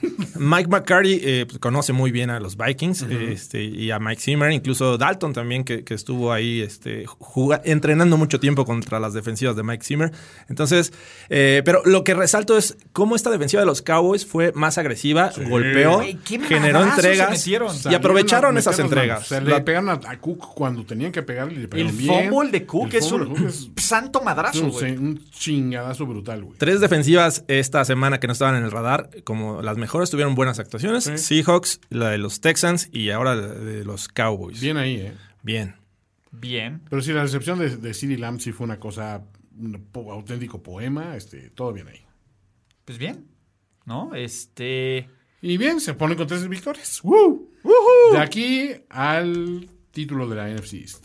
brincó? 0.00 0.22
Mike 0.38 0.68
McCarty 0.70 1.20
eh, 1.22 1.44
pues, 1.46 1.58
conoce 1.60 1.92
muy 1.92 2.10
bien 2.10 2.30
a 2.30 2.40
los 2.40 2.56
Vikings 2.56 3.02
este, 3.02 3.62
y 3.62 3.90
a 3.92 4.00
Mike 4.00 4.20
Zimmer, 4.20 4.50
incluso 4.50 4.98
Dalton 4.98 5.32
también, 5.32 5.62
que, 5.62 5.84
que 5.84 5.94
estuvo 5.94 6.32
ahí 6.32 6.60
este, 6.62 7.06
juga- 7.06 7.60
entrenando 7.64 8.16
mucho 8.16 8.40
tiempo 8.40 8.64
contra 8.64 8.98
las 8.98 9.12
defensivas 9.12 9.54
de 9.54 9.62
Mike 9.62 9.84
Zimmer. 9.84 10.10
Entonces, 10.48 10.92
eh, 11.28 11.62
pero 11.64 11.82
lo 11.84 12.02
que 12.02 12.14
resalto 12.14 12.56
es 12.58 12.76
cómo 12.92 13.14
esta 13.14 13.30
defensiva 13.30 13.60
de 13.60 13.66
los 13.66 13.82
Cowboys 13.82 14.26
fue 14.26 14.50
más 14.54 14.78
agresiva, 14.78 15.30
golpeó, 15.48 16.00
qué 16.24 16.38
generó 16.62 16.82
se 16.84 16.88
entregas 16.94 17.30
metieron. 17.30 17.76
y 17.90 17.94
aprovecharon 17.94 18.56
a 18.56 18.60
esas 18.60 18.78
entregas. 18.78 19.08
manos. 19.16 19.24
O 19.26 19.28
sea, 19.28 19.40
La- 19.40 19.56
le 19.58 19.60
pegan 19.62 19.88
a, 19.88 19.92
a 19.92 20.18
Cook 20.18 20.54
cuando 20.54 20.84
tenían 20.84 21.12
que 21.12 21.22
pegarle 21.22 21.54
y 21.54 21.56
le 21.56 21.62
El 21.64 21.68
pegaron 21.68 21.96
bien. 21.98 22.30
fumble 22.30 22.50
de 22.50 22.66
Cook 22.66 22.88
El 22.90 22.96
es 22.96 23.08
fumble 23.08 23.26
un 23.28 23.34
de 23.34 23.40
Cook 23.40 23.48
es 23.48 23.70
santo 23.84 24.22
madrazo, 24.22 24.64
un, 24.64 24.70
güey. 24.70 24.96
un 24.96 25.24
chingadazo 25.30 26.06
brutal, 26.06 26.42
güey. 26.44 26.58
Tres 26.58 26.80
defensivas 26.80 27.44
esta 27.48 27.84
semana 27.84 28.20
que 28.20 28.26
no 28.26 28.32
estaban 28.32 28.54
en 28.56 28.64
el 28.64 28.70
radar, 28.70 29.10
como 29.24 29.62
las 29.62 29.76
mejores, 29.76 30.10
tuvieron 30.10 30.34
buenas 30.34 30.58
actuaciones. 30.58 31.04
Seahawks, 31.04 31.80
la 31.90 32.10
de 32.10 32.18
los 32.18 32.40
Texans 32.40 32.88
y 32.92 33.10
ahora 33.10 33.34
la 33.34 33.48
de 33.48 33.84
los 33.84 34.08
Cowboys. 34.08 34.60
Bien 34.60 34.76
ahí, 34.76 34.96
¿eh? 34.96 35.12
Bien. 35.42 35.74
Bien. 36.30 36.80
Pero 36.88 37.02
sí, 37.02 37.12
la 37.12 37.22
recepción 37.22 37.58
de, 37.58 37.76
de 37.76 37.92
CeeDee 37.94 38.16
Lamb 38.18 38.40
sí 38.40 38.52
fue 38.52 38.64
una 38.64 38.78
cosa, 38.80 39.22
un 39.58 39.84
po- 39.92 40.10
auténtico 40.12 40.62
poema, 40.62 41.16
este, 41.16 41.50
todo 41.50 41.72
bien 41.72 41.88
ahí. 41.88 42.00
Pues 42.84 42.96
bien. 42.98 43.26
¿No? 43.84 44.14
Este. 44.14 45.08
Y 45.42 45.56
bien, 45.56 45.80
se 45.80 45.94
ponen 45.94 46.16
con 46.16 46.26
tres 46.26 46.48
victorias. 46.48 47.00
¡Woo! 47.02 47.48
De 48.12 48.18
aquí 48.18 48.70
al 48.88 49.68
título 49.90 50.28
de 50.28 50.36
la 50.36 50.48
NFC 50.48 50.74
East. 50.74 51.04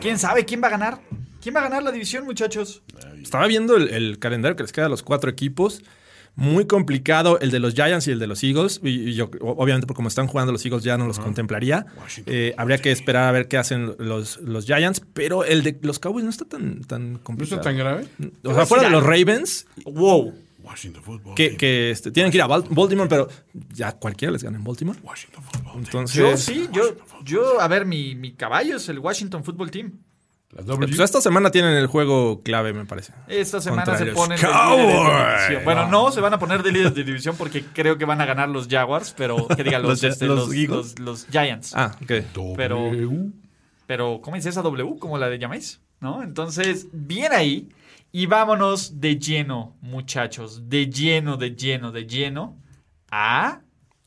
¿Quién 0.00 0.18
sabe 0.18 0.44
quién 0.44 0.62
va 0.62 0.66
a 0.66 0.70
ganar? 0.70 1.00
¿Quién 1.40 1.54
va 1.54 1.60
a 1.60 1.64
ganar 1.64 1.82
la 1.82 1.92
división, 1.92 2.24
muchachos? 2.24 2.82
Estaba 3.20 3.46
viendo 3.46 3.76
el, 3.76 3.88
el 3.88 4.18
calendario 4.18 4.56
que 4.56 4.62
les 4.64 4.72
queda 4.72 4.86
a 4.86 4.88
los 4.88 5.02
cuatro 5.02 5.30
equipos. 5.30 5.82
Muy 6.34 6.66
complicado 6.66 7.38
el 7.40 7.50
de 7.50 7.58
los 7.58 7.74
Giants 7.74 8.08
y 8.08 8.12
el 8.12 8.18
de 8.18 8.26
los 8.26 8.42
Eagles. 8.42 8.80
Y, 8.82 9.10
y 9.10 9.14
yo, 9.14 9.30
obviamente, 9.40 9.86
por 9.86 9.94
como 9.96 10.08
están 10.08 10.26
jugando 10.28 10.50
los 10.50 10.64
Eagles, 10.64 10.82
ya 10.82 10.96
no 10.96 11.06
los 11.06 11.18
contemplaría. 11.18 11.86
Eh, 12.26 12.54
habría 12.56 12.78
que 12.78 12.90
esperar 12.90 13.28
a 13.28 13.32
ver 13.32 13.48
qué 13.48 13.58
hacen 13.58 13.94
los, 13.98 14.38
los 14.38 14.64
Giants. 14.64 15.02
Pero 15.12 15.44
el 15.44 15.62
de 15.62 15.78
los 15.82 15.98
Cowboys 15.98 16.24
no 16.24 16.30
está 16.30 16.46
tan, 16.46 16.80
tan 16.84 17.14
¿No 17.14 17.20
complicado. 17.22 17.56
está 17.60 17.68
tan 17.70 17.76
grave? 17.78 18.06
O 18.44 18.54
sea, 18.54 18.64
fuera 18.64 18.84
de 18.84 18.90
los 18.90 19.02
Ravens, 19.04 19.66
Wow. 19.84 20.32
Washington 20.62 21.02
Football. 21.02 21.34
que, 21.34 21.90
este, 21.90 22.10
tienen 22.10 22.30
que 22.32 22.38
ir 22.38 22.42
a 22.42 22.46
Bal- 22.48 22.66
Baltimore, 22.70 23.08
pero 23.08 23.28
ya 23.72 23.92
cualquiera 23.92 24.32
les 24.32 24.42
gana 24.42 24.56
en 24.58 24.64
Baltimore. 24.64 24.98
Washington 25.02 25.42
Football. 25.44 25.72
Entonces, 25.78 26.16
Yo 26.16 26.36
sí, 26.36 26.68
yo, 26.72 26.82
yo, 27.24 27.60
a 27.60 27.68
ver, 27.68 27.84
mi, 27.86 28.14
mi 28.14 28.32
caballo 28.32 28.76
es 28.76 28.88
el 28.88 28.98
Washington 28.98 29.44
Football 29.44 29.70
Team. 29.70 29.92
Pues 30.54 31.00
esta 31.00 31.22
semana 31.22 31.50
tienen 31.50 31.72
el 31.72 31.86
juego 31.86 32.42
clave, 32.42 32.74
me 32.74 32.84
parece. 32.84 33.14
Esta 33.26 33.58
semana 33.62 33.84
Contra 33.86 34.04
se 34.04 34.12
ponen 34.12 34.38
de 34.38 34.46
división. 34.46 35.64
Bueno, 35.64 35.88
no, 35.88 36.12
se 36.12 36.20
van 36.20 36.34
a 36.34 36.38
poner 36.38 36.62
de 36.62 36.72
líderes 36.72 36.94
de 36.94 37.04
división 37.04 37.36
porque 37.38 37.64
creo 37.64 37.96
que 37.96 38.04
van 38.04 38.20
a 38.20 38.26
ganar 38.26 38.50
los 38.50 38.68
Jaguars, 38.68 39.14
pero 39.16 39.48
que 39.48 39.64
digan 39.64 39.80
los, 39.82 40.02
Los- 40.02 40.04
este, 40.04 40.26
los 40.26 41.26
Giants. 41.30 41.72
Ah, 41.74 41.96
ok. 42.02 42.54
pero-. 42.56 42.90
Pero, 43.86 44.20
¿cómo 44.22 44.36
dice 44.36 44.48
esa 44.50 44.62
W? 44.62 44.96
Como 44.98 45.18
la 45.18 45.28
de 45.28 45.38
llaméis, 45.38 45.80
¿no? 46.00 46.22
Entonces, 46.22 46.86
bien 46.92 47.32
ahí. 47.32 47.68
Y 48.12 48.26
vámonos 48.26 49.00
de 49.00 49.18
lleno, 49.18 49.76
muchachos. 49.80 50.68
De 50.68 50.86
lleno, 50.90 51.36
de 51.38 51.56
lleno, 51.56 51.92
de 51.92 52.06
lleno 52.06 52.58
a 53.10 53.60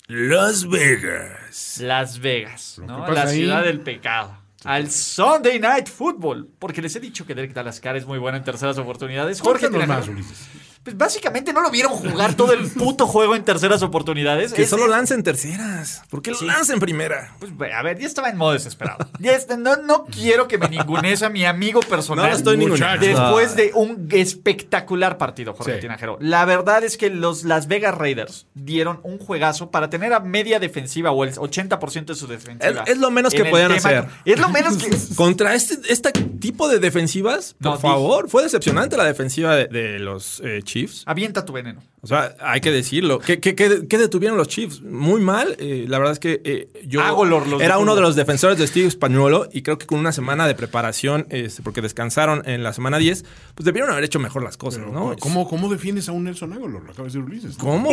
Las 0.07 0.67
Vegas. 0.69 1.79
Las 1.81 2.19
Vegas, 2.19 2.79
La 2.85 3.23
ahí- 3.23 3.37
ciudad 3.39 3.63
del 3.63 3.79
pecado. 3.81 4.37
Al 4.63 4.89
Sunday 4.89 5.59
Night 5.59 5.87
Football. 5.87 6.49
Porque 6.59 6.81
les 6.81 6.95
he 6.95 6.99
dicho 6.99 7.25
que 7.25 7.35
Derek 7.35 7.53
Dalascar 7.53 7.95
es 7.97 8.05
muy 8.05 8.17
bueno 8.19 8.37
en 8.37 8.43
terceras 8.43 8.77
oportunidades. 8.77 9.41
Jorge 9.41 9.69
más, 9.69 10.07
Ulises. 10.07 10.47
Pues 10.85 10.95
básicamente 10.97 11.51
no 11.51 11.61
lo 11.61 11.71
vieron 11.71 11.91
jugar 11.93 12.35
todo 12.35 12.53
el 12.53 12.69
puto 12.69 13.07
juego 13.07 13.35
en 13.35 13.43
terceras 13.43 13.81
oportunidades. 13.81 14.53
Que 14.53 14.61
Es- 14.63 14.69
solo 14.69 14.83
es- 14.85 14.91
lancen 14.91 15.23
terceras. 15.23 16.03
¿Por 16.11 16.21
qué 16.21 16.29
lo 16.31 16.39
lancen 16.43 16.79
primera? 16.79 17.35
Pues, 17.39 17.51
a 17.75 17.81
ver, 17.81 17.97
ya 17.99 18.05
estaba 18.05 18.29
en 18.29 18.37
modo 18.37 18.53
desesperado. 18.53 18.99
Ya 19.19 19.31
está- 19.31 19.57
no, 19.57 19.77
no 19.77 20.05
quiero 20.05 20.47
que 20.47 20.57
me 20.59 20.69
ningunees 20.69 21.23
a 21.23 21.29
mi 21.29 21.43
amigo 21.43 21.79
personal. 21.81 22.25
No 22.25 22.31
lo 22.31 22.37
estoy 22.37 22.57
ninguneando. 22.57 23.03
Después 23.05 23.55
de 23.55 23.71
un 23.73 24.07
espectacular 24.11 25.17
partido, 25.17 25.53
Jorge 25.55 25.75
Sí. 25.75 25.81
Tinajero. 25.81 26.17
La 26.21 26.45
verdad 26.45 26.83
es 26.83 26.97
que 26.97 27.09
los 27.09 27.43
Las 27.43 27.67
Vegas 27.67 27.95
Raiders 27.95 28.45
dieron 28.53 28.99
un 29.03 29.17
juegazo 29.17 29.71
para 29.71 29.89
tener 29.89 30.13
a 30.13 30.19
media 30.19 30.59
defensiva 30.59 31.11
o 31.11 31.23
el 31.23 31.33
80% 31.35 32.13
de 32.13 32.19
su 32.19 32.27
defensiva. 32.27 32.83
Es- 32.83 32.91
es 32.91 32.97
lo 32.99 33.09
menos 33.11 33.33
en 33.33 33.43
que 33.43 33.49
podían 33.49 33.71
hacer. 33.71 34.05
Es 34.23 34.39
lo 34.39 34.49
menos 34.49 34.77
que. 34.77 34.89
Contra 35.15 35.55
este, 35.55 35.77
este 35.91 36.11
tipo 36.11 36.67
de 36.69 36.79
defensivas, 36.79 37.55
por 37.59 37.73
No, 37.73 37.79
favor, 37.79 38.29
fue 38.29 38.43
decepcionante 38.43 38.97
la 38.97 39.05
defensiva 39.05 39.55
de, 39.55 39.67
de 39.67 39.97
los 39.99 40.41
eh, 40.45 40.61
Avienta 41.05 41.45
tu 41.45 41.53
veneno. 41.53 41.81
O 42.05 42.07
sea, 42.07 42.35
hay 42.39 42.61
que 42.61 42.71
decirlo. 42.71 43.19
¿Qué, 43.19 43.39
qué- 43.39 43.55
qué- 43.55 43.87
qué 43.89 43.97
detuvieron 43.97 44.37
los 44.37 44.47
Chiefs? 44.47 44.81
Muy 44.81 45.19
mal. 45.21 45.55
Eh, 45.59 45.85
la 45.87 45.97
verdad 45.97 46.13
es 46.13 46.19
que 46.19 46.39
eh, 46.43 46.69
yo 46.85 47.01
Agolor 47.01 47.47
los 47.47 47.61
era 47.61 47.77
uno 47.79 47.95
de 47.95 48.01
los 48.01 48.15
defensores 48.15 48.57
de 48.57 48.67
Steve 48.67 48.87
Españolo 48.87 49.49
y 49.51 49.61
creo 49.63 49.77
que 49.77 49.85
con 49.87 49.99
una 49.99 50.11
semana 50.11 50.47
de 50.47 50.55
preparación, 50.55 51.25
este, 51.29 51.61
porque 51.63 51.81
descansaron 51.81 52.43
en 52.47 52.63
la 52.63 52.73
semana 52.73 52.97
10, 52.99 53.25
pues 53.55 53.65
debieron 53.65 53.89
haber 53.91 54.03
hecho 54.03 54.19
mejor 54.19 54.43
las 54.43 54.55
cosas, 54.57 54.83
¿no? 54.85 55.15
¿Cómo, 55.19 55.47
¿Cómo 55.49 55.67
defiendes 55.69 56.07
a 56.07 56.11
un 56.11 56.23
Nelson 56.25 56.53
Aguilar? 56.53 56.69
Lo 56.71 56.77
acaba 56.79 56.97
de 56.99 57.03
decir 57.05 57.21
Ulises. 57.21 57.57
¿Cómo? 57.57 57.89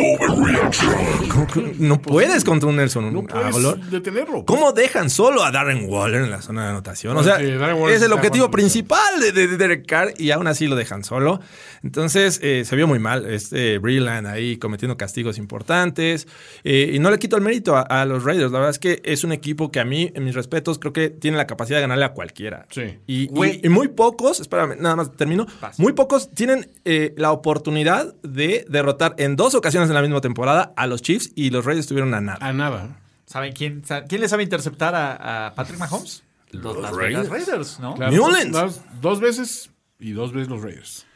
¿Cómo 1.31 1.47
que 1.47 1.75
No 1.79 2.01
puedes 2.01 2.43
contra 2.43 2.69
un 2.69 2.75
Nelson 2.77 3.13
No 3.13 3.23
puedes 3.23 3.47
Aguilar. 3.55 3.77
detenerlo. 3.89 4.45
¿Cómo 4.45 4.71
dejan 4.71 5.09
solo 5.09 5.43
a 5.43 5.51
Darren 5.51 5.85
Waller 5.89 6.21
en 6.23 6.31
la 6.31 6.41
zona 6.41 6.63
de 6.63 6.69
anotación? 6.69 7.17
O 7.17 7.23
sea, 7.23 7.35
Porque 7.35 7.55
Darren 7.55 7.77
Waller 7.81 7.97
es 7.97 8.03
el 8.03 8.13
objetivo 8.13 8.51
principal 8.51 9.19
de, 9.19 9.31
de- 9.31 9.47
de 9.47 9.57
Derek 9.57 9.85
Carr 9.87 10.13
y 10.17 10.31
aún 10.31 10.47
así 10.47 10.67
lo 10.67 10.75
dejan 10.75 11.03
solo. 11.03 11.39
Entonces, 11.83 12.39
eh, 12.43 12.63
se 12.65 12.75
vio 12.75 12.87
muy 12.87 12.99
mal 12.99 13.25
este 13.25 13.77
Ahí 14.07 14.57
cometiendo 14.57 14.97
castigos 14.97 15.37
importantes. 15.37 16.27
Eh, 16.63 16.91
y 16.93 16.99
no 16.99 17.09
le 17.11 17.19
quito 17.19 17.35
el 17.35 17.41
mérito 17.41 17.75
a, 17.75 17.81
a 17.81 18.05
los 18.05 18.23
Raiders. 18.23 18.51
La 18.51 18.59
verdad 18.59 18.71
es 18.71 18.79
que 18.79 19.01
es 19.03 19.23
un 19.23 19.31
equipo 19.31 19.71
que 19.71 19.79
a 19.79 19.85
mí, 19.85 20.11
en 20.13 20.23
mis 20.23 20.35
respetos, 20.35 20.79
creo 20.79 20.93
que 20.93 21.09
tiene 21.09 21.37
la 21.37 21.47
capacidad 21.47 21.77
de 21.77 21.81
ganarle 21.81 22.05
a 22.05 22.13
cualquiera. 22.13 22.65
Sí. 22.69 22.99
Y, 23.07 23.23
y- 23.23 23.27
Güey. 23.27 23.61
y 23.63 23.69
muy 23.69 23.87
pocos, 23.89 24.39
espérame, 24.39 24.75
nada 24.79 24.95
más 24.95 25.11
termino. 25.15 25.45
Muy 25.77 25.93
pocos 25.93 26.29
tienen 26.31 26.71
eh, 26.85 27.13
la 27.17 27.31
oportunidad 27.31 28.13
de 28.23 28.65
derrotar 28.69 29.15
en 29.17 29.35
dos 29.35 29.55
ocasiones 29.55 29.89
en 29.89 29.95
la 29.95 30.01
misma 30.01 30.21
temporada 30.21 30.73
a 30.75 30.87
los 30.87 31.01
Chiefs 31.01 31.31
y 31.35 31.49
los 31.49 31.65
Raiders 31.65 31.87
tuvieron 31.87 32.13
a 32.13 32.21
nada. 32.21 32.39
A 32.41 32.53
nada. 32.53 32.99
¿Saben 33.25 33.53
quién, 33.53 33.83
quién 34.07 34.21
le 34.21 34.27
sabe 34.27 34.43
interceptar 34.43 34.93
a, 34.95 35.47
a 35.47 35.53
Patrick 35.55 35.79
Mahomes? 35.79 36.23
Los, 36.51 36.77
Las 36.77 36.95
Vegas 36.95 37.29
Raiders, 37.29 37.79
¿no? 37.79 37.95
Claro. 37.95 38.11
Dos, 38.51 38.81
dos 39.01 39.19
veces 39.19 39.71
y 39.99 40.11
dos 40.11 40.33
veces 40.33 40.49
los 40.49 40.61
Raiders. 40.61 41.07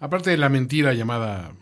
Aparte 0.00 0.28
de 0.30 0.36
la 0.36 0.50
mentira 0.50 0.92
llamada 0.92 1.52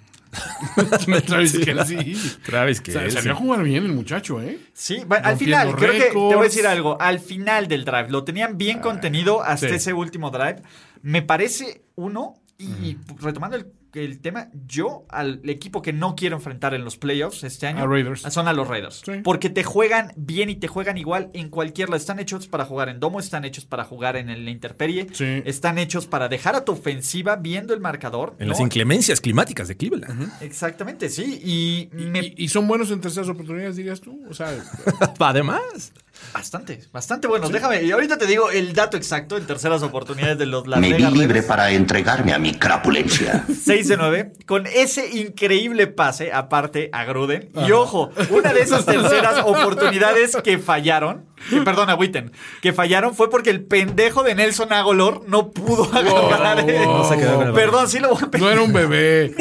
Travis 1.27 1.59
Kelsey. 1.59 2.17
Travis 2.45 2.81
Kelce. 2.81 3.11
salió 3.11 3.33
a 3.33 3.35
jugar 3.37 3.63
bien 3.63 3.85
el 3.85 3.93
muchacho, 3.93 4.41
¿eh? 4.41 4.59
Sí, 4.73 5.03
bueno, 5.07 5.27
al 5.27 5.37
final, 5.37 5.75
creo 5.77 5.93
que 5.93 6.11
te 6.11 6.15
voy 6.15 6.39
a 6.39 6.43
decir 6.43 6.67
algo. 6.67 7.01
Al 7.01 7.21
final 7.21 7.69
del 7.69 7.85
drive, 7.85 8.11
lo 8.11 8.25
tenían 8.25 8.59
bien 8.59 8.81
contenido 8.81 9.43
hasta 9.43 9.69
sí. 9.69 9.75
ese 9.75 9.93
último 9.93 10.31
drive. 10.31 10.63
Me 11.03 11.23
parece 11.23 11.83
uno, 11.95 12.35
y, 12.59 12.65
y 12.65 12.99
retomando 13.21 13.57
el, 13.57 13.67
el 14.03 14.21
tema, 14.21 14.49
yo 14.67 15.05
al 15.09 15.41
equipo 15.49 15.83
que 15.83 15.93
no 15.93 16.17
quiero 16.17 16.37
enfrentar 16.37 16.75
en 16.75 16.85
los 16.85 16.97
playoffs 16.97 17.45
este 17.45 17.67
año 17.67 17.85
A 17.85 17.87
Raiders. 17.87 18.23
son 18.23 18.49
a 18.49 18.53
los 18.53 18.67
Raiders. 18.67 19.03
Sí. 19.05 19.13
Porque 19.23 19.51
te 19.51 19.63
juegan 19.63 20.13
bien 20.17 20.49
y 20.51 20.57
te 20.57 20.67
juegan 20.69 20.97
igual 20.99 21.31
en 21.35 21.51
cualquier 21.51 21.89
lado. 21.91 21.97
Están 21.99 22.19
hechos 22.19 22.49
para 22.49 22.65
jugar 22.65 22.89
en 22.89 22.99
domo, 23.01 23.21
están 23.21 23.45
hechos 23.45 23.65
para 23.67 23.85
jugar 23.85 24.17
en 24.17 24.31
el- 24.31 24.45
la 24.45 24.51
interperie, 24.51 25.07
Sí. 25.13 25.43
están 25.45 25.79
hechos 25.79 26.07
para 26.07 26.29
dejar 26.29 26.55
a 26.57 26.65
tu 26.65 26.73
ofensiva 26.73 27.37
viendo 27.37 27.75
el 27.75 27.81
marcador. 27.81 28.35
En 28.39 28.47
¿no? 28.47 28.53
las 28.53 28.61
inclemencias 28.61 29.21
climáticas 29.21 29.69
de 29.69 29.77
Cleveland. 29.77 30.33
Exactamente, 30.41 31.09
sí. 31.09 31.41
Y, 31.45 31.89
me, 31.97 32.21
Y, 32.21 32.35
y 32.39 32.49
son 32.49 32.67
buenos 32.67 32.91
en 32.91 33.01
terceras 33.01 33.29
oportunidades, 33.29 33.77
dirías 33.77 34.01
tú. 34.01 34.23
O 34.29 34.35
sea, 34.35 34.49
Además. 35.19 35.93
Bastante, 36.33 36.81
bastante 36.93 37.27
buenos. 37.29 37.53
Déjame, 37.53 37.83
y 37.83 37.91
ahorita 37.93 38.19
te 38.19 38.27
digo 38.27 38.51
el 38.51 38.73
dato 38.73 38.97
exacto 38.97 39.37
en 39.37 39.47
terceras 39.47 39.83
oportunidades 39.83 40.39
de 40.39 40.47
los 40.47 40.67
Las 40.67 40.81
Me 40.81 40.93
vi 40.93 41.03
libre 41.05 41.11
Raiders. 41.27 41.47
para 41.47 41.71
entregarme 41.71 42.33
a 42.33 42.39
mi 42.39 42.53
crapulencia. 42.55 43.45
6 43.65 43.89
de 43.89 43.97
9, 43.97 44.33
con 44.47 44.67
ese 44.67 45.09
increíble 45.19 45.87
pase, 45.87 46.33
aparte 46.33 46.91
a 46.93 47.05
Gruden. 47.05 47.51
Y 47.67 47.71
ojo, 47.73 48.11
una 48.31 48.53
de 48.53 48.63
esas 48.63 48.85
terceras 48.87 49.41
oportunidades 49.45 50.37
que 50.43 50.59
fallaron, 50.59 51.25
que, 51.51 51.61
perdón, 51.63 51.91
a 51.91 51.95
Witten, 51.95 52.33
que 52.63 52.73
fallaron 52.73 53.15
fue 53.15 53.31
porque 53.31 53.51
el 53.51 53.65
pendejo 53.65 54.23
de 54.23 54.35
Nelson 54.35 54.73
Agolor 54.73 55.23
no 55.29 55.51
pudo 55.51 55.85
agarrar. 55.95 56.59
el- 56.61 56.85
No 56.85 57.09
se 57.09 57.17
quedó 57.17 57.35
con 57.37 57.47
el 57.47 57.53
balón. 57.53 57.55
Perdón, 57.55 57.89
sí 57.89 57.99
lo 58.01 58.11
voy 58.11 58.19
a 58.33 58.39
no 58.39 58.51
era 58.51 58.63
un 58.63 58.73
bebé. 58.73 59.35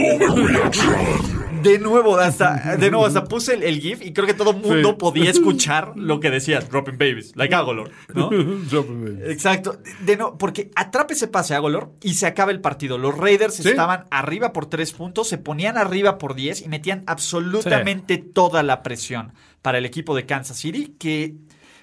De 1.64 1.80
nuevo, 1.80 2.18
hasta, 2.18 2.76
de 2.78 2.91
nuevo, 2.91 3.05
hasta 3.05 3.24
puse 3.24 3.53
el, 3.55 3.64
el 3.64 3.80
GIF 3.80 4.01
y 4.03 4.14
creo 4.14 4.28
que 4.28 4.34
todo 4.34 4.51
el 4.51 4.57
mundo 4.57 4.89
Sí. 4.91 4.95
podía 4.99 5.30
escuchar 5.32 5.93
lo 5.95 6.20
que 6.20 6.30
decía 6.30 6.59
Dropping 6.59 6.97
Babies, 6.97 7.36
like 7.36 7.55
Agolor, 7.55 7.91
¿no? 8.14 8.30
Exacto. 9.26 9.78
De, 10.05 10.18
no, 10.18 10.38
porque 10.38 10.72
atrapa 10.76 11.14
ese 11.14 11.28
pase 11.28 11.55
a 11.55 11.59
Golor 11.59 11.91
y 12.01 12.14
se 12.16 12.26
acaba 12.28 12.51
el 12.51 12.61
partido. 12.61 12.97
Los 12.97 13.18
Raiders 13.18 13.55
Sí. 13.55 13.70
estaban 13.70 14.05
arriba 14.11 14.53
por 14.53 14.66
tres 14.68 14.91
puntos, 14.93 15.28
se 15.28 15.38
ponían 15.38 15.78
arriba 15.78 16.18
por 16.18 16.36
10 16.36 16.61
y 16.64 16.68
metían 16.70 17.03
absolutamente 17.07 18.18
toda 18.18 18.64
la 18.64 18.84
presión 18.84 19.34
para 19.61 19.78
el 19.78 19.86
equipo 19.86 20.16
de 20.16 20.26
Kansas 20.26 20.57
City, 20.57 20.95
que 20.99 21.36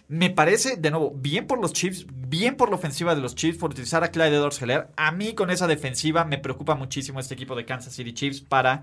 me 0.08 0.28
parece, 0.28 0.76
de 0.76 0.90
nuevo, 0.90 1.12
bien 1.16 1.46
por 1.46 1.60
los 1.60 1.72
Chiefs, 1.72 2.04
bien 2.28 2.56
por 2.56 2.68
la 2.68 2.74
ofensiva 2.74 3.14
de 3.14 3.20
los 3.20 3.34
Chiefs, 3.36 3.58
por 3.58 3.70
utilizar 3.70 4.02
a 4.02 4.10
Clyde 4.10 4.34
edwards 4.36 4.60
Heller. 4.60 4.88
A 4.96 5.12
mí 5.12 5.34
con 5.34 5.50
esa 5.50 5.66
defensiva 5.68 6.24
me 6.24 6.38
preocupa 6.38 6.74
muchísimo 6.74 7.20
este 7.20 7.34
equipo 7.34 7.54
de 7.54 7.64
Kansas 7.64 7.94
City 7.94 8.12
Chiefs 8.12 8.40
para, 8.40 8.82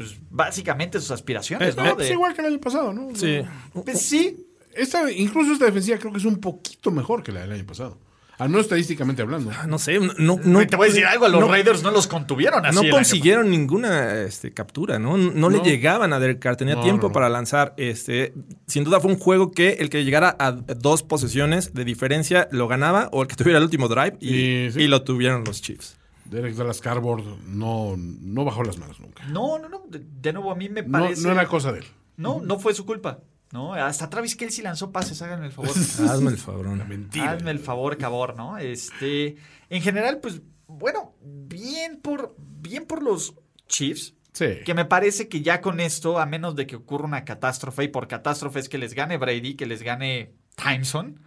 pues, 0.00 0.16
básicamente 0.30 1.00
sus 1.00 1.10
aspiraciones, 1.10 1.76
¿no? 1.76 1.84
Es 1.92 1.96
De- 2.08 2.12
igual 2.12 2.34
que 2.34 2.40
el 2.40 2.46
año 2.48 2.60
pasado, 2.60 2.92
¿no? 2.92 3.14
Sí. 3.14 3.40
pues 3.84 4.00
sí, 4.02 4.46
Esta, 4.72 5.10
incluso 5.10 5.52
esta 5.52 5.64
defensiva 5.64 5.98
creo 5.98 6.12
que 6.12 6.18
es 6.18 6.24
un 6.24 6.38
poquito 6.38 6.90
mejor 6.92 7.22
que 7.24 7.32
la 7.32 7.40
del 7.40 7.52
año 7.52 7.66
pasado. 7.66 7.98
Al 8.38 8.48
menos 8.48 8.64
estadísticamente 8.66 9.20
hablando. 9.20 9.50
No 9.68 9.78
sé, 9.78 9.98
no, 9.98 10.12
no, 10.16 10.40
no- 10.42 10.66
te 10.66 10.76
voy 10.76 10.86
a 10.86 10.88
decir 10.90 11.04
algo, 11.04 11.26
a 11.26 11.28
los 11.28 11.40
no- 11.40 11.48
Raiders 11.48 11.82
no 11.82 11.90
los 11.90 12.06
contuvieron 12.06 12.64
así. 12.64 12.74
No 12.76 12.80
año 12.82 12.90
consiguieron 12.92 13.50
ninguna 13.50 14.22
este, 14.22 14.54
captura, 14.54 14.98
¿no? 14.98 15.18
No, 15.18 15.50
le 15.50 15.58
llegaban 15.58 16.12
a 16.14 16.20
Derek 16.20 16.38
Carr, 16.38 16.56
tenía 16.56 16.76
No, 16.76 16.82
tiempo 16.82 17.08
no. 17.08 17.12
para 17.12 17.28
lanzar. 17.28 17.74
Este, 17.76 18.32
sin 18.66 18.84
duda 18.84 18.98
fue 19.00 19.10
un 19.12 19.18
juego 19.18 19.50
que 19.50 19.72
el 19.80 19.90
que 19.90 20.04
llegara 20.04 20.34
a 20.38 20.52
dos 20.52 21.02
posesiones 21.02 21.74
de 21.74 21.84
diferencia 21.84 22.48
lo 22.50 22.66
ganaba 22.68 23.10
o 23.12 23.20
el 23.22 23.28
que 23.28 23.36
tuviera 23.36 23.58
el 23.58 23.64
último 23.64 23.88
drive 23.88 24.16
y, 24.20 24.34
Y 24.66 24.70
sí. 24.72 24.80
y 24.82 24.86
lo 24.88 25.02
tuvieron 25.02 25.44
los 25.44 25.60
Chiefs. 25.60 25.98
Derek 26.30 26.54
Dallas 26.54 26.80
Cardboard 26.80 27.24
no, 27.46 27.96
no 27.96 28.44
bajó 28.44 28.62
las 28.62 28.78
manos 28.78 29.00
nunca. 29.00 29.24
No, 29.26 29.58
no, 29.58 29.68
no. 29.68 29.82
De, 29.88 30.00
de 30.00 30.32
nuevo, 30.32 30.52
a 30.52 30.54
mí 30.54 30.68
me 30.68 30.84
parece. 30.84 31.22
no 31.22 31.32
era 31.32 31.46
cosa 31.46 31.72
de 31.72 31.80
él. 31.80 31.86
No, 32.16 32.40
no 32.40 32.58
fue 32.58 32.72
su 32.72 32.86
culpa. 32.86 33.20
No, 33.52 33.74
hasta 33.74 34.08
Travis 34.08 34.36
Kelsey 34.36 34.62
lanzó 34.62 34.92
pases, 34.92 35.20
háganme 35.22 35.46
el 35.46 35.52
favor. 35.52 35.70
Hazme 36.08 36.30
el 36.30 36.38
favor. 36.38 36.66
¿no? 36.66 36.84
Mentira. 36.84 37.32
Hazme 37.32 37.50
el 37.50 37.58
favor, 37.58 37.98
cabor, 37.98 38.36
¿no? 38.36 38.58
Este. 38.58 39.36
En 39.68 39.82
general, 39.82 40.20
pues, 40.20 40.40
bueno, 40.68 41.14
bien 41.20 42.00
por. 42.00 42.36
Bien 42.38 42.84
por 42.86 43.02
los 43.02 43.34
Chiefs. 43.66 44.14
Sí. 44.32 44.58
Que 44.64 44.74
me 44.74 44.84
parece 44.84 45.28
que 45.28 45.42
ya 45.42 45.60
con 45.60 45.80
esto, 45.80 46.20
a 46.20 46.26
menos 46.26 46.54
de 46.54 46.68
que 46.68 46.76
ocurra 46.76 47.06
una 47.06 47.24
catástrofe, 47.24 47.84
y 47.84 47.88
por 47.88 48.06
catástrofe 48.06 48.60
es 48.60 48.68
que 48.68 48.78
les 48.78 48.94
gane 48.94 49.18
Brady, 49.18 49.54
que 49.54 49.66
les 49.66 49.82
gane 49.82 50.34
Timeson, 50.54 51.20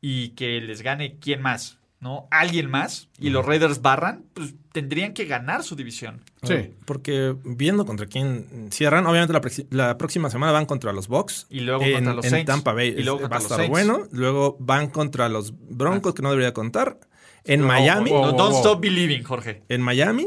y 0.00 0.30
que 0.30 0.60
les 0.60 0.82
gane 0.82 1.18
quién 1.20 1.40
más, 1.40 1.78
¿no? 2.00 2.28
Alguien 2.30 2.70
más, 2.70 3.08
y 3.18 3.30
los 3.30 3.44
Raiders 3.44 3.82
barran, 3.82 4.24
pues 4.34 4.54
tendrían 4.72 5.14
que 5.14 5.24
ganar 5.24 5.64
su 5.64 5.74
división. 5.74 6.22
Sí. 6.42 6.70
Porque 6.84 7.34
viendo 7.44 7.84
contra 7.84 8.06
quién 8.06 8.68
cierran, 8.70 9.06
obviamente 9.06 9.32
la, 9.32 9.86
la 9.86 9.98
próxima 9.98 10.30
semana 10.30 10.52
van 10.52 10.66
contra 10.66 10.92
los 10.92 11.08
Bucks. 11.08 11.46
Y 11.50 11.60
luego 11.60 11.82
en, 11.82 11.94
contra 11.94 12.14
los 12.14 12.24
en 12.24 12.30
Saints. 12.30 12.46
Tampa 12.46 12.72
Bay. 12.72 12.94
Y 12.96 13.02
luego 13.02 13.28
va 13.28 13.36
a 13.36 13.40
estar 13.40 13.56
Saints. 13.58 13.70
bueno. 13.70 14.06
Luego 14.12 14.56
van 14.60 14.88
contra 14.88 15.28
los 15.28 15.52
Broncos, 15.56 16.14
que 16.14 16.22
no 16.22 16.30
debería 16.30 16.54
contar. 16.54 17.00
En 17.48 17.62
Miami. 17.62 18.10
No, 18.10 18.32
don't 18.32 18.56
stop 18.56 18.80
believing, 18.80 19.22
Jorge. 19.24 19.62
En 19.68 19.80
Miami. 19.80 20.26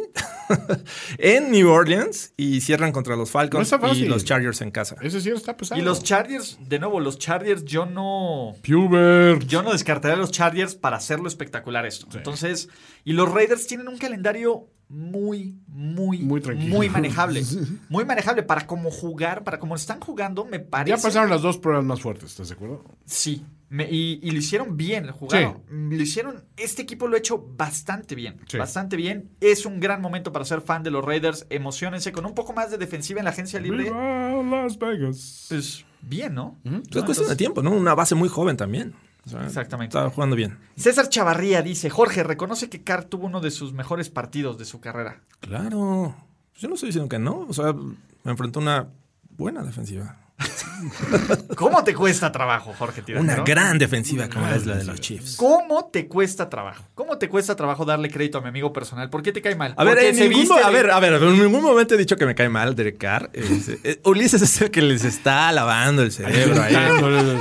en 1.17 1.51
New 1.51 1.69
Orleans. 1.69 2.33
Y 2.35 2.61
cierran 2.61 2.91
contra 2.91 3.15
los 3.15 3.29
No 3.29 3.31
Falcons 3.31 3.71
y 3.95 4.05
los 4.05 4.25
Chargers 4.25 4.61
en 4.61 4.71
casa. 4.71 4.95
Ese 5.01 5.21
sí 5.21 5.29
está 5.29 5.55
pesado. 5.55 5.79
Y 5.79 5.83
los 5.83 6.03
Chargers, 6.03 6.57
de 6.59 6.79
nuevo, 6.79 6.99
los 6.99 7.19
Chargers, 7.19 7.63
yo 7.63 7.85
no. 7.85 8.55
Pubert. 8.67 9.45
Yo 9.45 9.61
no 9.61 9.71
descartaría 9.71 10.15
a 10.15 10.19
los 10.19 10.31
Chargers 10.31 10.75
para 10.75 10.97
hacerlo 10.97 11.27
espectacular 11.27 11.85
esto. 11.85 12.07
Entonces, 12.13 12.69
y 13.03 13.13
los 13.13 13.31
Raiders 13.31 13.67
tienen 13.67 13.87
un 13.87 13.97
calendario 13.97 14.67
muy, 14.91 15.55
muy, 15.67 16.19
Muy 16.19 16.41
tranquilo. 16.41 16.75
muy 16.75 16.89
manejable. 16.89 17.43
Muy 17.89 18.03
manejable 18.03 18.43
para 18.43 18.67
cómo 18.67 18.91
jugar, 18.91 19.43
para 19.45 19.57
cómo 19.57 19.75
están 19.75 20.01
jugando, 20.01 20.43
me 20.43 20.59
parece. 20.59 20.97
Ya 20.97 21.01
pasaron 21.01 21.29
las 21.29 21.41
dos 21.41 21.57
pruebas 21.57 21.85
más 21.85 22.01
fuertes, 22.01 22.31
¿estás 22.31 22.49
de 22.49 22.55
acuerdo? 22.55 22.83
Sí. 23.05 23.45
Me- 23.71 23.89
y, 23.89 24.19
y 24.21 24.31
lo 24.31 24.37
hicieron 24.39 24.75
bien, 24.75 25.09
jugaron. 25.11 25.63
Lo 25.69 25.95
hicieron. 25.95 26.43
Este 26.57 26.81
equipo 26.81 27.07
lo 27.07 27.15
ha 27.15 27.19
hecho 27.19 27.41
bastante 27.55 28.15
bien. 28.15 28.41
Sí. 28.47 28.57
Bastante 28.57 28.97
bien. 28.97 29.29
Es 29.39 29.65
un 29.65 29.79
gran 29.79 30.01
momento 30.01 30.33
para 30.33 30.43
ser 30.43 30.59
fan 30.59 30.83
de 30.83 30.91
los 30.91 31.05
Raiders. 31.05 31.47
Emocionense 31.49 32.11
con 32.11 32.25
un 32.25 32.35
poco 32.35 32.51
más 32.51 32.69
de 32.69 32.77
defensiva 32.77 33.21
en 33.21 33.23
la 33.25 33.31
agencia 33.31 33.61
libre. 33.61 33.85
Viva 33.85 34.43
Las 34.43 34.77
Vegas. 34.77 35.45
Pues 35.47 35.85
bien, 36.01 36.33
¿no? 36.33 36.59
Pues 36.63 36.81
es 36.97 37.03
cuestión 37.05 37.29
de 37.29 37.35
tiempo, 37.37 37.63
¿no? 37.63 37.71
Una 37.71 37.95
base 37.95 38.13
muy 38.13 38.27
joven 38.27 38.57
también. 38.57 38.93
O 39.25 39.29
sea, 39.29 39.45
Exactamente. 39.45 39.95
Estaba 39.95 40.09
jugando 40.09 40.35
bien. 40.35 40.57
César 40.75 41.07
Chavarría 41.07 41.61
dice, 41.61 41.89
Jorge, 41.89 42.23
reconoce 42.23 42.69
que 42.69 42.83
Carr 42.83 43.05
tuvo 43.05 43.27
uno 43.27 43.39
de 43.39 43.51
sus 43.51 43.71
mejores 43.71 44.09
partidos 44.09 44.57
de 44.57 44.65
su 44.65 44.81
carrera. 44.81 45.21
Claro. 45.39 46.13
Yo 46.57 46.67
no 46.67 46.73
estoy 46.73 46.87
diciendo 46.89 47.07
que 47.07 47.19
no. 47.19 47.45
O 47.47 47.53
sea, 47.53 47.71
me 47.71 48.31
enfrentó 48.31 48.59
a 48.59 48.63
una 48.63 48.89
buena 49.37 49.63
defensiva. 49.63 50.17
¿Cómo 51.55 51.83
te 51.83 51.93
cuesta 51.93 52.31
trabajo, 52.31 52.73
Jorge 52.77 53.01
Tirantero? 53.01 53.43
Una 53.43 53.43
gran 53.49 53.77
defensiva 53.77 54.29
como 54.29 54.47
es 54.47 54.65
la 54.65 54.75
de 54.75 54.83
los 54.85 54.99
Chiefs. 54.99 55.35
¿Cómo 55.37 55.85
te 55.91 56.07
cuesta 56.07 56.49
trabajo? 56.49 56.83
¿Cómo 56.95 57.17
te 57.17 57.29
cuesta 57.29 57.55
trabajo 57.55 57.85
darle 57.85 58.09
crédito 58.09 58.37
a 58.37 58.41
mi 58.41 58.47
amigo 58.49 58.73
personal? 58.73 59.09
¿Por 59.09 59.21
qué 59.23 59.31
te 59.31 59.41
cae 59.41 59.55
mal? 59.55 59.73
A 59.77 59.83
ver, 59.83 59.99
en 59.99 60.17
ningún, 60.17 60.47
a 60.63 60.67
de- 60.67 60.73
ver, 60.73 60.91
a 60.91 60.99
ver, 60.99 61.13
en 61.21 61.39
ningún 61.41 61.61
momento 61.63 61.95
he 61.95 61.97
dicho 61.97 62.15
que 62.17 62.25
me 62.25 62.35
cae 62.35 62.49
mal 62.49 62.75
Derek 62.75 62.97
Carr. 62.97 63.29
Es- 63.33 63.69
eh, 63.83 63.99
Ulises 64.05 64.41
es 64.41 64.61
el 64.61 64.71
que 64.71 64.81
les 64.81 65.03
está 65.03 65.51
lavando 65.51 66.01
el 66.03 66.11
cerebro 66.11 66.61
ahí. 66.61 66.75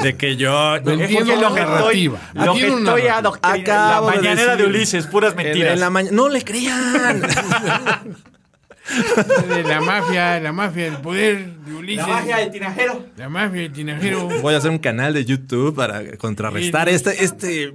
de 0.03 0.17
que 0.17 0.37
yo... 0.37 0.77
Es 0.77 0.87
Entiendo 0.87 1.19
porque 1.19 1.35
la 1.37 1.49
lo 1.49 1.55
que 1.55 1.61
estoy, 1.63 2.05
lo 2.35 2.55
que 2.55 2.67
estoy 2.69 3.07
adoctrinando. 3.09 3.71
La 3.73 4.01
de 4.01 4.17
mañanera 4.17 4.57
de, 4.57 4.63
decir- 4.65 4.67
Ulises, 4.69 5.07
puras 5.07 5.31
En, 5.33 5.37
mentiras. 5.39 5.75
en 5.75 5.81
la 5.81 5.91
mañana... 5.91 6.17
¡No 6.17 6.29
le 6.29 6.43
crean! 6.45 7.23
De 9.49 9.63
la 9.65 9.81
mafia, 9.81 10.41
la 10.41 10.53
mafia 10.53 10.85
del 10.85 10.97
poder 10.99 11.57
de 11.57 11.75
Ulises. 11.75 12.07
La 12.07 12.15
magia 12.15 12.37
del 12.39 12.51
tinajero. 12.51 13.07
La 13.17 13.29
mafia 13.29 13.63
del 13.63 13.73
tinajero. 13.73 14.29
Voy 14.43 14.55
a 14.55 14.59
hacer 14.59 14.71
un 14.71 14.79
canal 14.79 15.15
de 15.15 15.25
YouTube 15.25 15.75
para 15.75 16.17
contrarrestar 16.17 16.89
Sí. 16.89 16.95
este... 16.95 17.25
este 17.25 17.75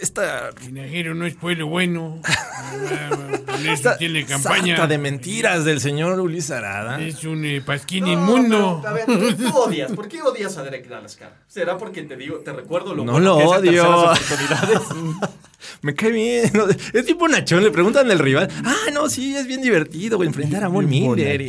esta... 0.00 0.50
Tinajero 0.52 1.12
no 1.16 1.26
es 1.26 1.34
pueblo 1.34 1.66
bueno. 1.66 2.20
Esta 3.68 3.98
tiene 3.98 4.24
campaña. 4.24 4.76
sarta 4.76 4.86
de 4.86 4.96
mentiras 4.98 5.64
del 5.64 5.80
señor 5.80 6.20
Ulises 6.20 6.52
Arada. 6.52 7.00
Es 7.00 7.24
un 7.24 7.44
eh, 7.44 7.60
pasquín 7.60 8.04
No, 8.04 8.12
inmundo. 8.12 8.78
pero, 8.80 8.94
a 8.94 9.16
ver, 9.16 9.36
¿tú 9.36 9.48
odias? 9.58 9.90
¿Por 9.90 10.06
qué 10.06 10.22
odias 10.22 10.56
a 10.56 10.62
Derek 10.62 10.86
Dallascar? 10.88 11.34
¿Será 11.48 11.76
porque 11.76 12.02
te 12.04 12.16
digo, 12.16 12.36
te 12.38 12.52
recuerdo 12.52 12.94
lo 12.94 13.04
No 13.04 13.12
bueno 13.14 13.38
lo 13.38 13.38
que 13.38 13.44
es 13.44 13.50
en 13.50 13.58
odio. 13.58 13.82
terceras 13.82 14.68
oportunidades? 14.68 15.28
Me 15.82 15.94
cae 15.94 16.10
bien. 16.10 16.50
no, 16.54 16.66
Es 16.68 17.04
tipo 17.06 17.28
Nachón, 17.28 17.62
le 17.62 17.70
preguntan 17.70 18.08
del 18.08 18.18
rival. 18.18 18.48
Ah, 18.64 18.90
no, 18.92 19.08
sí, 19.08 19.34
es 19.36 19.46
bien 19.46 19.62
divertido 19.62 20.16
güey, 20.16 20.28
enfrentar 20.28 20.64
a 20.64 20.68
Von 20.68 20.88
Miller. 20.88 21.48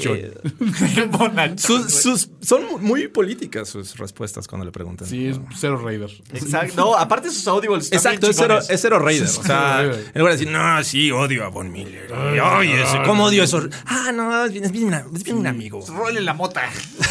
Bonachón, 1.09 1.57
Sus, 1.59 1.93
sus- 1.93 2.29
son 2.41 2.63
muy 2.81 3.07
políticas 3.07 3.69
sus 3.69 3.97
respuestas 3.97 4.47
cuando 4.47 4.65
le 4.65 4.71
preguntan. 4.71 5.07
Sí, 5.07 5.27
es 5.27 5.39
cero 5.57 5.77
Raider. 5.83 6.09
Exacto. 6.33 6.73
No, 6.75 6.95
aparte 6.95 7.29
sus 7.29 7.47
audibles 7.47 7.91
Exacto, 7.91 8.29
es 8.29 8.35
cero, 8.37 8.59
es 8.67 8.81
cero 8.81 8.99
Raider. 8.99 9.27
O 9.27 9.43
sea, 9.43 9.81
en 9.83 9.89
lugar 10.19 10.33
de 10.35 10.39
decir, 10.39 10.49
no, 10.51 10.83
sí, 10.83 11.11
odio 11.11 11.43
a 11.45 11.49
Von 11.49 11.71
Miller. 11.71 12.09
y, 12.35 12.39
Oye, 12.39 12.81
ese, 12.83 12.97
¿cómo 13.05 13.25
odio 13.25 13.43
eso? 13.43 13.67
Ah, 13.85 14.11
no, 14.13 14.45
es 14.45 14.51
bien, 14.51 14.65
es 14.65 14.71
bien, 14.71 14.85
una- 14.85 15.05
es 15.13 15.23
bien 15.23 15.37
un 15.37 15.47
amigo. 15.47 15.83
Role 15.87 16.21
la 16.21 16.33
mota. 16.33 16.69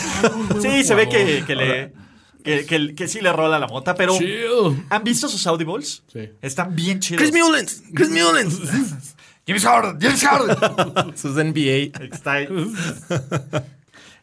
sí, 0.62 0.84
se 0.84 0.94
ve 0.94 1.08
que, 1.08 1.44
que 1.46 1.54
le. 1.54 1.92
Que, 2.44 2.64
que- 2.66 2.94
que 2.94 3.08
sí 3.08 3.20
le 3.20 3.32
rola 3.32 3.58
la 3.58 3.66
mota, 3.66 3.94
pero. 3.94 4.16
Chill. 4.16 4.84
¿Han 4.90 5.04
visto 5.04 5.28
sus 5.28 5.46
audibles? 5.46 6.02
Sí. 6.12 6.30
Están 6.40 6.74
bien 6.74 7.00
chidos. 7.00 7.22
Chris 7.22 7.32
Mullins, 7.34 7.82
Chris 7.94 8.10
Mullins. 8.10 8.60
James 9.46 9.64
Harden, 9.64 9.98
James 10.00 10.22
Harden. 10.22 11.16
Sus 11.16 11.34
NBA. 11.36 11.90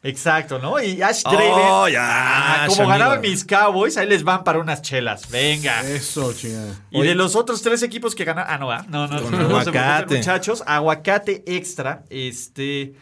Exacto, 0.04 0.60
¿no? 0.60 0.80
Y 0.80 1.02
Ash 1.02 1.24
Oh, 1.26 1.32
Draven. 1.32 1.94
ya, 1.94 2.64
ah, 2.64 2.68
como 2.68 2.88
ganaban 2.88 3.22
mis 3.22 3.44
Cowboys, 3.44 3.98
ahí 3.98 4.08
les 4.08 4.24
van 4.24 4.44
para 4.44 4.60
unas 4.60 4.84
chelas. 4.84 5.28
Venga. 5.32 5.82
Eso, 5.82 6.32
chingada. 6.32 6.80
Y 6.92 7.02
de 7.02 7.16
los 7.16 7.36
otros 7.36 7.64
tres 7.64 7.82
equipos 7.82 8.14
que 8.14 8.24
ganaron. 8.24 8.52
Ah, 8.54 8.58
no, 8.60 8.72
¿ah? 8.72 8.86
no, 8.88 9.08
no, 9.08 9.22
Con 9.24 9.32
no, 9.32 9.38
no 9.40 9.44
se 9.64 9.72
preocupen, 9.72 9.82
aguacate. 9.82 10.18
muchachos. 10.18 10.64
Aguacate 10.68 11.44
extra. 11.48 12.04
Este. 12.12 12.94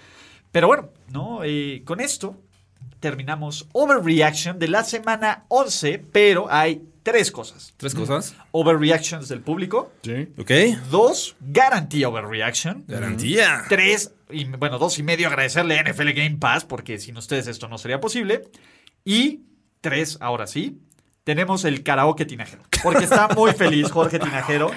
Pero 0.53 0.67
bueno, 0.67 0.89
¿no? 1.11 1.41
Eh, 1.43 1.81
con 1.83 1.99
esto 1.99 2.37
terminamos 3.03 3.67
Overreaction 3.73 4.57
de 4.59 4.69
la 4.69 4.85
semana 4.85 5.43
11. 5.49 5.99
Pero 6.13 6.47
hay 6.49 6.81
tres 7.03 7.31
cosas: 7.31 7.73
Tres 7.75 7.93
cosas. 7.93 8.33
Overreactions 8.51 9.27
del 9.27 9.41
público. 9.41 9.91
Sí. 10.03 10.29
Ok. 10.37 10.51
Dos, 10.89 11.35
Guarantee 11.41 12.05
Overreaction. 12.05 12.85
Garantía. 12.87 13.65
Tres, 13.67 14.13
y 14.29 14.45
bueno, 14.45 14.79
dos 14.79 14.97
y 14.99 15.03
medio 15.03 15.27
agradecerle 15.27 15.77
a 15.77 15.83
NFL 15.83 16.11
Game 16.11 16.37
Pass, 16.39 16.63
porque 16.63 16.97
sin 16.97 17.17
ustedes 17.17 17.47
esto 17.47 17.67
no 17.67 17.77
sería 17.77 17.99
posible. 17.99 18.43
Y 19.03 19.41
tres, 19.81 20.17
ahora 20.21 20.47
sí, 20.47 20.79
tenemos 21.25 21.65
el 21.65 21.83
karaoke 21.83 22.23
tinajero. 22.23 22.63
Porque 22.83 23.03
está 23.03 23.27
muy 23.35 23.51
feliz 23.51 23.91
Jorge 23.91 24.17
Tinajero. 24.27 24.71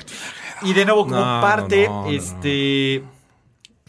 Y 0.63 0.73
de 0.73 0.85
nuevo, 0.85 1.05
como 1.05 1.15
No, 1.21 1.41
parte, 1.41 1.87
no, 1.87 2.03
no, 2.07 2.11
este. 2.11 3.05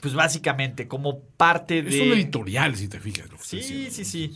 Pues 0.01 0.13
básicamente, 0.13 0.87
como 0.87 1.21
parte 1.37 1.81
de. 1.81 1.89
Es 1.89 2.01
un 2.01 2.13
editorial, 2.13 2.75
si 2.75 2.87
te 2.87 2.99
fijas. 2.99 3.29
lo 3.31 3.37
que 3.37 3.43
Sí, 3.43 3.57
diciendo. 3.57 3.89
sí, 3.91 4.05
sí. 4.05 4.33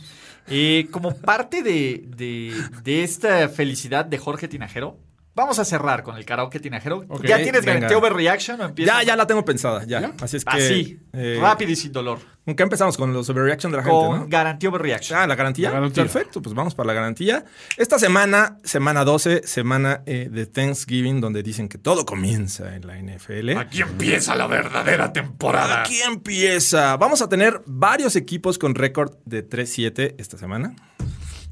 Eh, 0.48 0.88
como 0.90 1.16
parte 1.16 1.62
de, 1.62 2.02
de- 2.16 2.52
de 2.82 3.04
esta 3.04 3.48
felicidad 3.48 4.04
de 4.04 4.18
Jorge 4.18 4.48
Tinajero, 4.48 4.98
vamos 5.34 5.58
a 5.58 5.64
cerrar 5.64 6.02
con 6.02 6.16
el 6.16 6.24
karaoke 6.24 6.60
tinajero. 6.60 7.04
Ok, 7.08 7.24
¿Ya 7.24 7.42
tienes 7.42 7.64
garantía 7.64 7.98
overreaction 7.98 8.60
o 8.60 8.64
empiezas? 8.64 8.96
Ya, 8.98 9.02
ya 9.02 9.16
la 9.16 9.26
tengo 9.26 9.44
pensada, 9.44 9.84
ya. 9.84 10.00
¿Ya? 10.00 10.12
Así 10.20 10.36
es 10.36 10.44
que. 10.44 10.56
Así, 10.56 11.00
eh, 11.12 11.38
rápido 11.40 11.70
y 11.70 11.76
sin 11.76 11.92
dolor. 11.92 12.18
¿Con 12.44 12.56
qué 12.56 12.62
empezamos? 12.64 12.96
Con 12.96 13.12
los 13.12 13.28
overreaction 13.30 13.70
de 13.70 13.78
la 13.78 13.84
gente, 13.84 13.96
Con 13.96 14.20
¿no? 14.20 14.26
garantía 14.28 14.68
overreaction. 14.68 15.18
Ah, 15.18 15.26
la 15.26 15.36
garantía. 15.36 15.68
La 15.68 15.76
garantía. 15.76 16.02
Perfecto, 16.02 16.42
pues 16.42 16.54
vamos 16.54 16.74
para 16.74 16.88
la 16.88 16.94
garantía. 16.94 17.44
Esta 17.76 17.98
semana, 18.00 18.58
semana 18.64 19.04
12, 19.04 19.42
semana 19.46 20.02
eh, 20.06 20.28
de 20.30 20.46
Thanksgiving, 20.46 21.20
donde 21.20 21.42
dicen 21.44 21.68
que 21.68 21.78
todo 21.78 22.04
comienza 22.04 22.74
en 22.74 22.86
la 22.86 22.96
NFL. 23.00 23.56
Aquí 23.58 23.82
empieza 23.82 24.34
la 24.34 24.48
verdadera 24.48 25.12
temporada. 25.12 25.82
Aquí 25.82 26.00
empieza. 26.02 26.96
Vamos 26.96 27.22
a 27.22 27.28
tener 27.28 27.62
varios 27.66 28.16
equipos 28.16 28.58
con 28.58 28.74
récord 28.74 29.14
de 29.24 29.48
3-7 29.48 30.16
esta 30.18 30.36
semana. 30.36 30.74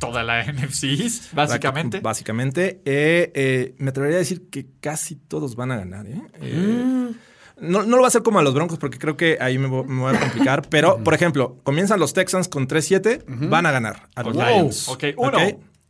Toda 0.01 0.23
la 0.25 0.43
NFC, 0.53 1.33
básicamente. 1.33 2.01
Básicamente. 2.01 2.81
Eh, 2.85 3.31
eh, 3.35 3.75
me 3.79 3.91
atrevería 3.91 4.17
a 4.17 4.21
decir 4.21 4.49
que 4.51 4.67
casi 4.81 5.15
todos 5.17 5.55
van 5.55 5.71
a 5.71 5.77
ganar. 5.77 6.07
¿eh? 6.07 6.21
Eh, 6.41 6.55
Mm. 6.57 7.15
No, 7.63 7.83
no 7.83 7.97
lo 7.97 7.99
va 7.99 8.07
a 8.07 8.09
hacer 8.09 8.23
como 8.23 8.39
a 8.39 8.43
los 8.43 8.55
Broncos 8.55 8.79
porque 8.79 8.97
creo 8.99 9.19
que 9.19 9.37
ahí 9.39 9.59
me, 9.59 9.69
vo- 9.69 9.85
me 9.85 10.01
voy 10.01 10.17
a 10.17 10.19
complicar. 10.19 10.63
Pero, 10.71 11.05
por 11.05 11.13
ejemplo, 11.13 11.59
comienzan 11.63 12.01
los 12.01 12.15
Texans 12.15 12.49
con 12.49 12.67
3-7, 12.67 13.23
van 13.51 13.67
a 13.67 13.71
ganar 13.71 14.09
a 14.15 14.23
los 14.23 14.35
Wow. 14.35 14.45
Lions. 14.47 14.89
Ok, 14.89 15.05
uno. 15.19 15.39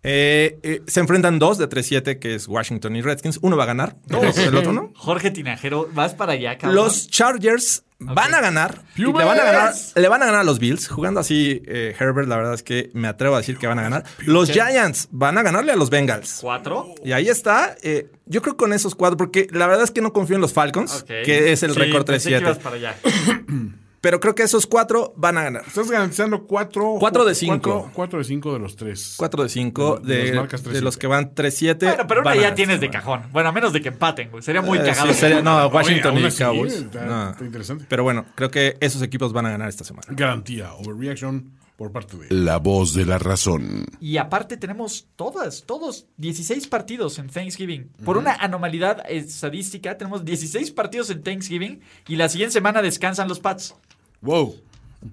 Eh, 0.02 0.58
eh, 0.64 0.82
se 0.88 0.98
enfrentan 0.98 1.38
dos 1.38 1.58
de 1.58 1.68
3-7, 1.68 2.18
que 2.18 2.34
es 2.34 2.48
Washington 2.48 2.96
y 2.96 3.02
Redskins. 3.02 3.38
Uno 3.42 3.56
va 3.56 3.62
a 3.62 3.66
ganar, 3.66 3.96
otro- 4.12 4.32
el 4.42 4.56
otro 4.56 4.72
no. 4.72 4.90
Jorge 4.96 5.30
Tinajero, 5.30 5.88
vas 5.94 6.14
para 6.14 6.32
allá, 6.32 6.58
cabrón. 6.58 6.74
Los 6.74 7.08
Chargers 7.08 7.84
van 8.00 8.34
a 8.34 8.40
ganar. 8.40 8.82
y 8.96 9.02
le, 9.02 9.12
van 9.12 9.38
a 9.38 9.44
ganar 9.44 9.74
le 9.94 10.08
van 10.08 10.22
a 10.22 10.26
ganar 10.26 10.40
a 10.40 10.44
los 10.44 10.58
Bills. 10.58 10.88
Jugando 10.88 11.20
así, 11.20 11.62
eh, 11.66 11.94
Herbert, 11.98 12.28
la 12.28 12.36
verdad 12.36 12.54
es 12.54 12.62
que 12.62 12.90
me 12.94 13.06
atrevo 13.08 13.34
a 13.34 13.38
decir 13.38 13.56
que 13.58 13.66
van 13.66 13.78
a 13.78 13.82
ganar. 13.82 14.04
Los 14.26 14.50
Giants 14.50 15.08
van 15.10 15.38
a 15.38 15.42
ganarle 15.42 15.72
a 15.72 15.76
los 15.76 15.90
Bengals. 15.90 16.38
¿Cuatro? 16.40 16.94
Y 17.04 17.12
ahí 17.12 17.28
está. 17.28 17.76
eh, 17.82 18.10
yo 18.26 18.42
creo 18.42 18.56
con 18.56 18.72
esos 18.72 18.94
cuatro, 18.94 19.16
porque 19.16 19.48
la 19.50 19.66
verdad 19.66 19.84
es 19.84 19.90
que 19.90 20.00
no 20.00 20.12
confío 20.12 20.36
en 20.36 20.40
los 20.42 20.52
Falcons, 20.52 21.02
Ok. 21.02 21.06
que 21.24 21.52
es 21.52 21.62
el 21.62 21.72
Sí, 21.72 21.78
récord 21.80 22.04
pensé 22.06 22.28
que 22.30 22.38
ibas 22.38 22.58
3-7. 22.58 22.62
para 22.62 22.76
allá. 22.76 22.94
Pero 24.00 24.18
creo 24.18 24.34
que 24.34 24.42
esos 24.42 24.66
cuatro 24.66 25.12
van 25.16 25.36
a 25.36 25.42
ganar. 25.42 25.62
Estás 25.66 25.90
garantizando 25.90 26.46
cuatro. 26.46 26.96
Cuatro 26.98 27.24
de 27.24 27.34
cinco. 27.34 27.58
Cuatro, 27.60 27.90
cuatro 27.94 28.18
de 28.18 28.24
cinco 28.24 28.52
de 28.54 28.58
los 28.58 28.74
tres. 28.76 29.14
4 29.18 29.42
de 29.42 29.48
5 29.50 29.96
Los 29.98 30.06
de, 30.06 30.16
de 30.32 30.40
3-7. 30.40 30.80
los 30.80 30.96
que 30.96 31.06
van 31.06 31.34
3-7. 31.34 31.78
Bueno, 31.80 32.06
pero 32.06 32.20
una 32.22 32.34
ya 32.34 32.40
ganar 32.40 32.54
tienes 32.54 32.80
de 32.80 32.88
cajón. 32.90 33.24
Bueno, 33.32 33.50
a 33.50 33.52
menos 33.52 33.72
de 33.74 33.82
que 33.82 33.88
empaten, 33.88 34.30
güey. 34.30 34.42
Sería 34.42 34.62
muy 34.62 34.78
Eh, 34.78 34.82
cagado. 34.84 35.08
sí, 35.08 35.14
sería- 35.14 35.42
no, 35.42 35.66
Washington 35.66 36.16
aún 36.16 36.26
y 36.26 36.32
Cowboys. 36.32 36.72
está- 36.74 37.04
No. 37.04 37.30
está 37.30 37.44
interesante. 37.44 37.84
Pero 37.88 38.02
bueno, 38.02 38.24
creo 38.34 38.50
que 38.50 38.76
esos 38.80 39.02
equipos 39.02 39.32
van 39.34 39.46
a 39.46 39.50
ganar 39.50 39.68
esta 39.68 39.84
semana. 39.84 40.06
Garantía, 40.10 40.72
overreaction 40.74 41.52
por 41.76 41.92
parte 41.92 42.16
de. 42.16 42.26
La 42.34 42.56
voz 42.58 42.94
de 42.94 43.04
la 43.06 43.18
razón. 43.18 43.84
Y 44.00 44.16
aparte 44.18 44.56
tenemos 44.56 45.08
todas, 45.16 45.64
todos, 45.66 46.06
16 46.16 46.66
partidos 46.68 47.18
en 47.18 47.28
Thanksgiving. 47.28 47.90
Por 48.04 48.16
una 48.18 48.34
anomalidad 48.34 49.02
estadística, 49.08 49.96
tenemos 49.98 50.24
16 50.24 50.70
partidos 50.72 51.10
en 51.10 51.22
Thanksgiving 51.22 51.80
y 52.08 52.16
la 52.16 52.28
siguiente 52.28 52.52
semana 52.54 52.82
descansan 52.82 53.28
los 53.28 53.40
Pats 53.40 53.74
Wow. 54.22 54.56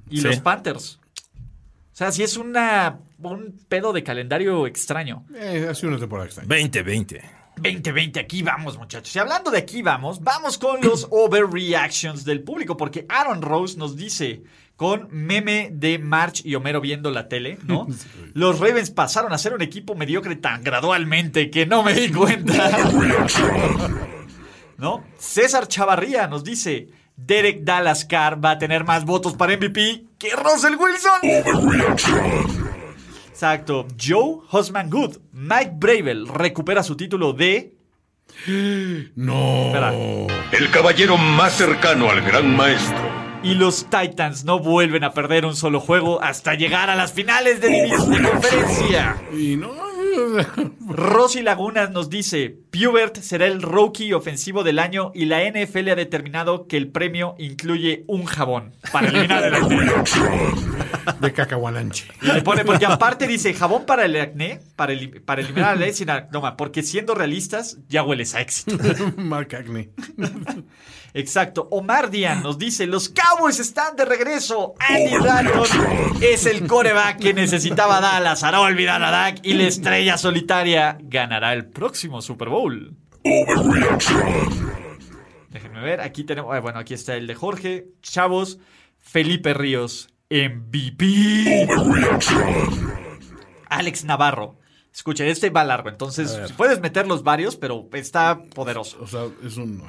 y 0.10 0.18
Sí. 0.22 0.28
los 0.28 0.39
Panthers. 0.39 0.99
O 1.93 1.97
sea, 1.97 2.12
sí 2.12 2.24
es 2.24 2.38
una, 2.38 2.99
un 3.24 3.60
pedo 3.68 3.91
de 3.93 4.03
calendario 4.03 4.68
extraño. 4.68 5.26
Eh, 5.34 5.68
ha 5.70 5.74
sido 5.74 5.89
una 5.89 5.99
temporada 5.99 6.28
extraña. 6.28 6.47
20-20. 6.49 7.22
2020, 7.58 8.20
aquí 8.20 8.43
vamos, 8.43 8.78
muchachos. 8.78 9.16
Y 9.16 9.20
hablando 9.20 9.49
de 9.49 9.58
aquí 9.58 9.82
vamos, 9.82 10.22
vamos 10.24 10.60
con 10.60 10.80
los 10.82 11.08
overreactions 11.12 12.24
del 12.24 12.41
público, 12.43 12.78
porque 12.78 13.05
Aaron 13.10 13.41
Rose 13.41 13.78
nos 13.80 13.95
dice, 13.95 14.43
con 14.76 15.08
meme 15.10 15.70
de 15.74 15.97
March 15.97 16.41
y 16.45 16.53
Homero 16.53 16.82
viendo 16.82 17.10
la 17.10 17.28
tele, 17.28 17.58
¿no? 17.64 17.88
Los 18.36 18.60
Ravens 18.60 18.91
pasaron 18.91 19.34
a 19.34 19.39
ser 19.39 19.53
un 19.55 19.64
equipo 19.64 19.95
mediocre 19.95 20.36
tan 20.36 20.64
gradualmente 20.64 21.49
que 21.49 21.66
no 21.66 21.82
me 21.82 21.95
di 21.95 22.12
cuenta. 22.12 22.78
¿No? 24.78 25.03
César 25.18 25.68
Chavarría 25.68 26.28
nos 26.28 26.43
dice, 26.43 26.89
Derek 27.18 27.63
Dallas 27.63 28.05
Carr 28.05 28.43
va 28.43 28.51
a 28.51 28.57
tener 28.59 28.86
más 28.86 29.03
votos 29.03 29.33
para 29.33 29.58
MVP 29.58 30.05
que 30.17 30.29
Russell 30.36 30.75
Wilson. 30.75 31.20
Exacto. 33.28 33.86
Joe 34.00 34.37
Hosman 34.50 34.89
Good. 34.89 35.17
Mike 35.33 35.74
Bravel 35.75 36.28
recupera 36.28 36.83
su 36.83 36.96
título 36.96 37.33
de. 37.33 37.74
No. 39.16 39.66
Espera. 39.67 39.93
El 40.51 40.71
caballero 40.71 41.17
más 41.17 41.54
cercano 41.54 42.09
al 42.09 42.21
gran 42.21 42.55
maestro. 42.55 43.17
Y 43.43 43.55
los 43.55 43.87
Titans 43.89 44.46
no 44.46 44.59
vuelven 44.59 45.04
a 45.04 45.13
perder 45.13 45.46
un 45.46 45.55
solo 45.55 45.79
juego 45.79 46.21
hasta 46.21 46.55
llegar 46.55 46.89
a 46.89 46.96
las 46.96 47.13
finales 47.13 47.62
de, 47.62 47.70
de 47.70 48.29
conferencia. 48.29 49.17
Y 49.32 49.55
no. 49.55 49.87
Rosy 50.87 51.41
Lagunas 51.41 51.91
nos 51.91 52.09
dice, 52.09 52.57
Pubert 52.71 53.17
será 53.17 53.45
el 53.45 53.61
rookie 53.61 54.13
ofensivo 54.13 54.63
del 54.63 54.79
año 54.79 55.11
y 55.13 55.25
la 55.25 55.43
NFL 55.49 55.89
ha 55.89 55.95
determinado 55.95 56.67
que 56.67 56.77
el 56.77 56.89
premio 56.89 57.35
incluye 57.37 58.03
un 58.07 58.25
jabón 58.25 58.73
para 58.91 59.07
eliminar 59.07 59.43
el. 59.43 59.53
De 61.20 61.32
cacahualanche. 61.34 62.05
Y 62.21 62.28
le 62.28 62.42
pone, 62.42 62.66
porque 62.66 62.86
aparte 62.86 63.28
dice, 63.28 63.54
jabón 63.54 63.86
para 63.86 64.05
el 64.05 64.20
acné, 64.20 64.59
para, 64.75 64.93
eli- 64.93 65.20
para 65.20 65.42
eliminar 65.42 65.75
el 65.78 65.84
acné 65.84 65.93
sin 65.93 66.09
aroma, 66.09 66.58
porque 66.58 66.84
siendo 66.84 67.16
realistas, 67.16 67.78
ya 67.88 68.04
hueles 68.04 68.36
a 68.36 68.42
éxito. 68.42 68.78
Mark 69.17 69.55
Acne. 69.55 69.92
Exacto. 71.13 71.67
Omar 71.71 72.12
Díaz 72.12 72.43
nos 72.43 72.58
dice, 72.58 72.86
los 72.86 73.09
Cowboys 73.09 73.59
están 73.59 73.96
de 73.96 74.05
regreso. 74.05 74.75
Andy 74.79 75.17
Dalton 75.24 75.67
es 76.21 76.46
el 76.46 76.67
coreback 76.67 77.20
que 77.20 77.34
necesitaba 77.34 78.00
Dallas. 78.01 78.43
Hará 78.43 78.59
olvidar 78.62 79.01
a 79.01 79.09
Dak 79.09 79.39
y 79.43 79.54
la 79.54 79.63
estrella 79.63 80.17
solitaria 80.17 80.97
ganará 81.01 81.54
el 81.54 81.66
próximo 81.67 82.21
Super 82.21 82.50
Bowl. 82.50 82.96
Déjenme 85.50 85.82
ver, 85.82 86.01
aquí 86.01 86.24
tenemos, 86.24 86.59
bueno, 86.62 86.79
aquí 86.79 86.93
está 86.93 87.16
el 87.16 87.25
de 87.28 87.36
Jorge. 87.36 87.88
Chavos, 88.01 88.59
Felipe 89.00 89.54
Ríos, 89.54 90.09
MVP. 90.29 91.67
Alex 93.70 94.04
Navarro. 94.04 94.58
Escucha, 94.93 95.25
este 95.25 95.49
va 95.51 95.63
largo, 95.63 95.89
entonces 95.89 96.51
puedes 96.58 96.82
meter 96.82 97.08
los 97.08 97.24
varios, 97.24 97.55
pero 97.55 97.87
está 97.93 98.41
poderoso. 98.55 98.97
O 98.99 99.08
sea, 99.08 99.28
es 99.45 99.55
un. 99.58 99.83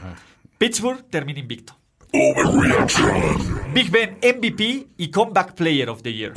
Pittsburgh 0.59 1.05
termina 1.09 1.41
invicto. 1.41 1.79
Big 3.73 3.91
Ben 3.91 4.19
MVP 4.23 4.89
y 4.97 5.11
Comeback 5.11 5.55
Player 5.55 5.89
of 5.89 6.03
the 6.03 6.13
Year. 6.13 6.33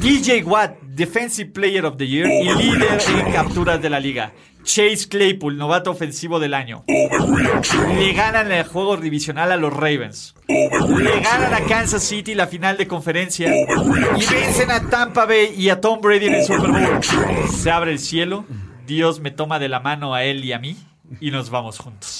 DJ 0.00 0.42
Watt 0.44 0.76
Defensive 0.98 1.52
Player 1.52 1.84
of 1.86 1.96
the 1.96 2.08
Year 2.08 2.26
y 2.28 2.52
líder 2.60 3.00
en 3.24 3.32
capturas 3.32 3.80
de 3.80 3.88
la 3.88 4.00
liga. 4.00 4.32
Chase 4.64 5.06
Claypool, 5.08 5.56
novato 5.56 5.92
ofensivo 5.92 6.40
del 6.40 6.54
año. 6.54 6.84
Le 6.88 8.12
ganan 8.12 8.50
el 8.50 8.64
juego 8.64 8.96
divisional 8.96 9.52
a 9.52 9.56
los 9.56 9.72
Ravens. 9.72 10.34
Le 10.48 11.20
ganan 11.20 11.54
a 11.54 11.60
Kansas 11.66 12.02
City 12.02 12.34
la 12.34 12.48
final 12.48 12.76
de 12.76 12.88
conferencia. 12.88 13.48
Y 13.56 14.26
vencen 14.34 14.72
a 14.72 14.90
Tampa 14.90 15.24
Bay 15.24 15.54
y 15.56 15.68
a 15.68 15.80
Tom 15.80 16.00
Brady 16.00 16.26
en 16.26 16.34
el 16.34 16.44
Super 16.44 16.70
Bowl. 16.72 17.00
Se 17.56 17.70
abre 17.70 17.92
el 17.92 18.00
cielo. 18.00 18.44
Dios 18.84 19.20
me 19.20 19.30
toma 19.30 19.60
de 19.60 19.68
la 19.68 19.78
mano 19.78 20.14
a 20.14 20.24
él 20.24 20.44
y 20.44 20.52
a 20.52 20.58
mí. 20.58 20.76
Y 21.20 21.30
nos 21.30 21.48
vamos 21.48 21.78
juntos. 21.78 22.18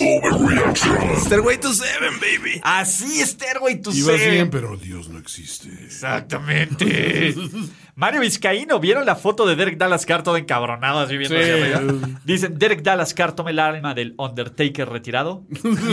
Stairway 1.19 1.59
to 1.59 1.75
Seven, 1.75 2.19
baby. 2.21 2.59
Así 2.63 3.21
Stairway 3.21 3.83
to 3.83 3.91
Ibas 3.91 4.17
Seven. 4.17 4.31
bien, 4.31 4.51
pero 4.51 4.79
Dios 4.79 5.11
no 5.11 5.19
existe. 5.19 5.69
Exactamente. 5.85 7.35
Mario 7.99 8.21
Vizcaíno, 8.21 8.79
¿vieron 8.79 9.05
la 9.05 9.17
foto 9.17 9.45
de 9.45 9.57
Derek 9.57 9.77
Dallas 9.77 10.07
Carr 10.07 10.23
todo 10.23 10.37
encabronado 10.37 11.01
así 11.01 11.17
viendo 11.17 11.37
hacia 11.37 11.55
arriba? 11.55 11.81
Dicen, 12.25 12.57
Derek 12.57 12.83
Dallas 12.83 13.13
Carr 13.13 13.35
toma 13.35 13.51
el 13.51 13.59
alma 13.59 13.93
del 13.93 14.15
Undertaker 14.17 14.89
retirado 14.89 15.43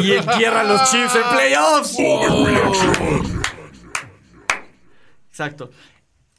y 0.03 0.11
entierra 0.11 0.61
a 0.61 0.65
los 0.65 0.91
Chiefs 0.91 1.15
en 1.15 1.23
playoffs. 1.35 1.97
Exacto. 5.29 5.71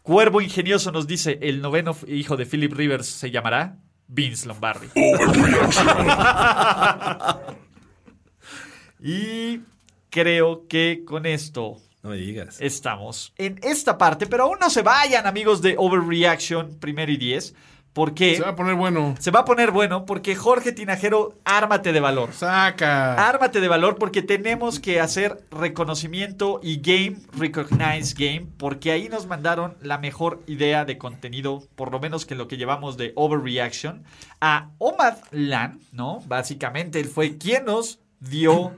Cuervo 0.03 0.41
Ingenioso 0.41 0.93
nos 0.93 1.09
dice, 1.09 1.41
el 1.43 1.61
noveno 1.61 1.97
hijo 2.07 2.37
de 2.37 2.47
Philip 2.47 2.73
Rivers 2.73 3.09
se 3.09 3.33
llamará 3.33 3.77
Vince 4.07 4.47
Lombardi. 4.47 4.87
y 9.01 9.63
creo 10.11 10.69
que 10.69 11.03
con 11.05 11.27
esto 11.27 11.79
No 12.07 12.13
me 12.13 12.19
digas. 12.19 12.59
estamos 12.61 13.33
en 13.37 13.59
esta 13.65 13.99
parte, 13.99 14.29
pero 14.29 14.45
aún 14.45 14.59
no 14.61 14.71
se 14.71 14.83
vayan, 14.83 15.27
amigos 15.27 15.61
de 15.61 15.75
Overreaction 15.77 16.77
primero 16.79 17.11
y 17.11 17.17
diez, 17.17 17.53
porque 17.93 18.37
Se 18.37 18.43
va 18.43 18.51
a 18.51 18.55
poner 18.55 18.77
bueno. 18.77 19.17
se 19.19 19.33
va 19.33 19.41
a 19.41 19.45
poner 19.45 19.73
bueno, 19.73 20.07
porque 20.07 20.37
Jorge 20.37 20.71
Tinajero, 20.71 21.35
ármate 21.45 21.93
de 21.93 21.99
valor. 21.99 22.33
Saca. 22.33 23.29
Ármate 23.29 23.61
de 23.61 23.67
valor 23.67 23.97
porque 23.99 24.23
tenemos 24.23 24.79
que 24.79 25.01
hacer 25.01 25.45
reconocimiento 25.51 26.61
y 26.63 26.77
game, 26.77 27.17
recognize 27.37 28.15
game, 28.17 28.47
porque 28.57 28.93
ahí 28.93 29.09
nos 29.09 29.27
mandaron 29.27 29.77
la 29.83 29.99
mejor 29.99 30.45
idea 30.47 30.85
de 30.85 30.99
contenido, 30.99 31.65
por 31.75 31.91
lo 31.91 31.99
menos 31.99 32.25
que 32.25 32.37
lo 32.37 32.47
que 32.47 32.57
llevamos 32.57 32.97
de 32.97 33.15
Overreaction, 33.17 34.05
a 34.41 34.69
Omad 34.79 35.17
Lan, 35.33 35.81
¿no? 35.91 36.21
Básicamente 36.29 37.01
él 37.01 37.09
fue 37.09 37.37
quien 37.37 37.65
nos 37.65 37.99
dio 38.21 38.75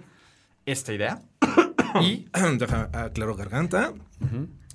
esta 0.65 0.95
idea. 0.95 1.21
Y 2.03 2.27
Deja 2.59 2.89
aclaro 2.93 3.35
garganta. 3.37 3.93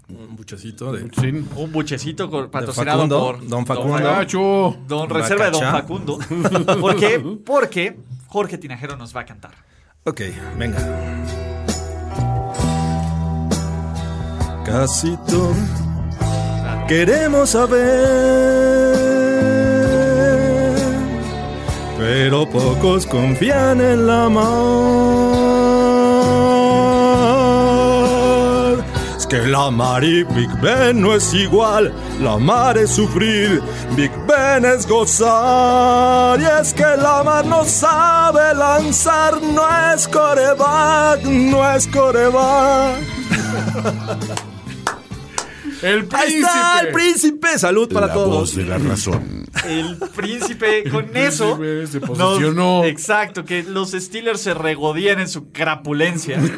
Un 0.10 0.36
buchecito 0.36 0.92
de. 0.92 1.10
Sí. 1.20 1.46
un 1.56 1.72
buchecito 1.72 2.30
co- 2.30 2.52
patrocinado 2.52 3.00
Facundo, 3.08 3.20
por 3.20 3.48
Don 3.48 3.66
Facundo. 3.66 3.98
Gacho. 4.04 4.78
Don 4.88 5.10
Reserva 5.10 5.46
de 5.46 5.52
Don. 5.52 5.62
Facundo. 5.62 6.20
¿Por 6.82 6.96
qué? 6.98 7.20
Porque 7.46 7.98
Jorge 8.28 8.58
Tinajero 8.58 8.96
nos 8.98 9.16
va 9.16 9.22
a 9.22 9.26
cantar. 9.26 9.52
Ok, 10.04 10.22
venga. 10.58 10.78
Casito, 14.66 15.54
queremos 16.88 17.50
saber, 17.50 17.82
pero 21.98 22.50
pocos 22.50 23.06
confían 23.06 23.82
en 23.82 24.08
la 24.08 24.30
mar. 24.30 25.83
Es 29.24 29.28
que 29.28 29.48
la 29.48 29.72
mar 29.72 30.04
y 30.04 30.24
Big 30.26 30.50
Ben 30.62 31.00
no 31.00 31.16
es 31.16 31.34
igual, 31.34 31.94
la 32.22 32.38
mar 32.38 32.78
es 32.78 32.90
sufrir, 32.92 33.62
Big 33.96 34.12
Ben 34.28 34.66
es 34.66 34.86
gozar. 34.86 36.42
Y 36.42 36.44
es 36.44 36.74
que 36.74 36.84
la 36.84 37.24
mar 37.24 37.46
no 37.46 37.64
sabe 37.64 38.54
lanzar, 38.54 39.42
no 39.42 39.64
es 39.94 40.10
coreback, 40.10 41.24
no 41.24 41.72
es 41.74 41.88
coreback. 41.88 42.98
El 45.82 46.06
príncipe. 46.06 46.16
Ahí 46.18 46.34
está 46.42 46.80
el 46.82 46.92
príncipe, 46.94 47.60
salud 47.60 47.92
para 47.94 48.08
la 48.08 48.14
todos. 48.14 48.30
voz 48.30 48.56
de 48.56 48.64
la 48.66 48.78
razón. 48.78 49.46
El 49.68 49.98
príncipe 50.16 50.90
con 50.90 51.16
eso 51.16 51.58
príncipe 51.58 51.88
se 51.88 52.00
nos- 52.00 52.18
posicionó. 52.18 52.84
exacto, 52.86 53.44
que 53.44 53.64
los 53.64 53.92
Steelers 53.92 54.40
se 54.42 54.54
regodían 54.54 55.20
en 55.20 55.28
su 55.30 55.52
crapulencia. 55.52 56.40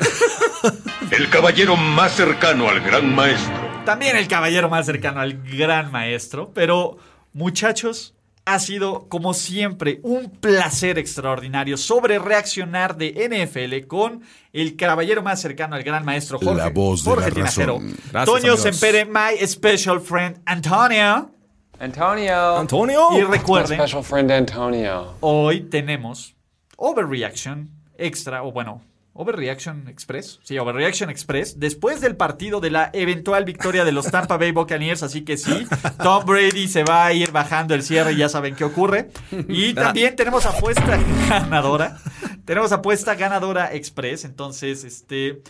El 1.11 1.29
caballero 1.29 1.75
más 1.75 2.13
cercano 2.13 2.67
al 2.69 2.81
gran 2.81 3.13
maestro. 3.13 3.53
También 3.85 4.15
el 4.17 4.27
caballero 4.27 4.69
más 4.69 4.85
cercano 4.85 5.21
al 5.21 5.33
gran 5.43 5.91
maestro. 5.91 6.51
Pero, 6.53 6.97
muchachos, 7.33 8.15
ha 8.45 8.59
sido, 8.59 9.07
como 9.07 9.33
siempre, 9.33 9.99
un 10.03 10.29
placer 10.29 10.97
extraordinario 10.99 11.77
sobre 11.77 12.19
reaccionar 12.19 12.97
de 12.97 13.11
NFL 13.29 13.87
con 13.87 14.21
el 14.53 14.75
caballero 14.75 15.21
más 15.23 15.41
cercano 15.41 15.75
al 15.75 15.83
gran 15.83 16.03
maestro 16.05 16.39
Jorge. 16.39 16.55
La 16.55 16.69
voz 16.69 17.03
de 17.03 17.09
Jorge 17.11 17.29
la 17.29 17.35
Tinajero. 17.35 17.73
razón. 17.75 17.95
Gracias, 18.11 18.25
Toño 18.25 18.53
amigos. 18.53 18.61
Sempere, 18.61 19.05
my 19.05 19.47
special 19.47 19.99
friend 20.01 20.41
Antonio. 20.45 21.31
Antonio. 21.79 22.57
Antonio. 22.57 23.07
Y 23.13 23.15
My 23.17 23.23
recuerden, 23.37 23.79
special 23.79 24.03
friend 24.03 24.31
Antonio. 24.31 25.15
hoy 25.21 25.61
tenemos 25.61 26.35
Overreaction 26.77 27.69
Extra, 27.97 28.43
o 28.43 28.51
bueno, 28.51 28.81
Overreaction 29.17 29.87
Express. 29.87 30.41
Sí, 30.43 30.59
Overreaction 30.59 31.09
Express. 31.09 31.57
Después 31.57 32.01
del 32.01 32.17
partido 32.17 32.59
de 32.59 32.69
la 32.69 32.89
eventual 32.91 33.45
victoria 33.45 33.85
de 33.85 33.93
los 33.93 34.11
Tampa 34.11 34.35
Bay 34.35 34.51
Buccaneers. 34.51 35.03
Así 35.03 35.21
que 35.21 35.37
sí, 35.37 35.65
Tom 36.03 36.25
Brady 36.25 36.67
se 36.67 36.83
va 36.83 37.05
a 37.05 37.13
ir 37.13 37.31
bajando 37.31 37.73
el 37.73 37.81
cierre 37.81 38.11
y 38.11 38.17
ya 38.17 38.27
saben 38.27 38.55
qué 38.55 38.65
ocurre. 38.65 39.09
Y 39.47 39.73
también 39.73 40.17
tenemos 40.17 40.45
apuesta 40.45 40.99
ganadora. 41.29 41.97
Tenemos 42.43 42.73
apuesta 42.73 43.15
ganadora 43.15 43.73
Express. 43.73 44.25
Entonces, 44.25 44.83
este. 44.83 45.41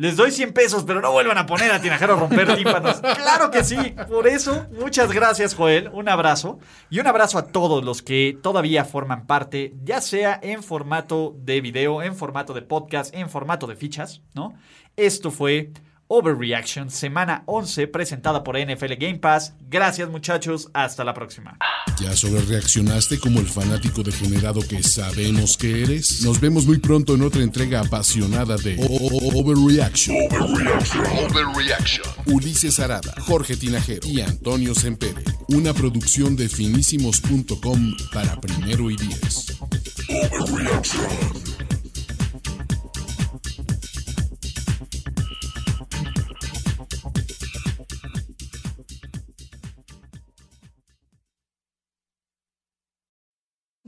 Les 0.00 0.16
doy 0.16 0.30
100 0.30 0.54
pesos, 0.54 0.84
pero 0.84 1.02
no 1.02 1.12
vuelvan 1.12 1.36
a 1.36 1.44
poner 1.44 1.70
a 1.72 1.78
Tinajero 1.78 2.14
a 2.14 2.16
romper 2.16 2.56
tímpanos. 2.56 3.02
Claro 3.20 3.50
que 3.50 3.62
sí. 3.62 3.76
Por 4.08 4.26
eso, 4.26 4.66
muchas 4.72 5.12
gracias, 5.12 5.54
Joel. 5.54 5.90
Un 5.92 6.08
abrazo. 6.08 6.58
Y 6.88 7.00
un 7.00 7.06
abrazo 7.06 7.36
a 7.36 7.48
todos 7.48 7.84
los 7.84 8.00
que 8.00 8.38
todavía 8.42 8.86
forman 8.86 9.26
parte, 9.26 9.74
ya 9.84 10.00
sea 10.00 10.40
en 10.42 10.62
formato 10.62 11.36
de 11.40 11.60
video, 11.60 12.02
en 12.02 12.16
formato 12.16 12.54
de 12.54 12.62
podcast, 12.62 13.14
en 13.14 13.28
formato 13.28 13.66
de 13.66 13.76
fichas, 13.76 14.22
¿no? 14.32 14.54
Esto 14.96 15.30
fue 15.30 15.70
Overreaction, 16.12 16.90
semana 16.90 17.44
11, 17.46 17.86
presentada 17.86 18.42
por 18.42 18.58
NFL 18.58 18.94
Game 18.98 19.20
Pass. 19.20 19.52
Gracias, 19.70 20.08
muchachos. 20.10 20.68
Hasta 20.74 21.04
la 21.04 21.14
próxima. 21.14 21.56
¿Ya 22.00 22.16
sobre 22.16 22.40
reaccionaste 22.42 23.20
como 23.20 23.38
el 23.38 23.46
fanático 23.46 24.02
degenerado 24.02 24.60
que 24.60 24.82
sabemos 24.82 25.56
que 25.56 25.84
eres? 25.84 26.22
Nos 26.22 26.40
vemos 26.40 26.66
muy 26.66 26.78
pronto 26.78 27.14
en 27.14 27.22
otra 27.22 27.42
entrega 27.44 27.80
apasionada 27.80 28.56
de 28.56 28.76
O- 28.80 28.86
O- 28.86 29.18
O- 29.18 29.40
Overreaction. 29.40 30.16
Overreaction. 31.28 32.06
Ulises 32.26 32.80
Arada, 32.80 33.14
Jorge 33.20 33.56
Tinajero 33.56 34.08
y 34.08 34.20
Antonio 34.20 34.74
Sempere. 34.74 35.22
Una 35.46 35.72
producción 35.72 36.34
de 36.34 36.48
finísimos.com 36.48 37.94
para 38.12 38.40
primero 38.40 38.90
y 38.90 38.96
diez. 38.96 39.46